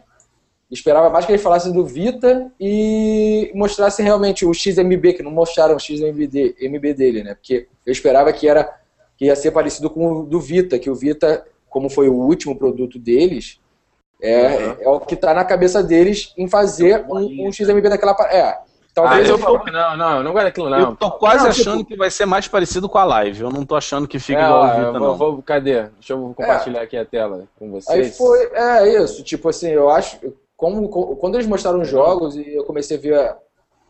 esperava 0.71 1.09
mais 1.09 1.25
que 1.25 1.31
eles 1.31 1.41
falassem 1.41 1.71
do 1.71 1.85
Vita 1.85 2.51
e 2.59 3.51
mostrassem 3.53 4.05
realmente 4.05 4.45
o 4.45 4.53
XMB, 4.53 5.13
que 5.13 5.23
não 5.23 5.31
mostraram 5.31 5.75
o 5.75 5.79
XMB 5.79 6.55
MB 6.59 6.93
dele, 6.93 7.23
né? 7.23 7.35
Porque 7.35 7.67
eu 7.85 7.91
esperava 7.91 8.31
que 8.31 8.47
era 8.47 8.81
que 9.17 9.25
ia 9.25 9.35
ser 9.35 9.51
parecido 9.51 9.89
com 9.89 10.11
o 10.11 10.25
do 10.25 10.39
Vita, 10.39 10.79
que 10.79 10.89
o 10.89 10.95
Vita, 10.95 11.45
como 11.69 11.89
foi 11.89 12.09
o 12.09 12.15
último 12.15 12.57
produto 12.57 12.97
deles, 12.97 13.59
é, 14.21 14.83
é 14.83 14.89
o 14.89 14.99
que 14.99 15.15
está 15.15 15.33
na 15.33 15.43
cabeça 15.43 15.83
deles 15.83 16.33
em 16.37 16.47
fazer 16.47 17.05
um, 17.09 17.47
um 17.47 17.51
XMB 17.51 17.89
daquela. 17.89 18.15
É, 18.31 18.57
talvez 18.93 19.27
Ah, 19.27 19.31
eu. 19.31 19.37
eu 19.37 19.43
tô... 19.43 19.71
Não, 19.71 19.97
não, 19.97 20.17
eu 20.17 20.23
não 20.23 20.31
gosto 20.33 20.45
daquilo, 20.45 20.69
não. 20.69 20.79
Eu 20.79 20.95
tô 20.95 21.11
quase 21.11 21.43
Não, 21.43 21.49
achando 21.49 21.77
tipo- 21.79 21.89
que 21.89 21.95
vai 21.97 22.09
ser 22.09 22.25
mais 22.25 22.47
parecido 22.47 22.87
com 22.87 22.97
a 22.97 23.03
live. 23.03 23.41
Eu 23.41 23.49
não 23.51 23.65
tô 23.65 23.75
achando 23.75 24.07
que 24.07 24.19
fique 24.19 24.39
É, 24.39 24.43
igual 24.43 24.63
ao 24.63 24.69
eu 24.69 24.85
Vita, 24.87 24.99
vou, 24.99 25.07
não. 25.09 25.15
vou- 25.17 25.41
cadê? 25.41 25.83
Deixa 25.83 26.13
eu 26.13 26.33
compartilhar 26.35 26.81
aqui 26.81 26.95
a 26.97 27.05
tela 27.05 27.45
com 27.57 27.71
vocês. 27.71 27.99
Aí 28.07 28.11
foi. 28.11 28.49
É 28.53 29.01
isso, 29.03 29.23
tipo 29.23 29.49
assim, 29.49 29.69
eu 29.69 29.89
acho. 29.89 30.17
Como, 30.55 30.87
co- 30.89 31.15
quando 31.17 31.35
eles 31.35 31.47
mostraram 31.47 31.81
os 31.81 31.87
jogos 31.89 32.35
e 32.35 32.55
eu 32.55 32.63
comecei 32.63 32.97
a 32.97 32.99
ver 33.01 33.19
a, 33.19 33.37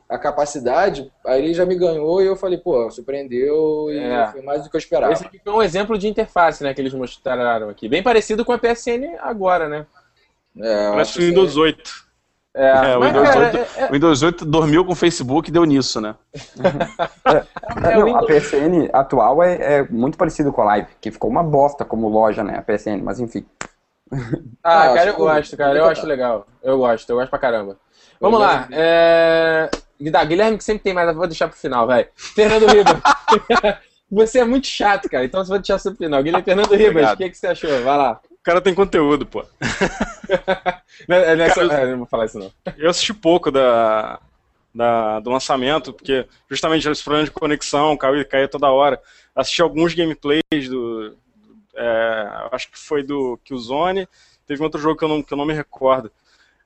a 0.10 0.18
capacidade, 0.18 1.12
aí 1.26 1.44
ele 1.44 1.54
já 1.54 1.66
me 1.66 1.76
ganhou 1.76 2.22
e 2.22 2.26
eu 2.26 2.36
falei, 2.36 2.58
pô, 2.58 2.90
surpreendeu 2.90 3.88
e 3.92 3.98
É. 4.00 4.28
foi 4.32 4.42
mais 4.42 4.64
do 4.64 4.70
que 4.70 4.76
eu 4.76 4.80
esperava. 4.80 5.14
Esse 5.14 5.26
aqui 5.26 5.40
foi 5.44 5.54
um 5.54 5.62
exemplo 5.62 5.98
de 5.98 6.08
interface, 6.08 6.64
né, 6.64 6.74
que 6.74 6.82
eles 6.82 6.94
mostraram 6.94 7.70
aqui. 7.70 7.88
Bem 7.88 8.02
parecido 8.02 8.44
com 8.44 8.52
a 8.54 8.58
PSN 8.58 9.16
agora, 9.20 9.68
né? 9.70 9.86
É, 10.60 10.88
eu 10.88 10.92
Parece 10.92 11.12
acho 11.12 11.20
o 11.20 11.24
Windows 11.24 11.54
que 11.54 11.60
8. 11.60 11.92
É, 12.56 12.92
É, 12.92 12.98
o 12.98 13.00
mas, 13.00 13.08
Windows 13.12 13.30
cara, 13.30 13.46
8 13.46 13.58
é- 13.58 13.82
é- 13.84 13.90
O 13.90 13.92
Windows 13.94 14.22
8 14.22 14.46
dormiu 14.46 14.86
com 14.86 14.92
o 14.92 14.96
Facebook 14.96 15.50
e 15.50 15.52
deu 15.52 15.64
nisso, 15.66 16.00
né? 16.00 16.14
É, 17.26 17.44
É, 17.92 17.98
o 17.98 18.00
não, 18.00 18.06
Windows- 18.06 18.24
A 18.24 18.28
PSN 18.28 18.90
atual 18.94 19.42
é, 19.42 19.78
é 19.80 19.84
muito 19.90 20.18
parecido 20.18 20.54
com 20.54 20.62
a 20.62 20.66
Live, 20.66 20.88
que 21.02 21.10
ficou 21.12 21.30
uma 21.30 21.44
bosta 21.44 21.84
como 21.84 22.08
loja, 22.08 22.44
né, 22.44 22.58
a 22.58 22.62
PSN, 22.62 23.02
mas 23.04 23.20
enfim. 23.20 23.46
Ah, 24.64 24.84
Ah, 24.92 24.94
cara, 24.94 25.10
eu 25.10 25.16
gosto, 25.18 25.58
cara. 25.58 25.78
Eu 25.78 25.86
acho 25.86 26.06
legal. 26.06 26.46
Eu 26.62 26.78
gosto, 26.78 27.10
eu 27.10 27.16
gosto 27.16 27.30
pra 27.32 27.40
caramba. 27.40 27.78
Vamos 28.22 28.40
Eu 28.40 28.46
lá. 28.46 28.68
É... 28.72 29.70
Dá, 30.12 30.24
Guilherme 30.24 30.58
que 30.58 30.64
sempre 30.64 30.84
tem, 30.84 30.94
mas 30.94 31.08
eu 31.08 31.16
vou 31.16 31.26
deixar 31.28 31.48
pro 31.48 31.58
final, 31.58 31.88
vai. 31.88 32.08
Fernando 32.16 32.68
Ribas. 32.68 33.02
você 34.12 34.40
é 34.40 34.46
muito 34.46 34.68
chato, 34.68 35.10
cara. 35.10 35.26
Então 35.26 35.42
eu 35.42 35.46
vou 35.48 35.58
deixar 35.58 35.80
pro 35.80 35.96
final. 35.96 36.22
Guilherme 36.22 36.44
Fernando 36.46 36.76
Ribas, 36.76 37.14
o 37.14 37.18
que, 37.18 37.30
que 37.30 37.38
você 37.38 37.48
achou? 37.48 37.70
Vai 37.84 37.98
lá. 37.98 38.20
O 38.44 38.46
cara 38.46 38.60
tem 38.60 38.76
conteúdo, 38.76 39.26
pô. 39.26 39.46
Não, 41.08 41.16
é- 41.16 41.34
é 41.34 41.48
Cara, 41.50 41.74
é, 41.74 41.92
não 41.92 42.00
vou 42.00 42.06
falar 42.08 42.26
isso, 42.26 42.38
não. 42.38 42.52
Eu 42.78 42.90
assisti 42.90 43.14
pouco 43.14 43.50
da, 43.50 44.20
da- 44.76 45.22
do 45.22 45.30
lançamento, 45.30 45.94
porque 45.94 46.28
justamente 46.50 46.88
esse 46.90 47.02
problema 47.02 47.24
de 47.26 47.32
conexão, 47.32 47.96
caiu, 47.96 48.26
caía 48.28 48.50
toda 48.50 48.70
hora. 48.70 49.02
Assisti 49.34 49.62
alguns 49.62 49.94
gameplays 49.94 50.42
do. 50.70 51.16
é, 51.74 52.28
acho 52.52 52.70
que 52.70 52.78
foi 52.78 53.02
do 53.02 53.40
Killzone. 53.46 54.10
Teve 54.46 54.62
um 54.62 54.66
outro 54.66 54.82
jogo 54.82 54.98
que 55.00 55.06
eu 55.06 55.10
não, 55.10 55.24
que 55.24 55.34
eu 55.34 55.38
não 55.38 55.46
me 55.46 55.54
recordo. 55.54 56.12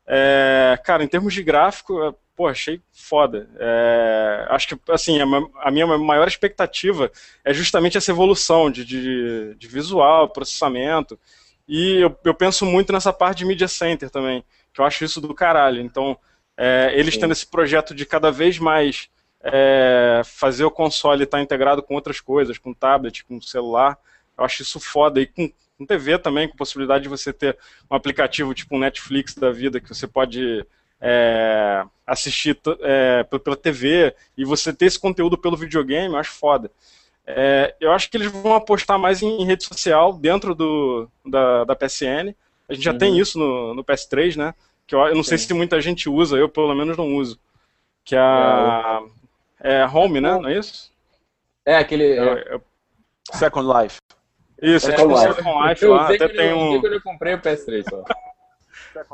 É, 0.08 0.80
cara, 0.84 1.04
em 1.04 1.08
termos 1.08 1.32
de 1.32 1.44
gráfico, 1.44 2.04
é, 2.04 2.14
pô, 2.36 2.48
achei 2.48 2.82
foda. 2.92 3.48
É, 3.60 4.48
acho 4.50 4.68
que, 4.70 4.92
assim, 4.92 5.20
a, 5.22 5.26
a 5.68 5.70
minha 5.70 5.86
maior 5.86 6.28
expectativa 6.28 7.12
é 7.46 7.54
justamente 7.54 8.00
essa 8.00 8.10
evolução 8.10 8.72
de, 8.72 8.84
de, 8.84 9.54
de 9.56 9.68
visual, 9.68 10.28
processamento. 10.30 11.20
E 11.68 11.98
eu, 11.98 12.18
eu 12.24 12.34
penso 12.34 12.66
muito 12.66 12.94
nessa 12.94 13.12
parte 13.12 13.40
de 13.40 13.46
media 13.46 13.68
center 13.68 14.10
também, 14.10 14.44
que 14.74 14.80
eu 14.80 14.86
acho 14.86 15.04
isso 15.04 15.20
do 15.20 15.34
caralho. 15.34 15.82
Então, 15.82 16.18
é, 16.56 16.92
eles 16.96 17.16
Sim. 17.16 17.22
tendo 17.22 17.34
esse 17.34 17.46
projeto 17.46 17.94
de 17.94 18.06
cada 18.06 18.32
vez 18.32 18.58
mais 18.58 19.10
é, 19.42 20.22
fazer 20.24 20.64
o 20.64 20.72
console 20.72 21.24
estar 21.24 21.42
integrado 21.42 21.84
com 21.84 21.94
outras 21.94 22.20
coisas, 22.20 22.58
com 22.58 22.74
tablet, 22.74 23.24
com 23.26 23.42
celular, 23.42 23.98
eu 24.38 24.44
acho 24.44 24.62
isso 24.62 24.80
foda. 24.80 25.20
E 25.20 25.26
com, 25.26 25.52
com 25.78 25.86
TV 25.86 26.18
também, 26.18 26.48
com 26.48 26.56
possibilidade 26.56 27.04
de 27.04 27.10
você 27.10 27.34
ter 27.34 27.58
um 27.90 27.96
aplicativo 27.96 28.54
tipo 28.54 28.76
um 28.76 28.80
Netflix 28.80 29.36
da 29.36 29.52
vida, 29.52 29.80
que 29.80 29.90
você 29.90 30.08
pode 30.08 30.66
é, 31.00 31.84
assistir 32.06 32.60
é, 32.82 33.24
pela 33.24 33.56
TV 33.56 34.16
e 34.38 34.44
você 34.44 34.74
ter 34.74 34.86
esse 34.86 35.00
conteúdo 35.00 35.38
pelo 35.38 35.58
videogame, 35.58 36.14
eu 36.14 36.20
acho 36.20 36.32
foda. 36.32 36.72
É, 37.30 37.76
eu 37.82 37.92
acho 37.92 38.10
que 38.10 38.16
eles 38.16 38.32
vão 38.32 38.56
apostar 38.56 38.98
mais 38.98 39.22
em, 39.22 39.44
rede 39.46 39.66
social 39.66 40.14
dentro 40.14 40.56
do, 40.56 41.10
da, 41.26 41.66
da 41.66 41.76
PSN. 41.76 42.34
A 42.70 42.74
gente 42.74 42.84
já 42.86 42.94
Uhum. 42.94 42.98
tem 42.98 43.20
isso 43.20 43.38
no, 43.38 43.74
no 43.74 43.84
PS3, 43.84 44.38
né? 44.38 44.54
Que 44.88 44.96
eu, 44.96 45.00
eu 45.02 45.16
não 45.16 45.24
sei 45.24 45.38
Sim. 45.38 45.48
se 45.48 45.54
muita 45.54 45.82
gente 45.82 46.10
usa, 46.10 46.38
eu 46.38 46.48
pelo 46.48 46.74
menos 46.74 46.96
não 46.96 47.16
uso. 47.16 47.38
Que 48.06 48.16
é 48.16 48.20
a. 48.20 49.02
É 49.62 49.82
a 49.82 49.88
Home, 49.90 50.22
né? 50.22 50.32
Não 50.40 50.48
é 50.48 50.58
isso? 50.58 50.90
É 51.66 51.76
aquele. 51.76 52.14
É, 52.14 52.20
É, 52.24 52.56
é- 52.56 52.62
Second 53.34 53.68
Life. 53.68 53.98
isso, 54.62 54.90
é, 54.90 54.94
É, 54.94 54.96
tipo 54.96 55.12
eu- 55.12 55.18
Second 55.18 55.68
Life 55.70 55.84
eu 55.84 55.94
lá, 55.94 56.06
até 56.06 56.28
tem 56.30 56.54
um. 56.54 56.82
eu 56.86 57.02
comprei 57.02 57.34
o 57.34 57.42
PS3 57.42 57.84
só. 57.90 58.04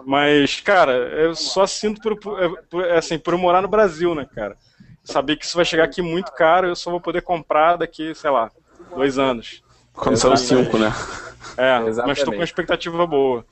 Mas, 0.06 0.60
cara, 0.62 0.92
eu 0.94 1.36
só 1.36 1.66
sinto 1.66 2.00
por, 2.02 2.18
por- 2.70 2.86
assim, 2.92 3.18
por 3.18 3.36
morar 3.38 3.62
no 3.62 3.68
Brasil, 3.68 4.14
né, 4.16 4.28
cara? 4.34 4.56
Saber 5.04 5.36
que 5.36 5.46
isso 5.46 5.56
vai 5.56 5.66
chegar 5.66 5.84
aqui 5.84 6.02
muito 6.02 6.32
caro, 6.32 6.68
eu 6.68 6.76
só 6.76 6.90
vou 6.90 7.02
poder 7.02 7.22
comprar 7.22 7.76
daqui, 7.76 8.16
sei 8.16 8.30
lá, 8.30 8.50
dois 8.96 9.18
anos. 9.20 9.62
Quando 9.94 10.16
saiu 10.16 10.32
o 10.32 10.36
Exatamente. 10.36 10.66
5, 10.72 10.78
né? 10.78 10.92
É, 11.58 11.80
mas 12.08 12.24
tô 12.24 12.32
com 12.32 12.38
uma 12.38 12.44
expectativa 12.44 13.06
boa. 13.06 13.46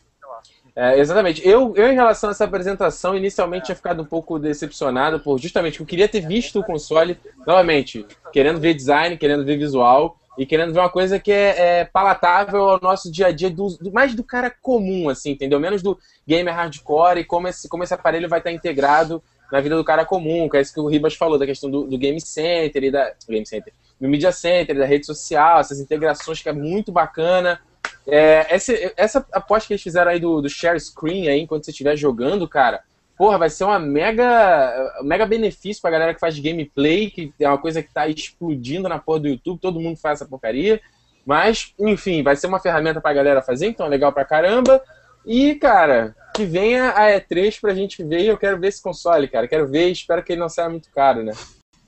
É, 0.75 0.97
exatamente. 0.97 1.45
Eu, 1.45 1.73
eu, 1.75 1.91
em 1.91 1.95
relação 1.95 2.29
a 2.29 2.31
essa 2.31 2.45
apresentação, 2.45 3.15
inicialmente 3.15 3.65
tinha 3.65 3.75
ficado 3.75 4.01
um 4.01 4.05
pouco 4.05 4.39
decepcionado 4.39 5.19
por 5.19 5.37
justamente 5.37 5.75
que 5.77 5.83
eu 5.83 5.87
queria 5.87 6.07
ter 6.07 6.21
visto 6.25 6.59
o 6.59 6.63
console, 6.63 7.19
novamente, 7.45 8.07
querendo 8.31 8.59
ver 8.59 8.73
design, 8.73 9.17
querendo 9.17 9.43
ver 9.43 9.57
visual 9.57 10.17
e 10.37 10.45
querendo 10.45 10.73
ver 10.73 10.79
uma 10.79 10.89
coisa 10.89 11.19
que 11.19 11.31
é, 11.31 11.79
é 11.81 11.85
palatável 11.85 12.69
ao 12.69 12.79
nosso 12.81 13.11
dia 13.11 13.27
a 13.27 13.31
dia, 13.31 13.49
do, 13.49 13.67
do- 13.77 13.91
mais 13.91 14.15
do 14.15 14.23
cara 14.23 14.49
comum, 14.61 15.09
assim, 15.09 15.31
entendeu? 15.31 15.59
Menos 15.59 15.81
do 15.81 15.99
gamer 16.25 16.55
hardcore 16.55 17.19
e 17.19 17.25
como 17.25 17.49
esse, 17.49 17.67
como 17.67 17.83
esse 17.83 17.93
aparelho 17.93 18.29
vai 18.29 18.39
estar 18.39 18.51
integrado 18.51 19.21
na 19.51 19.59
vida 19.59 19.75
do 19.75 19.83
cara 19.83 20.05
comum, 20.05 20.47
que 20.47 20.57
é 20.57 20.61
isso 20.61 20.73
que 20.73 20.79
o 20.79 20.87
Ribas 20.87 21.15
falou, 21.15 21.37
da 21.37 21.45
questão 21.45 21.69
do, 21.69 21.83
do 21.83 21.97
Game 21.97 22.19
Center 22.21 22.83
e 22.83 22.91
da. 22.91 23.13
Game 23.27 23.45
Center, 23.45 23.73
do 23.99 24.07
Media 24.07 24.31
Center, 24.31 24.77
da 24.77 24.85
rede 24.85 25.05
social, 25.05 25.59
essas 25.59 25.79
integrações 25.79 26.41
que 26.41 26.49
é 26.49 26.53
muito 26.53 26.91
bacana. 26.91 27.59
É, 28.07 28.47
essa, 28.49 28.73
essa 28.97 29.25
aposta 29.31 29.67
que 29.67 29.73
eles 29.73 29.83
fizeram 29.83 30.11
aí 30.11 30.19
do, 30.19 30.41
do 30.41 30.49
share 30.49 30.79
screen 30.79 31.27
aí, 31.27 31.41
enquanto 31.41 31.65
você 31.65 31.71
estiver 31.71 31.95
jogando, 31.95 32.47
cara, 32.47 32.81
porra, 33.17 33.37
vai 33.37 33.49
ser 33.49 33.65
uma 33.65 33.77
mega, 33.77 34.93
mega 35.03 35.25
benefício 35.25 35.81
pra 35.81 35.91
galera 35.91 36.13
que 36.13 36.19
faz 36.19 36.39
gameplay, 36.39 37.11
que 37.11 37.31
é 37.39 37.47
uma 37.47 37.57
coisa 37.57 37.83
que 37.83 37.93
tá 37.93 38.07
explodindo 38.07 38.89
na 38.89 38.97
porra 38.97 39.19
do 39.19 39.27
YouTube, 39.27 39.59
todo 39.59 39.79
mundo 39.79 39.97
faz 39.97 40.19
essa 40.19 40.29
porcaria. 40.29 40.81
Mas, 41.23 41.73
enfim, 41.79 42.23
vai 42.23 42.35
ser 42.35 42.47
uma 42.47 42.59
ferramenta 42.59 42.99
pra 42.99 43.13
galera 43.13 43.43
fazer, 43.43 43.67
então 43.67 43.85
é 43.85 43.89
legal 43.89 44.11
pra 44.11 44.25
caramba. 44.25 44.81
E, 45.23 45.53
cara, 45.55 46.15
que 46.33 46.45
venha 46.45 46.91
a 46.91 47.07
E3 47.09 47.59
pra 47.59 47.73
gente 47.73 48.03
ver, 48.03 48.21
e 48.21 48.27
eu 48.27 48.37
quero 48.37 48.59
ver 48.59 48.67
esse 48.67 48.81
console, 48.81 49.27
cara. 49.27 49.47
Quero 49.47 49.67
ver 49.67 49.89
e 49.89 49.91
espero 49.91 50.23
que 50.23 50.33
ele 50.33 50.41
não 50.41 50.49
saia 50.49 50.69
muito 50.69 50.89
caro, 50.91 51.23
né? 51.23 51.33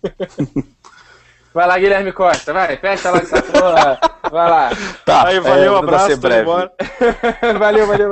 vai 1.54 1.68
lá, 1.68 1.78
Guilherme 1.78 2.12
Costa, 2.12 2.52
vai, 2.52 2.76
fecha 2.78 3.12
lá 3.12 3.18
essa 3.20 3.42
porra. 3.42 4.00
Vai 4.32 4.50
lá. 4.50 4.70
Tá, 5.06 5.28
Aí, 5.28 5.38
é, 5.38 5.40
valeu, 5.42 5.74
tentar 5.74 5.80
abraço, 5.80 6.08
ser 6.08 6.18
breve. 6.18 6.42
embora. 6.42 6.72
valeu, 7.60 7.88
valeu. 7.88 8.12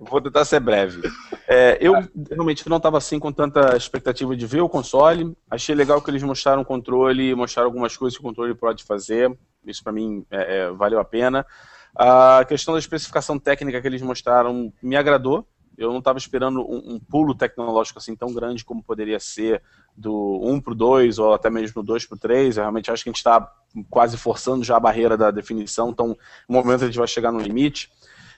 Vou 0.00 0.20
tentar 0.20 0.44
ser 0.44 0.60
breve. 0.60 1.00
É, 1.46 1.78
eu 1.80 1.94
realmente 2.30 2.68
não 2.68 2.78
estava 2.78 2.98
assim 2.98 3.18
com 3.18 3.32
tanta 3.32 3.76
expectativa 3.76 4.34
de 4.36 4.46
ver 4.46 4.60
o 4.60 4.68
console. 4.68 5.36
Achei 5.50 5.74
legal 5.74 6.02
que 6.02 6.10
eles 6.10 6.22
mostraram 6.22 6.62
o 6.62 6.64
controle, 6.64 7.34
mostraram 7.34 7.68
algumas 7.68 7.96
coisas 7.96 8.18
que 8.18 8.24
o 8.24 8.26
controle 8.26 8.54
pode 8.54 8.84
fazer. 8.84 9.32
Isso 9.64 9.82
para 9.82 9.92
mim 9.92 10.24
é, 10.30 10.58
é, 10.58 10.70
valeu 10.72 10.98
a 10.98 11.04
pena. 11.04 11.46
A 11.94 12.44
questão 12.46 12.74
da 12.74 12.80
especificação 12.80 13.38
técnica 13.38 13.80
que 13.80 13.86
eles 13.86 14.02
mostraram 14.02 14.72
me 14.82 14.96
agradou. 14.96 15.46
Eu 15.76 15.90
não 15.90 15.98
estava 15.98 16.18
esperando 16.18 16.60
um, 16.60 16.94
um, 16.94 17.00
pulo 17.00 17.34
tecnológico 17.34 17.98
assim 17.98 18.14
tão 18.14 18.32
grande 18.32 18.64
como 18.64 18.82
poderia 18.82 19.18
ser 19.18 19.62
do 19.96 20.40
1 20.42 20.60
para 20.60 20.72
o 20.72 20.76
2 20.76 21.18
ou 21.18 21.32
até 21.32 21.50
mesmo 21.50 21.82
do 21.82 21.86
2 21.86 22.06
para 22.06 22.16
o 22.16 22.18
3. 22.18 22.56
Eu 22.56 22.62
realmente 22.62 22.90
acho 22.90 23.02
que 23.02 23.08
a 23.08 23.12
gente 23.12 23.18
está 23.18 23.50
quase 23.90 24.16
forçando 24.16 24.64
já 24.64 24.76
a 24.76 24.80
barreira 24.80 25.16
da 25.16 25.30
definição, 25.30 25.90
então 25.90 26.16
no 26.48 26.56
momento 26.56 26.84
a 26.84 26.86
gente 26.86 26.98
vai 26.98 27.08
chegar 27.08 27.32
no 27.32 27.40
limite. 27.40 27.90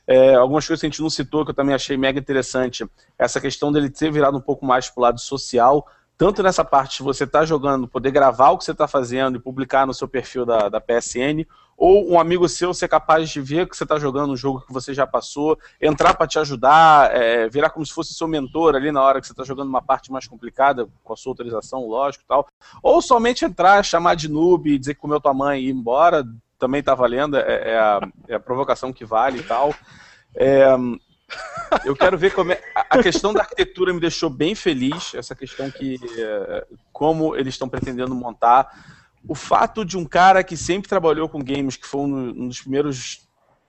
É, 0.07 0.35
algumas 0.35 0.67
coisas 0.67 0.81
que 0.81 0.87
a 0.87 0.91
gente 0.91 1.01
não 1.01 1.11
citou 1.11 1.45
que 1.45 1.51
eu 1.51 1.55
também 1.55 1.75
achei 1.75 1.97
mega 1.97 2.19
interessante, 2.19 2.87
essa 3.19 3.41
questão 3.41 3.73
dele 3.73 3.89
ter 3.89 4.13
virado 4.13 4.37
um 4.37 4.41
pouco 4.41 4.65
mais 4.65 4.89
para 4.89 5.01
o 5.01 5.03
lado 5.03 5.19
social, 5.19 5.87
tanto 6.17 6.43
nessa 6.43 6.65
parte 6.65 6.99
de 6.99 7.03
você 7.03 7.25
estar 7.25 7.41
tá 7.41 7.45
jogando, 7.47 7.89
poder 7.89 8.11
gravar 8.11 8.51
o 8.51 8.59
que 8.59 8.65
você 8.65 8.73
está 8.73 8.87
fazendo 8.87 9.37
e 9.37 9.41
publicar 9.41 9.87
no 9.87 9.95
seu 9.95 10.07
perfil 10.07 10.45
da, 10.45 10.69
da 10.69 10.81
PSN, 10.81 11.47
ou 11.77 12.11
um 12.13 12.19
amigo 12.19 12.49
seu 12.49 12.73
ser 12.73 12.89
capaz 12.89 13.31
de 13.31 13.41
ver 13.41 13.69
que 13.69 13.77
você 13.77 13.85
está 13.85 13.99
jogando 13.99 14.33
um 14.33 14.37
jogo 14.37 14.61
que 14.61 14.73
você 14.73 14.95
já 14.95 15.07
passou, 15.07 15.59
entrar 15.81 16.15
para 16.15 16.27
te 16.27 16.39
ajudar, 16.39 17.15
é, 17.15 17.49
virar 17.49 17.71
como 17.71 17.85
se 17.85 17.93
fosse 17.93 18.15
seu 18.15 18.29
mentor 18.29 18.75
ali 18.75 18.93
na 18.93 19.03
hora 19.03 19.21
que 19.21 19.27
você 19.27 19.33
está 19.33 19.45
jogando 19.45 19.69
uma 19.69 19.83
parte 19.83 20.13
mais 20.13 20.27
complicada, 20.27 20.89
com 21.03 21.13
a 21.13 21.17
sua 21.17 21.33
autorização, 21.33 21.87
lógico 21.87 22.25
e 22.25 22.29
tal, 22.29 22.47
ou 22.83 23.03
somente 23.03 23.45
entrar, 23.45 23.85
chamar 23.85 24.15
de 24.15 24.29
noob, 24.29 24.79
dizer 24.79 24.95
que 24.95 25.01
comeu 25.01 25.21
tua 25.21 25.35
mãe 25.35 25.61
e 25.61 25.69
ir 25.69 25.73
embora, 25.73 26.25
também 26.59 26.81
está 26.81 26.95
valendo, 26.95 27.37
é, 27.37 27.73
é, 27.73 27.79
a, 27.79 28.01
é, 28.29 28.35
a, 28.35 28.41
provocação 28.41 28.93
que 28.93 29.05
vale 29.05 29.41
e 29.41 29.43
tal. 29.43 29.75
É, 30.35 30.67
eu 31.85 31.95
quero 31.97 32.17
ver 32.17 32.33
como 32.33 32.53
é. 32.53 32.61
A 32.89 33.03
questão 33.03 33.33
da 33.33 33.41
arquitetura 33.41 33.93
me 33.93 34.01
deixou 34.01 34.31
bem 34.31 34.55
feliz, 34.55 35.15
essa 35.15 35.35
questão 35.35 35.71
que. 35.71 35.99
É, 36.19 36.67
como 36.93 37.37
eles 37.37 37.55
estão 37.55 37.69
pretendendo 37.69 38.15
montar. 38.15 38.69
O 39.27 39.35
fato 39.35 39.85
de 39.85 39.97
um 39.97 40.05
cara 40.05 40.45
que 40.45 40.57
sempre 40.57 40.89
trabalhou 40.89 41.29
com 41.29 41.43
games, 41.43 41.77
que 41.77 41.87
foi 41.87 42.01
um 42.01 42.49
dos 42.49 42.61
primeiros 42.61 43.25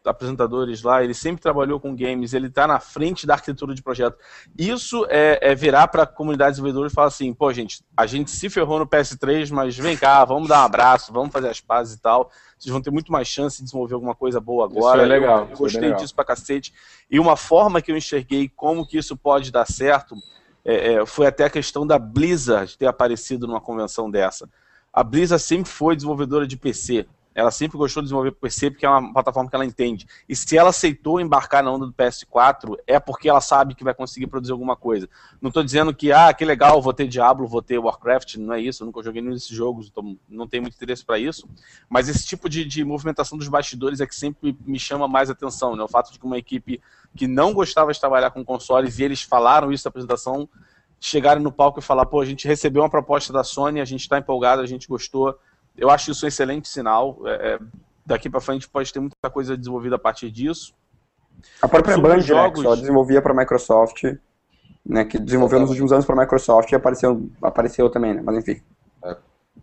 apresentadores 0.09 0.83
lá, 0.83 1.03
ele 1.03 1.13
sempre 1.13 1.41
trabalhou 1.41 1.79
com 1.79 1.95
games, 1.95 2.33
ele 2.33 2.47
está 2.47 2.67
na 2.67 2.79
frente 2.79 3.25
da 3.25 3.33
arquitetura 3.33 3.73
de 3.73 3.81
projeto. 3.81 4.17
Isso 4.57 5.05
é, 5.09 5.39
é 5.41 5.55
virar 5.55 5.87
para 5.87 6.03
a 6.03 6.07
comunidade 6.07 6.51
de 6.51 6.55
desenvolvedores 6.55 6.91
e 6.91 6.95
falar 6.95 7.07
assim, 7.07 7.33
pô, 7.33 7.51
gente, 7.51 7.83
a 7.95 8.05
gente 8.05 8.31
se 8.31 8.49
ferrou 8.49 8.79
no 8.79 8.87
PS3, 8.87 9.51
mas 9.51 9.75
vem 9.77 9.97
cá, 9.97 10.23
vamos 10.25 10.47
dar 10.47 10.61
um 10.61 10.65
abraço, 10.65 11.11
vamos 11.11 11.31
fazer 11.31 11.49
as 11.49 11.59
pazes 11.59 11.95
e 11.95 12.01
tal. 12.01 12.29
Vocês 12.57 12.71
vão 12.71 12.81
ter 12.81 12.91
muito 12.91 13.11
mais 13.11 13.27
chance 13.27 13.57
de 13.57 13.63
desenvolver 13.63 13.95
alguma 13.95 14.15
coisa 14.15 14.39
boa 14.39 14.65
agora. 14.65 15.01
Isso 15.01 15.11
é 15.11 15.19
legal. 15.19 15.39
Eu, 15.45 15.49
eu 15.51 15.57
gostei 15.57 15.79
é 15.79 15.83
legal. 15.85 15.99
disso 15.99 16.15
pra 16.15 16.25
cacete. 16.25 16.73
E 17.09 17.19
uma 17.19 17.35
forma 17.35 17.81
que 17.81 17.91
eu 17.91 17.97
enxerguei 17.97 18.49
como 18.49 18.87
que 18.87 18.97
isso 18.97 19.17
pode 19.17 19.51
dar 19.51 19.65
certo 19.65 20.15
é, 20.63 20.93
é, 20.93 21.05
foi 21.05 21.27
até 21.27 21.45
a 21.45 21.49
questão 21.49 21.85
da 21.85 21.99
Blizzard 21.99 22.77
ter 22.77 22.87
aparecido 22.87 23.45
numa 23.47 23.61
convenção 23.61 24.09
dessa. 24.09 24.49
A 24.95 25.03
Blizzard 25.03 25.43
sempre 25.43 25.69
foi 25.69 25.93
desenvolvedora 25.93 26.47
de 26.47 26.55
PC. 26.55 27.05
Ela 27.35 27.51
sempre 27.51 27.77
gostou 27.77 28.01
de 28.01 28.05
desenvolver 28.05 28.31
PC 28.31 28.71
porque 28.71 28.85
é 28.85 28.89
uma 28.89 29.11
plataforma 29.11 29.49
que 29.49 29.55
ela 29.57 29.65
entende. 29.65 30.07
E 30.27 30.33
se 30.33 30.57
ela 30.57 30.69
aceitou 30.69 31.19
embarcar 31.19 31.61
na 31.61 31.69
onda 31.69 31.85
do 31.85 31.91
PS4, 31.91 32.77
é 32.87 32.97
porque 32.97 33.27
ela 33.27 33.41
sabe 33.41 33.75
que 33.75 33.83
vai 33.83 33.93
conseguir 33.93 34.27
produzir 34.27 34.53
alguma 34.53 34.77
coisa. 34.77 35.09
Não 35.41 35.49
estou 35.49 35.61
dizendo 35.61 35.93
que, 35.93 36.13
ah, 36.13 36.33
que 36.33 36.45
legal, 36.45 36.81
vou 36.81 36.93
ter 36.93 37.09
Diablo, 37.09 37.45
vou 37.45 37.61
ter 37.61 37.77
Warcraft, 37.77 38.37
não 38.37 38.53
é 38.53 38.61
isso, 38.61 38.83
eu 38.83 38.85
nunca 38.85 39.03
joguei 39.03 39.21
nenhum 39.21 39.33
desses 39.33 39.49
jogos, 39.49 39.89
então 39.91 40.17
não 40.29 40.47
tenho 40.47 40.63
muito 40.63 40.75
interesse 40.75 41.03
para 41.03 41.19
isso. 41.19 41.45
Mas 41.89 42.07
esse 42.07 42.25
tipo 42.25 42.47
de, 42.47 42.63
de, 42.63 42.85
movimentação 42.85 43.37
dos 43.37 43.49
bastidores 43.49 43.99
é 43.99 44.07
que 44.07 44.15
sempre 44.15 44.57
me 44.65 44.79
chama 44.79 45.09
mais 45.09 45.29
atenção, 45.29 45.75
né? 45.75 45.83
O 45.83 45.89
fato 45.89 46.13
de 46.13 46.17
que 46.17 46.25
uma 46.25 46.37
equipe 46.37 46.79
que 47.13 47.27
não 47.27 47.53
gostava 47.53 47.91
de 47.91 47.99
trabalhar 47.99 48.31
com 48.31 48.45
consoles, 48.45 48.97
e 48.97 49.03
eles 49.03 49.21
falaram 49.21 49.73
isso 49.73 49.85
na 49.85 49.89
apresentação, 49.89 50.47
chegarem 50.99 51.43
no 51.43 51.51
palco 51.51 51.79
e 51.79 51.83
falar, 51.83 52.05
pô, 52.05 52.21
a 52.21 52.25
gente 52.25 52.47
recebeu 52.47 52.81
uma 52.81 52.89
proposta 52.89 53.31
da 53.31 53.43
Sony, 53.43 53.79
a 53.79 53.85
gente 53.85 54.01
está 54.01 54.17
empolgado, 54.17 54.61
a 54.61 54.65
gente 54.65 54.87
gostou, 54.87 55.37
eu 55.77 55.89
acho 55.89 56.11
isso 56.11 56.25
um 56.25 56.27
excelente 56.27 56.67
sinal. 56.67 57.19
É, 57.25 57.53
é 57.53 57.59
daqui 58.05 58.29
para 58.29 58.39
frente 58.39 58.69
pode 58.69 58.93
ter 58.93 58.99
muita 58.99 59.29
coisa 59.31 59.57
desenvolvida 59.57 59.95
a 59.95 59.99
partir 59.99 60.29
disso. 60.29 60.73
A 61.61 61.67
própria 61.67 61.97
Band, 61.97 62.19
jogos... 62.21 62.63
né, 62.63 62.69
só 62.69 62.75
desenvolvia 62.75 63.21
para 63.21 63.33
a 63.33 63.35
Microsoft, 63.35 64.03
né, 64.85 65.03
que 65.05 65.19
desenvolveu 65.19 65.59
nos 65.59 65.69
últimos 65.69 65.91
anos 65.91 66.05
para 66.05 66.15
a 66.15 66.19
Microsoft 66.19 66.71
e 66.71 66.75
apareceu, 66.75 67.29
apareceu 67.41 67.89
também, 67.89 68.13
né, 68.13 68.21
mas 68.23 68.37
enfim. 68.37 68.61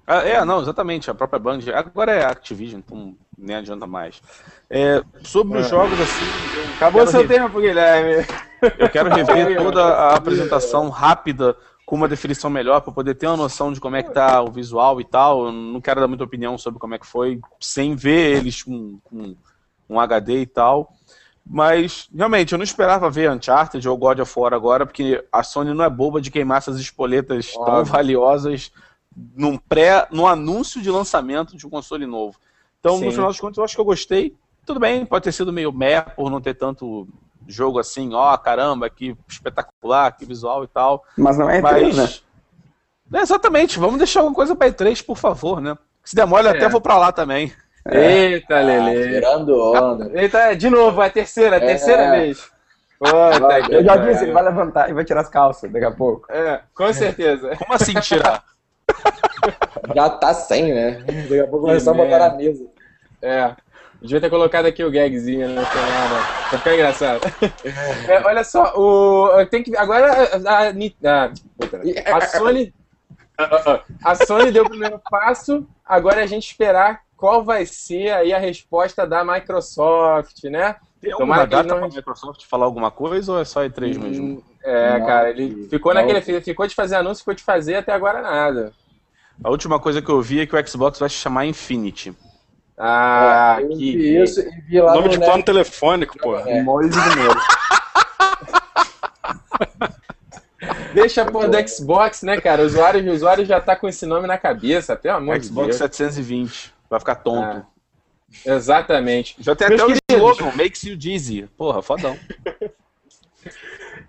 É. 0.07 0.12
Ah, 0.14 0.28
é, 0.28 0.45
não, 0.45 0.61
exatamente, 0.61 1.11
a 1.11 1.14
própria 1.14 1.38
Band. 1.38 1.61
Agora 1.74 2.12
é 2.12 2.24
Activision, 2.24 2.80
então 2.84 3.16
nem 3.36 3.57
adianta 3.57 3.86
mais. 3.86 4.20
É, 4.68 5.03
sobre 5.22 5.59
os 5.59 5.66
é. 5.66 5.70
jogos, 5.70 6.01
assim. 6.01 6.24
Acabou 6.76 7.07
seu 7.07 7.20
rever... 7.20 7.43
tempo, 7.43 7.61
Guilherme. 7.61 8.26
Eu 8.78 8.88
quero 8.88 9.11
rever 9.11 9.57
toda 9.62 9.82
a 9.82 10.16
apresentação 10.16 10.88
rápida 10.88 11.57
com 11.84 11.97
uma 11.97 12.09
definição 12.09 12.49
melhor 12.49 12.80
para 12.80 12.93
poder 12.93 13.14
ter 13.14 13.26
uma 13.26 13.36
noção 13.36 13.72
de 13.72 13.80
como 13.80 13.97
é 13.97 14.03
que 14.03 14.12
tá 14.12 14.40
o 14.43 14.51
visual 14.51 15.01
e 15.01 15.05
tal. 15.05 15.47
Eu 15.47 15.53
não 15.53 15.80
quero 15.80 16.01
dar 16.01 16.09
muita 16.09 16.24
opinião 16.24 16.57
sobre 16.57 16.80
como 16.80 16.95
é 16.95 16.99
que 16.99 17.07
foi, 17.07 17.40
sem 17.61 17.95
ver 17.95 18.38
eles 18.38 18.62
com, 18.62 18.99
com 19.05 19.36
um 19.88 20.01
HD 20.01 20.40
e 20.40 20.47
tal. 20.47 20.93
Mas, 21.45 22.09
realmente, 22.14 22.53
eu 22.53 22.59
não 22.59 22.62
esperava 22.62 23.11
ver 23.11 23.30
Uncharted 23.30 23.86
ou 23.88 23.97
God 23.97 24.20
of 24.20 24.32
War 24.38 24.55
agora, 24.55 24.86
porque 24.86 25.24
a 25.32 25.43
Sony 25.43 25.74
não 25.74 25.84
é 25.84 25.90
boba 25.90 26.20
de 26.20 26.30
queimar 26.30 26.59
essas 26.59 26.78
espoletas 26.78 27.53
Óbvio. 27.57 27.74
tão 27.74 27.84
valiosas 27.84 28.72
num 29.36 29.56
pré, 29.56 30.06
no 30.10 30.26
anúncio 30.26 30.80
de 30.80 30.90
lançamento 30.90 31.56
de 31.56 31.66
um 31.66 31.70
console 31.70 32.06
novo. 32.06 32.36
Então, 32.80 32.98
Sim. 32.98 33.06
no 33.06 33.12
final 33.12 33.28
das 33.28 33.40
contas, 33.40 33.58
eu 33.58 33.64
acho 33.64 33.74
que 33.74 33.80
eu 33.80 33.84
gostei. 33.84 34.36
Tudo 34.66 34.80
bem, 34.80 35.04
pode 35.04 35.24
ter 35.24 35.32
sido 35.32 35.52
meio 35.52 35.72
meh 35.72 36.00
por 36.00 36.30
não 36.30 36.40
ter 36.40 36.54
tanto 36.54 37.06
jogo 37.46 37.78
assim, 37.78 38.14
ó, 38.14 38.36
caramba, 38.36 38.88
que 38.88 39.16
espetacular, 39.28 40.12
que 40.16 40.24
visual 40.24 40.64
e 40.64 40.68
tal. 40.68 41.04
Mas 41.16 41.38
não 41.38 41.50
é 41.50 41.60
E3, 41.60 41.94
Mas... 41.94 41.96
né? 41.96 43.18
É, 43.18 43.20
exatamente, 43.20 43.78
vamos 43.78 43.98
deixar 43.98 44.20
alguma 44.20 44.34
coisa 44.34 44.56
para 44.56 44.70
E3, 44.70 45.04
por 45.04 45.18
favor, 45.18 45.60
né? 45.60 45.76
Se 46.02 46.14
demora, 46.14 46.48
é. 46.48 46.56
até 46.56 46.68
vou 46.68 46.80
para 46.80 46.96
lá 46.96 47.12
também. 47.12 47.52
É. 47.84 48.32
Eita, 48.32 48.56
ah, 48.56 48.62
Lele. 48.62 49.14
Tirando 49.14 49.54
onda. 49.58 50.10
Eita, 50.14 50.54
de 50.54 50.70
novo, 50.70 51.00
a 51.00 51.10
terceira, 51.10 51.56
a 51.56 51.58
é. 51.58 51.66
terceira 51.66 52.10
vez. 52.12 52.50
Puta 52.98 53.72
eu 53.72 53.84
já 53.84 53.96
disse, 53.96 54.24
ele 54.24 54.32
vai 54.32 54.44
levantar 54.44 54.88
e 54.88 54.92
vai 54.92 55.04
tirar 55.04 55.22
as 55.22 55.28
calças 55.28 55.70
daqui 55.70 55.84
a 55.84 55.90
pouco. 55.90 56.30
É, 56.30 56.60
com 56.72 56.92
certeza. 56.92 57.56
Como 57.56 57.74
assim 57.74 57.94
tirar? 57.94 58.44
já 59.94 60.10
tá 60.10 60.34
sem, 60.34 60.72
né? 60.72 61.02
Daqui 61.06 61.40
a 61.40 61.46
pouco 61.46 61.66
vai 61.66 61.80
só 61.80 61.92
botar 61.92 62.18
na 62.18 62.34
mesa. 62.34 62.66
É. 63.20 63.54
Devia 64.00 64.20
ter 64.20 64.30
colocado 64.30 64.66
aqui 64.66 64.82
o 64.82 64.90
gagzinho 64.90 65.48
na 65.50 65.64
semana. 65.64 66.26
Pra 66.50 66.58
ficar 66.58 66.74
engraçado. 66.74 67.20
É, 68.08 68.26
olha 68.26 68.42
só, 68.42 68.74
o. 68.76 69.46
Tem 69.46 69.62
que. 69.62 69.76
Agora 69.76 70.12
a, 70.12 70.68
a, 70.68 72.16
a 72.16 72.20
Sony. 72.26 72.74
A 74.04 74.14
Sony 74.14 74.50
deu 74.50 74.64
o 74.64 74.68
primeiro 74.68 75.00
passo, 75.10 75.66
agora 75.84 76.20
é 76.20 76.24
a 76.24 76.26
gente 76.26 76.48
esperar 76.48 77.02
qual 77.16 77.44
vai 77.44 77.64
ser 77.64 78.10
aí 78.10 78.32
a 78.32 78.38
resposta 78.38 79.06
da 79.06 79.24
Microsoft, 79.24 80.42
né? 80.44 80.74
Tem 81.00 81.12
alguma 81.12 81.46
data 81.46 81.68
não... 81.68 81.78
pra 81.78 81.88
Microsoft 81.88 82.44
falar 82.44 82.64
alguma 82.64 82.90
coisa 82.90 83.32
ou 83.32 83.40
é 83.40 83.44
só 83.44 83.62
E3 83.62 83.98
mesmo? 83.98 84.42
É, 84.64 85.00
cara, 85.00 85.30
ele 85.30 85.66
ficou 85.68 85.92
naquele. 85.92 86.40
Ficou 86.40 86.66
de 86.66 86.74
fazer 86.74 86.96
anúncio, 86.96 87.20
ficou 87.20 87.34
de 87.34 87.42
fazer 87.42 87.76
até 87.76 87.92
agora 87.92 88.22
nada. 88.22 88.72
A 89.42 89.50
última 89.50 89.80
coisa 89.80 90.00
que 90.00 90.08
eu 90.08 90.22
vi 90.22 90.40
é 90.40 90.46
que 90.46 90.54
o 90.54 90.66
Xbox 90.66 90.98
vai 90.98 91.08
se 91.08 91.16
chamar 91.16 91.46
Infinity. 91.46 92.14
Ah, 92.78 93.58
é, 93.60 93.66
que 93.66 93.74
vi 93.74 94.22
isso 94.22 94.40
e 94.40 94.60
vi 94.62 94.80
lá 94.80 94.94
Nome 94.94 95.08
de 95.08 95.18
plano 95.18 95.42
telefônico, 95.42 96.16
pô. 96.18 96.38
É. 96.38 96.62
Mole 96.62 96.88
de 96.88 96.96
número. 96.96 97.40
Deixa 100.94 101.24
por 101.24 101.48
do 101.48 101.68
Xbox, 101.68 102.22
né, 102.22 102.40
cara? 102.40 102.62
O 102.62 102.66
usuário, 102.66 103.10
o 103.10 103.14
usuário 103.14 103.44
já 103.44 103.60
tá 103.60 103.74
com 103.74 103.88
esse 103.88 104.06
nome 104.06 104.26
na 104.26 104.38
cabeça, 104.38 104.94
pelo 104.94 105.16
amor 105.16 105.42
Xbox 105.42 105.48
de 105.48 105.54
Deus. 105.54 105.76
Xbox 105.76 105.96
720. 105.96 106.74
Vai 106.88 107.00
ficar 107.00 107.16
tonto. 107.16 107.42
Ah, 107.42 107.64
exatamente. 108.44 109.36
Já 109.40 109.56
tem 109.56 109.68
meus 109.68 109.82
até 109.82 110.14
o 110.14 110.16
slogan, 110.16 110.56
makes 110.56 110.84
you 110.84 110.96
dizzy. 110.96 111.48
Porra, 111.56 111.82
fodão. 111.82 112.16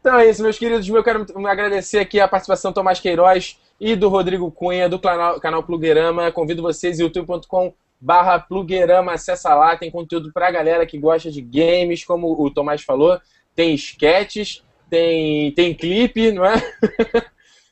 Então 0.03 0.19
é 0.19 0.29
isso, 0.29 0.43
meus 0.43 0.59
queridos. 0.59 0.85
Eu 0.85 1.01
quero 1.01 1.25
agradecer 1.47 1.97
aqui 1.99 2.19
a 2.19 2.27
participação 2.27 2.71
do 2.71 2.75
Tomás 2.75 2.99
Queiroz 2.99 3.57
e 3.79 3.95
do 3.95 4.09
Rodrigo 4.09 4.51
Cunha, 4.51 4.89
do 4.89 4.99
canal, 4.99 5.39
canal 5.39 5.63
Plugueirama. 5.63 6.29
Convido 6.29 6.61
vocês, 6.61 6.99
youtube.com 6.99 7.73
barra 8.01 8.37
Plugueirama, 8.37 9.13
acessa 9.13 9.55
lá, 9.55 9.77
tem 9.77 9.89
conteúdo 9.89 10.29
pra 10.33 10.51
galera 10.51 10.85
que 10.85 10.97
gosta 10.97 11.31
de 11.31 11.41
games, 11.41 12.03
como 12.03 12.33
o 12.37 12.51
Tomás 12.51 12.81
falou, 12.81 13.17
tem 13.55 13.73
sketches, 13.75 14.61
tem, 14.89 15.53
tem 15.53 15.73
clipe, 15.73 16.33
não 16.33 16.43
é? 16.43 16.55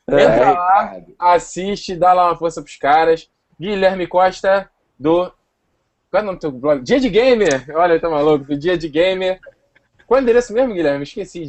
é 0.08 0.22
Entra 0.22 0.52
lá, 0.52 1.00
assiste, 1.18 1.94
dá 1.94 2.14
lá 2.14 2.30
uma 2.30 2.38
força 2.38 2.62
pros 2.62 2.76
caras. 2.76 3.28
Guilherme 3.60 4.06
Costa, 4.06 4.70
do... 4.98 5.30
Qual 6.10 6.20
é 6.20 6.22
o 6.22 6.24
nome 6.24 6.38
do 6.38 6.40
teu 6.40 6.50
blog? 6.50 6.82
Dia 6.82 6.98
de 6.98 7.10
Gamer! 7.10 7.66
Olha, 7.74 8.00
tá 8.00 8.08
maluco, 8.08 8.46
do 8.46 8.56
Dia 8.56 8.78
de 8.78 8.88
Gamer. 8.88 9.38
Qual 10.12 10.18
é 10.18 10.20
o 10.20 10.24
endereço 10.24 10.52
mesmo, 10.52 10.74
Guilherme? 10.74 11.04
Esqueci. 11.04 11.48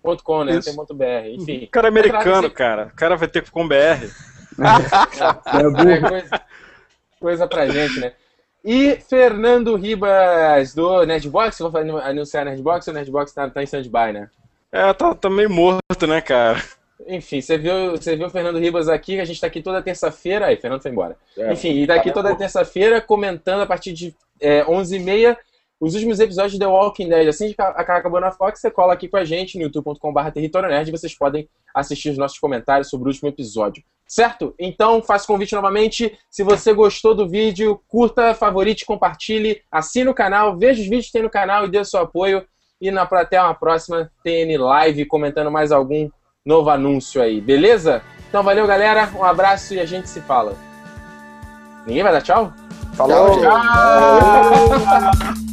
Ponto 0.00 0.22
.com, 0.22 0.44
né? 0.44 0.60
Tem 0.60 0.72
ponto 0.72 0.94
.br, 0.94 1.04
enfim. 1.32 1.64
O 1.64 1.70
cara 1.70 1.88
é 1.88 1.90
americano, 1.90 2.48
cara. 2.48 2.86
O 2.92 2.96
cara 2.96 3.16
vai 3.16 3.26
ter 3.26 3.42
que 3.42 3.50
com 3.50 3.66
BR. 3.66 3.74
é, 4.56 5.94
é 5.94 6.00
coisa, 6.00 6.40
coisa 7.18 7.48
pra 7.48 7.66
gente, 7.66 7.98
né? 7.98 8.12
E 8.64 9.00
Fernando 9.08 9.74
Ribas 9.74 10.76
do 10.76 11.04
Nerdbox, 11.04 11.58
vou 11.58 11.76
anunciar 11.76 12.44
Nerdbox 12.44 12.86
ou 12.86 12.94
Nerdbox 12.94 13.32
tá, 13.32 13.50
tá 13.50 13.60
em 13.60 13.64
stand-by, 13.64 14.12
né? 14.12 14.30
É, 14.70 14.92
tá, 14.92 15.12
tá 15.12 15.28
meio 15.28 15.50
morto, 15.50 16.06
né, 16.06 16.20
cara? 16.20 16.62
Enfim, 17.04 17.40
você 17.40 17.58
viu, 17.58 17.90
você 17.90 18.14
viu 18.14 18.28
o 18.28 18.30
Fernando 18.30 18.60
Ribas 18.60 18.88
aqui, 18.88 19.18
a 19.18 19.24
gente 19.24 19.40
tá 19.40 19.48
aqui 19.48 19.60
toda 19.60 19.82
terça-feira. 19.82 20.46
Aí, 20.46 20.56
Fernando 20.56 20.82
foi 20.82 20.92
embora. 20.92 21.16
É, 21.36 21.52
Enfim, 21.52 21.72
e 21.72 21.86
tá 21.86 21.96
aqui 21.96 22.12
toda 22.12 22.36
terça-feira 22.36 23.00
comentando 23.00 23.62
a 23.62 23.66
partir 23.66 23.92
de 23.92 24.14
é, 24.40 24.62
11h30 24.64 25.36
os 25.80 25.94
últimos 25.94 26.20
episódios 26.20 26.52
de 26.52 26.58
The 26.58 26.66
Walking 26.66 27.08
Dead. 27.08 27.26
Assim 27.26 27.52
que 27.52 27.62
acabou 27.62 28.20
na 28.20 28.30
Fox, 28.30 28.60
você 28.60 28.70
cola 28.70 28.92
aqui 28.92 29.08
com 29.08 29.16
a 29.16 29.24
gente 29.24 29.56
no 29.56 29.64
youtube.com.br 29.64 30.30
Território 30.32 30.68
Nerd 30.68 30.88
e 30.88 30.92
vocês 30.92 31.16
podem 31.16 31.48
assistir 31.74 32.10
os 32.10 32.18
nossos 32.18 32.38
comentários 32.38 32.90
sobre 32.90 33.08
o 33.08 33.10
último 33.10 33.28
episódio. 33.30 33.82
Certo? 34.06 34.54
Então, 34.58 35.00
faço 35.00 35.26
convite 35.26 35.54
novamente. 35.54 36.18
Se 36.28 36.42
você 36.42 36.74
gostou 36.74 37.14
do 37.14 37.28
vídeo, 37.28 37.80
curta, 37.88 38.34
favorite, 38.34 38.84
compartilhe, 38.84 39.62
assine 39.70 40.10
o 40.10 40.14
canal, 40.14 40.58
veja 40.58 40.82
os 40.82 40.88
vídeos 40.88 41.06
que 41.06 41.12
tem 41.12 41.22
no 41.22 41.30
canal 41.30 41.64
e 41.64 41.70
dê 41.70 41.82
seu 41.84 42.00
apoio. 42.00 42.44
E 42.80 42.90
na, 42.90 43.02
até 43.02 43.40
uma 43.40 43.54
próxima 43.54 44.10
TN 44.24 44.58
Live 44.58 45.04
comentando 45.04 45.50
mais 45.50 45.70
algum 45.70 46.10
novo 46.44 46.70
anúncio 46.70 47.22
aí, 47.22 47.40
beleza? 47.40 48.02
Então 48.28 48.42
valeu, 48.42 48.66
galera. 48.66 49.10
Um 49.14 49.24
abraço 49.24 49.74
e 49.74 49.80
a 49.80 49.86
gente 49.86 50.08
se 50.08 50.20
fala. 50.20 50.56
Ninguém 51.86 52.02
vai 52.02 52.12
dar 52.12 52.22
tchau? 52.22 52.52
Falou! 52.94 53.40
Tchau, 53.40 53.52
tchau. 55.12 55.49